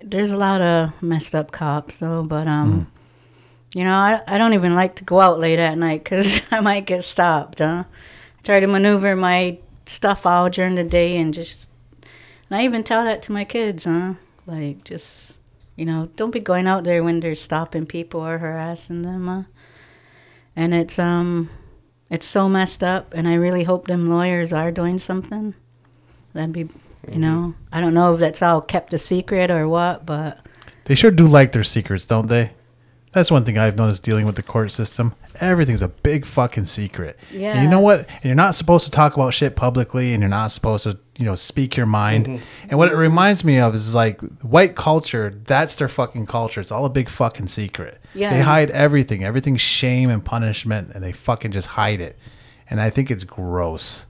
There's 0.00 0.30
a 0.30 0.36
lot 0.36 0.62
of 0.62 1.02
messed 1.02 1.34
up 1.34 1.50
cops 1.50 1.96
though, 1.96 2.22
but 2.22 2.46
um, 2.46 2.90
you 3.74 3.82
know, 3.82 3.96
I 3.96 4.22
I 4.28 4.38
don't 4.38 4.54
even 4.54 4.76
like 4.76 4.94
to 4.96 5.04
go 5.04 5.20
out 5.20 5.40
late 5.40 5.58
at 5.58 5.76
night 5.76 6.04
because 6.04 6.40
I 6.52 6.60
might 6.60 6.86
get 6.86 7.02
stopped. 7.02 7.58
Huh? 7.58 7.82
I 7.88 8.42
try 8.44 8.60
to 8.60 8.68
maneuver 8.68 9.16
my 9.16 9.58
stuff 9.86 10.24
out 10.24 10.52
during 10.52 10.76
the 10.76 10.84
day 10.84 11.16
and 11.16 11.34
just 11.34 11.68
and 12.48 12.60
I 12.60 12.64
even 12.64 12.84
tell 12.84 13.02
that 13.02 13.22
to 13.22 13.32
my 13.32 13.44
kids, 13.44 13.86
huh? 13.86 14.14
Like, 14.46 14.84
just, 14.84 15.38
you 15.76 15.84
know, 15.86 16.10
don't 16.16 16.30
be 16.30 16.40
going 16.40 16.66
out 16.66 16.84
there 16.84 17.02
when 17.02 17.20
they're 17.20 17.34
stopping 17.36 17.86
people 17.86 18.20
or 18.20 18.38
harassing 18.38 19.02
them, 19.02 19.26
huh? 19.26 19.42
And 20.56 20.74
it's, 20.74 20.98
um, 20.98 21.50
it's 22.10 22.26
so 22.26 22.48
messed 22.48 22.84
up, 22.84 23.14
and 23.14 23.26
I 23.26 23.34
really 23.34 23.64
hope 23.64 23.86
them 23.86 24.08
lawyers 24.08 24.52
are 24.52 24.70
doing 24.70 24.98
something. 24.98 25.54
That'd 26.32 26.52
be, 26.52 26.68
you 27.10 27.18
know, 27.18 27.54
I 27.72 27.80
don't 27.80 27.94
know 27.94 28.14
if 28.14 28.20
that's 28.20 28.42
all 28.42 28.60
kept 28.60 28.92
a 28.92 28.98
secret 28.98 29.50
or 29.50 29.66
what, 29.68 30.04
but 30.04 30.44
They 30.84 30.94
sure 30.94 31.10
do 31.10 31.26
like 31.26 31.52
their 31.52 31.64
secrets, 31.64 32.04
don't 32.04 32.28
they? 32.28 32.52
That's 33.14 33.30
one 33.30 33.44
thing 33.44 33.56
I've 33.58 33.76
noticed 33.76 34.02
dealing 34.02 34.26
with 34.26 34.34
the 34.34 34.42
court 34.42 34.72
system. 34.72 35.14
Everything's 35.40 35.82
a 35.82 35.88
big 35.88 36.26
fucking 36.26 36.64
secret. 36.64 37.16
And 37.32 37.62
you 37.62 37.68
know 37.68 37.78
what? 37.80 38.00
And 38.08 38.24
you're 38.24 38.34
not 38.34 38.56
supposed 38.56 38.84
to 38.86 38.90
talk 38.90 39.14
about 39.14 39.32
shit 39.32 39.54
publicly 39.54 40.12
and 40.12 40.20
you're 40.20 40.28
not 40.28 40.50
supposed 40.50 40.82
to, 40.84 40.98
you 41.16 41.24
know, 41.24 41.36
speak 41.36 41.76
your 41.76 41.86
mind. 41.86 42.26
Mm-hmm. 42.26 42.66
And 42.70 42.78
what 42.78 42.90
it 42.90 42.96
reminds 42.96 43.44
me 43.44 43.60
of 43.60 43.72
is 43.74 43.94
like 43.94 44.20
white 44.42 44.74
culture, 44.74 45.30
that's 45.44 45.76
their 45.76 45.88
fucking 45.88 46.26
culture. 46.26 46.60
It's 46.60 46.72
all 46.72 46.84
a 46.84 46.90
big 46.90 47.08
fucking 47.08 47.46
secret. 47.48 48.00
Yeah. 48.14 48.30
They 48.30 48.40
hide 48.42 48.72
everything. 48.72 49.22
Everything's 49.22 49.60
shame 49.60 50.10
and 50.10 50.24
punishment 50.24 50.90
and 50.92 51.02
they 51.04 51.12
fucking 51.12 51.52
just 51.52 51.68
hide 51.68 52.00
it. 52.00 52.18
And 52.68 52.80
I 52.80 52.90
think 52.90 53.12
it's 53.12 53.24
gross. 53.24 54.06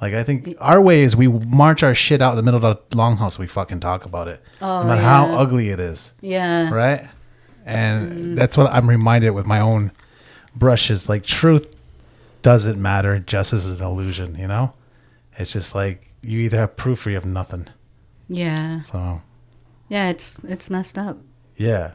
Like 0.00 0.14
I 0.14 0.22
think 0.24 0.56
our 0.60 0.80
way 0.80 1.02
is 1.02 1.14
we 1.14 1.28
march 1.28 1.82
our 1.84 1.94
shit 1.94 2.22
out 2.22 2.30
in 2.32 2.36
the 2.36 2.42
middle 2.42 2.64
of 2.64 2.78
the 2.90 2.96
longhouse. 2.96 3.38
We 3.38 3.46
fucking 3.46 3.80
talk 3.80 4.04
about 4.04 4.26
it, 4.28 4.42
Oh, 4.60 4.82
no 4.82 4.88
matter 4.88 5.02
how 5.02 5.34
ugly 5.34 5.70
it 5.70 5.78
is, 5.80 6.12
Yeah. 6.20 6.70
right? 6.72 7.08
And 7.68 8.12
mm. 8.12 8.34
that's 8.36 8.56
what 8.56 8.72
I'm 8.72 8.88
reminded 8.88 9.30
with 9.30 9.46
my 9.46 9.60
own 9.60 9.92
brushes. 10.56 11.08
Like 11.08 11.22
truth 11.22 11.74
doesn't 12.42 12.80
matter. 12.80 13.18
Justice 13.18 13.66
is 13.66 13.80
an 13.80 13.86
illusion. 13.86 14.36
You 14.36 14.48
know, 14.48 14.74
it's 15.36 15.52
just 15.52 15.74
like 15.74 16.10
you 16.22 16.40
either 16.40 16.56
have 16.58 16.76
proof 16.76 17.06
or 17.06 17.10
you 17.10 17.16
have 17.16 17.26
nothing. 17.26 17.66
Yeah. 18.28 18.80
So 18.80 19.22
Yeah, 19.88 20.08
it's 20.08 20.38
it's 20.44 20.70
messed 20.70 20.98
up. 20.98 21.18
yeah, 21.56 21.92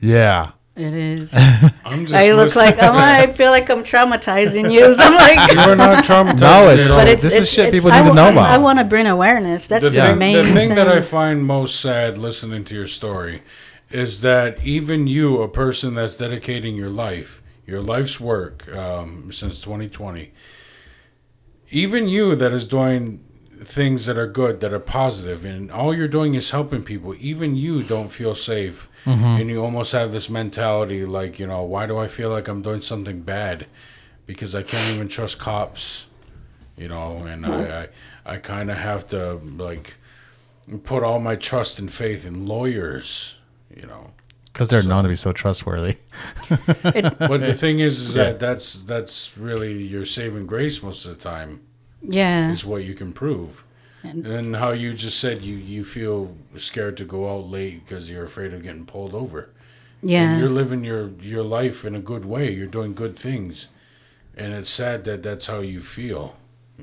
yeah. 0.00 0.52
It 0.76 0.92
is. 0.92 1.32
I'm 1.86 2.04
just 2.04 2.14
I 2.14 2.32
look 2.32 2.54
listening. 2.54 2.64
like 2.66 2.82
I'm, 2.82 2.94
I 2.96 3.32
feel 3.34 3.50
like 3.50 3.70
I'm 3.70 3.82
traumatizing 3.82 4.70
you. 4.72 4.94
So 4.94 5.02
I'm 5.02 5.14
like 5.14 5.66
You're 5.66 5.74
not 5.76 6.04
traumatized. 6.10 6.40
No, 6.40 6.68
it's- 6.70 6.90
at 6.90 6.96
but 6.96 7.08
it's 7.08 7.22
this 7.22 7.34
is 7.34 7.50
shit 7.50 7.68
it's- 7.68 7.82
people 7.82 7.92
I 7.92 8.00
need 8.00 8.04
to 8.04 8.10
wa- 8.10 8.14
know 8.14 8.32
about. 8.32 8.50
I 8.50 8.58
want 8.58 8.78
to 8.80 8.84
bring 8.84 9.06
awareness. 9.06 9.66
That's 9.66 9.84
the, 9.84 9.90
the, 9.90 10.00
thing, 10.02 10.18
main 10.18 10.36
the 10.44 10.52
thing 10.52 10.74
that 10.74 10.86
I 10.86 11.00
find 11.00 11.44
most 11.46 11.80
sad 11.80 12.18
listening 12.18 12.64
to 12.64 12.74
your 12.74 12.86
story 12.86 13.42
is 13.90 14.20
that 14.20 14.62
even 14.66 15.06
you, 15.06 15.40
a 15.40 15.48
person 15.48 15.94
that's 15.94 16.18
dedicating 16.18 16.76
your 16.76 16.90
life, 16.90 17.42
your 17.66 17.80
life's 17.80 18.20
work 18.20 18.68
um, 18.74 19.30
since 19.32 19.60
2020, 19.62 20.32
even 21.70 22.08
you 22.08 22.34
that 22.36 22.52
is 22.52 22.66
doing 22.68 23.24
things 23.62 24.06
that 24.06 24.18
are 24.18 24.26
good, 24.26 24.60
that 24.60 24.72
are 24.72 24.78
positive, 24.80 25.44
and 25.44 25.70
all 25.70 25.94
you're 25.94 26.06
doing 26.08 26.34
is 26.34 26.50
helping 26.50 26.82
people, 26.82 27.14
even 27.18 27.56
you 27.56 27.82
don't 27.82 28.08
feel 28.08 28.34
safe. 28.34 28.90
Mm-hmm. 29.06 29.40
And 29.40 29.48
you 29.48 29.64
almost 29.64 29.92
have 29.92 30.12
this 30.12 30.28
mentality 30.28 31.06
like, 31.06 31.38
you 31.38 31.46
know, 31.46 31.62
why 31.62 31.86
do 31.86 31.96
I 31.96 32.08
feel 32.08 32.28
like 32.28 32.48
I'm 32.48 32.60
doing 32.60 32.80
something 32.82 33.22
bad? 33.22 33.66
Because 34.26 34.54
I 34.54 34.62
can't 34.62 34.94
even 34.94 35.08
trust 35.08 35.38
cops 35.38 36.06
you 36.76 36.88
know, 36.88 37.24
and 37.24 37.46
I, 37.46 37.82
I, 38.26 38.34
I 38.34 38.36
kind 38.38 38.70
of 38.70 38.76
have 38.76 39.06
to 39.08 39.34
like 39.56 39.94
put 40.84 41.02
all 41.02 41.18
my 41.18 41.36
trust 41.36 41.78
and 41.78 41.90
faith 41.90 42.26
in 42.26 42.46
lawyers, 42.46 43.36
you 43.74 43.86
know. 43.86 44.10
Because 44.52 44.68
they're 44.68 44.82
known 44.82 45.04
to 45.04 45.08
be 45.08 45.16
so 45.16 45.32
trustworthy. 45.32 45.96
But 46.48 47.40
the 47.40 47.54
thing 47.54 47.78
is, 47.80 47.98
is 48.00 48.14
that 48.14 48.38
that's 48.38 48.82
that's 48.84 49.36
really 49.36 49.82
your 49.82 50.06
saving 50.06 50.46
grace 50.46 50.82
most 50.82 51.04
of 51.04 51.16
the 51.16 51.22
time 51.22 51.60
Yeah. 52.02 52.52
is 52.52 52.64
what 52.64 52.84
you 52.84 52.94
can 52.94 53.12
prove. 53.12 53.64
And 54.10 54.56
how 54.56 54.70
you 54.72 54.94
just 54.94 55.18
said 55.18 55.44
you 55.44 55.56
you 55.56 55.84
feel 55.84 56.36
scared 56.56 56.96
to 56.98 57.04
go 57.04 57.32
out 57.32 57.46
late 57.48 57.84
because 57.84 58.08
you're 58.10 58.24
afraid 58.24 58.52
of 58.52 58.62
getting 58.62 58.86
pulled 58.86 59.14
over. 59.14 59.50
And 60.02 60.10
Yeah. 60.10 60.38
you're 60.38 60.50
living 60.50 60.84
your 60.84 61.10
your 61.20 61.42
life 61.42 61.84
in 61.84 61.94
a 61.94 62.00
good 62.00 62.24
way. 62.24 62.52
You're 62.52 62.66
doing 62.66 62.94
good 62.94 63.16
things, 63.16 63.68
and 64.36 64.52
it's 64.52 64.70
sad 64.70 65.04
that 65.04 65.22
that's 65.22 65.46
how 65.46 65.60
you 65.60 65.80
feel. 65.80 66.36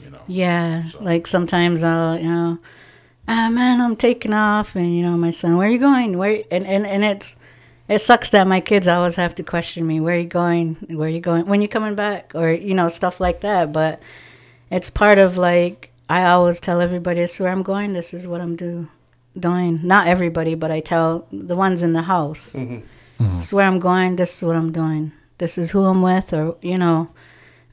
You 0.03 0.09
know. 0.09 0.21
Yeah, 0.27 0.83
like 0.99 1.27
sometimes 1.27 1.83
I'll, 1.83 2.17
you 2.17 2.27
know, 2.27 2.57
ah 3.27 3.49
man, 3.49 3.79
I'm 3.79 3.95
taking 3.95 4.33
off, 4.33 4.75
and 4.75 4.95
you 4.95 5.03
know, 5.03 5.15
my 5.17 5.31
son, 5.31 5.55
where 5.57 5.67
are 5.67 5.71
you 5.71 5.77
going? 5.79 6.17
Where? 6.17 6.41
And 6.49 6.65
and 6.65 6.85
and 6.87 7.03
it's, 7.05 7.35
it 7.87 7.99
sucks 7.99 8.31
that 8.31 8.47
my 8.47 8.59
kids 8.59 8.87
always 8.87 9.15
have 9.17 9.35
to 9.35 9.43
question 9.43 9.85
me, 9.85 9.99
where 9.99 10.15
are 10.15 10.19
you 10.19 10.25
going? 10.27 10.75
Where 10.89 11.07
are 11.07 11.11
you 11.11 11.21
going? 11.21 11.45
When 11.45 11.61
you 11.61 11.67
coming 11.67 11.95
back? 11.95 12.31
Or 12.33 12.51
you 12.51 12.73
know, 12.73 12.89
stuff 12.89 13.19
like 13.19 13.41
that. 13.41 13.71
But 13.71 14.01
it's 14.71 14.89
part 14.89 15.19
of 15.19 15.37
like 15.37 15.91
I 16.09 16.25
always 16.25 16.59
tell 16.59 16.81
everybody, 16.81 17.21
this 17.21 17.35
is 17.35 17.39
where 17.39 17.51
I'm 17.51 17.63
going. 17.63 17.93
This 17.93 18.13
is 18.13 18.27
what 18.27 18.41
I'm 18.41 18.55
do, 18.55 18.87
doing. 19.37 19.79
Not 19.83 20.07
everybody, 20.07 20.55
but 20.55 20.71
I 20.71 20.79
tell 20.79 21.27
the 21.31 21.55
ones 21.55 21.81
in 21.81 21.93
the 21.93 22.03
house. 22.03 22.51
This 22.53 23.45
is 23.45 23.53
where 23.53 23.65
I'm 23.65 23.79
going. 23.79 24.17
This 24.17 24.37
is 24.37 24.43
what 24.43 24.55
I'm 24.55 24.71
doing. 24.71 25.11
This 25.37 25.57
is 25.57 25.71
who 25.71 25.85
I'm 25.85 26.01
with, 26.01 26.33
or 26.33 26.57
you 26.61 26.77
know, 26.77 27.09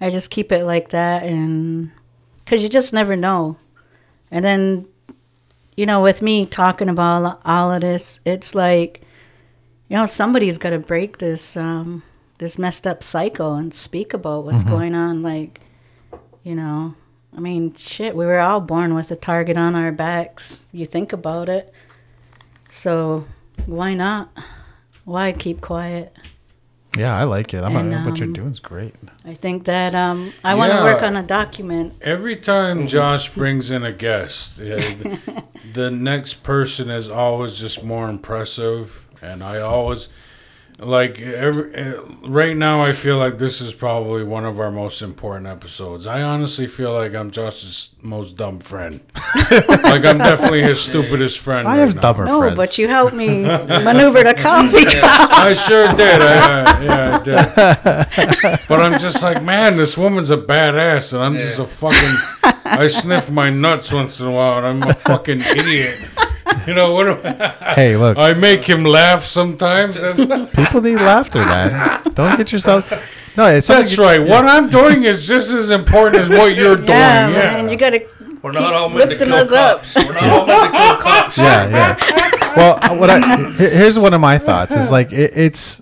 I 0.00 0.10
just 0.10 0.30
keep 0.30 0.50
it 0.52 0.64
like 0.64 0.90
that, 0.90 1.24
and 1.24 1.90
because 2.44 2.62
you 2.62 2.68
just 2.68 2.92
never 2.92 3.16
know. 3.16 3.56
And 4.30 4.44
then, 4.44 4.86
you 5.76 5.86
know, 5.86 6.02
with 6.02 6.22
me 6.22 6.46
talking 6.46 6.88
about 6.88 7.40
all 7.44 7.72
of 7.72 7.80
this, 7.80 8.20
it's 8.24 8.54
like, 8.54 9.02
you 9.88 9.96
know, 9.96 10.06
somebody's 10.06 10.58
got 10.58 10.70
to 10.70 10.78
break 10.78 11.18
this 11.18 11.56
um, 11.56 12.02
this 12.38 12.58
messed 12.58 12.86
up 12.86 13.02
cycle 13.02 13.54
and 13.54 13.74
speak 13.74 14.14
about 14.14 14.44
what's 14.44 14.58
mm-hmm. 14.58 14.70
going 14.70 14.94
on. 14.94 15.22
Like, 15.22 15.60
you 16.42 16.54
know, 16.54 16.94
I 17.36 17.40
mean, 17.40 17.74
shit, 17.74 18.16
we 18.16 18.26
were 18.26 18.40
all 18.40 18.60
born 18.60 18.94
with 18.94 19.10
a 19.10 19.16
target 19.16 19.56
on 19.56 19.74
our 19.74 19.92
backs. 19.92 20.64
You 20.72 20.86
think 20.86 21.12
about 21.12 21.48
it. 21.48 21.72
So 22.70 23.24
why 23.66 23.94
not? 23.94 24.30
Why 25.04 25.32
keep 25.32 25.60
quiet? 25.60 26.14
Yeah, 26.96 27.16
I 27.16 27.24
like 27.24 27.54
it. 27.54 27.62
I'm 27.62 27.76
And, 27.76 28.04
what 28.04 28.18
you're 28.18 28.26
um, 28.26 28.32
doing 28.32 28.50
is 28.50 28.58
great. 28.58 28.94
I 29.24 29.34
think 29.34 29.64
that 29.66 29.94
um, 29.94 30.32
I 30.42 30.54
want 30.54 30.72
to 30.72 30.82
work 30.82 31.02
on 31.02 31.16
a 31.16 31.22
document. 31.22 31.94
Every 32.02 32.34
time 32.34 32.88
Josh 32.88 33.32
brings 33.32 33.70
in 33.70 33.84
a 33.84 33.92
guest, 33.92 34.58
yeah, 34.58 34.76
the, 34.76 35.44
the 35.72 35.90
next 35.90 36.42
person 36.42 36.90
is 36.90 37.08
always 37.08 37.58
just 37.60 37.84
more 37.84 38.08
impressive, 38.08 39.06
and 39.22 39.44
I 39.44 39.60
always 39.60 40.08
like 40.80 41.20
every 41.20 41.74
uh, 41.74 42.02
right 42.26 42.56
now. 42.56 42.80
I 42.82 42.92
feel 42.92 43.18
like 43.18 43.38
this 43.38 43.60
is 43.60 43.72
probably 43.74 44.22
one 44.24 44.44
of 44.44 44.58
our 44.58 44.70
most 44.70 45.02
important 45.02 45.46
episodes. 45.46 46.06
I 46.06 46.22
honestly 46.22 46.66
feel 46.66 46.92
like 46.92 47.14
I'm 47.14 47.30
Josh's 47.30 47.90
most 48.02 48.36
dumb 48.36 48.58
friend. 48.60 49.00
like 49.50 50.04
I'm 50.04 50.18
definitely 50.18 50.62
his 50.62 50.80
stupidest 50.80 51.38
friend. 51.38 51.68
I 51.68 51.72
right 51.72 51.78
have 51.80 51.94
now. 51.96 52.00
dumber 52.00 52.24
No, 52.24 52.40
friends. 52.40 52.56
but 52.56 52.78
you 52.78 52.88
helped 52.88 53.14
me 53.14 53.42
maneuver 53.44 54.24
the 54.24 54.34
coffee 54.34 54.84
cup. 55.00 55.30
I 55.32 55.54
sure 55.54 55.86
did. 55.92 56.22
I, 56.22 56.62
I, 56.64 56.82
yeah, 56.84 57.18
I 57.18 57.22
did. 58.54 58.60
But 58.68 58.80
I'm 58.80 58.98
just 58.98 59.22
like, 59.22 59.42
man, 59.42 59.76
this 59.76 59.96
woman's 59.98 60.30
a 60.30 60.36
badass, 60.38 61.12
and 61.12 61.22
I'm 61.22 61.34
just 61.34 61.58
a 61.58 61.64
fucking. 61.66 62.16
I 62.64 62.86
sniff 62.86 63.30
my 63.30 63.50
nuts 63.50 63.92
once 63.92 64.20
in 64.20 64.26
a 64.26 64.30
while, 64.30 64.58
and 64.58 64.66
I'm 64.66 64.82
a 64.90 64.94
fucking 64.94 65.40
idiot. 65.40 65.96
You 66.66 66.74
know 66.74 66.92
what? 66.94 67.04
do 67.04 67.28
I, 67.28 67.48
hey, 67.74 67.96
look, 67.96 68.18
I 68.18 68.34
make 68.34 68.64
him 68.64 68.84
laugh 68.84 69.24
sometimes. 69.24 70.00
People 70.54 70.80
need 70.82 70.96
laughter, 70.96 71.40
man. 71.40 72.02
Don't 72.14 72.36
get 72.36 72.52
yourself. 72.52 72.90
No, 73.36 73.46
it's 73.46 73.66
that's 73.68 73.96
right. 73.98 74.20
What 74.20 74.44
I'm 74.44 74.68
doing 74.68 75.04
is 75.04 75.26
just 75.26 75.52
as 75.52 75.70
important 75.70 76.22
as 76.22 76.28
what 76.28 76.56
you're 76.56 76.76
doing. 76.76 76.88
Yeah, 76.88 77.28
Yeah, 77.28 77.52
man, 77.52 77.68
you 77.68 77.76
gotta. 77.76 78.06
We're 78.42 78.52
not 78.52 78.72
all 78.72 78.88
meant 78.88 79.10
to 79.10 79.16
kill 79.18 79.32
us 79.34 79.52
up. 79.52 79.82
cops. 79.82 79.94
We're 79.94 80.14
not 80.14 80.22
all 80.24 80.46
meant 80.46 80.72
to 80.72 80.78
kill 80.78 80.96
cops. 80.96 81.38
Yeah, 81.38 81.68
yeah. 81.68 82.56
Well, 82.56 82.98
what 82.98 83.10
I 83.10 83.36
here's 83.52 83.98
one 83.98 84.14
of 84.14 84.20
my 84.20 84.38
thoughts 84.38 84.74
is 84.74 84.90
like 84.90 85.12
it, 85.12 85.32
it's, 85.36 85.80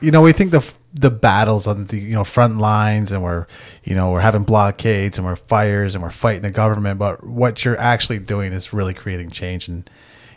you 0.00 0.10
know, 0.10 0.22
we 0.22 0.32
think 0.32 0.50
the 0.52 0.60
the 0.98 1.10
battles 1.10 1.66
on 1.66 1.86
the 1.86 1.98
you 1.98 2.14
know 2.14 2.24
front 2.24 2.58
lines 2.58 3.12
and 3.12 3.22
we're 3.22 3.46
you 3.84 3.94
know 3.94 4.10
we're 4.10 4.20
having 4.20 4.44
blockades 4.44 5.18
and 5.18 5.26
we're 5.26 5.36
fires 5.36 5.94
and 5.94 6.02
we're 6.02 6.10
fighting 6.10 6.42
the 6.42 6.50
government, 6.50 6.98
but 6.98 7.24
what 7.24 7.64
you're 7.64 7.78
actually 7.78 8.18
doing 8.18 8.52
is 8.52 8.72
really 8.72 8.94
creating 8.94 9.30
change 9.30 9.68
and. 9.68 9.88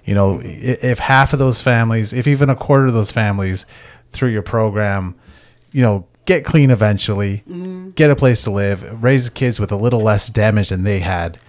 You 0.05 0.16
know, 0.16 0.41
if 0.43 0.97
half 0.97 1.34
of 1.34 1.39
those 1.39 1.62
families, 1.62 2.14
if 2.14 2.26
even 2.26 2.49
a 2.49 2.55
quarter 2.55 2.88
of 2.88 2.93
those 2.93 3.12
families, 3.12 3.68
through 4.12 4.30
your 4.30 4.41
program, 4.41 5.16
you 5.72 5.82
know, 5.82 6.07
get 6.26 6.45
clean 6.45 6.72
eventually, 6.72 7.43
mm-hmm. 7.49 7.89
get 7.91 8.12
a 8.12 8.16
place 8.16 8.43
to 8.43 8.51
live, 8.51 9.03
raise 9.03 9.30
kids 9.30 9.60
with 9.60 9.72
a 9.72 9.76
little 9.76 10.01
less 10.01 10.30
damage 10.30 10.70
than 10.70 10.84
they 10.84 10.99
had, 10.99 11.39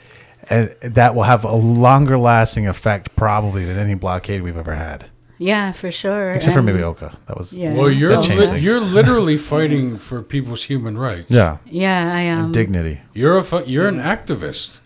and 0.49 0.71
that 0.81 1.15
will 1.15 1.25
have 1.25 1.45
a 1.45 1.55
longer 1.55 2.19
lasting 2.19 2.67
effect 2.67 3.15
probably 3.17 3.65
than 3.65 3.77
any 3.77 3.95
blockade 3.95 4.43
we've 4.43 4.57
ever 4.57 4.75
had, 4.75 5.10
Yeah, 5.43 5.73
for 5.73 5.91
sure. 5.91 6.33
except 6.33 6.53
for 6.53 6.59
And- 6.61 6.67
maybe 6.67 6.83
Oka. 6.83 7.17
That 7.27 7.37
was 7.39 7.53
Yeah. 7.55 7.73
Well, 7.73 7.89
you're 7.91 8.11
That 8.15 8.25
changed 8.25 8.53
li- 8.53 8.61
you're 8.61 8.79
literally 8.79 9.39
fighting 9.55 9.97
for 9.97 10.21
people's 10.23 10.65
human 10.65 10.99
rights. 10.99 11.31
yeah, 11.31 11.57
Yeah, 11.65 12.13
I 12.15 12.21
am. 12.29 12.45
Um, 12.47 12.53
dignity. 12.53 13.01
You're 13.15 13.39
a 13.39 13.43
fu- 13.43 13.65
you're 13.65 13.89
an 13.89 13.97
activist. 13.99 14.81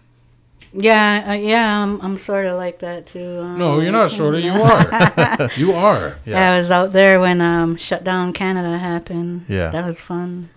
yeah, 0.73 1.25
uh, 1.29 1.33
yeah, 1.33 1.83
I'm, 1.83 2.01
I'm 2.01 2.17
sort 2.19 2.47
of 2.47 2.57
like 2.57 2.79
that 2.81 3.07
too. 3.07 3.41
Um, 3.43 3.59
No, 3.59 3.81
you're 3.81 3.93
not 3.93 4.11
sort 4.11 4.35
of. 4.37 4.41
You 4.43 4.53
are. 4.63 5.51
you 5.57 5.73
are. 5.91 6.19
Yeah. 6.25 6.53
I 6.53 6.59
was 6.59 6.71
out 6.71 6.93
there 6.93 7.19
when 7.21 7.41
um 7.41 7.75
shut 7.77 8.05
down 8.05 8.33
Canada 8.33 8.79
happened. 8.79 9.47
Yeah. 9.49 9.71
that 9.71 9.85
was 9.85 10.01
fun. 10.01 10.51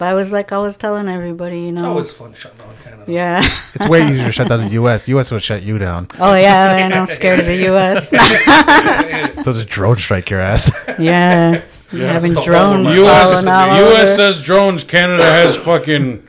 But 0.00 0.08
I 0.08 0.14
was 0.14 0.32
like, 0.32 0.50
I 0.50 0.56
was 0.56 0.78
telling 0.78 1.10
everybody, 1.10 1.60
you 1.60 1.72
know. 1.72 1.74
It's 1.80 1.82
know. 1.82 1.90
always 1.90 2.10
fun 2.10 2.32
shutting 2.32 2.56
down 2.56 2.74
Canada. 2.82 3.12
yeah. 3.12 3.42
It's 3.74 3.86
way 3.86 4.08
easier 4.10 4.24
to 4.24 4.32
shut 4.32 4.48
down 4.48 4.64
the 4.64 4.68
U.S. 4.80 5.06
U.S. 5.08 5.30
will 5.30 5.38
shut 5.40 5.62
you 5.62 5.76
down. 5.76 6.08
Oh 6.18 6.34
yeah, 6.34 6.74
man, 6.74 6.94
I'm 6.94 7.06
scared 7.06 7.38
of 7.38 7.44
the 7.44 7.56
U.S. 7.68 8.08
They'll 8.08 9.52
just 9.52 9.68
drone 9.68 9.98
strike 9.98 10.30
your 10.30 10.40
ass. 10.40 10.72
yeah. 10.98 11.60
You're 11.92 12.08
having 12.08 12.32
Stop 12.32 12.44
drones 12.44 12.86
all 12.86 12.94
U.S. 12.94 13.42
U.S. 13.44 14.16
says 14.16 14.40
drones. 14.40 14.84
Canada 14.84 15.22
has 15.22 15.54
fucking 15.58 16.26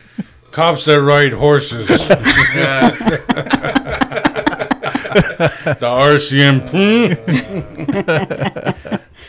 cops 0.52 0.84
that 0.84 1.02
ride 1.02 1.32
horses. 1.32 1.88
the 1.88 1.96
RCM. 5.80 6.68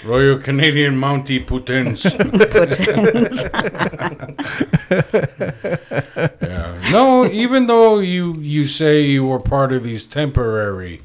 Royal 0.05 0.39
Canadian 0.39 0.99
Mountie 0.99 1.45
Putins. 1.45 2.05
yeah. 6.43 6.91
No, 6.91 7.27
even 7.27 7.66
though 7.66 7.99
you 8.01 8.35
you 8.39 8.65
say 8.65 9.03
you 9.03 9.27
were 9.27 9.41
part 9.41 9.73
of 9.73 9.83
these 9.83 10.07
temporary 10.07 11.01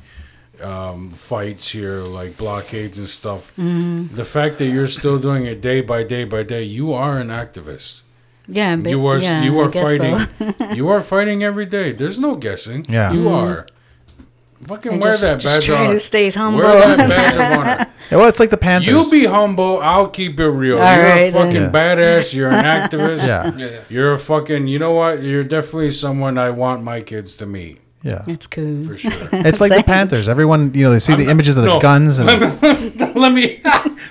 um, 0.61 1.11
fights 1.11 1.69
here, 1.69 1.99
like 2.02 2.38
blockades 2.38 2.98
and 2.98 3.10
stuff, 3.10 3.52
the 3.56 4.26
fact 4.26 4.57
that 4.60 4.68
you're 4.68 4.88
still 4.88 5.19
doing 5.19 5.45
it 5.45 5.61
day 5.61 5.82
by 5.82 6.03
day 6.03 6.24
by 6.24 6.44
day, 6.44 6.64
you 6.64 6.94
are 6.94 7.19
an 7.19 7.28
activist. 7.30 8.02
Yeah, 8.49 8.78
but, 8.78 8.90
You 8.90 9.06
are 9.07 9.18
yeah, 9.19 9.44
you 9.44 9.60
are 9.60 9.69
guess 9.69 9.98
so. 9.98 10.26
fighting. 10.28 10.72
you 10.78 10.88
are 10.88 11.02
fighting 11.02 11.44
every 11.44 11.65
day. 11.65 11.91
There's 11.91 12.18
no 12.18 12.36
guessing. 12.36 12.86
Yeah. 12.88 13.11
you 13.11 13.26
Mhm. 13.26 13.32
are. 13.44 13.65
Fucking 14.65 14.93
And 14.93 15.01
wear 15.01 15.11
just- 15.11 15.21
that 15.21 15.39
just 15.39 15.45
badge 15.45 15.65
try 15.65 15.85
on. 15.88 15.93
to 15.93 15.99
stay 15.99 16.29
humble. 16.31 16.59
Wear 16.63 16.97
that 16.97 17.09
badge 17.09 17.35
of 17.35 17.59
honor. 17.59 17.88
Yeah, 18.09 18.17
well, 18.17 18.27
it's 18.27 18.39
like 18.39 18.49
the 18.49 18.57
Panthers. 18.57 18.88
You 19.11 19.11
be 19.21 19.25
humble. 19.27 19.79
I'll 19.81 20.07
keep 20.09 20.39
it 20.39 20.47
real. 20.49 20.79
All 20.81 20.95
You're 20.95 21.05
a 21.05 21.31
fucking 21.31 21.53
then. 21.53 21.71
badass. 21.71 22.34
You're 22.34 22.49
an 22.51 22.65
activist. 22.65 23.17
Yeah, 23.27 23.55
Yeah, 23.55 23.65
yeah. 23.71 23.79
You're 23.89 24.11
a 24.13 24.19
fucking. 24.19 24.67
You 24.67 24.79
know 24.79 24.93
what? 24.93 25.21
You're 25.21 25.43
definitely 25.43 25.91
someone 25.91 26.38
I 26.38 26.49
want 26.49 26.84
my 26.84 27.01
kids 27.01 27.35
to 27.38 27.45
meet 27.45 27.81
yeah. 28.03 28.23
It's 28.27 28.47
cool. 28.47 28.85
for 28.85 28.95
sure. 28.97 29.11
It's 29.31 29.59
like 29.59 29.73
the 29.73 29.84
Panthers. 29.84 30.29
Everyone, 30.29 30.73
you 30.73 30.84
know, 30.84 30.91
they 30.91 30.99
see 30.99 31.15
the 31.15 31.29
images 31.29 31.57
of 31.57 31.63
the 31.63 31.69
No. 31.69 31.79
guns 31.79 32.19
and 32.19 32.27
let 32.27 33.31
me 33.34 33.61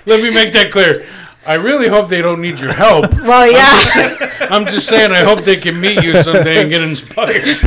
let 0.05 0.21
me 0.21 0.29
make 0.29 0.53
that 0.53 0.69
clear. 0.71 1.05
I 1.47 1.53
really 1.55 1.87
hope 1.87 2.09
they 2.09 2.21
don't 2.21 2.41
need 2.41 2.59
your 2.59 2.73
help. 2.73 3.05
Well, 3.27 3.51
yeah. 3.51 4.47
I'm 4.49 4.65
just 4.65 4.87
saying. 4.87 5.11
I 5.11 5.23
hope 5.23 5.43
they 5.43 5.57
can 5.57 5.79
meet 5.81 6.01
you 6.03 6.15
someday 6.21 6.61
and 6.61 6.69
get 6.69 6.81
inspired. 6.81 7.43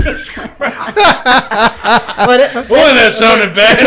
but 0.58 0.70
Boy, 2.68 2.94
that 2.96 3.12
sounded 3.12 3.54
bad. 3.54 3.84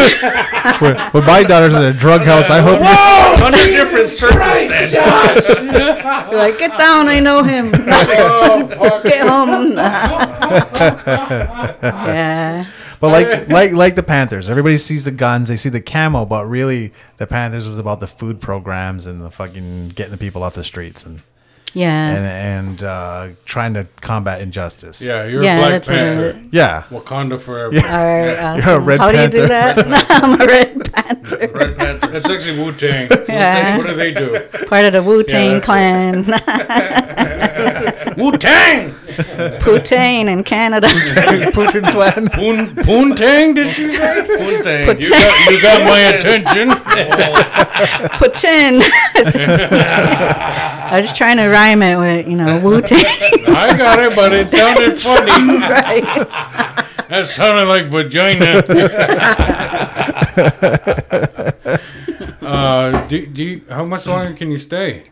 when, 0.82 0.96
when 1.12 1.26
my 1.26 1.42
daughter's 1.44 1.74
in 1.74 1.82
a 1.84 1.94
drug 1.94 2.22
house, 2.22 2.50
I 2.52 2.60
hope. 2.62 2.80
you- 2.80 3.46
Under 3.46 3.58
different 3.58 4.08
circumstances. 4.10 4.94
you're 5.64 6.38
like, 6.38 6.58
get 6.60 6.78
down. 6.78 7.08
I 7.08 7.20
know 7.20 7.42
him. 7.44 7.72
Oh, 7.74 8.68
fuck. 8.68 9.04
get 9.04 9.28
home. 9.28 9.74
yeah. 11.82 12.66
But 13.04 13.12
like, 13.12 13.50
like, 13.60 13.72
like 13.74 13.96
the 13.96 14.04
Panthers, 14.04 14.50
everybody 14.50 14.78
sees 14.78 15.04
the 15.04 15.12
guns, 15.12 15.50
they 15.50 15.58
see 15.58 15.68
the 15.70 15.82
camo, 15.82 16.24
but 16.26 16.46
really, 16.48 16.94
the 17.18 17.28
Panthers 17.28 17.66
was 17.68 17.78
about 17.78 18.00
the 18.00 18.08
food 18.08 18.40
programs 18.40 19.06
and 19.08 19.22
the 19.22 19.30
fucking 19.30 19.90
getting 19.90 20.12
the 20.12 20.18
people 20.18 20.42
off 20.42 20.54
the 20.54 20.64
streets 20.64 21.06
and 21.06 21.22
Yeah. 21.74 22.08
and 22.16 22.26
and 22.26 22.84
uh, 22.84 23.28
trying 23.46 23.74
to 23.74 23.88
combat 24.00 24.40
injustice. 24.42 25.02
Yeah, 25.02 25.26
you're 25.26 25.44
Yeah, 25.44 25.58
a 25.58 25.60
Black 25.60 25.84
Panther. 25.86 26.30
it. 26.30 26.36
yeah. 26.52 26.84
Wakanda 26.92 27.40
forever. 27.40 27.76
All 27.76 27.82
right. 27.82 28.40
Awesome. 28.40 28.66
You're 28.70 28.78
a 28.78 28.80
Red 28.80 29.00
How 29.02 29.12
do 29.12 29.22
you 29.22 29.28
do 29.28 29.48
that? 29.48 29.80
I'm 30.24 30.40
a 30.40 30.46
Red 30.46 30.83
Panther. 30.94 31.50
Red 31.54 31.76
Panther. 31.78 32.08
That's 32.08 32.30
actually 32.30 32.60
Wu 32.60 32.72
Tang. 32.74 33.10
Yeah. 33.28 33.78
What 33.78 33.88
do 33.88 33.96
they 33.96 34.14
do? 34.14 34.40
Part 34.68 34.86
of 34.86 34.94
the 34.94 35.02
Wu 35.04 35.24
Tang 35.24 35.54
Yeah, 35.54 35.60
clan. 35.60 36.26
Wu 38.18 38.32
Tang. 38.38 38.94
Putain 39.62 40.28
in 40.30 40.44
Canada. 40.44 40.88
Putin 40.88 41.84
clan. 41.92 42.30
Poon 42.30 42.76
Poon 42.84 43.16
Tang? 43.16 43.54
Did 43.54 43.68
she 43.68 43.88
say? 43.90 44.26
Poontang. 44.28 44.86
Put- 44.86 45.02
You 45.04 45.10
got, 45.10 45.52
you 45.52 45.62
got 45.62 45.82
my 45.88 46.00
attention. 46.00 46.70
Putin. 48.18 48.82
I 50.86 50.98
was 50.98 51.06
just 51.06 51.16
trying 51.16 51.38
to 51.38 51.48
rhyme 51.50 51.82
it 51.82 51.98
with, 51.98 52.28
you 52.28 52.36
know, 52.38 52.60
Wu 52.60 52.82
Tang. 52.82 53.04
I 53.48 53.76
got 53.78 54.00
it, 54.00 54.16
but 54.16 54.34
it 54.34 54.48
sounded 54.48 55.00
funny. 55.00 55.58
right. 55.60 56.83
That 57.14 57.28
sounded 57.28 57.66
like 57.66 57.86
vagina. 57.86 58.64
uh, 62.42 63.08
do, 63.08 63.28
do 63.28 63.44
you, 63.44 63.62
how 63.70 63.86
much 63.86 64.08
longer 64.08 64.34
can 64.34 64.50
you 64.50 64.58
stay? 64.58 65.04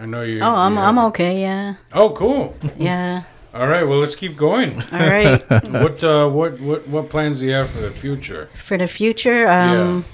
I 0.00 0.06
know 0.06 0.22
you. 0.22 0.40
Oh, 0.40 0.52
I'm, 0.52 0.72
you 0.72 0.80
I'm 0.80 0.98
okay. 1.10 1.40
Yeah. 1.40 1.76
Oh, 1.92 2.10
cool. 2.10 2.56
Yeah. 2.76 3.22
All 3.54 3.68
right, 3.68 3.84
well, 3.84 3.98
let's 4.00 4.16
keep 4.16 4.36
going. 4.36 4.82
All 4.92 4.98
right. 4.98 5.40
What 5.70 6.02
uh, 6.02 6.28
what 6.28 6.58
what 6.58 6.88
what 6.88 7.08
plans 7.08 7.38
do 7.38 7.46
you 7.46 7.52
have 7.52 7.70
for 7.70 7.82
the 7.82 7.92
future? 7.92 8.50
For 8.56 8.76
the 8.76 8.88
future, 8.88 9.46
um, 9.46 10.06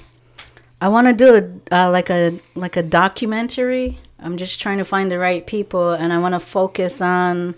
I 0.79 0.89
want 0.89 1.07
to 1.07 1.13
do 1.13 1.35
a, 1.71 1.75
uh, 1.75 1.89
like 1.89 2.11
a 2.11 2.39
like 2.53 2.77
a 2.77 2.83
documentary. 2.83 3.97
I'm 4.19 4.37
just 4.37 4.61
trying 4.61 4.77
to 4.77 4.85
find 4.85 5.09
the 5.09 5.17
right 5.17 5.43
people, 5.43 5.89
and 5.89 6.13
I 6.13 6.19
want 6.19 6.35
to 6.35 6.39
focus 6.39 7.01
on 7.01 7.55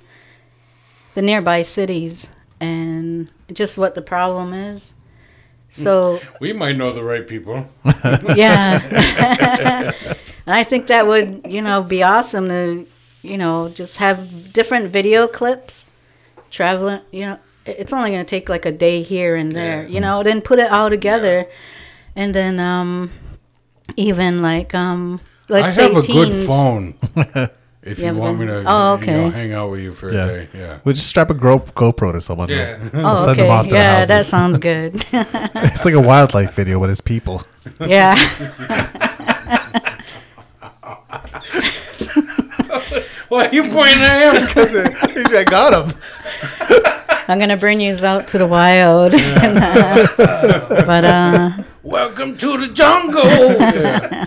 the 1.15 1.22
nearby 1.22 1.64
cities 1.64 2.31
and 2.59 3.31
just 3.51 3.77
what 3.77 3.95
the 3.95 4.01
problem 4.01 4.53
is. 4.53 4.93
So 5.69 6.19
We 6.39 6.53
might 6.53 6.77
know 6.77 6.91
the 6.91 7.03
right 7.03 7.27
people. 7.27 7.67
yeah, 8.35 8.81
and 10.03 10.15
I 10.47 10.63
think 10.63 10.88
that 10.88 11.07
would 11.07 11.41
you 11.47 11.61
know 11.61 11.84
be 11.84 12.03
awesome 12.03 12.47
to 12.47 12.88
you 13.21 13.38
know 13.38 13.69
just 13.69 13.97
have 13.97 14.53
different 14.53 14.91
video 14.91 15.27
clips 15.27 15.88
traveling. 16.49 17.01
You 17.11 17.21
know, 17.21 17.39
it's 17.65 17.91
only 17.93 18.11
gonna 18.11 18.23
take 18.25 18.49
like 18.49 18.65
a 18.65 18.71
day 18.71 19.01
here 19.03 19.35
and 19.35 19.51
there. 19.51 19.84
Yeah. 19.84 19.88
You 19.89 19.99
know, 19.99 20.23
then 20.23 20.41
put 20.41 20.59
it 20.59 20.71
all 20.71 20.89
together, 20.89 21.47
and 22.15 22.34
then 22.34 22.59
um 22.59 23.11
even 23.95 24.41
like 24.41 24.73
um 24.73 25.19
let's 25.49 25.67
I 25.67 25.71
say 25.71 25.84
have 25.93 26.03
a 26.03 26.07
good 26.07 26.31
teens. 26.31 26.47
phone. 26.47 26.95
If 27.88 27.99
You 27.99 28.03
you 28.03 28.07
have 28.07 28.18
a 28.18 28.19
want 28.19 28.39
me 28.39 28.45
to, 28.47 28.53
Oh, 28.57 28.59
you 28.59 28.64
know, 28.65 28.93
okay. 29.27 29.30
hang 29.30 29.53
out 29.53 29.72
with 29.72 29.80
you 29.80 29.93
for 29.93 30.11
Yeah. 30.11 30.26
a 30.26 30.27
day, 30.27 30.47
yeah. 30.53 30.77
We'll 30.84 30.93
just 30.93 31.07
strap 31.07 31.30
a 31.30 31.34
Go- 31.34 31.59
GoPro 31.59 32.11
to 32.11 32.22
someone. 32.22 32.49
Yeah. 32.49 32.77
Oh, 32.93 33.15
Send 33.15 33.31
okay. 33.39 33.41
them 33.43 33.51
off 33.51 33.65
to 33.65 33.72
the 33.72 33.77
yeah, 33.77 34.05
that 34.05 34.26
sounds 34.26 34.57
good. 34.69 35.05
It's 35.14 35.85
like 35.85 35.93
a 35.93 36.01
wildlife 36.01 36.53
video, 36.53 36.80
but 36.80 36.89
it's 36.89 37.01
people. 37.01 37.43
yeah. 37.80 38.15
Why 43.30 43.47
are 43.47 43.53
you 43.53 43.64
pointing 43.64 44.03
at 44.03 44.35
him? 44.35 44.45
Because 44.47 45.34
I 45.34 45.43
got 45.43 45.73
him. 45.89 45.93
I'm 47.27 47.39
gonna 47.39 47.57
bring 47.57 47.81
you 47.81 47.93
out 48.05 48.27
to 48.30 48.38
the 48.38 48.47
wild. 48.47 49.11
but 50.88 51.03
uh 51.03 51.51
Welcome 51.84 52.38
to 52.38 52.57
the 52.57 52.68
jungle. 52.73 53.23
Yeah. 53.26 54.26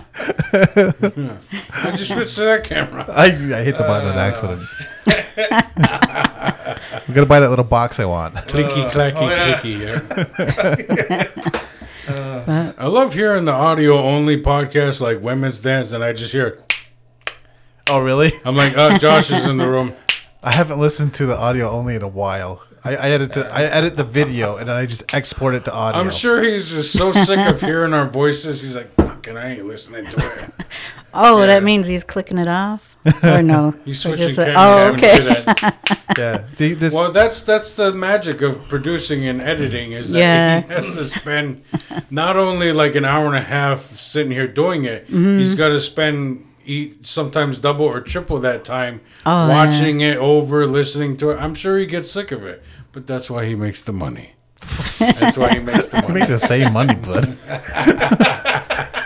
I 0.53 1.93
just 1.95 2.11
switched 2.11 2.35
to 2.35 2.41
that 2.41 2.63
camera. 2.63 3.05
I, 3.09 3.25
I 3.25 3.63
hit 3.63 3.77
the 3.77 3.83
button 3.83 4.09
on 4.09 4.17
uh. 4.17 4.21
accident. 4.21 4.61
I'm 7.07 7.13
gonna 7.13 7.25
buy 7.25 7.39
that 7.39 7.49
little 7.49 7.65
box 7.65 7.99
I 7.99 8.05
want. 8.05 8.35
Clicky, 8.35 8.85
uh, 8.85 8.91
clacky, 8.91 9.17
oh, 9.17 9.29
yeah. 9.29 9.57
clicky. 9.57 11.49
Yeah. 11.49 11.61
Uh, 12.07 12.73
I 12.77 12.87
love 12.87 13.13
hearing 13.13 13.43
the 13.43 13.51
audio 13.51 13.97
only 13.97 14.41
podcast 14.41 15.01
like 15.01 15.21
Women's 15.21 15.61
Dance, 15.61 15.91
and 15.91 16.03
I 16.03 16.13
just 16.13 16.31
hear. 16.31 16.63
Oh, 17.87 17.99
really? 17.99 18.31
I'm 18.43 18.55
like, 18.55 18.73
oh, 18.75 18.97
Josh 18.97 19.31
is 19.31 19.45
in 19.45 19.57
the 19.57 19.69
room. 19.69 19.93
I 20.43 20.51
haven't 20.51 20.79
listened 20.79 21.13
to 21.15 21.25
the 21.25 21.37
audio 21.37 21.69
only 21.69 21.95
in 21.95 22.01
a 22.01 22.07
while. 22.07 22.63
I, 22.83 22.95
I 22.95 23.09
edit 23.11 23.33
the, 23.33 23.53
I 23.53 23.63
edit 23.63 23.95
the 23.95 24.03
video 24.03 24.57
and 24.57 24.67
then 24.67 24.75
I 24.75 24.85
just 24.87 25.13
export 25.13 25.53
it 25.53 25.65
to 25.65 25.73
audio. 25.73 26.01
I'm 26.01 26.09
sure 26.09 26.41
he's 26.41 26.71
just 26.71 26.93
so 26.93 27.11
sick 27.11 27.37
of 27.39 27.61
hearing 27.61 27.93
our 27.93 28.07
voices. 28.07 28.61
He's 28.61 28.75
like, 28.75 28.91
fucking, 28.95 29.37
I 29.37 29.57
ain't 29.57 29.67
listening 29.67 30.05
to 30.05 30.17
it. 30.17 30.65
oh, 31.13 31.41
Yeah. 31.41 31.45
that 31.47 31.63
means 31.63 31.85
he's 31.87 32.03
clicking 32.03 32.37
it 32.39 32.47
off? 32.47 32.87
Or 33.23 33.41
no? 33.41 33.71
He's 33.85 33.99
switching 33.99 34.27
just 34.27 34.37
cameras 34.37 34.55
oh, 34.59 34.91
when 34.91 34.93
you 34.93 34.99
do 34.99 35.07
okay. 35.07 35.43
that. 35.45 35.97
Yeah. 36.17 36.45
The, 36.57 36.73
this, 36.75 36.93
Well, 36.93 37.11
that's 37.11 37.41
that's 37.43 37.73
the 37.73 37.91
magic 37.93 38.41
of 38.41 38.67
producing 38.67 39.25
and 39.25 39.41
editing 39.41 39.93
is 39.93 40.11
that 40.11 40.19
Yeah. 40.19 40.61
he 40.61 40.67
has 40.73 40.95
to 40.95 41.03
spend 41.05 41.63
not 42.11 42.35
only 42.37 42.73
like 42.73 42.93
an 42.95 43.05
hour 43.05 43.25
and 43.27 43.35
a 43.35 43.41
half 43.41 43.81
sitting 43.95 44.31
here 44.31 44.47
doing 44.47 44.83
it, 44.85 45.07
Mm-hmm. 45.07 45.39
he's 45.39 45.55
got 45.55 45.69
to 45.69 45.79
spend 45.79 46.45
eat 46.65 47.05
sometimes 47.05 47.59
double 47.59 47.85
or 47.85 48.01
triple 48.01 48.39
that 48.39 48.63
time 48.63 49.01
Oh, 49.25 49.47
watching 49.49 50.01
it 50.01 50.17
over, 50.17 50.65
listening 50.67 51.17
to 51.17 51.31
it. 51.31 51.37
I'm 51.37 51.55
sure 51.55 51.77
he 51.77 51.85
gets 51.85 52.11
sick 52.11 52.31
of 52.31 52.43
it, 52.45 52.61
but 52.91 53.07
that's 53.07 53.29
why 53.29 53.45
he 53.45 53.55
makes 53.55 53.81
the 53.83 53.93
money. 53.93 54.33
that's 54.99 55.37
why 55.37 55.53
he 55.53 55.59
makes 55.59 55.89
the 55.89 55.97
I 55.97 56.01
money. 56.01 56.19
make 56.19 56.29
the 56.29 56.39
same 56.39 56.73
money, 56.73 56.95
bud. 56.95 57.37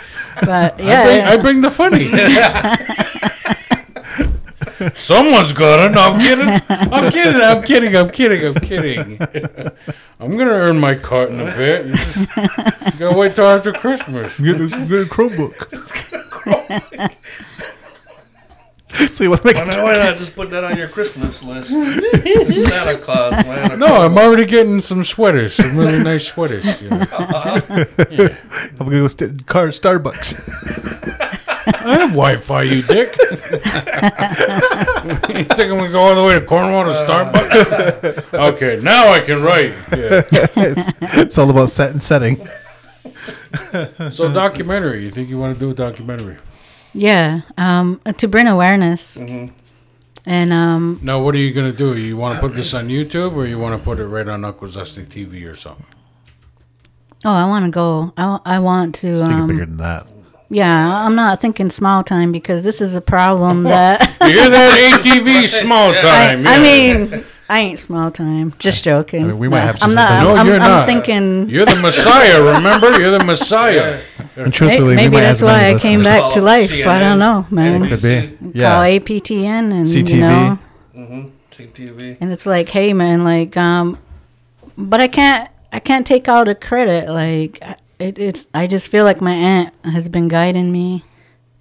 But 0.41 0.49
I 0.49 0.69
bring, 0.75 0.87
yeah, 0.87 1.29
I 1.29 1.37
bring 1.37 1.61
the 1.61 1.71
funny. 1.71 2.09
Someone's 4.97 5.53
got 5.53 5.89
it. 5.89 5.93
No, 5.95 6.01
I'm 6.01 6.19
kidding. 6.19 6.61
I'm 6.91 7.11
kidding. 7.11 7.41
I'm 7.41 7.61
kidding. 7.63 7.95
I'm 7.95 8.09
kidding. 8.09 8.45
I'm 8.45 8.55
kidding. 8.59 9.17
I'm 10.19 10.31
gonna 10.37 10.51
earn 10.51 10.77
my 10.79 10.95
cut 10.95 11.29
in 11.29 11.39
a 11.39 11.45
bit. 11.45 11.85
You 11.87 11.93
just 11.95 12.17
you 12.17 12.99
gotta 12.99 13.15
wait 13.17 13.35
till 13.35 13.45
after 13.45 13.71
Christmas. 13.71 14.37
Get 14.39 14.59
a, 14.59 14.67
get 14.67 15.01
a 15.01 15.05
Chromebook. 15.05 15.71
So 18.95 19.23
you 19.23 19.29
want 19.29 19.41
to 19.41 19.47
make 19.47 19.55
Why 19.55 19.63
a 19.63 19.65
not, 19.65 19.83
why 19.83 19.93
not 19.93 20.17
just 20.17 20.35
put 20.35 20.49
that 20.51 20.63
on 20.63 20.77
your 20.77 20.87
Christmas 20.87 21.43
list? 21.43 21.69
Santa 21.69 22.97
Claus, 22.97 23.33
man. 23.45 23.79
No, 23.79 23.87
I'm 23.87 24.17
already 24.17 24.45
getting 24.45 24.79
some 24.79 25.03
sweaters. 25.03 25.55
Some 25.55 25.77
really 25.77 26.01
nice 26.03 26.27
sweaters. 26.27 26.81
you 26.81 26.89
know. 26.89 27.05
I'm 27.19 27.61
gonna 28.77 28.91
go 28.91 29.07
st- 29.07 29.45
car 29.45 29.67
Starbucks. 29.67 30.39
I 31.67 31.95
have 31.99 32.11
Wi-Fi, 32.11 32.61
you 32.63 32.81
dick. 32.83 33.15
you 33.19 33.37
think 35.43 35.71
I'm 35.71 35.77
gonna 35.77 35.91
go 35.91 35.99
all 35.99 36.15
the 36.15 36.23
way 36.25 36.39
to 36.39 36.45
Cornwall 36.45 36.85
to 36.85 36.91
uh. 36.91 37.05
Starbucks? 37.31 38.53
Okay, 38.53 38.79
now 38.81 39.09
I 39.11 39.19
can 39.19 39.41
write. 39.41 39.71
Yeah. 39.91 40.21
it's, 40.31 40.85
it's 41.01 41.37
all 41.37 41.49
about 41.49 41.69
set 41.69 41.91
and 41.91 42.01
setting. 42.01 42.47
So 44.11 44.31
documentary. 44.33 45.03
You 45.05 45.11
think 45.11 45.29
you 45.29 45.37
want 45.39 45.53
to 45.53 45.59
do 45.59 45.71
a 45.71 45.73
documentary? 45.73 46.37
yeah. 46.93 47.41
Um, 47.57 47.99
to 48.17 48.27
bring 48.27 48.47
awareness, 48.47 49.17
and 49.17 50.53
um, 50.53 50.99
Now, 51.03 51.21
what 51.21 51.35
are 51.35 51.39
you 51.39 51.53
gonna 51.53 51.71
do? 51.71 51.97
You 51.97 52.17
want 52.17 52.35
to 52.35 52.41
put 52.41 52.55
this 52.55 52.73
on 52.73 52.87
YouTube, 52.87 53.35
or 53.35 53.45
you 53.45 53.59
want 53.59 53.77
to 53.79 53.83
put 53.83 53.99
it 53.99 54.05
right 54.07 54.27
on 54.27 54.43
Uncle 54.45 54.67
TV 54.67 55.49
or 55.51 55.55
something? 55.55 55.85
oh, 57.25 57.31
I 57.31 57.45
want 57.45 57.65
to 57.65 57.71
go. 57.71 58.13
I, 58.17 58.39
I 58.45 58.59
want 58.59 58.95
to. 58.95 59.19
Think 59.19 59.47
bigger 59.47 59.63
Um, 59.63 59.69
than 59.69 59.77
that. 59.77 60.07
yeah, 60.49 61.05
I'm 61.05 61.15
not 61.15 61.41
thinking 61.41 61.69
small 61.71 62.03
time 62.03 62.31
because 62.31 62.63
this 62.63 62.81
is 62.81 62.93
a 62.95 63.01
problem 63.01 63.63
that 63.75 64.15
You 64.21 64.27
hear 64.39 64.49
that 64.49 64.99
ATV 65.01 65.47
small 65.47 65.93
time? 66.09 66.45
I 66.47 66.57
yeah. 66.57 66.97
mean, 66.97 67.25
I 67.47 67.59
ain't 67.59 67.77
small 67.79 68.09
time. 68.09 68.53
Just 68.57 68.83
joking. 68.83 69.23
I 69.23 69.27
mean, 69.27 69.37
we 69.37 69.47
might 69.47 69.59
No, 69.59 69.65
have 69.67 69.77
I'm 69.83 69.93
not. 69.93 70.11
I'm, 70.11 70.23
No, 70.23 70.35
I'm, 70.35 70.47
you're 70.47 70.57
not. 70.57 70.65
I'm 70.65 70.71
not. 70.79 70.85
thinking. 70.87 71.49
You're 71.49 71.65
the 71.65 71.79
Messiah, 71.79 72.41
remember? 72.55 72.99
You're 72.99 73.11
the 73.17 73.23
Messiah. 73.23 74.01
And 74.37 74.47
Hey, 74.47 74.51
truthfully, 74.51 74.89
we 74.89 74.95
maybe 74.97 75.15
that's 75.15 75.41
why 75.41 75.69
I 75.69 75.79
came 75.79 76.03
back 76.03 76.33
to 76.33 76.41
life. 76.41 76.69
I 76.71 76.99
don't 76.99 77.19
know, 77.19 77.45
man. 77.49 77.87
Could 77.87 78.01
be. 78.01 78.27
Call 78.37 78.51
Yeah. 78.53 78.99
APTN 78.99 79.71
and 79.71 79.85
CTV. 79.87 80.09
you 80.13 80.19
know, 80.19 80.59
Mm-hmm. 80.93 81.29
CTV. 81.51 82.17
and 82.19 82.31
it's 82.33 82.45
like, 82.45 82.67
hey, 82.67 82.91
man, 82.91 83.23
like, 83.23 83.55
um, 83.55 83.97
but 84.77 84.99
I 84.99 85.07
can't. 85.07 85.49
I 85.71 85.79
can't 85.79 86.05
take 86.05 86.27
all 86.27 86.43
the 86.43 86.53
credit. 86.55 87.09
Like, 87.09 87.61
it, 87.97 88.19
it's. 88.19 88.47
I 88.53 88.67
just 88.67 88.89
feel 88.89 89.05
like 89.05 89.21
my 89.21 89.31
aunt 89.33 89.73
has 89.85 90.09
been 90.09 90.27
guiding 90.27 90.69
me 90.71 91.05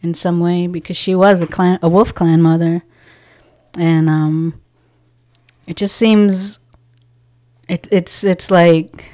in 0.02 0.15
some 0.15 0.40
way 0.40 0.66
because 0.66 0.97
she 0.97 1.15
was 1.15 1.43
a 1.43 1.47
clan, 1.47 1.78
a 1.81 1.89
Wolf 1.89 2.12
Clan 2.12 2.43
mother, 2.43 2.82
and 3.78 4.09
um, 4.11 4.61
it 5.66 5.77
just 5.77 5.97
seems. 5.97 6.61
It, 7.69 7.89
it's 7.91 8.24
it's 8.24 8.51
like 8.51 9.07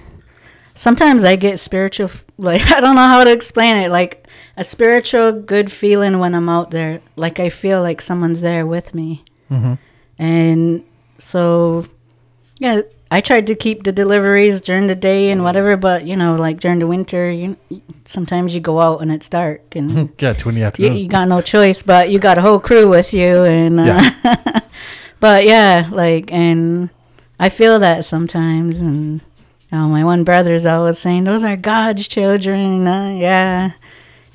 sometimes 0.74 1.24
I 1.24 1.36
get 1.36 1.58
spiritual. 1.58 2.10
Like 2.40 2.70
I 2.72 2.80
don't 2.80 2.96
know 2.96 3.06
how 3.06 3.22
to 3.22 3.30
explain 3.30 3.76
it. 3.76 3.90
Like 3.90 4.26
a 4.56 4.64
spiritual 4.64 5.30
good 5.30 5.70
feeling 5.70 6.20
when 6.20 6.34
I'm 6.34 6.48
out 6.48 6.70
there. 6.70 7.02
Like 7.14 7.38
I 7.38 7.50
feel 7.50 7.82
like 7.82 8.00
someone's 8.00 8.40
there 8.40 8.64
with 8.66 8.94
me, 8.94 9.22
and 10.18 10.82
so 11.18 11.84
yeah. 12.58 12.80
I 13.12 13.20
tried 13.20 13.48
to 13.48 13.56
keep 13.56 13.82
the 13.82 13.90
deliveries 13.90 14.60
during 14.60 14.86
the 14.86 14.94
day 14.94 15.32
and 15.32 15.42
whatever, 15.42 15.76
but 15.76 16.06
you 16.06 16.14
know, 16.16 16.36
like 16.36 16.60
during 16.60 16.78
the 16.78 16.86
winter, 16.86 17.28
you 17.28 17.56
sometimes 18.04 18.54
you 18.54 18.60
go 18.60 18.80
out 18.80 19.02
and 19.02 19.10
it's 19.10 19.28
dark 19.28 19.74
and 19.74 20.12
Yeah, 20.20 20.32
two 20.32 20.48
in 20.50 20.54
the 20.54 20.60
you, 20.60 20.66
afternoon. 20.68 20.96
you 20.96 21.08
got 21.08 21.26
no 21.26 21.40
choice, 21.42 21.82
but 21.82 22.08
you 22.10 22.20
got 22.20 22.38
a 22.38 22.40
whole 22.40 22.60
crew 22.60 22.88
with 22.88 23.12
you, 23.12 23.42
and 23.44 23.80
uh, 23.80 24.10
but 25.20 25.44
yeah, 25.44 25.88
like, 25.90 26.32
and 26.32 26.90
I 27.38 27.48
feel 27.48 27.78
that 27.78 28.04
sometimes, 28.04 28.80
and 28.80 29.20
you 29.70 29.78
know, 29.78 29.88
my 29.88 30.04
one 30.04 30.24
brother's 30.24 30.66
always 30.66 30.98
saying 30.98 31.24
those 31.24 31.44
are 31.44 31.56
God's 31.56 32.08
children, 32.08 32.86
uh, 32.86 33.10
yeah, 33.10 33.72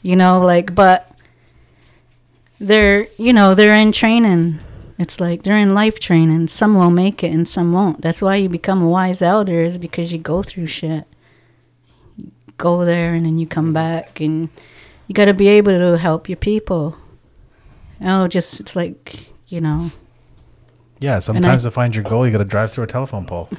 you 0.02 0.16
know, 0.16 0.40
like, 0.40 0.74
but 0.76 1.12
they're, 2.60 3.08
you 3.18 3.34
know, 3.34 3.56
they're 3.56 3.76
in 3.76 3.92
training. 3.92 4.60
It's 4.98 5.20
like 5.20 5.44
they're 5.44 5.58
in 5.58 5.74
life 5.74 6.00
training. 6.00 6.48
Some 6.48 6.76
will 6.76 6.92
make 6.92 7.24
it 7.24 7.34
and 7.34 7.48
some 7.48 7.74
won't. 7.74 8.02
That's 8.02 8.22
why 8.22 8.38
you 8.38 8.48
become 8.48 8.82
a 8.82 8.88
wise 8.88 9.22
elder 9.22 9.62
is 9.62 9.78
because 9.78 10.14
you 10.14 10.20
go 10.20 10.42
through 10.42 10.68
shit. 10.68 11.04
You 12.16 12.32
go 12.58 12.86
there 12.86 13.14
and 13.14 13.26
then 13.26 13.38
you 13.38 13.46
come 13.46 13.74
back 13.74 14.22
and 14.22 14.48
you 15.08 15.14
got 15.14 15.26
to 15.26 15.34
be 15.34 15.50
able 15.50 15.78
to 15.78 15.98
help 15.98 16.30
your 16.30 16.38
people. 16.38 16.96
Oh, 18.02 18.28
just 18.28 18.60
it's 18.60 18.76
like 18.76 19.28
you 19.48 19.60
know, 19.60 19.92
yeah, 21.00 21.20
sometimes 21.20 21.64
to 21.64 21.72
find 21.72 21.94
your 21.96 22.04
goal, 22.04 22.26
you 22.26 22.32
got 22.32 22.38
to 22.40 22.46
drive 22.46 22.72
through 22.72 22.86
a 22.86 22.88
telephone 22.88 23.26
pole. 23.26 23.50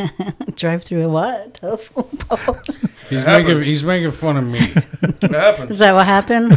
drive 0.54 0.82
through 0.84 1.02
a 1.04 1.08
what 1.08 1.54
telephone 1.54 2.04
pole. 2.18 2.56
He's 3.10 3.24
making 3.26 3.62
he's 3.62 3.84
making 3.84 4.10
fun 4.12 4.36
of 4.36 4.44
me. 4.44 4.72
It 5.22 5.30
happens. 5.30 5.70
Is 5.72 5.78
that 5.78 5.94
what 5.94 6.06
happened? 6.06 6.52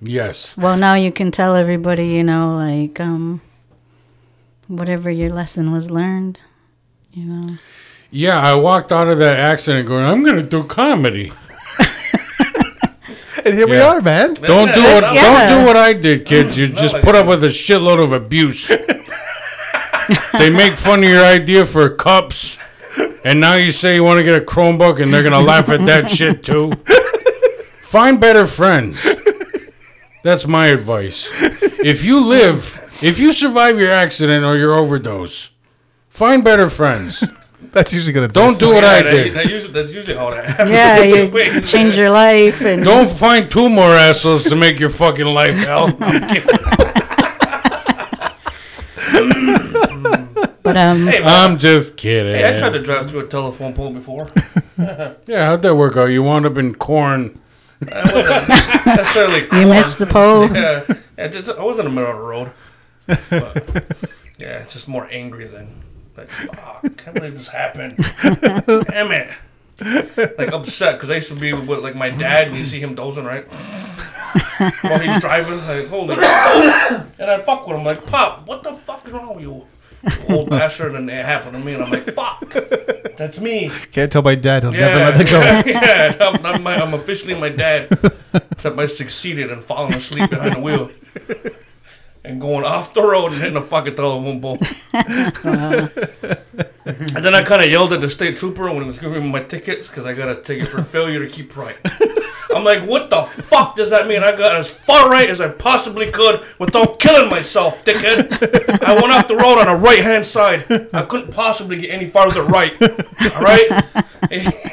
Yes. 0.00 0.56
well, 0.56 0.76
now 0.76 0.94
you 0.94 1.12
can 1.12 1.30
tell 1.30 1.54
everybody, 1.54 2.08
you 2.08 2.24
know, 2.24 2.56
like 2.56 2.98
um, 3.00 3.40
whatever 4.68 5.10
your 5.10 5.30
lesson 5.30 5.70
was 5.72 5.90
learned. 5.90 6.40
You 7.12 7.24
know, 7.26 7.56
Yeah, 8.10 8.38
I 8.40 8.54
walked 8.54 8.90
out 8.92 9.08
of 9.08 9.18
that 9.18 9.36
accident 9.36 9.86
going, 9.88 10.04
I'm 10.04 10.24
gonna 10.24 10.42
do 10.42 10.64
comedy. 10.64 11.32
And 13.44 13.54
here 13.54 13.66
we 13.66 13.76
are, 13.78 14.00
man. 14.00 14.34
Don't 14.34 14.72
do 14.72 14.80
what 14.80 15.02
Yeah. 15.14 15.48
don't 15.48 15.58
do 15.60 15.66
what 15.66 15.76
I 15.76 15.92
did, 15.94 16.24
kids. 16.26 16.56
You 16.56 16.68
just 16.68 17.00
put 17.02 17.14
up 17.16 17.26
with 17.26 17.42
a 17.42 17.48
shitload 17.48 18.00
of 18.02 18.12
abuse. 18.12 18.70
They 20.38 20.50
make 20.50 20.76
fun 20.76 21.02
of 21.04 21.10
your 21.10 21.24
idea 21.24 21.64
for 21.64 21.88
cups, 21.90 22.58
and 23.24 23.40
now 23.40 23.54
you 23.54 23.70
say 23.70 23.94
you 23.94 24.04
want 24.04 24.18
to 24.18 24.24
get 24.24 24.40
a 24.40 24.44
Chromebook, 24.44 25.00
and 25.02 25.12
they're 25.12 25.22
gonna 25.22 25.40
laugh 25.40 25.68
at 25.68 25.84
that 25.86 26.10
shit 26.10 26.42
too. 26.44 26.72
Find 27.82 28.20
better 28.20 28.46
friends. 28.46 29.06
That's 30.24 30.46
my 30.46 30.68
advice. 30.68 31.28
If 31.84 32.04
you 32.04 32.20
live, 32.20 32.78
if 33.02 33.18
you 33.18 33.32
survive 33.32 33.78
your 33.78 33.90
accident 33.90 34.44
or 34.44 34.56
your 34.56 34.78
overdose, 34.78 35.50
find 36.08 36.44
better 36.44 36.70
friends. 36.70 37.24
That's 37.72 37.92
usually 37.94 38.12
gonna 38.12 38.28
Don't 38.28 38.58
do 38.58 38.74
what 38.74 38.84
I 38.84 39.02
that- 39.02 39.10
did. 39.10 39.34
that 39.34 39.48
usually, 39.48 39.72
that's 39.72 39.92
usually 39.92 40.16
how 40.16 40.30
that 40.30 40.44
happens. 40.44 40.70
yeah, 40.70 41.02
you 41.02 41.60
change 41.62 41.96
your 41.96 42.10
life 42.10 42.60
and 42.60 42.84
Don't 42.84 43.10
find 43.10 43.50
two 43.50 43.68
more 43.68 43.92
assholes 43.94 44.44
to 44.44 44.56
make 44.56 44.78
your 44.78 44.90
fucking 44.90 45.26
life 45.26 45.56
hell. 45.56 45.88
I'm 50.64 50.74
kidding. 50.74 50.74
but 50.74 50.76
um, 50.76 51.06
Hey, 51.06 51.20
man, 51.20 51.50
I'm 51.50 51.58
just 51.58 51.96
kidding. 51.96 52.34
hey, 52.34 52.54
I 52.54 52.58
tried 52.58 52.72
to 52.74 52.82
drive 52.82 53.10
through 53.10 53.20
a 53.20 53.26
telephone 53.26 53.74
pole 53.74 53.92
before. 53.92 54.30
Yeah, 55.26 55.46
how'd 55.46 55.62
that 55.62 55.76
work 55.76 55.96
out? 55.96 56.06
You 56.06 56.22
wound 56.24 56.44
up 56.44 56.56
in 56.56 56.74
corn. 56.74 57.38
Necessarily 57.80 59.40
you 59.42 59.46
corn. 59.48 59.68
missed 59.68 59.98
the 59.98 60.06
pole. 60.06 60.48
Yeah, 60.54 60.84
yeah 61.16 61.28
just, 61.28 61.50
I 61.50 61.62
was 61.64 61.78
in 61.78 61.84
the 61.84 61.90
middle 61.90 62.10
of 62.10 62.16
the 62.16 62.22
road. 62.22 62.50
But, 63.06 63.96
yeah, 64.38 64.64
just 64.66 64.88
more 64.88 65.06
angry 65.10 65.46
than 65.46 65.82
like, 66.16 66.30
fuck, 66.30 66.82
can't 66.96 67.14
believe 67.14 67.34
this 67.34 67.48
happened. 67.48 67.96
Damn 68.88 69.12
it. 69.12 69.30
Like 70.38 70.52
upset 70.52 70.94
because 70.96 71.10
I 71.10 71.16
used 71.16 71.28
to 71.28 71.34
be 71.36 71.52
with 71.52 71.68
like 71.80 71.94
my 71.96 72.10
dad 72.10 72.48
and 72.48 72.56
you 72.56 72.64
see 72.64 72.80
him 72.80 72.94
dozing 72.94 73.24
right 73.24 73.46
while 74.82 74.98
he's 74.98 75.20
driving. 75.20 75.58
Like 75.68 75.86
holy, 75.88 76.14
and 77.18 77.30
I 77.30 77.40
fuck 77.42 77.66
with 77.66 77.76
him 77.78 77.84
like 77.84 78.04
pop. 78.06 78.46
What 78.48 78.62
the 78.62 78.72
fuck 78.74 79.06
is 79.06 79.12
wrong 79.12 79.34
with 79.36 79.44
you, 79.44 79.54
you 79.54 79.66
old 80.28 80.50
bastard? 80.50 80.94
And 80.94 81.08
it 81.10 81.24
happened 81.24 81.56
to 81.56 81.62
me, 81.62 81.74
and 81.74 81.84
I'm 81.84 81.90
like 81.90 82.02
fuck, 82.02 82.48
that's 83.16 83.40
me. 83.40 83.70
Can't 83.92 84.10
tell 84.10 84.22
my 84.22 84.34
dad. 84.34 84.64
He'll 84.64 84.74
Yeah, 84.74 84.94
never 84.94 85.18
let 85.18 85.20
it 85.20 85.30
go. 85.64 85.70
yeah, 85.70 86.16
I'm, 86.20 86.46
I'm, 86.46 86.62
my, 86.62 86.76
I'm 86.76 86.94
officially 86.94 87.34
my 87.34 87.48
dad. 87.48 87.88
Except 88.52 88.78
I 88.78 88.86
succeeded 88.86 89.50
in 89.50 89.60
falling 89.60 89.94
asleep 89.94 90.30
behind 90.30 90.56
the 90.56 90.60
wheel 90.60 90.90
and 92.24 92.40
going 92.40 92.64
off 92.64 92.94
the 92.94 93.02
road 93.02 93.32
and 93.32 93.40
hitting 93.40 93.56
a 93.56 93.60
fucking 93.60 93.94
telephone 93.96 94.40
pole. 94.40 94.58
Uh-huh. 94.94 95.88
and 96.84 97.24
then 97.24 97.34
I 97.34 97.42
kind 97.42 97.62
of 97.62 97.70
yelled 97.70 97.92
at 97.92 98.00
the 98.00 98.08
state 98.10 98.36
trooper 98.36 98.64
when 98.70 98.82
he 98.82 98.86
was 98.86 98.98
giving 98.98 99.22
me 99.24 99.30
my 99.30 99.42
tickets 99.42 99.88
because 99.88 100.04
I 100.06 100.14
got 100.14 100.28
a 100.28 100.40
ticket 100.40 100.68
for 100.68 100.82
failure 100.82 101.26
to 101.26 101.32
keep 101.32 101.56
right. 101.56 101.76
I'm 102.54 102.64
like, 102.64 102.82
what 102.88 103.10
the 103.10 103.22
fuck 103.22 103.76
does 103.76 103.90
that 103.90 104.06
mean? 104.06 104.22
I 104.22 104.36
got 104.36 104.56
as 104.56 104.70
far 104.70 105.10
right 105.10 105.28
as 105.28 105.40
I 105.40 105.48
possibly 105.48 106.10
could 106.10 106.44
without 106.58 106.98
killing 106.98 107.30
myself, 107.30 107.84
dickhead. 107.84 108.82
I 108.82 108.94
went 108.94 109.12
off 109.12 109.28
the 109.28 109.36
road 109.36 109.58
on 109.58 109.66
the 109.66 109.76
right 109.76 110.00
hand 110.00 110.24
side. 110.24 110.64
I 110.92 111.02
couldn't 111.02 111.32
possibly 111.32 111.80
get 111.80 111.90
any 111.90 112.08
farther 112.08 112.42
right. 112.44 112.72
All 112.82 113.42
right? 113.42 113.84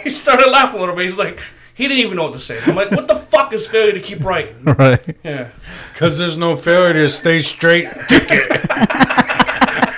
He 0.03 0.09
started 0.09 0.49
laughing 0.49 0.77
a 0.77 0.81
little 0.81 0.95
bit. 0.95 1.05
He's 1.05 1.17
like, 1.17 1.39
he 1.73 1.87
didn't 1.87 2.03
even 2.03 2.17
know 2.17 2.23
what 2.23 2.33
to 2.33 2.39
say. 2.39 2.59
I'm 2.67 2.75
like, 2.75 2.91
what 2.91 3.07
the 3.07 3.15
fuck 3.15 3.53
is 3.53 3.65
failure 3.65 3.93
to 3.93 4.01
keep 4.01 4.23
right? 4.23 4.53
right. 4.63 5.15
Yeah. 5.23 5.51
Because 5.93 6.17
there's 6.17 6.37
no 6.37 6.57
failure 6.57 6.93
to 6.93 7.09
stay 7.09 7.39
straight. 7.39 7.87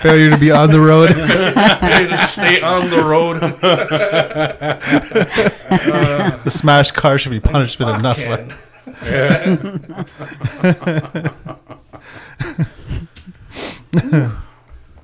Failure 0.01 0.29
to 0.31 0.37
be 0.37 0.51
on 0.51 0.71
the 0.71 0.79
road. 0.79 1.13
Failure 1.79 2.07
to 2.07 2.17
stay 2.17 2.61
on 2.61 2.89
the 2.89 3.03
road. 3.03 3.39
the 6.43 6.51
smashed 6.51 6.93
car 6.93 7.17
should 7.17 7.31
be 7.31 7.39
punishment 7.39 7.99
enough. 7.99 8.17
Fucking. 8.17 8.53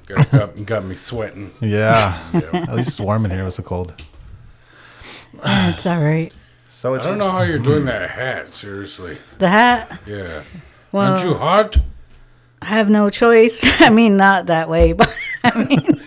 Guys 0.08 0.30
got, 0.30 0.66
got 0.66 0.86
me 0.86 0.96
sweating. 0.96 1.52
Yeah. 1.62 2.22
Yeah. 2.34 2.50
At 2.54 2.76
least 2.76 2.90
it's 2.90 3.00
warm 3.00 3.26
in 3.26 3.32
here. 3.32 3.42
It 3.42 3.46
was 3.46 3.56
so 3.56 3.64
cold. 3.64 3.94
It's 5.44 5.86
all 5.86 6.02
right. 6.02 6.32
So 6.68 6.96
I 6.96 7.00
don't 7.00 7.18
know 7.18 7.32
how 7.32 7.42
you're 7.42 7.60
doing 7.60 7.86
that 7.86 8.12
hat, 8.12 8.54
seriously. 8.54 9.18
The 9.40 9.50
hat. 9.50 10.00
Yeah. 10.06 10.44
Well, 10.92 11.12
Aren't 11.12 11.24
you 11.24 11.34
hot? 11.34 11.78
I 12.62 12.66
have 12.66 12.90
no 12.90 13.10
choice. 13.10 13.64
I 13.82 13.90
mean, 13.90 14.18
not 14.18 14.48
that 14.48 14.70
way, 14.70 14.94
but 14.94 15.16
I 15.44 15.64
mean, 15.64 16.02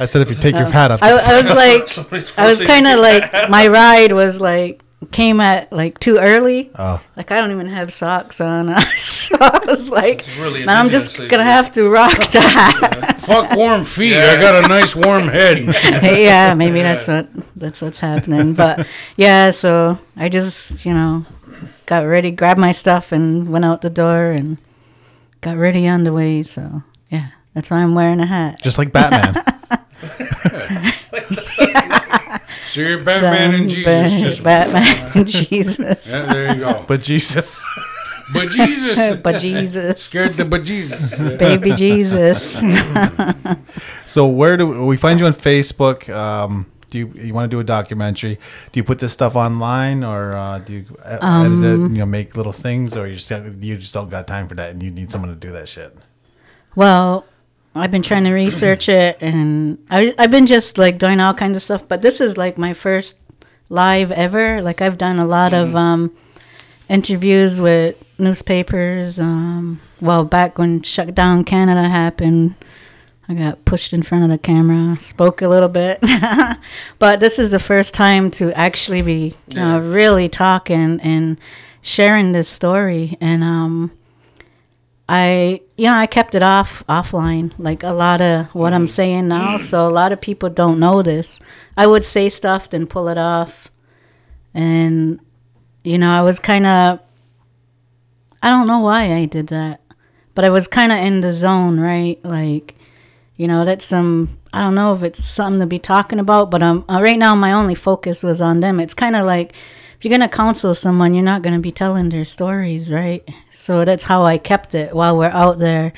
I 0.00 0.04
said 0.06 0.22
if 0.22 0.30
you 0.30 0.34
take 0.36 0.54
your 0.54 0.64
uh, 0.64 0.70
hat 0.70 0.90
off, 0.90 1.02
I, 1.02 1.10
I 1.10 1.36
was 1.36 1.48
like, 1.50 2.38
I 2.38 2.48
was 2.48 2.62
kind 2.62 2.86
of 2.86 3.00
like, 3.00 3.50
my 3.50 3.68
ride 3.68 4.12
was 4.12 4.40
like, 4.40 4.82
came 5.12 5.40
at 5.40 5.72
like 5.72 5.98
too 6.00 6.18
early. 6.18 6.70
oh, 6.76 7.00
Like 7.16 7.30
I 7.30 7.40
don't 7.40 7.52
even 7.52 7.68
have 7.68 7.92
socks 7.92 8.40
on, 8.40 8.74
so 8.86 9.36
I 9.40 9.60
was 9.66 9.90
like, 9.90 10.26
really 10.38 10.64
man, 10.64 10.76
I'm 10.76 10.90
just 10.90 11.16
gonna 11.28 11.44
have 11.44 11.70
to 11.72 11.88
rock 11.88 12.16
that. 12.32 12.94
hat. 12.94 13.20
Fuck 13.20 13.56
warm 13.56 13.84
feet. 13.84 14.16
I 14.16 14.40
got 14.40 14.64
a 14.64 14.68
nice 14.68 14.96
warm 14.96 15.28
head. 15.28 15.60
yeah, 15.60 16.54
maybe 16.54 16.82
that's 16.82 17.06
what 17.06 17.28
that's 17.54 17.80
what's 17.80 18.00
happening. 18.00 18.54
But 18.54 18.86
yeah, 19.16 19.50
so 19.52 19.98
I 20.16 20.28
just 20.28 20.84
you 20.84 20.92
know 20.92 21.26
got 21.86 22.00
ready, 22.06 22.30
grabbed 22.30 22.60
my 22.60 22.72
stuff, 22.72 23.12
and 23.12 23.48
went 23.50 23.64
out 23.64 23.82
the 23.82 23.90
door 23.90 24.30
and 24.30 24.58
got 25.40 25.56
ready 25.56 25.88
on 25.88 26.04
the 26.04 26.12
way. 26.12 26.42
So 26.42 26.82
yeah, 27.10 27.28
that's 27.54 27.70
why 27.70 27.78
I'm 27.78 27.94
wearing 27.94 28.20
a 28.20 28.26
hat. 28.26 28.60
just 28.62 28.78
like 28.78 28.92
Batman. 28.92 29.42
So 32.68 32.82
you're 32.82 33.02
Batman 33.02 33.54
and 33.54 33.70
Jesus. 33.70 33.84
Ba- 33.84 34.18
Just 34.18 34.42
Batman 34.44 35.10
and 35.14 35.26
Jesus. 35.26 36.14
Yeah, 36.14 36.32
there 36.32 36.54
you 36.54 36.60
go. 36.60 36.84
But 36.86 37.00
Jesus. 37.00 37.64
But 38.34 38.50
Jesus. 38.50 39.16
but 39.16 39.40
Jesus. 39.40 40.02
Scared 40.02 40.34
the 40.34 40.44
bejesus. 40.44 41.38
Baby 41.38 41.72
Jesus. 41.72 42.60
So 44.04 44.26
where 44.26 44.58
do 44.58 44.84
we 44.84 44.98
find 44.98 45.18
you 45.18 45.24
on 45.24 45.32
Facebook? 45.32 46.14
Um, 46.14 46.66
do 46.88 46.98
you 46.98 47.12
you 47.14 47.34
want 47.34 47.50
to 47.50 47.54
do 47.54 47.60
a 47.60 47.64
documentary? 47.64 48.38
Do 48.72 48.80
you 48.80 48.84
put 48.84 48.98
this 48.98 49.12
stuff 49.12 49.36
online, 49.36 50.02
or 50.04 50.34
uh, 50.34 50.58
do 50.58 50.72
you 50.72 50.84
edit 51.04 51.22
Um, 51.22 51.64
it? 51.64 51.76
You 51.92 51.98
know, 51.98 52.06
make 52.06 52.36
little 52.36 52.52
things, 52.52 52.96
or 52.96 53.06
you 53.06 53.16
just 53.16 53.30
you 53.30 53.76
just 53.76 53.94
don't 53.94 54.08
got 54.10 54.26
time 54.26 54.48
for 54.48 54.54
that, 54.54 54.70
and 54.70 54.82
you 54.82 54.90
need 54.90 55.12
someone 55.12 55.30
to 55.30 55.36
do 55.36 55.52
that 55.52 55.68
shit. 55.68 55.94
Well, 56.74 57.24
I've 57.74 57.90
been 57.90 58.02
trying 58.02 58.24
to 58.24 58.32
research 58.32 58.88
it, 59.00 59.18
and 59.20 59.78
I, 59.90 60.14
I've 60.18 60.30
been 60.30 60.46
just 60.46 60.78
like 60.78 60.98
doing 60.98 61.20
all 61.20 61.34
kinds 61.34 61.56
of 61.56 61.62
stuff. 61.62 61.86
But 61.86 62.02
this 62.02 62.20
is 62.20 62.36
like 62.36 62.56
my 62.58 62.72
first 62.72 63.16
live 63.68 64.10
ever. 64.12 64.62
Like 64.62 64.80
I've 64.80 64.98
done 64.98 65.18
a 65.18 65.26
lot 65.26 65.52
of 65.52 65.76
um, 65.76 66.14
interviews 66.88 67.60
with 67.60 67.96
newspapers. 68.18 69.20
Um, 69.20 69.80
well, 70.00 70.24
back 70.24 70.58
when 70.58 70.82
shutdown 70.82 71.44
Canada 71.44 71.88
happened, 71.88 72.54
I 73.28 73.34
got 73.34 73.64
pushed 73.66 73.92
in 73.92 74.02
front 74.02 74.24
of 74.24 74.30
the 74.30 74.38
camera, 74.38 74.96
spoke 74.96 75.42
a 75.42 75.48
little 75.48 75.68
bit. 75.68 76.00
but 76.98 77.20
this 77.20 77.38
is 77.38 77.50
the 77.50 77.58
first 77.58 77.92
time 77.92 78.30
to 78.32 78.52
actually 78.52 79.02
be 79.02 79.34
you 79.48 79.56
know, 79.56 79.78
really 79.80 80.30
talking 80.30 80.98
and 81.00 81.38
sharing 81.82 82.32
this 82.32 82.48
story. 82.48 83.18
And 83.20 83.44
um, 83.44 83.92
I, 85.08 85.60
you 85.76 85.88
know, 85.88 85.94
I 85.96 86.06
kept 86.06 86.34
it 86.34 86.42
off 86.42 86.82
offline, 86.88 87.52
like 87.58 87.82
a 87.82 87.92
lot 87.92 88.22
of 88.22 88.46
what 88.54 88.72
I'm 88.72 88.86
saying 88.86 89.28
now. 89.28 89.58
So 89.68 89.86
a 89.86 89.90
lot 89.90 90.12
of 90.12 90.20
people 90.20 90.48
don't 90.48 90.80
know 90.80 91.02
this. 91.02 91.40
I 91.76 91.86
would 91.86 92.06
say 92.06 92.30
stuff, 92.30 92.70
then 92.70 92.86
pull 92.86 93.08
it 93.08 93.18
off, 93.18 93.70
and 94.54 95.20
you 95.84 95.98
know, 95.98 96.10
I 96.10 96.22
was 96.22 96.40
kind 96.40 96.66
of, 96.66 97.00
I 98.42 98.50
don't 98.50 98.66
know 98.66 98.80
why 98.80 99.12
I 99.12 99.26
did 99.26 99.48
that, 99.48 99.80
but 100.34 100.44
I 100.44 100.50
was 100.50 100.66
kind 100.66 100.92
of 100.92 100.98
in 100.98 101.20
the 101.20 101.32
zone, 101.32 101.78
right? 101.78 102.22
Like, 102.24 102.77
you 103.38 103.46
know, 103.46 103.64
that's 103.64 103.84
some. 103.84 104.36
I 104.52 104.60
don't 104.60 104.74
know 104.74 104.94
if 104.94 105.02
it's 105.02 105.24
something 105.24 105.60
to 105.60 105.66
be 105.66 105.78
talking 105.78 106.18
about, 106.18 106.50
but 106.50 106.62
um, 106.62 106.84
uh, 106.88 107.00
right 107.00 107.18
now 107.18 107.34
my 107.34 107.52
only 107.52 107.74
focus 107.74 108.22
was 108.22 108.40
on 108.40 108.60
them. 108.60 108.80
It's 108.80 108.94
kind 108.94 109.14
of 109.14 109.24
like 109.24 109.54
if 109.96 110.04
you're 110.04 110.10
gonna 110.10 110.28
counsel 110.28 110.74
someone, 110.74 111.14
you're 111.14 111.24
not 111.24 111.42
gonna 111.42 111.60
be 111.60 111.70
telling 111.70 112.08
their 112.08 112.24
stories, 112.24 112.90
right? 112.90 113.26
So 113.50 113.84
that's 113.84 114.04
how 114.04 114.24
I 114.24 114.38
kept 114.38 114.74
it 114.74 114.94
while 114.94 115.16
we're 115.16 115.30
out 115.30 115.60
there. 115.60 115.92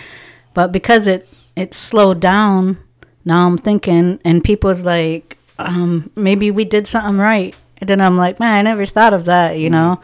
But 0.52 0.70
because 0.70 1.06
it 1.06 1.28
it 1.56 1.72
slowed 1.72 2.20
down, 2.20 2.76
now 3.24 3.46
I'm 3.46 3.56
thinking, 3.56 4.20
and 4.22 4.44
people's 4.44 4.84
like, 4.84 5.38
um, 5.58 6.10
maybe 6.14 6.50
we 6.50 6.66
did 6.66 6.86
something 6.86 7.18
right. 7.18 7.56
And 7.78 7.88
then 7.88 8.02
I'm 8.02 8.16
like, 8.16 8.38
man, 8.38 8.54
I 8.54 8.62
never 8.70 8.84
thought 8.84 9.14
of 9.14 9.24
that, 9.24 9.58
you 9.58 9.70
know. 9.70 10.00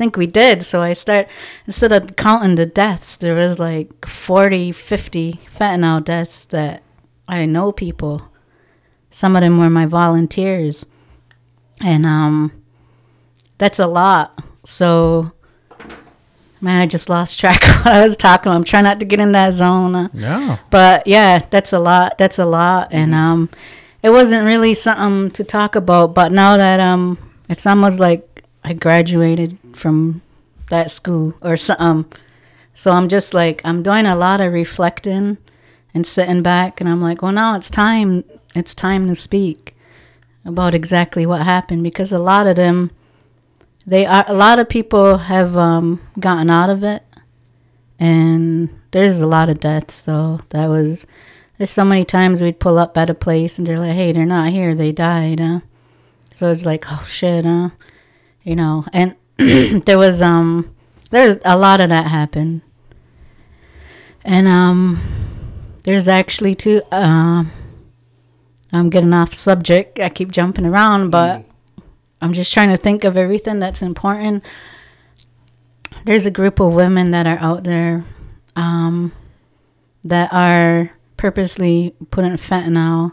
Think 0.00 0.16
we 0.16 0.26
did. 0.26 0.64
So 0.64 0.80
I 0.80 0.94
start 0.94 1.28
instead 1.66 1.92
of 1.92 2.16
counting 2.16 2.54
the 2.54 2.64
deaths, 2.64 3.18
there 3.18 3.34
was 3.34 3.58
like 3.58 4.06
40, 4.06 4.72
50 4.72 5.40
fentanyl 5.54 6.02
deaths 6.02 6.46
that 6.46 6.82
I 7.28 7.44
know 7.44 7.70
people. 7.70 8.22
Some 9.10 9.36
of 9.36 9.42
them 9.42 9.58
were 9.58 9.68
my 9.68 9.84
volunteers. 9.84 10.86
And 11.82 12.06
um 12.06 12.50
that's 13.58 13.78
a 13.78 13.86
lot. 13.86 14.42
So, 14.64 15.32
man, 16.62 16.80
I 16.80 16.86
just 16.86 17.10
lost 17.10 17.38
track 17.38 17.62
of 17.68 17.84
what 17.84 17.92
I 17.92 18.00
was 18.00 18.16
talking. 18.16 18.50
I'm 18.50 18.64
trying 18.64 18.84
not 18.84 19.00
to 19.00 19.04
get 19.04 19.20
in 19.20 19.32
that 19.32 19.52
zone. 19.52 20.08
Yeah. 20.14 20.60
But 20.70 21.06
yeah, 21.06 21.40
that's 21.50 21.74
a 21.74 21.78
lot. 21.78 22.16
That's 22.16 22.38
a 22.38 22.46
lot, 22.46 22.88
and 22.90 23.14
um, 23.14 23.50
it 24.02 24.08
wasn't 24.08 24.46
really 24.46 24.72
something 24.72 25.30
to 25.32 25.44
talk 25.44 25.76
about. 25.76 26.14
But 26.14 26.32
now 26.32 26.56
that 26.56 26.80
um, 26.80 27.18
it's 27.50 27.66
almost 27.66 28.00
like 28.00 28.44
I 28.64 28.72
graduated 28.72 29.58
from 29.74 30.22
that 30.70 30.90
school 30.90 31.34
or 31.42 31.56
something. 31.56 32.06
So 32.74 32.92
I'm 32.92 33.08
just 33.08 33.34
like 33.34 33.60
I'm 33.64 33.82
doing 33.82 34.06
a 34.06 34.16
lot 34.16 34.40
of 34.40 34.52
reflecting 34.52 35.38
and 35.92 36.06
sitting 36.06 36.42
back, 36.42 36.80
and 36.80 36.88
I'm 36.88 37.00
like, 37.00 37.20
well, 37.20 37.32
now 37.32 37.56
it's 37.56 37.70
time. 37.70 38.24
It's 38.54 38.74
time 38.74 39.06
to 39.08 39.14
speak 39.14 39.76
about 40.44 40.74
exactly 40.74 41.26
what 41.26 41.42
happened 41.42 41.82
because 41.82 42.12
a 42.12 42.18
lot 42.18 42.46
of 42.46 42.56
them 42.56 42.90
they 43.86 44.06
are 44.06 44.24
a 44.26 44.34
lot 44.34 44.58
of 44.58 44.68
people 44.68 45.18
have 45.18 45.56
um, 45.56 46.00
gotten 46.18 46.50
out 46.50 46.70
of 46.70 46.82
it 46.82 47.02
and 47.98 48.68
there's 48.92 49.20
a 49.20 49.26
lot 49.26 49.48
of 49.48 49.60
deaths 49.60 49.94
so 49.94 50.40
that 50.50 50.66
was 50.66 51.06
there's 51.58 51.70
so 51.70 51.84
many 51.84 52.04
times 52.04 52.42
we'd 52.42 52.60
pull 52.60 52.78
up 52.78 52.96
at 52.96 53.10
a 53.10 53.14
place 53.14 53.58
and 53.58 53.66
they're 53.66 53.78
like 53.78 53.94
hey 53.94 54.12
they're 54.12 54.24
not 54.24 54.50
here 54.50 54.74
they 54.74 54.92
died 54.92 55.40
huh? 55.40 55.60
so 56.32 56.50
it's 56.50 56.64
like 56.64 56.84
oh 56.88 57.06
shit 57.08 57.44
huh 57.44 57.70
you 58.42 58.56
know 58.56 58.84
and 58.92 59.14
there 59.84 59.98
was 59.98 60.20
um 60.22 60.74
there's 61.10 61.38
a 61.44 61.56
lot 61.56 61.80
of 61.80 61.88
that 61.88 62.06
happened. 62.06 62.62
And 64.24 64.46
um 64.46 65.00
there's 65.84 66.08
actually 66.08 66.54
two 66.54 66.82
um 66.92 67.50
i'm 68.72 68.90
getting 68.90 69.12
off 69.12 69.34
subject. 69.34 69.98
I 69.98 70.08
keep 70.08 70.30
jumping 70.30 70.66
around 70.66 71.10
but 71.10 71.44
I'm 72.20 72.32
just 72.32 72.52
trying 72.52 72.70
to 72.70 72.76
think 72.76 73.04
of 73.04 73.16
everything 73.16 73.58
that's 73.58 73.82
important. 73.82 74.44
There's 76.04 76.26
a 76.26 76.30
group 76.30 76.60
of 76.60 76.74
women 76.74 77.10
that 77.12 77.26
are 77.26 77.38
out 77.38 77.64
there 77.64 78.04
um, 78.56 79.12
that 80.04 80.32
are 80.32 80.90
purposely 81.16 81.94
putting 82.10 82.32
fentanyl 82.32 83.12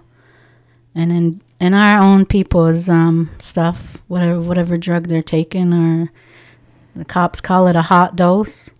and 0.93 1.11
in 1.11 1.41
in 1.59 1.73
our 1.73 2.01
own 2.01 2.25
people's 2.25 2.87
um, 2.89 3.29
stuff, 3.39 3.97
whatever 4.07 4.39
whatever 4.39 4.77
drug 4.77 5.07
they're 5.07 5.21
taking, 5.23 5.73
or 5.73 6.11
the 6.95 7.05
cops 7.05 7.41
call 7.41 7.67
it 7.67 7.75
a 7.75 7.83
hot 7.83 8.15
dose. 8.15 8.71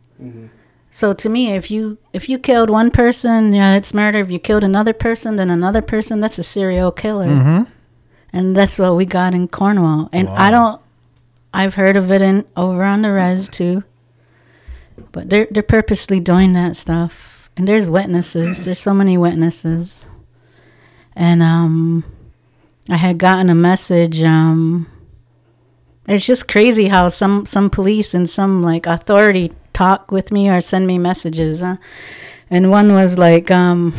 So 0.90 1.14
to 1.14 1.30
me, 1.30 1.52
if 1.54 1.70
you 1.70 1.98
if 2.14 2.28
you 2.30 2.40
killed 2.40 2.70
one 2.70 2.92
person, 2.92 3.54
yeah, 3.54 3.76
it's 3.76 3.94
murder. 3.94 4.20
If 4.20 4.32
you 4.32 4.40
killed 4.40 4.64
another 4.64 4.94
person, 4.94 5.36
then 5.36 5.50
another 5.50 5.82
person, 5.82 6.20
that's 6.20 6.40
a 6.40 6.44
serial 6.44 6.92
killer 6.92 7.26
and 8.34 8.56
that's 8.56 8.78
what 8.80 8.96
we 8.96 9.06
got 9.06 9.34
in 9.34 9.48
Cornwall. 9.48 10.10
And 10.12 10.28
I 10.30 10.52
don't, 10.52 10.82
I've 11.54 11.76
heard 11.76 11.98
of 11.98 12.12
it 12.12 12.22
in 12.22 12.46
over 12.56 12.84
on 12.84 13.02
the 13.02 13.12
res 13.12 13.50
too. 13.50 13.84
But 15.12 15.30
they're 15.30 15.48
they're 15.52 15.64
purposely 15.64 16.20
doing 16.20 16.54
that 16.54 16.76
stuff, 16.76 17.50
and 17.56 17.68
there's 17.68 17.90
witnesses. 17.90 18.66
There's 18.66 18.80
so 18.80 18.94
many 18.94 19.18
witnesses, 19.18 20.08
and 21.16 21.44
um, 21.44 22.04
I 22.90 22.96
had 22.98 23.18
gotten 23.18 23.50
a 23.50 23.56
message. 23.56 24.22
Um, 24.22 24.88
it's 26.08 26.26
just 26.26 26.48
crazy 26.48 26.88
how 26.88 27.10
some 27.10 27.46
some 27.46 27.70
police 27.70 28.14
and 28.14 28.30
some 28.30 28.62
like 28.62 28.86
authority 28.86 29.54
talk 29.74 30.12
with 30.12 30.32
me 30.32 30.50
or 30.50 30.62
send 30.62 30.88
me 30.88 30.98
messages. 30.98 31.62
Huh? 31.62 31.78
And 32.50 32.72
one 32.72 32.94
was 32.94 33.18
like, 33.18 33.52
um, 33.52 33.94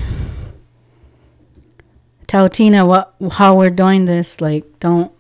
tell 2.27 2.49
Tina 2.49 2.87
what 2.87 3.15
how 3.33 3.57
we're 3.57 3.71
doing 3.71 4.07
this. 4.07 4.41
Like, 4.41 4.65
don't. 4.81 5.13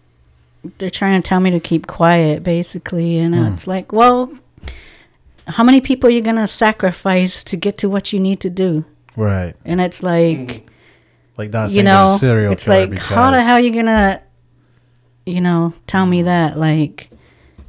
They're 0.78 0.90
trying 0.90 1.22
to 1.22 1.26
tell 1.26 1.40
me 1.40 1.50
to 1.50 1.60
keep 1.60 1.86
quiet, 1.86 2.42
basically, 2.42 3.18
and 3.18 3.34
it's 3.34 3.66
like, 3.66 3.92
well, 3.92 4.36
how 5.46 5.62
many 5.62 5.80
people 5.80 6.08
are 6.08 6.12
you 6.12 6.20
gonna 6.20 6.48
sacrifice 6.48 7.44
to 7.44 7.56
get 7.56 7.78
to 7.78 7.88
what 7.88 8.12
you 8.12 8.20
need 8.20 8.40
to 8.40 8.50
do? 8.50 8.84
Right. 9.16 9.54
And 9.64 9.80
it's 9.80 10.02
like, 10.02 10.67
Like 11.38 11.52
not 11.52 11.70
you 11.70 11.84
know, 11.84 12.14
a 12.14 12.18
serial 12.18 12.52
it's 12.52 12.64
killer 12.64 12.80
like, 12.80 12.90
because 12.90 13.08
how 13.08 13.30
the 13.30 13.42
hell 13.42 13.56
are 13.56 13.60
you 13.60 13.72
gonna, 13.72 14.20
you 15.24 15.40
know, 15.40 15.72
tell 15.86 16.04
me 16.04 16.22
that? 16.22 16.58
Like, 16.58 17.10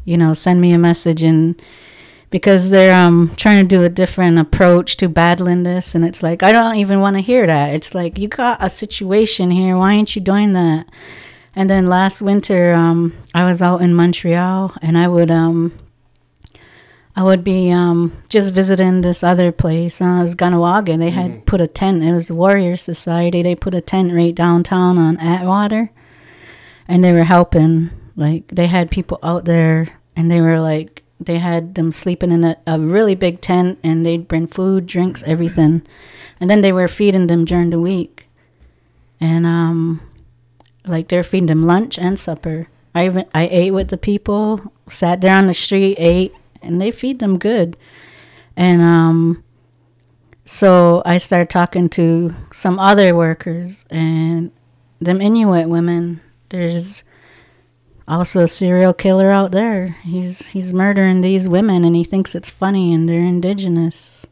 you 0.05 0.17
know, 0.17 0.33
send 0.33 0.59
me 0.59 0.73
a 0.73 0.79
message 0.79 1.21
and 1.21 1.61
because 2.31 2.69
they're 2.71 2.95
um 2.95 3.31
trying 3.37 3.61
to 3.61 3.67
do 3.67 3.83
a 3.83 3.89
different 3.89 4.39
approach 4.39 4.97
to 4.97 5.07
battling 5.07 5.63
this, 5.63 5.95
and 5.95 6.03
it's 6.03 6.23
like 6.23 6.43
I 6.43 6.51
don't 6.51 6.75
even 6.77 6.99
want 6.99 7.15
to 7.15 7.21
hear 7.21 7.45
that. 7.45 7.73
It's 7.73 7.93
like 7.93 8.17
you 8.17 8.27
got 8.27 8.57
a 8.61 8.69
situation 8.69 9.51
here. 9.51 9.77
Why 9.77 9.95
aren't 9.95 10.15
you 10.15 10.21
doing 10.21 10.53
that? 10.53 10.87
And 11.55 11.69
then 11.69 11.87
last 11.89 12.21
winter, 12.21 12.73
um, 12.73 13.13
I 13.33 13.43
was 13.43 13.61
out 13.61 13.81
in 13.81 13.93
Montreal, 13.93 14.73
and 14.81 14.97
I 14.97 15.07
would 15.07 15.31
um. 15.31 15.73
I 17.19 17.23
would 17.23 17.43
be 17.43 17.69
um, 17.69 18.15
just 18.29 18.53
visiting 18.53 19.01
this 19.01 19.23
other 19.23 19.51
place. 19.51 19.99
Uh, 19.99 20.05
it 20.05 20.21
was 20.21 20.35
Kahnawake. 20.37 20.97
They 20.97 21.09
had 21.09 21.45
put 21.45 21.59
a 21.59 21.67
tent. 21.67 22.01
It 22.01 22.13
was 22.13 22.27
the 22.27 22.33
Warrior 22.33 22.77
Society. 22.77 23.41
They 23.41 23.55
put 23.55 23.73
a 23.73 23.81
tent 23.81 24.13
right 24.13 24.33
downtown 24.33 24.97
on 24.97 25.19
Atwater, 25.19 25.91
and 26.87 27.03
they 27.03 27.11
were 27.11 27.25
helping. 27.25 27.89
Like 28.15 28.47
they 28.47 28.67
had 28.67 28.89
people 28.89 29.19
out 29.21 29.43
there, 29.43 29.99
and 30.15 30.31
they 30.31 30.39
were 30.39 30.61
like 30.61 31.03
they 31.19 31.39
had 31.39 31.75
them 31.75 31.91
sleeping 31.91 32.31
in 32.31 32.45
a, 32.45 32.55
a 32.65 32.79
really 32.79 33.15
big 33.15 33.41
tent, 33.41 33.79
and 33.83 34.05
they'd 34.05 34.29
bring 34.29 34.47
food, 34.47 34.85
drinks, 34.85 35.21
everything, 35.23 35.81
and 36.39 36.49
then 36.49 36.61
they 36.61 36.71
were 36.71 36.87
feeding 36.87 37.27
them 37.27 37.43
during 37.43 37.69
the 37.69 37.81
week, 37.81 38.29
and 39.19 39.45
um, 39.45 39.99
like 40.85 41.09
they're 41.09 41.23
feeding 41.23 41.47
them 41.47 41.65
lunch 41.67 41.99
and 41.99 42.17
supper. 42.17 42.69
I 42.95 43.07
even 43.07 43.25
I 43.35 43.49
ate 43.51 43.71
with 43.71 43.89
the 43.89 43.97
people, 43.97 44.71
sat 44.87 45.19
there 45.19 45.35
on 45.35 45.47
the 45.47 45.53
street, 45.53 45.97
ate, 45.99 46.33
and 46.61 46.81
they 46.81 46.91
feed 46.91 47.19
them 47.19 47.37
good. 47.37 47.77
And 48.55 48.81
um, 48.81 49.43
so 50.45 51.01
I 51.05 51.17
started 51.17 51.49
talking 51.49 51.89
to 51.89 52.35
some 52.51 52.79
other 52.79 53.15
workers 53.15 53.85
and 53.89 54.51
them 54.99 55.21
Inuit 55.21 55.69
women. 55.69 56.21
There's 56.49 57.03
also 58.07 58.43
a 58.43 58.47
serial 58.47 58.93
killer 58.93 59.29
out 59.29 59.51
there. 59.51 59.97
He's 60.03 60.47
he's 60.47 60.73
murdering 60.73 61.21
these 61.21 61.47
women 61.47 61.85
and 61.85 61.95
he 61.95 62.03
thinks 62.03 62.33
it's 62.33 62.49
funny 62.49 62.93
and 62.93 63.07
they're 63.07 63.19
indigenous. 63.19 64.25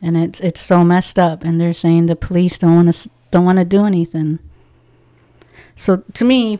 And 0.00 0.16
it's 0.16 0.40
it's 0.40 0.60
so 0.60 0.82
messed 0.82 1.18
up 1.18 1.44
and 1.44 1.60
they're 1.60 1.72
saying 1.72 2.06
the 2.06 2.16
police 2.16 2.58
don't 2.58 2.74
want 2.74 2.94
to 2.94 3.10
don't 3.30 3.44
want 3.44 3.58
to 3.58 3.64
do 3.64 3.84
anything. 3.84 4.38
So 5.76 6.02
to 6.14 6.24
me 6.24 6.58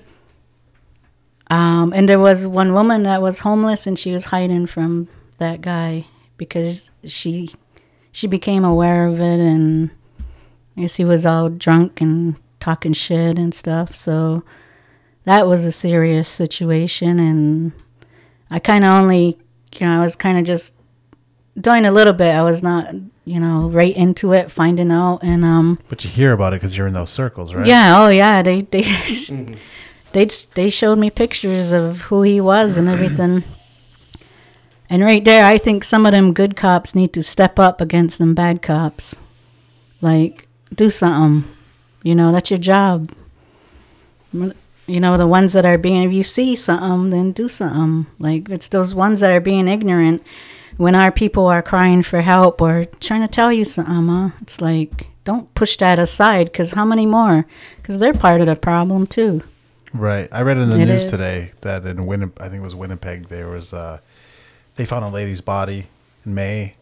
um 1.53 1.93
and 1.95 2.09
there 2.09 2.19
was 2.19 2.47
one 2.47 2.73
woman 2.73 3.03
that 3.03 3.21
was 3.21 3.41
homeless 3.41 3.87
and 3.87 3.99
she 3.99 4.11
was 4.13 4.25
hiding 4.35 4.67
from 4.67 5.09
that 5.39 5.61
guy 5.61 6.07
because 6.39 6.91
she 7.05 7.55
she 8.11 8.27
became 8.27 8.65
aware 8.65 9.07
of 9.07 9.21
it 9.21 9.41
and 9.41 9.91
I 10.77 10.83
guess 10.83 10.97
he 10.97 11.05
was 11.05 11.27
all 11.27 11.49
drunk 11.51 12.01
and 12.01 12.37
talking 12.59 12.95
shit 12.95 13.39
and 13.39 13.55
stuff. 13.55 13.95
So 13.95 14.43
that 15.25 15.47
was 15.47 15.65
a 15.65 15.73
serious 15.73 16.29
situation 16.29 17.19
and 17.21 17.73
I 18.51 18.59
kind 18.59 18.85
of 18.85 18.91
only 18.91 19.39
you 19.79 19.87
know 19.87 19.97
I 19.99 20.01
was 20.01 20.17
kind 20.17 20.39
of 20.39 20.45
just 20.45 20.75
doing 21.61 21.85
a 21.85 21.91
little 21.93 22.15
bit. 22.15 22.35
I 22.35 22.43
was 22.43 22.63
not 22.63 22.95
you 23.25 23.39
know 23.39 23.69
right 23.69 23.95
into 23.95 24.33
it, 24.33 24.51
finding 24.51 24.91
out 24.91 25.19
and 25.23 25.45
um 25.45 25.79
But 25.89 26.03
you 26.05 26.11
hear 26.11 26.33
about 26.33 26.55
it 26.55 26.61
because 26.61 26.77
you're 26.77 26.87
in 26.87 26.95
those 26.95 27.11
circles, 27.11 27.55
right? 27.55 27.67
yeah 27.67 28.01
oh 28.03 28.09
yeah 28.09 28.41
they 28.43 28.63
they 28.63 28.83
they 30.13 30.27
they 30.55 30.71
showed 30.71 30.99
me 30.99 31.11
pictures 31.11 31.73
of 31.73 32.03
who 32.03 32.23
he 32.23 32.41
was 32.41 32.77
and 32.77 32.89
everything. 32.89 33.45
And 34.89 35.03
right 35.03 35.25
there, 35.25 35.47
I 35.47 35.57
think 35.57 35.85
some 35.85 36.05
of 36.05 36.13
them 36.13 36.35
good 36.35 36.55
cops 36.55 36.95
need 36.95 37.15
to 37.15 37.23
step 37.23 37.59
up 37.59 37.81
against 37.81 38.19
them 38.19 38.35
bad 38.35 38.61
cops. 38.61 39.17
Like, 40.03 40.49
do 40.75 40.91
something. 40.91 41.51
You 42.03 42.15
know, 42.15 42.31
that's 42.31 42.51
your 42.51 42.59
job. 42.59 43.11
You 44.33 45.01
know, 45.01 45.17
the 45.17 45.27
ones 45.27 45.55
that 45.55 45.65
are 45.65 45.79
being, 45.79 46.03
if 46.03 46.13
you 46.13 46.23
see 46.23 46.55
something, 46.57 47.11
then 47.11 47.33
do 47.33 47.49
something. 47.49 48.07
Like, 48.19 48.51
it's 48.51 48.69
those 48.69 48.95
ones 48.95 49.21
that 49.21 49.31
are 49.31 49.41
being 49.41 49.67
ignorant 49.67 50.23
when 50.77 50.95
our 50.95 51.13
people 51.13 51.47
are 51.47 51.63
crying 51.63 52.03
for 52.03 52.21
help 52.21 52.61
or 52.61 52.85
trying 53.01 53.23
to 53.23 53.29
tell 53.29 53.53
you 53.53 53.65
something. 53.65 54.09
Huh? 54.09 54.31
It's 54.43 54.61
like, 54.61 55.07
don't 55.25 55.55
push 55.55 55.77
that 55.79 55.99
aside 55.99 56.47
because 56.47 56.73
how 56.73 56.85
many 56.85 57.07
more? 57.07 57.47
Because 57.77 57.99
they're 57.99 58.13
part 58.13 58.41
of 58.41 58.47
the 58.47 58.57
problem 58.57 59.07
too. 59.07 59.43
Right. 59.95 60.29
I 60.33 60.43
read 60.43 60.57
in 60.57 60.71
the 60.71 60.81
It 60.81 60.87
news 60.87 61.05
is. 61.05 61.11
today 61.11 61.53
that 61.61 61.85
in 61.85 62.07
Winnipeg, 62.07 62.43
I 62.43 62.49
think 62.49 62.61
it 62.63 62.65
was 62.65 62.75
Winnipeg, 62.75 63.29
there 63.29 63.49
was 63.49 63.73
uh, 63.75 63.99
they 64.77 64.85
found 64.87 65.05
a 65.05 65.09
lady's 65.09 65.41
body 65.41 65.87
in 66.25 66.35
May, 66.35 66.75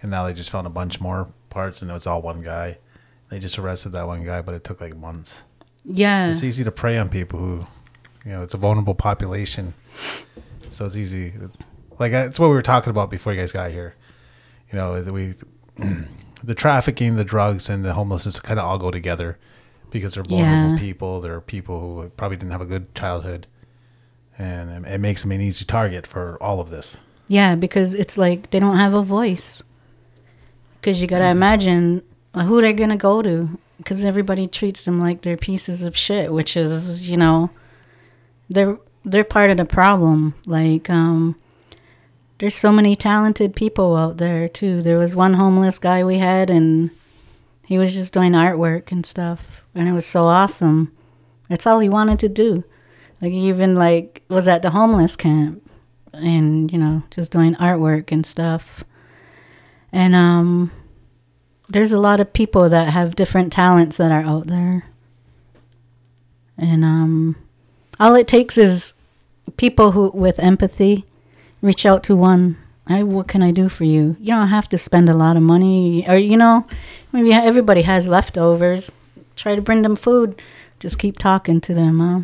and 0.00 0.10
now 0.10 0.24
they 0.26 0.32
just 0.32 0.50
found 0.50 0.66
a 0.66 0.70
bunch 0.70 1.00
more 1.00 1.28
parts, 1.50 1.82
and 1.82 1.90
it 1.90 1.94
was 1.94 2.06
all 2.06 2.22
one 2.22 2.40
guy. 2.42 2.78
They 3.30 3.38
just 3.38 3.58
arrested 3.58 3.90
that 3.92 4.06
one 4.06 4.24
guy, 4.24 4.42
but 4.42 4.54
it 4.54 4.62
took 4.62 4.80
like 4.80 4.96
months. 4.96 5.42
Yeah. 5.84 6.30
It's 6.30 6.44
easy 6.44 6.62
to 6.64 6.70
prey 6.70 6.98
on 6.98 7.08
people 7.08 7.38
who, 7.40 7.60
you 8.24 8.30
know, 8.32 8.42
it's 8.42 8.54
a 8.54 8.58
vulnerable 8.58 8.94
population, 8.94 9.74
so 10.70 10.86
it's 10.86 10.96
easy. 10.96 11.32
Like 11.98 12.12
it's 12.12 12.38
what 12.38 12.48
we 12.48 12.54
were 12.54 12.62
talking 12.62 12.90
about 12.90 13.10
before 13.10 13.32
you 13.32 13.40
guys 13.40 13.52
got 13.52 13.70
here. 13.72 13.94
You 14.70 14.78
know, 14.78 15.02
we, 15.12 15.34
the 16.44 16.54
trafficking, 16.54 17.16
the 17.16 17.24
drugs, 17.24 17.68
and 17.68 17.84
the 17.84 17.94
homelessness 17.94 18.38
kind 18.38 18.60
of 18.60 18.66
all 18.66 18.78
go 18.78 18.90
together 18.92 19.38
because 19.92 20.14
they're 20.14 20.22
vulnerable 20.24 20.72
Yeah. 20.72 20.78
people. 20.78 21.20
They're 21.20 21.40
people 21.40 21.80
who 21.80 22.08
probably 22.10 22.36
didn't 22.36 22.52
have 22.52 22.60
a 22.60 22.66
good 22.66 22.94
childhood, 22.94 23.46
and 24.38 24.86
it 24.86 24.98
makes 24.98 25.22
them 25.22 25.32
an 25.32 25.40
easy 25.40 25.64
target 25.64 26.06
for 26.06 26.36
all 26.40 26.60
of 26.60 26.70
this. 26.70 26.98
Yeah, 27.28 27.54
because 27.54 27.94
it's 27.94 28.18
like 28.18 28.50
they 28.50 28.58
don't 28.60 28.76
have 28.78 28.94
a 28.94 29.02
voice. 29.02 29.62
Because 30.80 31.00
you 31.00 31.06
gotta 31.06 31.26
imagine 31.28 32.02
uh, 32.34 32.44
who 32.44 32.60
they're 32.60 32.72
gonna 32.72 32.96
go 32.96 33.22
to. 33.22 33.58
Because 33.78 34.04
everybody 34.04 34.46
treats 34.46 34.84
them 34.84 35.00
like 35.00 35.22
they're 35.22 35.36
pieces 35.36 35.82
of 35.82 35.96
shit, 35.96 36.32
which 36.32 36.56
is, 36.56 37.08
you 37.08 37.16
know, 37.16 37.50
they're 38.48 38.78
they're 39.04 39.24
part 39.24 39.50
of 39.50 39.56
the 39.56 39.64
problem. 39.64 40.34
Like, 40.46 40.88
um, 40.88 41.34
there's 42.38 42.54
so 42.54 42.70
many 42.70 42.94
talented 42.94 43.56
people 43.56 43.96
out 43.96 44.18
there 44.18 44.48
too. 44.48 44.82
There 44.82 44.98
was 44.98 45.16
one 45.16 45.34
homeless 45.34 45.78
guy 45.80 46.04
we 46.04 46.18
had, 46.18 46.50
and 46.50 46.90
he 47.66 47.78
was 47.78 47.94
just 47.94 48.12
doing 48.12 48.32
artwork 48.32 48.92
and 48.92 49.04
stuff, 49.04 49.61
and 49.74 49.88
it 49.88 49.92
was 49.92 50.06
so 50.06 50.24
awesome. 50.24 50.92
That's 51.48 51.66
all 51.66 51.80
he 51.80 51.88
wanted 51.88 52.18
to 52.20 52.28
do. 52.28 52.64
Like, 53.20 53.32
he 53.32 53.48
even 53.48 53.74
like 53.76 54.22
was 54.28 54.48
at 54.48 54.62
the 54.62 54.70
homeless 54.70 55.16
camp 55.16 55.62
and 56.12 56.70
you 56.70 56.78
know 56.78 57.02
just 57.10 57.32
doing 57.32 57.54
artwork 57.56 58.12
and 58.12 58.26
stuff. 58.26 58.84
And 59.92 60.14
um 60.14 60.70
there's 61.68 61.92
a 61.92 61.98
lot 61.98 62.20
of 62.20 62.32
people 62.32 62.68
that 62.68 62.92
have 62.92 63.16
different 63.16 63.52
talents 63.52 63.96
that 63.96 64.12
are 64.12 64.22
out 64.22 64.46
there. 64.46 64.84
And 66.58 66.84
um 66.84 67.36
all 67.98 68.14
it 68.14 68.28
takes 68.28 68.58
is 68.58 68.94
people 69.56 69.92
who 69.92 70.10
with 70.14 70.38
empathy 70.38 71.04
reach 71.60 71.86
out 71.86 72.02
to 72.04 72.16
one. 72.16 72.58
Hey 72.88 73.02
what 73.02 73.28
can 73.28 73.42
i 73.42 73.50
do 73.50 73.68
for 73.68 73.84
you? 73.84 74.16
You 74.20 74.34
don't 74.34 74.48
have 74.48 74.68
to 74.70 74.78
spend 74.78 75.08
a 75.08 75.14
lot 75.14 75.36
of 75.36 75.42
money. 75.42 76.06
Or 76.08 76.16
you 76.16 76.36
know 76.36 76.64
maybe 77.12 77.32
everybody 77.32 77.82
has 77.82 78.08
leftovers 78.08 78.90
try 79.36 79.54
to 79.54 79.62
bring 79.62 79.82
them 79.82 79.96
food 79.96 80.40
just 80.78 80.98
keep 80.98 81.18
talking 81.18 81.60
to 81.60 81.74
them 81.74 82.00
huh? 82.00 82.20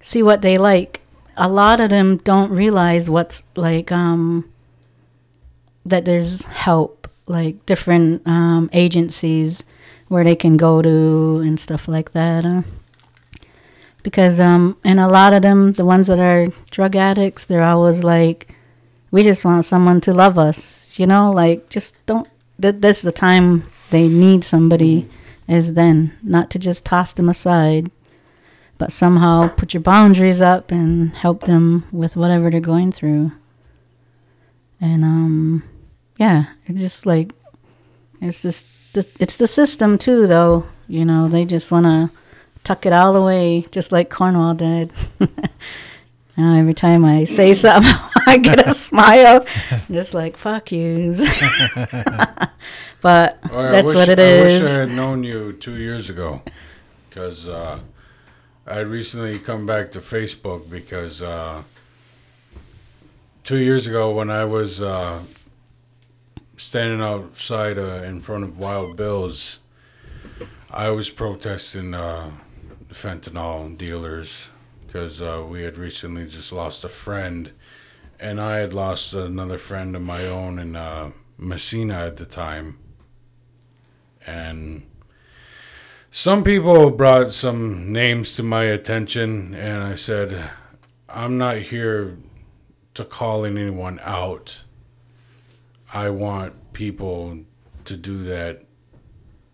see 0.00 0.22
what 0.22 0.42
they 0.42 0.58
like 0.58 1.00
a 1.36 1.48
lot 1.48 1.80
of 1.80 1.90
them 1.90 2.18
don't 2.18 2.50
realize 2.50 3.08
what's 3.08 3.44
like 3.56 3.90
um 3.90 4.50
that 5.84 6.04
there's 6.04 6.44
help 6.44 7.08
like 7.26 7.64
different 7.66 8.26
um 8.26 8.68
agencies 8.72 9.62
where 10.08 10.24
they 10.24 10.36
can 10.36 10.56
go 10.56 10.82
to 10.82 11.40
and 11.44 11.58
stuff 11.60 11.86
like 11.86 12.12
that 12.12 12.44
uh, 12.44 12.62
because 14.02 14.40
um 14.40 14.76
and 14.84 14.98
a 14.98 15.08
lot 15.08 15.32
of 15.32 15.42
them 15.42 15.72
the 15.72 15.84
ones 15.84 16.08
that 16.08 16.18
are 16.18 16.48
drug 16.70 16.96
addicts 16.96 17.44
they're 17.44 17.62
always 17.62 18.02
like 18.02 18.54
we 19.10 19.22
just 19.22 19.44
want 19.44 19.64
someone 19.64 20.00
to 20.00 20.12
love 20.12 20.38
us 20.38 20.98
you 20.98 21.06
know 21.06 21.30
like 21.30 21.68
just 21.68 21.94
don't 22.06 22.28
th- 22.60 22.76
this 22.78 22.98
is 22.98 23.02
the 23.02 23.12
time 23.12 23.64
they 23.90 24.08
need 24.08 24.44
somebody 24.44 25.08
is 25.50 25.74
then 25.74 26.16
not 26.22 26.50
to 26.50 26.58
just 26.58 26.84
toss 26.84 27.12
them 27.12 27.28
aside 27.28 27.90
but 28.80 28.90
somehow 28.90 29.46
put 29.46 29.74
your 29.74 29.82
boundaries 29.82 30.40
up 30.40 30.72
and 30.72 31.14
help 31.14 31.42
them 31.42 31.84
with 31.92 32.16
whatever 32.16 32.48
they're 32.50 32.60
going 32.60 32.90
through. 32.90 33.30
And 34.80 35.04
um, 35.04 35.62
yeah, 36.16 36.46
it's 36.64 36.80
just 36.80 37.04
like 37.04 37.34
it's 38.22 38.40
this, 38.40 38.64
the 38.94 39.06
it's 39.18 39.36
the 39.36 39.46
system 39.46 39.98
too, 39.98 40.26
though. 40.26 40.64
You 40.88 41.04
know, 41.04 41.28
they 41.28 41.44
just 41.44 41.70
want 41.70 41.84
to 41.84 42.10
tuck 42.64 42.86
it 42.86 42.94
all 42.94 43.14
away, 43.16 43.66
just 43.70 43.92
like 43.92 44.08
Cornwall 44.08 44.54
did. 44.54 44.92
And 46.36 46.56
every 46.56 46.72
time 46.72 47.04
I 47.04 47.24
say 47.24 47.52
something, 47.52 47.92
I 48.26 48.38
get 48.38 48.66
a 48.66 48.72
smile, 48.88 49.44
just 49.90 50.14
like 50.14 50.38
fuck 50.38 50.72
yous. 50.72 51.20
But 53.00 53.38
I 53.44 53.70
that's 53.70 53.88
wish- 53.88 53.96
what 53.96 54.08
it 54.08 54.18
is. 54.18 54.60
I 54.60 54.64
wish. 54.64 54.72
I 54.74 54.78
had 54.80 54.90
known 54.90 55.24
you 55.24 55.52
two 55.54 55.76
years 55.76 56.10
ago, 56.10 56.42
because 57.08 57.48
uh, 57.48 57.80
I 58.66 58.74
had 58.74 58.88
recently 58.88 59.38
come 59.38 59.64
back 59.66 59.90
to 59.92 60.00
Facebook 60.00 60.68
because 60.70 61.22
uh, 61.22 61.62
two 63.44 63.56
years 63.58 63.86
ago 63.86 64.10
when 64.10 64.30
I 64.30 64.44
was 64.44 64.80
uh, 64.82 65.20
standing 66.56 67.00
outside 67.00 67.78
uh, 67.78 68.02
in 68.04 68.20
front 68.20 68.44
of 68.44 68.58
Wild 68.58 68.96
Bill's, 68.96 69.58
I 70.70 70.90
was 70.90 71.08
protesting 71.10 71.94
uh, 71.94 72.32
fentanyl 72.90 73.76
dealers 73.78 74.50
because 74.86 75.22
uh, 75.22 75.44
we 75.48 75.62
had 75.62 75.78
recently 75.78 76.26
just 76.26 76.52
lost 76.52 76.84
a 76.84 76.88
friend, 76.88 77.52
and 78.18 78.40
I 78.40 78.58
had 78.58 78.74
lost 78.74 79.14
another 79.14 79.56
friend 79.56 79.96
of 79.96 80.02
my 80.02 80.26
own 80.26 80.58
in 80.58 80.76
uh, 80.76 81.12
Massena 81.38 81.94
at 82.06 82.18
the 82.18 82.26
time 82.26 82.76
and 84.26 84.82
some 86.10 86.42
people 86.44 86.90
brought 86.90 87.32
some 87.32 87.92
names 87.92 88.34
to 88.36 88.42
my 88.42 88.64
attention 88.64 89.54
and 89.54 89.82
i 89.84 89.94
said 89.94 90.50
i'm 91.08 91.38
not 91.38 91.56
here 91.58 92.16
to 92.94 93.04
call 93.04 93.44
anyone 93.46 94.00
out. 94.02 94.64
I 95.94 96.10
want 96.10 96.72
people 96.72 97.38
to 97.84 97.96
do 97.96 98.24
that 98.24 98.64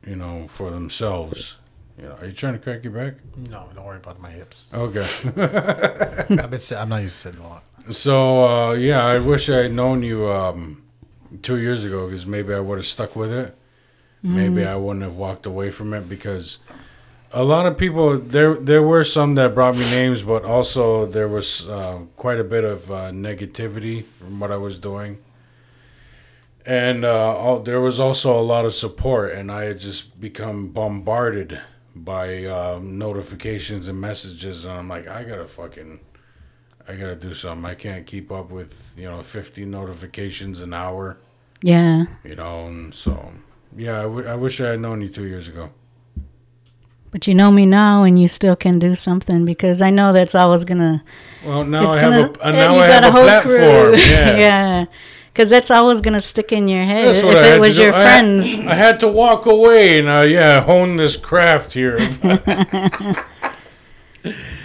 you 0.06 0.16
know 0.16 0.46
for 0.48 0.70
themselves. 0.70 1.56
You 1.98 2.04
know, 2.06 2.16
are 2.20 2.26
you 2.26 2.32
trying 2.32 2.54
to 2.54 2.58
crack 2.58 2.82
your 2.82 2.92
back? 2.92 3.14
No, 3.36 3.68
don't 3.74 3.84
worry 3.84 3.98
about 3.98 4.20
my 4.20 4.30
hips. 4.30 4.72
okay. 4.74 5.06
I've 5.36 6.50
been, 6.50 6.58
sit- 6.58 6.78
I'm 6.78 6.88
not 6.88 7.02
used 7.02 7.16
to 7.16 7.20
sitting 7.28 7.40
a 7.40 7.48
lot. 7.48 7.64
so 7.90 8.44
uh, 8.46 8.72
yeah 8.72 9.04
i 9.04 9.18
wish 9.18 9.48
i 9.48 9.58
had 9.64 9.72
known 9.72 10.02
you 10.02 10.26
um, 10.30 10.82
two 11.42 11.58
years 11.58 11.84
ago 11.84 12.06
because 12.06 12.26
maybe 12.26 12.52
i 12.52 12.58
would 12.60 12.78
have 12.78 12.86
stuck 12.86 13.14
with 13.14 13.30
it 13.32 13.56
maybe 14.22 14.64
I 14.64 14.74
wouldn't 14.76 15.04
have 15.04 15.16
walked 15.16 15.46
away 15.46 15.70
from 15.70 15.94
it 15.94 16.08
because 16.08 16.58
a 17.32 17.44
lot 17.44 17.66
of 17.66 17.76
people 17.76 18.18
there 18.18 18.54
there 18.54 18.82
were 18.82 19.04
some 19.04 19.34
that 19.36 19.54
brought 19.54 19.76
me 19.76 19.84
names, 19.90 20.22
but 20.22 20.44
also 20.44 21.06
there 21.06 21.28
was 21.28 21.68
uh, 21.68 22.00
quite 22.16 22.38
a 22.40 22.44
bit 22.44 22.64
of 22.64 22.90
uh, 22.90 23.10
negativity 23.10 24.04
from 24.18 24.40
what 24.40 24.50
I 24.52 24.56
was 24.56 24.78
doing, 24.78 25.18
and 26.64 27.04
uh, 27.04 27.36
all, 27.36 27.60
there 27.60 27.80
was 27.80 28.00
also 28.00 28.38
a 28.38 28.42
lot 28.42 28.64
of 28.64 28.74
support, 28.74 29.32
and 29.32 29.50
I 29.52 29.64
had 29.64 29.78
just 29.78 30.20
become 30.20 30.68
bombarded 30.68 31.60
by 31.94 32.44
um, 32.46 32.98
notifications 32.98 33.88
and 33.88 34.00
messages, 34.00 34.64
and 34.64 34.72
I'm 34.72 34.88
like, 34.88 35.08
I 35.08 35.22
gotta 35.24 35.46
fucking, 35.46 36.00
I 36.88 36.94
gotta 36.94 37.16
do 37.16 37.34
something. 37.34 37.64
I 37.64 37.74
can't 37.74 38.06
keep 38.06 38.30
up 38.32 38.50
with 38.50 38.92
you 38.96 39.04
know 39.10 39.22
50 39.22 39.64
notifications 39.66 40.60
an 40.62 40.74
hour, 40.74 41.18
Yeah. 41.62 42.06
you 42.24 42.34
know, 42.36 42.66
and 42.66 42.94
so 42.94 43.32
yeah, 43.76 43.98
I, 44.00 44.02
w- 44.02 44.26
I 44.26 44.34
wish 44.34 44.60
I 44.60 44.68
had 44.70 44.80
known 44.80 45.00
you 45.00 45.08
two 45.08 45.26
years 45.26 45.48
ago. 45.48 45.70
But 47.10 47.26
you 47.26 47.34
know 47.34 47.50
me 47.50 47.64
now, 47.66 48.02
and 48.02 48.20
you 48.20 48.28
still 48.28 48.56
can 48.56 48.78
do 48.78 48.94
something 48.94 49.44
because 49.44 49.80
I 49.80 49.90
know 49.90 50.12
that's 50.12 50.34
always 50.34 50.64
gonna. 50.64 51.02
Well, 51.44 51.64
now 51.64 51.84
it's 51.84 51.96
I 51.96 52.00
gonna. 52.00 52.22
have 52.22 52.36
a 52.36 52.46
uh, 52.46 52.50
now 52.52 52.74
I 52.76 52.86
have 52.88 53.04
a 53.04 53.10
whole 53.12 53.24
platform. 53.24 53.56
crew. 53.56 53.96
Yeah. 53.96 54.36
yeah. 54.36 54.84
Because 55.32 55.50
that's 55.50 55.70
always 55.70 56.00
gonna 56.00 56.20
stick 56.20 56.50
in 56.50 56.66
your 56.66 56.82
head 56.82 57.08
if 57.14 57.22
I 57.24 57.54
it 57.56 57.60
was 57.60 57.76
do. 57.76 57.82
your 57.84 57.92
I 57.92 57.98
had- 58.00 58.04
friends. 58.08 58.58
I 58.60 58.74
had 58.74 59.00
to 59.00 59.08
walk 59.08 59.44
away 59.46 59.98
and 59.98 60.08
uh, 60.08 60.20
yeah, 60.22 60.60
hone 60.62 60.96
this 60.96 61.16
craft 61.16 61.72
here. 61.74 61.98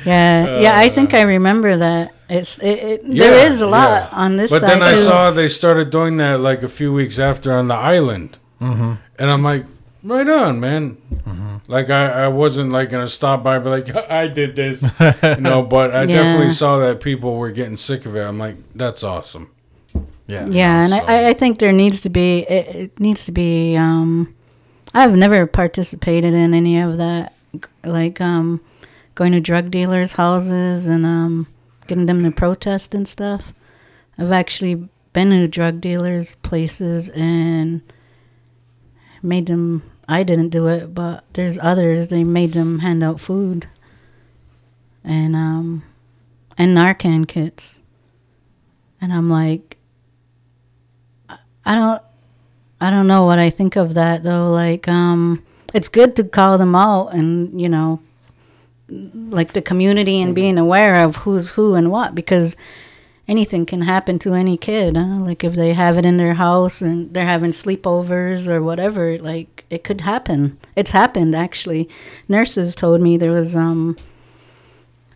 Yeah, 0.04 0.60
yeah. 0.60 0.76
I 0.76 0.90
think 0.90 1.14
I 1.14 1.22
remember 1.22 1.78
that. 1.78 2.16
It's 2.28 2.58
it. 2.58 2.80
it 2.80 3.02
Yeah, 3.06 3.30
there 3.30 3.48
is 3.48 3.62
a 3.62 3.68
lot 3.68 4.10
yeah. 4.12 4.18
on 4.18 4.36
this 4.38 4.50
But 4.50 4.62
then 4.62 4.82
I 4.82 4.92
too. 4.96 4.98
saw 5.02 5.30
they 5.32 5.48
started 5.48 5.92
doing 5.92 6.18
that 6.18 6.40
like 6.40 6.64
a 6.64 6.68
few 6.70 6.92
weeks 6.92 7.20
after 7.20 7.54
on 7.54 7.68
the 7.68 7.76
island, 7.76 8.40
mm-hmm. 8.62 8.94
and 9.20 9.30
I'm 9.30 9.44
like, 9.44 9.66
right 10.04 10.28
on, 10.28 10.60
man. 10.60 10.98
Mm-hmm. 11.14 11.58
Like 11.68 11.90
I, 11.90 12.24
I 12.24 12.28
wasn't 12.28 12.72
like 12.72 12.90
gonna 12.90 13.08
stop 13.08 13.44
by, 13.44 13.56
and 13.56 13.64
be 13.64 13.70
like, 13.70 13.96
I 14.10 14.28
did 14.28 14.56
this, 14.56 14.84
you 15.24 15.42
know. 15.42 15.64
But 15.64 15.92
I 15.94 16.04
Yeah. 16.12 16.24
definitely 16.24 16.52
saw 16.54 16.80
that 16.80 17.02
people 17.02 17.36
were 17.36 17.52
getting 17.52 17.78
sick 17.78 18.06
of 18.06 18.16
it. 18.16 18.22
I'm 18.22 18.38
like, 18.40 18.56
that's 18.74 19.04
awesome. 19.04 19.52
Yeah. 20.28 20.48
Yeah, 20.48 20.84
and 20.84 20.94
so- 20.94 21.00
I, 21.00 21.30
I 21.30 21.34
think 21.34 21.58
there 21.58 21.72
needs 21.74 22.02
to 22.02 22.10
be 22.10 22.40
it, 22.40 22.76
it 22.76 23.00
needs 23.00 23.26
to 23.26 23.32
be. 23.32 23.76
Um, 23.76 24.34
I've 24.94 25.16
never 25.16 25.48
participated 25.48 26.34
in 26.34 26.54
any 26.54 26.80
of 26.80 26.98
that, 26.98 27.34
like 27.84 28.20
um, 28.20 28.60
going 29.16 29.32
to 29.32 29.40
drug 29.40 29.72
dealers' 29.72 30.14
houses 30.14 30.86
and 30.88 31.06
um, 31.06 31.48
getting 31.88 32.08
them 32.08 32.24
to 32.24 32.32
protest 32.32 32.94
and 32.94 33.08
stuff. 33.08 33.54
I've 34.18 34.34
actually 34.34 34.90
been 35.14 35.30
to 35.30 35.48
drug 35.48 35.80
dealers' 35.80 36.36
places 36.36 37.08
and 37.10 37.82
made 39.24 39.46
them. 39.48 39.84
I 40.08 40.24
didn't 40.24 40.50
do 40.50 40.68
it, 40.68 40.94
but 40.94 41.24
there's 41.34 41.58
others. 41.60 42.10
They 42.10 42.24
made 42.24 42.54
them 42.54 42.80
hand 42.80 43.04
out 43.04 43.22
food 43.22 43.68
and 45.04 45.36
um, 45.36 45.84
and 46.58 46.76
Narcan 46.76 47.28
kits, 47.28 47.80
and 49.00 49.14
I'm 49.14 49.30
like. 49.30 49.78
I 51.64 51.76
don't 51.76 52.02
I 52.80 52.90
don't 52.90 53.08
know 53.08 53.26
what 53.26 53.40
I 53.40 53.50
think 53.50 53.76
of 53.76 53.94
that 53.94 54.24
though. 54.24 54.52
Like, 54.52 54.88
um, 54.88 55.44
it's 55.74 55.90
good 55.90 56.16
to 56.16 56.24
call 56.24 56.58
them 56.58 56.76
out 56.76 57.14
and 57.14 57.62
you 57.62 57.70
know, 57.70 58.02
like 58.90 59.54
the 59.54 59.62
community 59.62 60.22
and 60.22 60.34
being 60.34 60.58
aware 60.58 61.04
of 61.04 61.18
who's 61.18 61.50
who 61.50 61.76
and 61.76 61.92
what 61.92 62.16
because 62.16 62.58
anything 63.28 63.66
can 63.66 63.82
happen 63.82 64.20
to 64.20 64.34
any 64.34 64.58
kid. 64.58 64.98
Huh? 64.98 65.18
Like 65.20 65.44
if 65.44 65.54
they 65.54 65.74
have 65.74 65.98
it 65.98 66.06
in 66.06 66.18
their 66.18 66.36
house 66.36 66.82
and 66.82 67.14
they're 67.14 67.26
having 67.26 67.52
sleepovers 67.52 68.48
or 68.48 68.62
whatever, 68.62 69.18
like 69.18 69.66
it 69.70 69.84
could 69.84 70.02
happen. 70.02 70.60
It's 70.76 70.92
happened 70.92 71.36
actually. 71.36 71.90
Nurses 72.28 72.76
told 72.76 73.02
me 73.02 73.18
there 73.18 73.32
was 73.32 73.56
um 73.56 73.98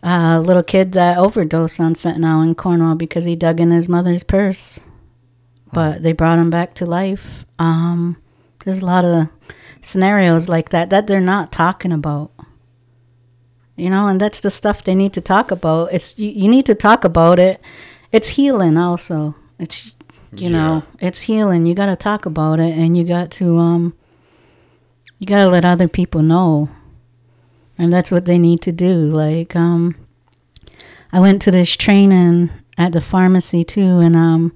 a 0.04 0.40
little 0.40 0.64
kid 0.64 0.92
that 0.92 1.18
overdosed 1.18 1.80
on 1.80 1.96
fentanyl 1.96 2.44
in 2.44 2.56
Cornwall 2.56 2.96
because 2.96 3.26
he 3.26 3.36
dug 3.36 3.60
in 3.60 3.72
his 3.72 3.90
mother's 3.90 4.24
purse 4.24 4.80
but 5.76 6.04
they 6.04 6.14
brought 6.14 6.40
him 6.40 6.50
back 6.50 6.74
to 6.76 6.86
life. 6.86 7.46
Um, 7.60 8.16
there's 8.64 8.82
a 8.82 8.86
lot 8.86 9.04
of 9.04 9.28
scenarios 9.82 10.48
like 10.48 10.70
that 10.70 10.90
that 10.90 11.06
they're 11.06 11.20
not 11.20 11.52
talking 11.52 11.92
about. 11.92 12.32
You 13.76 13.90
know, 13.90 14.08
and 14.08 14.22
that's 14.22 14.40
the 14.40 14.50
stuff 14.50 14.86
they 14.86 14.96
need 14.96 15.12
to 15.14 15.22
talk 15.22 15.52
about. 15.52 15.92
It's 15.92 16.18
you, 16.18 16.30
you 16.30 16.50
need 16.50 16.66
to 16.68 16.76
talk 16.76 17.04
about 17.04 17.40
it. 17.40 17.60
It's 18.16 18.30
healing 18.30 18.78
also. 18.78 19.36
It's 19.60 19.92
you 20.32 20.50
know, 20.50 20.84
it's 21.00 21.22
healing. 21.22 21.66
You 21.66 21.74
got 21.76 21.86
to 21.88 21.96
talk 21.96 22.26
about 22.26 22.60
it 22.60 22.74
and 22.78 22.96
you 22.98 23.04
got 23.04 23.32
to 23.40 23.58
um 23.58 23.94
you 25.20 25.26
got 25.28 25.40
to 25.46 25.50
let 25.50 25.64
other 25.66 25.88
people 25.88 26.22
know. 26.22 26.68
And 27.78 27.92
that's 27.92 28.12
what 28.12 28.26
they 28.26 28.38
need 28.40 28.62
to 28.62 28.72
do. 28.72 28.94
Like 29.24 29.56
um 29.56 29.96
I 31.12 31.20
went 31.20 31.42
to 31.44 31.52
this 31.52 31.76
training 31.76 32.50
at 32.78 32.92
the 32.92 33.02
pharmacy 33.02 33.64
too 33.64 34.00
and 34.00 34.16
um 34.16 34.54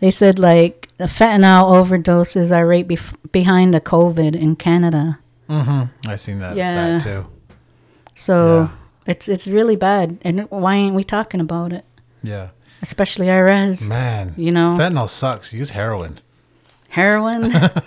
they 0.00 0.10
said 0.10 0.38
like 0.38 0.88
the 0.98 1.06
fentanyl 1.06 1.70
overdoses 1.78 2.54
are 2.56 2.66
right 2.66 2.86
bef- 2.86 3.14
behind 3.32 3.72
the 3.74 3.80
COVID 3.80 4.34
in 4.34 4.56
Canada. 4.56 5.18
Mm-hmm. 5.48 6.08
I 6.10 6.16
seen 6.16 6.38
that 6.40 6.56
Yeah. 6.56 6.98
stat 6.98 7.02
too. 7.02 7.26
So 8.14 8.34
Yeah. 8.46 8.68
it's 9.12 9.28
it's 9.28 9.46
really 9.48 9.76
bad. 9.76 10.18
And 10.22 10.48
why 10.50 10.74
ain't 10.76 10.94
we 10.94 11.04
talking 11.04 11.40
about 11.40 11.72
it? 11.72 11.84
Yeah. 12.22 12.48
Especially 12.82 13.30
our 13.30 13.44
res. 13.44 13.88
Man. 13.88 14.34
You 14.36 14.52
know, 14.52 14.76
Fentanyl 14.78 15.08
sucks. 15.08 15.52
Use 15.52 15.70
heroin. 15.70 16.20
heroin. 16.88 17.42
That's 17.50 17.82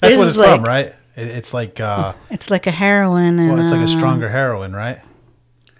This 0.00 0.16
what 0.18 0.22
is 0.24 0.28
it's 0.30 0.38
like- 0.38 0.56
from, 0.56 0.64
right? 0.64 0.86
It, 1.16 1.28
it's 1.28 1.54
like 1.54 1.80
uh 1.80 2.14
it's 2.30 2.50
like 2.50 2.66
a 2.66 2.70
heroin 2.72 3.38
and 3.38 3.52
well, 3.52 3.62
it's 3.62 3.70
like 3.70 3.80
a 3.80 3.84
uh, 3.84 3.86
stronger 3.86 4.28
heroin, 4.28 4.72
right? 4.74 5.00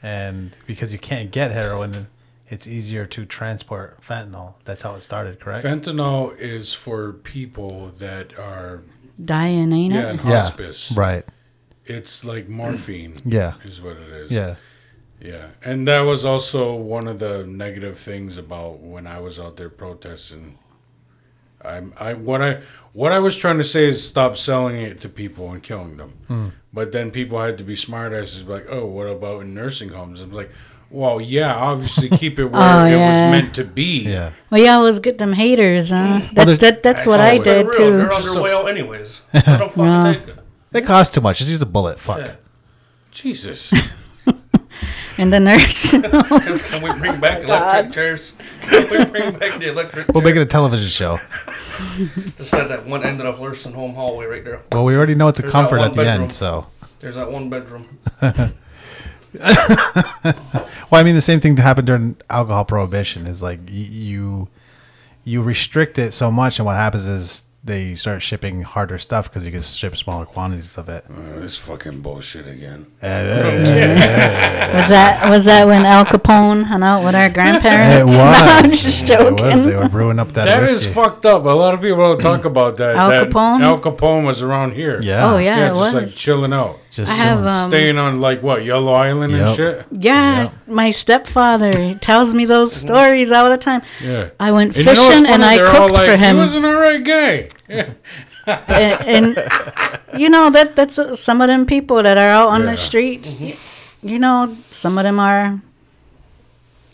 And 0.02 0.54
because 0.66 0.92
you 0.92 0.98
can't 0.98 1.30
get 1.30 1.50
heroin, 1.50 2.06
it's 2.48 2.66
easier 2.68 3.04
to 3.06 3.24
transport 3.26 4.00
fentanyl. 4.00 4.54
That's 4.64 4.82
how 4.82 4.94
it 4.94 5.00
started, 5.00 5.40
correct? 5.40 5.64
Fentanyl 5.64 6.36
is 6.38 6.72
for 6.74 7.12
people 7.12 7.88
that 7.98 8.38
are 8.38 8.82
dying, 9.22 9.72
ain't 9.72 9.94
yeah 9.94 10.08
it? 10.08 10.10
in 10.10 10.18
hospice. 10.18 10.92
Right. 10.92 11.24
It's 11.86 12.24
like 12.24 12.48
morphine. 12.48 13.16
Yeah. 13.24 13.54
is 13.64 13.82
what 13.82 13.96
it 13.96 14.08
is. 14.08 14.30
Yeah. 14.30 14.56
Yeah, 15.24 15.46
and 15.64 15.88
that 15.88 16.00
was 16.00 16.24
also 16.26 16.74
one 16.74 17.06
of 17.08 17.18
the 17.18 17.46
negative 17.46 17.98
things 17.98 18.36
about 18.36 18.80
when 18.80 19.06
I 19.06 19.20
was 19.20 19.40
out 19.40 19.56
there 19.56 19.70
protesting. 19.70 20.58
I, 21.64 21.80
I 21.96 22.12
what 22.12 22.42
I 22.42 22.60
what 22.92 23.10
I 23.12 23.20
was 23.20 23.34
trying 23.38 23.56
to 23.56 23.64
say 23.64 23.88
is 23.88 24.06
stop 24.06 24.36
selling 24.36 24.76
it 24.76 25.00
to 25.00 25.08
people 25.08 25.50
and 25.50 25.62
killing 25.62 25.96
them. 25.96 26.12
Hmm. 26.28 26.48
But 26.74 26.92
then 26.92 27.10
people 27.10 27.40
had 27.40 27.56
to 27.56 27.64
be 27.64 27.74
smartasses, 27.74 28.46
like, 28.46 28.66
oh, 28.68 28.84
what 28.84 29.06
about 29.06 29.40
in 29.40 29.54
nursing 29.54 29.88
homes? 29.88 30.20
I'm 30.20 30.30
like, 30.30 30.50
well, 30.90 31.22
yeah, 31.22 31.54
obviously 31.54 32.08
keep 32.18 32.38
it 32.38 32.46
where 32.46 32.60
Oh, 32.60 32.84
it 32.84 32.90
yeah. 32.90 33.30
was 33.30 33.40
meant 33.42 33.54
to 33.54 33.64
be. 33.64 34.00
Yeah. 34.02 34.32
Well, 34.50 34.60
you 34.60 34.68
always 34.68 34.98
get 34.98 35.16
them 35.16 35.32
haters, 35.32 35.88
huh? 35.88 36.20
That's 36.34 36.46
there's- 36.46 36.58
that, 36.58 36.82
that's 36.82 37.06
what 37.06 37.20
I 37.20 37.38
They're 37.38 37.62
did 37.62 37.66
real. 37.66 37.72
too. 37.78 37.96
They're 37.96 38.12
on 38.12 38.22
their 38.34 38.42
way 38.42 38.52
out 38.52 38.68
anyways. 38.68 39.22
Let 39.32 39.44
them 39.46 39.68
fucking 39.70 39.84
Yeah. 39.84 40.12
take 40.12 40.28
it. 40.28 40.38
It 40.74 40.84
costs 40.84 41.14
too 41.14 41.20
much. 41.22 41.38
Just 41.38 41.48
use 41.50 41.62
a 41.62 41.66
bullet. 41.66 41.98
Fuck. 41.98 42.18
Yeah. 42.18 42.32
Jesus, 43.12 43.72
And 45.18 45.32
the 45.32 45.40
nurse. 45.40 45.90
Can, 45.90 46.02
can 46.10 46.82
we 46.82 46.92
bring 46.98 47.20
back 47.20 47.38
oh 47.46 47.54
electric 47.54 47.92
chairs? 47.92 48.36
Can 48.62 48.82
we 48.90 49.04
bring 49.04 49.38
back 49.38 49.58
the 49.58 49.70
electric 49.70 50.08
We'll 50.08 50.22
chair? 50.22 50.32
make 50.32 50.36
it 50.36 50.42
a 50.42 50.46
television 50.46 50.88
show. 50.88 51.20
Just 52.36 52.50
said 52.50 52.68
that 52.68 52.86
one 52.86 53.04
end 53.04 53.20
of 53.20 53.36
the 53.36 53.42
nursing 53.42 53.72
home 53.72 53.94
hallway 53.94 54.26
right 54.26 54.44
there. 54.44 54.62
Well, 54.72 54.84
we 54.84 54.96
already 54.96 55.14
know 55.14 55.28
it's 55.28 55.38
a 55.38 55.42
There's 55.42 55.52
comfort 55.52 55.80
at 55.80 55.92
the 55.92 56.02
bedroom. 56.02 56.22
end, 56.24 56.32
so. 56.32 56.66
There's 57.00 57.16
that 57.16 57.30
one 57.30 57.50
bedroom. 57.50 57.98
Well, 58.20 58.52
I 61.00 61.02
mean, 61.02 61.14
the 61.16 61.22
same 61.22 61.40
thing 61.40 61.56
happened 61.56 61.86
during 61.86 62.16
alcohol 62.30 62.64
prohibition. 62.64 63.26
Is 63.26 63.42
like 63.42 63.60
you 63.68 64.48
you 65.24 65.42
restrict 65.42 65.98
it 65.98 66.12
so 66.12 66.30
much, 66.30 66.58
and 66.58 66.66
what 66.66 66.76
happens 66.76 67.06
is 67.06 67.42
they 67.66 67.94
start 67.94 68.20
shipping 68.20 68.60
harder 68.60 68.98
stuff 68.98 69.30
because 69.30 69.46
you 69.46 69.50
can 69.50 69.62
ship 69.62 69.96
smaller 69.96 70.26
quantities 70.26 70.76
of 70.76 70.90
it. 70.90 71.02
oh, 71.08 71.40
this 71.40 71.56
fucking 71.56 72.00
bullshit 72.02 72.46
again. 72.46 72.84
Eh, 73.00 73.06
eh, 73.08 74.68
eh, 74.70 74.76
was 74.76 74.88
that 74.88 75.30
was 75.30 75.44
that 75.46 75.66
when 75.66 75.86
Al 75.86 76.04
Capone 76.04 76.64
hung 76.64 76.82
out 76.82 77.04
with 77.04 77.14
our 77.14 77.30
grandparents? 77.30 78.02
It 78.02 78.04
was. 78.04 78.14
No, 78.44 78.52
I'm 78.52 78.64
just 78.70 79.02
It 79.04 79.06
joking. 79.06 79.44
was. 79.46 79.64
They 79.64 79.76
were 79.76 79.88
brewing 79.88 80.18
up 80.18 80.32
that, 80.32 80.44
That 80.44 80.62
is 80.64 80.72
whiskey. 80.72 80.92
fucked 80.92 81.24
up. 81.24 81.44
A 81.44 81.48
lot 81.48 81.72
of 81.72 81.80
people 81.80 81.98
don't 81.98 82.20
talk 82.20 82.44
about 82.44 82.76
that. 82.76 82.96
Al 82.96 83.08
that 83.08 83.30
Capone? 83.30 83.60
Al 83.62 83.80
Capone 83.80 84.26
was 84.26 84.42
around 84.42 84.72
here. 84.74 85.00
yeah. 85.02 85.32
Oh 85.32 85.38
yeah, 85.38 85.56
yeah, 85.56 85.66
it 85.66 85.68
just 85.70 85.80
was. 85.80 85.94
like 85.94 86.08
chilling 86.14 86.52
out, 86.52 86.78
Just 86.90 87.10
I 87.10 87.14
have 87.14 87.38
chilling. 87.38 87.48
um, 87.54 87.70
staying 87.70 87.98
on 87.98 88.20
like 88.20 88.42
what 88.42 88.62
Yellow 88.64 88.92
Island 88.92 89.32
and 89.34 89.56
shit. 89.56 89.86
yeah, 89.90 90.42
Yep. 90.42 90.52
my 90.68 90.90
stepfather 90.90 91.94
tells 91.94 92.34
me 92.34 92.44
those 92.44 92.74
mm-hmm. 92.74 92.88
stories 92.88 93.32
all 93.32 93.48
the 93.48 93.56
time. 93.56 93.80
Yeah. 94.02 94.30
I 94.38 94.52
went 94.52 94.76
And 94.76 94.84
you 94.84 94.92
know 94.92 95.08
fishing 95.08 95.26
and? 95.26 95.42
I 95.42 95.56
They're 95.56 95.66
all 95.68 95.74
cooked 95.88 95.94
like, 95.94 96.10
for 96.10 96.16
him. 96.18 96.36
He 96.36 96.42
was 96.42 96.54
an 96.54 96.64
alright 96.66 97.02
guy. 97.02 97.48
And, 97.68 99.36
and 99.36 99.38
you 100.18 100.28
know 100.28 100.50
that 100.50 100.76
that's 100.76 100.98
uh, 100.98 101.14
some 101.16 101.40
of 101.40 101.48
them 101.48 101.64
people 101.66 102.02
that 102.02 102.18
are 102.18 102.28
out 102.28 102.48
on 102.48 102.60
Yeah. 102.62 102.70
the 102.72 102.76
streets. 102.76 103.38
y- 103.40 103.56
You 104.02 104.18
know, 104.18 104.54
some 104.70 104.98
of 104.98 105.04
them 105.04 105.18
are. 105.18 105.60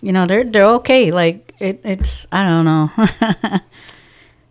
You 0.00 0.12
know, 0.12 0.26
they're 0.26 0.44
they're 0.44 0.66
okay. 0.80 1.10
Like 1.10 1.52
it, 1.58 1.80
it's 1.84 2.26
I 2.32 2.42
don't 2.42 2.64
know. 2.64 2.90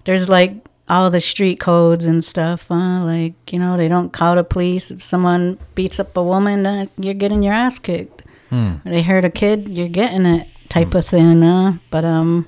There's 0.05 0.27
like 0.29 0.53
all 0.87 1.09
the 1.09 1.21
street 1.21 1.59
codes 1.59 2.05
and 2.05 2.23
stuff. 2.23 2.67
Huh? 2.67 3.03
Like 3.03 3.33
you 3.51 3.59
know, 3.59 3.77
they 3.77 3.87
don't 3.87 4.11
call 4.11 4.35
the 4.35 4.43
police 4.43 4.91
if 4.91 5.01
someone 5.01 5.57
beats 5.75 5.99
up 5.99 6.15
a 6.17 6.23
woman. 6.23 6.63
That 6.63 6.89
you're 6.97 7.13
getting 7.15 7.43
your 7.43 7.53
ass 7.53 7.79
kicked. 7.79 8.23
They 8.83 9.03
hurt 9.03 9.25
a 9.25 9.29
kid, 9.29 9.69
you're 9.69 9.87
getting 9.89 10.25
it 10.25 10.47
type 10.69 10.93
of 10.95 11.05
thing. 11.05 11.43
Uh, 11.43 11.77
but 11.91 12.03
um 12.03 12.47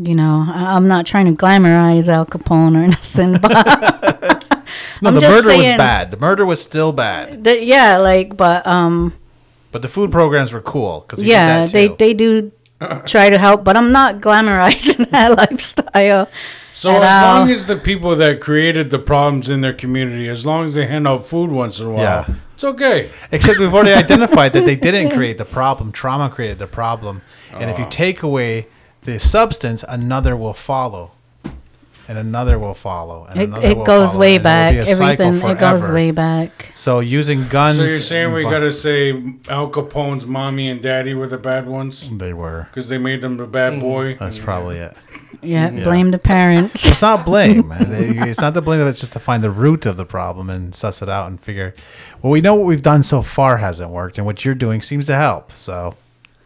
you 0.00 0.14
know, 0.14 0.46
I- 0.48 0.74
I'm 0.76 0.88
not 0.88 1.06
trying 1.06 1.26
to 1.26 1.32
glamorize 1.32 2.08
Al 2.08 2.24
Capone 2.26 2.74
or 2.76 2.86
nothing, 2.96 3.32
but 3.34 3.52
No, 5.02 5.08
I'm 5.08 5.14
the 5.14 5.20
just 5.20 5.46
murder 5.46 5.56
was 5.58 5.66
bad. 5.68 6.10
The 6.10 6.16
murder 6.18 6.44
was 6.46 6.60
still 6.62 6.92
bad, 6.92 7.44
The, 7.44 7.62
yeah, 7.62 7.96
like, 7.98 8.36
but 8.36 8.66
um, 8.66 9.14
but 9.72 9.82
the 9.82 9.88
food 9.88 10.10
programs 10.10 10.52
were 10.52 10.60
cool 10.60 11.04
because 11.06 11.22
yeah, 11.24 11.60
did 11.60 11.68
that 11.68 11.72
they 11.72 11.88
too. 11.88 11.96
they 11.98 12.14
do 12.14 12.52
try 13.06 13.30
to 13.30 13.38
help, 13.38 13.62
but 13.64 13.76
I'm 13.76 13.92
not 13.92 14.20
glamorizing 14.20 15.10
that 15.16 15.36
lifestyle. 15.42 16.28
So 16.72 16.90
as 16.92 17.02
uh, 17.02 17.26
long 17.26 17.50
as 17.50 17.66
the 17.66 17.76
people 17.76 18.14
that 18.16 18.40
created 18.40 18.90
the 18.90 18.98
problems 18.98 19.48
in 19.48 19.60
their 19.60 19.72
community, 19.74 20.28
as 20.28 20.46
long 20.46 20.64
as 20.66 20.74
they 20.74 20.86
hand 20.86 21.06
out 21.06 21.24
food 21.24 21.50
once 21.50 21.78
in 21.80 21.86
a 21.86 21.90
while, 21.90 22.02
Yeah. 22.02 22.34
it's 22.54 22.64
okay. 22.64 23.08
Except 23.32 23.58
we've 23.58 23.74
already 23.74 23.92
identified 23.92 24.52
that 24.54 24.64
they 24.64 24.76
didn't 24.76 25.10
create 25.10 25.36
the 25.38 25.44
problem. 25.44 25.92
Trauma 25.92 26.30
created 26.30 26.58
the 26.58 26.66
problem. 26.68 27.22
And 27.52 27.70
if 27.70 27.78
you 27.78 27.84
Oh. 27.86 27.90
take 27.90 28.22
away 28.22 28.66
the 29.02 29.18
substance, 29.18 29.84
another 29.88 30.36
will 30.36 30.54
follow. 30.54 31.12
And 32.08 32.18
another 32.18 32.58
will 32.58 32.74
follow. 32.74 33.24
And 33.30 33.40
It, 33.40 33.44
another 33.44 33.66
it 33.68 33.76
will 33.78 33.84
goes 33.84 34.08
follow, 34.10 34.20
way 34.20 34.34
and 34.34 34.40
it'll 34.40 34.44
back. 34.44 34.72
be 34.72 34.78
a 34.78 34.96
cycle 34.96 35.26
Everything 35.26 35.50
it 35.50 35.60
goes 35.60 35.88
way 35.88 36.10
back. 36.10 36.70
So 36.74 36.98
using 36.98 37.46
guns. 37.46 37.76
So 37.76 37.84
you're 37.84 38.00
saying 38.00 38.32
we 38.32 38.42
and- 38.42 38.50
got 38.50 38.58
to 38.60 38.72
say 38.72 39.22
Al 39.48 39.68
Capone's 39.68 40.26
mommy 40.26 40.68
and 40.68 40.82
daddy 40.82 41.14
were 41.14 41.28
the 41.28 41.38
bad 41.38 41.68
ones 41.68 42.10
They 42.10 42.32
were. 42.32 42.66
because 42.70 42.88
they 42.88 42.98
made 42.98 43.22
them 43.22 43.36
the 43.36 43.46
bad 43.46 43.74
mm. 43.74 43.80
boy. 43.80 44.16
That's 44.18 44.40
probably 44.40 44.78
it. 44.78 44.96
Yeah, 45.40 45.70
Yeah. 45.70 45.84
blame 45.84 46.10
the 46.10 46.18
parents. 46.18 46.84
It's 46.88 47.00
not 47.00 47.24
blame. 47.24 47.72
it's 47.78 48.40
not 48.40 48.54
the 48.54 48.60
blame. 48.60 48.84
It's 48.88 48.98
just 49.00 49.12
to 49.12 49.20
find 49.20 49.44
the 49.44 49.50
root 49.50 49.86
of 49.86 49.96
the 49.96 50.04
problem 50.04 50.50
and 50.50 50.74
suss 50.74 51.02
it 51.02 51.08
out 51.08 51.28
and 51.28 51.40
figure. 51.40 51.74
Well, 52.22 52.32
we 52.32 52.40
know 52.40 52.56
what 52.56 52.66
we've 52.66 52.82
done 52.82 53.04
so 53.04 53.22
far 53.22 53.58
hasn't 53.58 53.90
worked, 53.90 54.18
and 54.18 54.26
what 54.26 54.44
you're 54.44 54.56
doing 54.56 54.82
seems 54.82 55.06
to 55.06 55.14
help. 55.14 55.52
So 55.52 55.94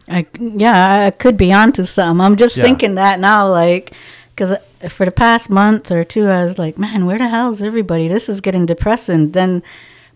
I, 0.07 0.25
yeah, 0.39 1.05
I 1.07 1.11
could 1.11 1.37
be 1.37 1.51
onto 1.51 1.83
some. 1.83 2.21
I'm 2.21 2.35
just 2.35 2.57
Yeah. 2.57 2.63
thinking 2.63 2.95
that 2.95 3.19
now, 3.19 3.49
like, 3.49 3.91
because 4.35 4.51
uh, 4.51 4.89
for 4.89 5.05
the 5.05 5.11
past 5.11 5.49
month 5.49 5.91
or 5.91 6.03
two, 6.03 6.27
I 6.27 6.43
was 6.43 6.57
like, 6.57 6.77
man, 6.77 7.05
where 7.05 7.17
the 7.17 7.27
hell's 7.27 7.61
everybody? 7.61 8.07
This 8.07 8.29
is 8.29 8.41
getting 8.41 8.65
depressing. 8.65 9.31
Then, 9.31 9.63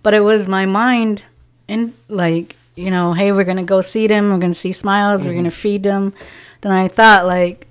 but 0.04 0.14
it 0.14 0.22
was 0.22 0.48
my 0.48 0.66
mind, 0.66 1.24
and 1.68 1.94
like, 2.08 2.56
you 2.76 2.92
know, 2.92 3.14
hey, 3.14 3.32
we're 3.32 3.44
gonna 3.44 3.64
go 3.64 3.82
see 3.82 4.08
them. 4.08 4.32
We're 4.32 4.38
gonna 4.40 4.54
see 4.54 4.72
smiles. 4.72 5.26
We're 5.26 5.32
mm-hmm. 5.32 5.40
gonna 5.40 5.52
feed 5.52 5.84
them. 5.84 6.14
Then 6.62 6.72
I 6.72 6.88
thought, 6.88 7.26
like, 7.26 7.68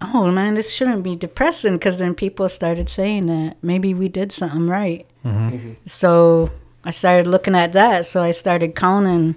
oh 0.00 0.30
man, 0.30 0.54
this 0.54 0.72
shouldn't 0.72 1.02
be 1.02 1.16
depressing. 1.16 1.74
Because 1.74 1.98
then 1.98 2.14
people 2.14 2.48
started 2.48 2.88
saying 2.88 3.26
that 3.26 3.56
maybe 3.62 3.94
we 3.94 4.08
did 4.08 4.32
something 4.32 4.66
right. 4.66 5.06
Mm-hmm. 5.24 5.56
Mm-hmm. 5.56 5.72
So 5.86 6.50
I 6.84 6.90
started 6.90 7.26
looking 7.26 7.54
at 7.54 7.72
that. 7.72 8.04
So 8.06 8.22
I 8.22 8.32
started 8.32 8.74
counting 8.74 9.36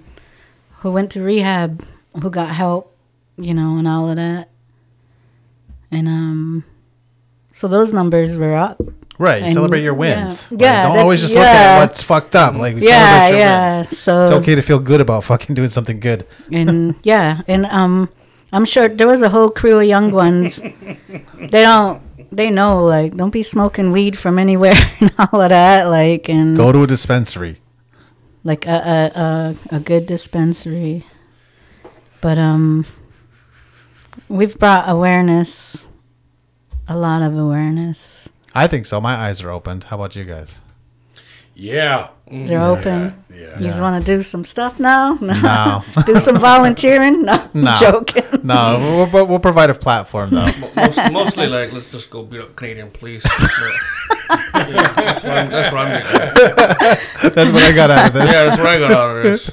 who 0.80 0.90
went 0.90 1.10
to 1.12 1.22
rehab, 1.22 1.84
who 2.20 2.30
got 2.30 2.54
help, 2.54 2.94
you 3.36 3.54
know, 3.54 3.76
and 3.78 3.86
all 3.88 4.08
of 4.10 4.16
that. 4.16 4.48
And 5.90 6.08
um, 6.08 6.64
so 7.50 7.68
those 7.68 7.92
numbers 7.92 8.36
were 8.36 8.54
up. 8.56 8.80
right, 9.18 9.42
And- 9.42 9.52
celebrate 9.52 9.82
your 9.82 9.94
yeah. 9.94 9.98
wins. 10.24 10.50
Like, 10.50 10.60
Yeah, 10.60 10.82
don't 10.88 10.98
always 10.98 11.20
just 11.20 11.34
look 11.34 11.44
at 11.44 11.78
what's 11.78 12.02
fucked 12.02 12.34
up. 12.34 12.54
Like 12.54 12.74
we 12.74 12.82
Yeah, 12.82 12.90
celebrate 13.18 13.28
your 13.30 13.38
yeah. 13.38 13.76
wins. 13.78 13.98
So 13.98 14.22
It's 14.22 14.32
okay 14.32 14.54
to 14.54 14.62
feel 14.62 14.78
good 14.78 15.00
about 15.00 15.24
fucking 15.24 15.54
doing 15.54 15.70
something 15.70 16.00
good. 16.00 16.26
and 16.52 16.94
yeah, 17.02 17.42
and 17.48 17.66
um, 17.66 18.08
I'm 18.52 18.64
sure 18.64 18.88
there 18.88 19.06
was 19.06 19.22
a 19.22 19.28
whole 19.28 19.50
crew 19.50 19.78
of 19.80 19.86
young 19.86 20.10
ones. 20.12 20.60
they 21.38 21.62
don't. 21.62 22.02
They 22.32 22.50
know, 22.50 22.84
like, 22.84 23.16
don't 23.16 23.30
be 23.30 23.44
smoking 23.44 23.92
weed 23.92 24.18
from 24.18 24.38
anywhere 24.38 24.74
and 25.00 25.12
all 25.16 25.40
of 25.40 25.48
that, 25.50 25.84
like, 25.84 26.28
and 26.28 26.56
Go 26.56 26.72
to 26.72 26.82
a 26.82 26.86
dispensary. 26.86 27.60
like 28.42 28.66
a 28.66 28.76
a, 29.14 29.20
a 29.20 29.76
a 29.76 29.80
good 29.80 30.06
dispensary. 30.06 31.06
But 32.20 32.38
um 32.38 32.84
we've 34.28 34.58
brought 34.58 34.88
awareness 34.88 35.88
a 36.88 36.96
lot 36.96 37.22
of 37.22 37.36
awareness. 37.36 38.28
I 38.54 38.66
think 38.66 38.86
so. 38.86 39.00
My 39.00 39.14
eyes 39.16 39.42
are 39.42 39.50
opened. 39.50 39.84
How 39.84 39.96
about 39.96 40.16
you 40.16 40.24
guys? 40.24 40.60
Yeah. 41.54 42.08
They're 42.30 42.60
open. 42.60 43.22
Yeah. 43.32 43.58
You 43.58 43.64
just 43.66 43.80
want 43.80 44.04
to 44.04 44.12
do 44.16 44.22
some 44.22 44.44
stuff 44.44 44.78
now? 44.78 45.14
No. 45.20 45.34
No. 45.34 45.82
do 46.04 46.18
some 46.18 46.38
volunteering? 46.38 47.22
No. 47.24 47.32
I'm 47.32 47.50
No. 47.62 47.76
joking. 47.80 48.24
No, 48.42 48.78
we'll, 48.80 49.06
we'll, 49.10 49.26
we'll 49.26 49.38
provide 49.38 49.70
a 49.70 49.74
platform 49.74 50.30
though. 50.30 50.46
Most, 50.76 50.98
mostly 51.12 51.46
like 51.46 51.72
let's 51.72 51.90
just 51.90 52.10
go 52.10 52.22
beat 52.22 52.40
up 52.40 52.54
Canadian 52.56 52.90
police. 52.90 53.24
Yeah, 53.24 53.32
that's, 54.52 55.22
what 55.22 55.32
I'm, 55.32 55.48
that's 55.50 55.72
what 55.72 55.80
I'm 55.80 55.88
That's 57.34 57.50
what 57.52 57.62
I 57.62 57.72
got 57.74 57.90
out 57.90 58.06
of 58.08 58.12
this. 58.14 58.32
Yeah, 58.32 58.44
that's 58.44 58.58
what 58.58 58.66
I 58.66 58.78
got 58.78 58.92
out 58.92 59.16
of 59.16 59.22
this. 59.22 59.50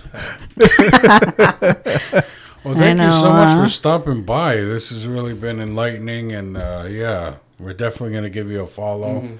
Well, 2.64 2.76
thank 2.76 3.00
you 3.00 3.06
know, 3.08 3.22
so 3.22 3.32
much 3.34 3.50
uh, 3.58 3.64
for 3.64 3.70
stopping 3.70 4.24
by. 4.24 4.56
This 4.56 4.90
has 4.90 5.08
really 5.08 5.34
been 5.34 5.60
enlightening, 5.60 6.32
and 6.32 6.56
uh, 6.58 6.86
yeah, 6.90 7.36
we're 7.60 7.74
definitely 7.74 8.12
going 8.12 8.24
to 8.24 8.30
give 8.30 8.50
you 8.50 8.62
a 8.62 8.68
follow. 8.68 9.38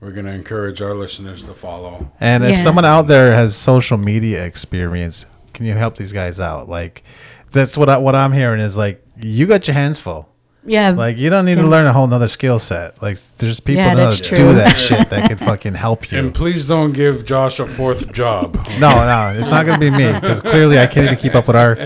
We're 0.00 0.12
going 0.12 0.26
to 0.26 0.32
encourage 0.32 0.82
our 0.82 0.94
listeners 0.94 1.44
to 1.44 1.54
follow. 1.54 2.12
And 2.20 2.44
if 2.44 2.50
Yeah. 2.50 2.56
someone 2.64 2.84
out 2.84 3.06
there 3.06 3.32
has 3.32 3.56
social 3.56 3.96
media 3.96 4.44
experience, 4.44 5.24
can 5.54 5.64
you 5.64 5.72
help 5.72 5.96
these 5.96 6.12
guys 6.12 6.38
out? 6.38 6.68
Like, 6.68 7.02
that's 7.50 7.78
what 7.78 7.88
I, 7.88 7.96
what 7.96 8.14
I'm 8.14 8.32
hearing 8.32 8.60
is 8.60 8.76
like 8.76 9.02
you 9.16 9.46
got 9.46 9.66
your 9.66 9.74
hands 9.74 9.98
full. 9.98 10.28
Yeah. 10.66 10.90
Like 10.90 11.16
you 11.16 11.30
don't 11.30 11.44
need 11.44 11.56
to 11.56 11.66
learn 11.66 11.86
a 11.86 11.92
whole 11.92 12.06
nother 12.06 12.28
skill 12.28 12.58
set. 12.58 13.00
Like 13.00 13.18
there's 13.38 13.60
people 13.60 13.82
Yeah, 13.82 13.94
that 13.94 14.00
know 14.00 14.08
that's 14.10 14.20
to 14.20 14.28
true. 14.28 14.36
do 14.36 14.52
that 14.54 14.72
shit 14.76 15.08
that 15.10 15.28
can 15.28 15.38
fucking 15.38 15.74
help 15.74 16.10
you. 16.10 16.18
And 16.18 16.34
please 16.34 16.66
don't 16.66 16.92
give 16.92 17.24
Josh 17.24 17.60
a 17.60 17.66
fourth 17.66 18.12
job. 18.12 18.54
No, 18.78 18.90
no, 18.90 19.34
it's 19.38 19.50
not 19.50 19.64
gonna 19.66 19.78
be 19.78 19.90
me 19.90 20.12
because 20.12 20.40
clearly 20.40 20.78
I 20.78 20.86
can't 20.86 21.06
even 21.06 21.18
keep 21.18 21.34
up 21.34 21.46
with 21.46 21.56
our. 21.56 21.76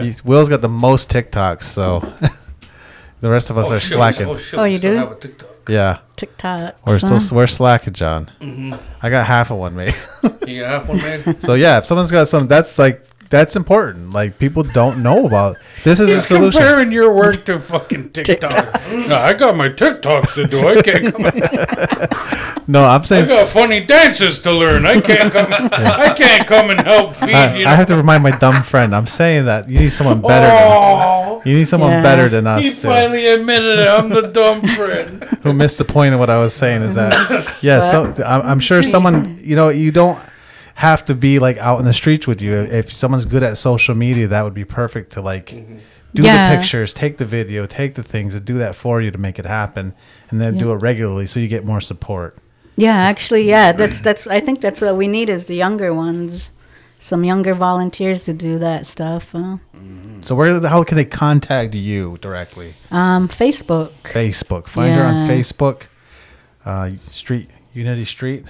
he- 0.00 0.14
Will's 0.24 0.48
got 0.48 0.60
the 0.60 0.68
most 0.68 1.10
TikToks, 1.10 1.62
so 1.64 2.00
the 3.20 3.30
rest 3.30 3.50
of 3.50 3.58
us 3.58 3.70
are 3.70 3.78
shit, 3.80 3.92
slacking. 3.92 4.26
Oh, 4.28 4.36
shit, 4.36 4.58
Oh, 4.58 4.64
we 4.64 4.72
you 4.72 4.78
still 4.78 4.92
do? 4.92 4.98
Have 4.98 5.12
a 5.12 5.14
TikTok. 5.16 5.50
Yeah, 5.68 5.98
TikTok. 6.14 6.76
we're 6.86 6.98
still 7.00 7.18
we're 7.36 7.46
slacking, 7.48 7.92
John. 7.92 8.30
Mm-hmm. 8.40 8.74
I 9.02 9.10
got 9.10 9.26
half 9.26 9.50
of 9.50 9.58
one, 9.58 9.74
mate. 9.74 10.08
You 10.46 10.62
have 10.62 10.88
one, 10.88 10.98
man. 10.98 11.40
so 11.40 11.54
yeah, 11.54 11.78
if 11.78 11.86
someone's 11.86 12.10
got 12.12 12.28
some, 12.28 12.46
that's 12.46 12.78
like 12.78 13.04
that's 13.30 13.56
important. 13.56 14.12
Like 14.12 14.38
people 14.38 14.62
don't 14.62 15.02
know 15.02 15.26
about. 15.26 15.56
This 15.84 16.00
is 16.00 16.08
a 16.08 16.12
He's 16.14 16.26
solution. 16.26 16.50
comparing 16.60 16.90
your 16.90 17.14
work 17.14 17.44
to 17.44 17.60
fucking 17.60 18.10
TikTok. 18.12 18.52
no, 18.90 19.16
I 19.16 19.34
got 19.34 19.56
my 19.56 19.68
TikToks 19.68 20.34
to 20.34 20.46
do. 20.48 20.66
I 20.66 20.82
can't 20.82 21.14
come. 21.14 21.26
No, 22.68 22.82
I'm 22.82 23.04
saying 23.04 23.22
I 23.22 23.26
saying. 23.26 23.40
got 23.44 23.48
funny 23.48 23.84
dances 23.84 24.40
to 24.40 24.50
learn. 24.50 24.86
I 24.86 25.00
can't 25.00 25.32
come. 25.32 25.46
I 25.52 26.12
can't 26.16 26.48
come 26.48 26.70
and 26.70 26.80
help 26.80 27.14
feed 27.14 27.32
I, 27.32 27.56
you. 27.58 27.64
I 27.66 27.76
have 27.76 27.86
to 27.86 27.96
remind 27.96 28.24
my 28.24 28.32
dumb 28.32 28.64
friend. 28.64 28.92
I'm 28.92 29.06
saying 29.06 29.44
that 29.44 29.70
you 29.70 29.78
need 29.78 29.90
someone 29.90 30.20
better. 30.20 30.48
Oh, 30.50 31.38
Than, 31.44 31.52
you 31.52 31.58
need 31.58 31.68
someone 31.68 31.90
Yeah. 31.92 32.02
better 32.02 32.28
than 32.28 32.48
us 32.48 32.64
he 32.64 32.70
to, 32.72 32.76
finally 32.78 33.24
admitted 33.28 33.78
it. 33.78 33.86
I'm 33.86 34.08
the 34.08 34.22
dumb 34.22 34.62
friend. 34.66 35.22
who 35.44 35.52
missed 35.52 35.78
the 35.78 35.84
point 35.84 36.12
of 36.14 36.18
what 36.18 36.28
I 36.28 36.38
was 36.38 36.54
saying. 36.54 36.82
Is 36.82 36.94
that 36.96 37.12
yeah? 37.62 37.80
So 37.82 38.12
I'm, 38.26 38.42
I'm 38.42 38.60
sure 38.60 38.82
someone 38.82 39.38
you 39.40 39.54
know 39.54 39.68
you 39.68 39.92
don't 39.92 40.18
have 40.76 41.04
to 41.06 41.14
be 41.14 41.38
like 41.38 41.56
out 41.58 41.78
in 41.78 41.84
the 41.84 41.92
streets 41.94 42.26
with 42.26 42.40
you. 42.42 42.54
If 42.54 42.92
someone's 42.92 43.24
good 43.24 43.42
at 43.42 43.58
social 43.58 43.94
media, 43.94 44.28
that 44.28 44.42
would 44.44 44.54
be 44.54 44.64
perfect 44.64 45.12
to 45.12 45.20
like 45.22 45.46
do 46.14 46.22
Yeah. 46.22 46.50
the 46.50 46.56
pictures, 46.56 46.92
take 46.92 47.16
the 47.18 47.24
video, 47.26 47.66
take 47.66 47.94
the 47.94 48.02
things, 48.02 48.34
and 48.34 48.44
do 48.44 48.58
that 48.58 48.74
for 48.76 49.00
you 49.02 49.10
to 49.10 49.18
make 49.18 49.38
it 49.38 49.44
happen, 49.46 49.94
and 50.30 50.40
then 50.40 50.56
do 50.58 50.70
it 50.72 50.76
regularly 50.76 51.26
so 51.26 51.40
you 51.40 51.48
get 51.48 51.64
more 51.64 51.80
support. 51.80 52.38
Yeah, 52.76 52.94
actually, 52.96 53.48
yeah. 53.48 53.72
That's 53.72 54.00
that's. 54.00 54.26
I 54.26 54.40
think 54.40 54.60
that's 54.60 54.80
what 54.82 54.96
we 54.96 55.08
need 55.08 55.28
is 55.30 55.46
the 55.46 55.54
younger 55.54 55.94
ones, 55.94 56.52
some 56.98 57.24
younger 57.24 57.54
volunteers 57.54 58.24
to 58.24 58.34
do 58.34 58.58
that 58.58 58.84
stuff. 58.86 59.34
Uh, 59.34 59.56
So 60.20 60.34
where 60.34 60.60
the 60.60 60.68
hell 60.68 60.84
can 60.84 60.96
they 60.98 61.04
contact 61.06 61.74
you 61.74 62.18
directly? 62.20 62.74
um, 62.90 63.28
Facebook. 63.28 63.92
Facebook. 64.04 64.66
Find 64.68 64.94
her 64.94 65.04
on 65.04 65.26
Facebook. 65.28 65.88
Uh, 66.66 66.90
Street 67.00 67.48
Unity 67.72 68.04
Street. 68.04 68.44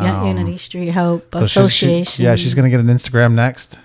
Yeah, 0.00 0.20
Um, 0.22 0.26
Unity 0.28 0.58
Street 0.58 0.90
Hope 0.90 1.32
So 1.34 1.40
she's- 1.40 1.50
she- 1.50 1.60
Association. 1.60 2.24
yeah, 2.24 2.36
she's 2.36 2.54
gonna 2.54 2.70
get 2.70 2.80
an 2.80 2.86
Instagram 2.88 3.32
next. 3.32 3.78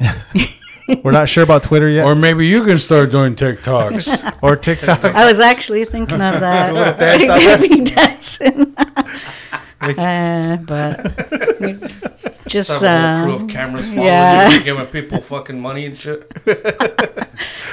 We're 1.04 1.12
not 1.12 1.28
sure 1.28 1.44
about 1.44 1.62
Twitter 1.62 1.88
yet 1.88 2.04
Or 2.04 2.16
maybe 2.16 2.46
you 2.48 2.64
can 2.64 2.78
start 2.78 3.10
doing 3.12 3.36
TikToks. 3.36 4.38
or 4.42 4.56
TikTok. 4.56 5.04
I 5.04 5.26
was 5.26 5.38
actually 5.38 5.84
thinking 5.84 6.20
of 6.20 6.40
that. 6.40 6.72
little 6.74 6.94
dance 6.94 7.28
out 7.28 7.38
there. 7.38 7.58
Maybe 7.58 7.84
dancing. 7.84 8.74
uh, 9.80 10.56
but 10.66 11.16
just 12.46 12.70
Have 12.70 12.82
a 12.82 13.18
whole 13.18 13.24
crew 13.36 13.44
of 13.44 13.48
cameras 13.48 13.86
following 13.88 14.06
yeah. 14.06 14.50
you, 14.50 14.62
giving 14.64 14.86
people 14.86 15.20
fucking 15.20 15.60
money 15.60 15.86
and 15.86 15.96
shit. 15.96 16.30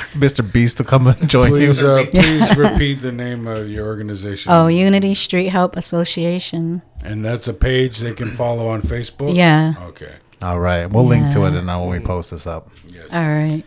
Mr. 0.14 0.54
Beast 0.54 0.78
to 0.78 0.84
come 0.84 1.08
and 1.08 1.30
join 1.30 1.50
Please, 1.50 1.82
you. 1.82 1.88
uh, 1.88 2.06
please 2.12 2.56
repeat 2.58 3.02
the 3.02 3.12
name 3.12 3.48
of 3.48 3.70
your 3.70 3.86
organization. 3.86 4.52
oh, 4.52 4.68
Unity 4.68 5.14
Street 5.14 5.48
Help 5.50 5.76
Association. 5.76 6.82
And 7.04 7.24
that's 7.24 7.48
a 7.48 7.54
page 7.54 8.00
they 8.00 8.14
can 8.14 8.32
follow 8.32 8.68
on 8.68 8.82
Facebook? 8.82 9.36
Yeah. 9.36 9.74
Okay. 9.82 10.16
All 10.42 10.60
right, 10.60 10.86
we'll 10.86 11.06
link 11.06 11.32
to 11.34 11.46
it 11.46 11.54
and 11.56 11.70
uh, 11.70 11.80
when 11.80 11.90
we 11.90 12.00
post 12.00 12.32
this 12.32 12.46
up. 12.46 12.70
Yes. 12.88 13.12
All 13.12 13.22
right. 13.22 13.64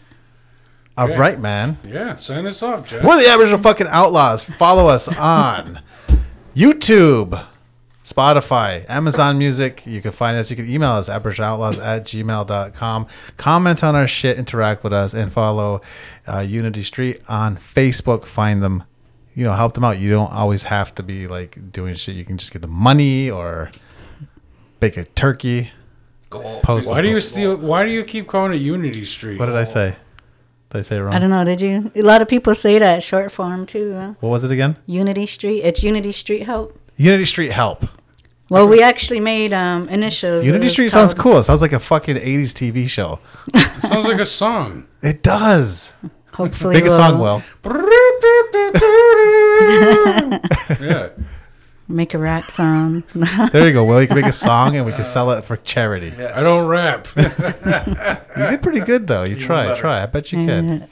All 0.97 1.09
Okay. 1.09 1.19
right, 1.19 1.39
man. 1.41 1.79
Yeah, 1.85 2.17
sign 2.17 2.47
us 2.47 2.63
off, 2.63 2.87
Jeff. 2.89 3.03
We're 3.05 3.21
the 3.21 3.29
Aboriginal 3.29 3.61
fucking 3.61 3.87
Outlaws. 3.89 4.45
Follow 4.45 4.87
us 4.89 5.09
on 5.09 5.81
YouTube, 6.55 7.43
Spotify, 8.05 8.89
Amazon 8.89 9.39
Music. 9.39 9.83
You 9.87 10.01
can 10.01 10.13
find 10.13 10.37
us. 10.37 10.51
You 10.51 10.57
can 10.57 10.69
email 10.69 10.91
us, 10.93 11.09
aboriginaloutlaws 11.09 11.85
at 11.85 12.05
gmail.com. 12.05 13.07
Comment 13.37 13.85
on 13.85 13.95
our 13.95 14.07
shit, 14.09 14.39
interact 14.39 14.83
with 14.83 14.93
us, 14.93 15.15
and 15.15 15.33
follow 15.33 15.83
uh, 16.27 16.41
Unity 16.41 16.83
Street 16.83 17.21
on 17.29 17.57
Facebook. 17.57 18.25
Find 18.25 18.63
them 18.63 18.85
you 19.35 19.45
know, 19.45 19.53
help 19.53 19.75
them 19.75 19.85
out. 19.85 19.99
You 19.99 20.11
don't 20.11 20.33
always 20.33 20.65
have 20.65 20.95
to 20.97 21.03
be 21.03 21.27
like 21.27 21.73
doing 21.73 21.95
shit. 21.95 22.15
You 22.17 22.25
can 22.25 22.37
just 22.37 22.53
get 22.53 22.63
the 22.63 22.69
money 22.69 23.31
or 23.31 23.71
bake 24.81 24.97
a 24.97 25.05
turkey. 25.05 25.73
Go 26.31 26.61
Post- 26.61 26.91
Why 26.91 27.03
do 27.03 27.09
you 27.09 27.21
steal? 27.21 27.57
Why 27.57 27.85
do 27.85 27.91
you 27.91 28.05
keep 28.05 28.27
calling 28.29 28.53
it 28.53 28.57
Unity 28.57 29.05
Street? 29.05 29.39
What 29.39 29.47
did 29.47 29.57
I 29.57 29.65
say? 29.65 29.97
Did 30.71 30.79
I 30.79 30.83
say 30.83 30.97
it 30.99 31.01
wrong? 31.01 31.15
I 31.15 31.19
don't 31.19 31.31
know. 31.31 31.45
Did 31.45 31.61
you? 31.61 31.91
A 31.97 32.03
lot 32.03 32.23
of 32.23 32.29
people 32.29 32.55
say 32.55 32.79
that 32.79 33.03
short 33.03 33.33
form 33.33 33.67
too. 33.67 33.95
Huh? 33.95 34.15
What 34.21 34.31
was 34.31 34.45
it 34.45 34.51
again? 34.51 34.77
Unity 34.87 35.27
Street. 35.27 35.63
It's 35.63 35.83
Unity 35.83 36.13
Street 36.13 36.45
Help. 36.45 36.79
Unity 37.01 37.25
Street 37.25 37.51
Help. 37.51 37.87
Well, 38.51 38.69
we 38.69 38.83
actually 38.83 39.21
made 39.21 39.55
um, 39.55 39.89
initials. 39.89 40.45
Unity 40.45 40.65
was 40.65 40.73
Street 40.75 40.91
sounds 40.91 41.15
cool. 41.15 41.39
It 41.39 41.45
sounds 41.45 41.63
like 41.63 41.73
a 41.73 41.81
fucking 41.81 42.17
80s 42.17 42.53
TV 42.53 42.87
show. 42.87 43.21
Sounds 43.79 44.07
like 44.07 44.21
a 44.21 44.27
song. 44.27 44.87
It 45.03 45.23
does. 45.23 45.95
Hopefully, 46.35 46.75
Make 46.75 46.85
a 46.85 46.89
we'll 46.89 46.97
song, 46.97 47.19
Will. 47.19 47.43
yeah. 50.79 51.09
Make 51.89 52.13
a 52.13 52.19
rap 52.19 52.51
song. 52.51 53.03
There 53.51 53.67
you 53.67 53.73
go, 53.73 53.83
Will. 53.83 54.03
You 54.03 54.07
can 54.07 54.17
make 54.17 54.27
a 54.27 54.33
song 54.33 54.77
and 54.77 54.85
we 54.85 54.93
can 54.93 55.07
sell 55.07 55.31
it 55.31 55.43
for 55.43 55.57
charity. 55.57 56.13
Yes. 56.19 56.37
I 56.37 56.43
don't 56.43 56.69
rap. 56.69 57.09
You 57.17 58.47
did 58.51 58.63
pretty 58.63 58.81
good, 58.81 59.07
though. 59.07 59.23
You 59.23 59.37
Even 59.37 59.43
try, 59.43 59.69
better. 59.69 59.81
try. 59.81 60.03
I 60.03 60.07
bet 60.07 60.33
you 60.33 60.45
can. 60.45 60.87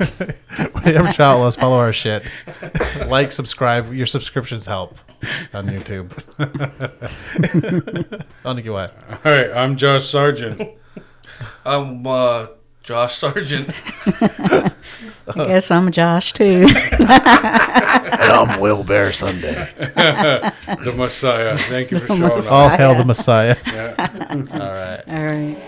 Yeah. 0.00 0.06
Whatever 0.72 1.12
child 1.12 1.42
us, 1.46 1.56
follow 1.56 1.78
our 1.78 1.92
shit. 1.92 2.24
like, 3.06 3.32
subscribe. 3.32 3.92
Your 3.92 4.06
subscriptions 4.06 4.66
help 4.66 4.96
on 5.54 5.66
YouTube. 5.66 6.10
On 8.44 8.56
to 8.56 8.62
get 8.62 8.72
what? 8.72 8.96
All 9.24 9.32
right, 9.32 9.50
I'm 9.52 9.76
Josh 9.76 10.04
Sargent. 10.06 10.70
I'm 11.64 12.04
uh, 12.06 12.46
Josh 12.82 13.14
Sargent. 13.16 13.70
I 14.06 14.70
guess 15.36 15.70
I'm 15.70 15.90
Josh 15.92 16.32
too. 16.32 16.66
And 16.98 17.10
I'm 17.10 18.60
Will 18.60 18.82
Bear 18.84 19.12
Sunday. 19.12 19.68
the 19.76 20.94
Messiah. 20.96 21.56
Thank 21.58 21.90
you 21.92 21.98
for 21.98 22.06
showing 22.08 22.24
up. 22.24 22.50
All 22.50 22.68
hail 22.68 22.94
the 22.94 23.04
Messiah. 23.04 23.56
Yeah. 23.66 23.94
All 24.52 24.58
right. 24.58 25.02
All 25.08 25.24
right. 25.24 25.58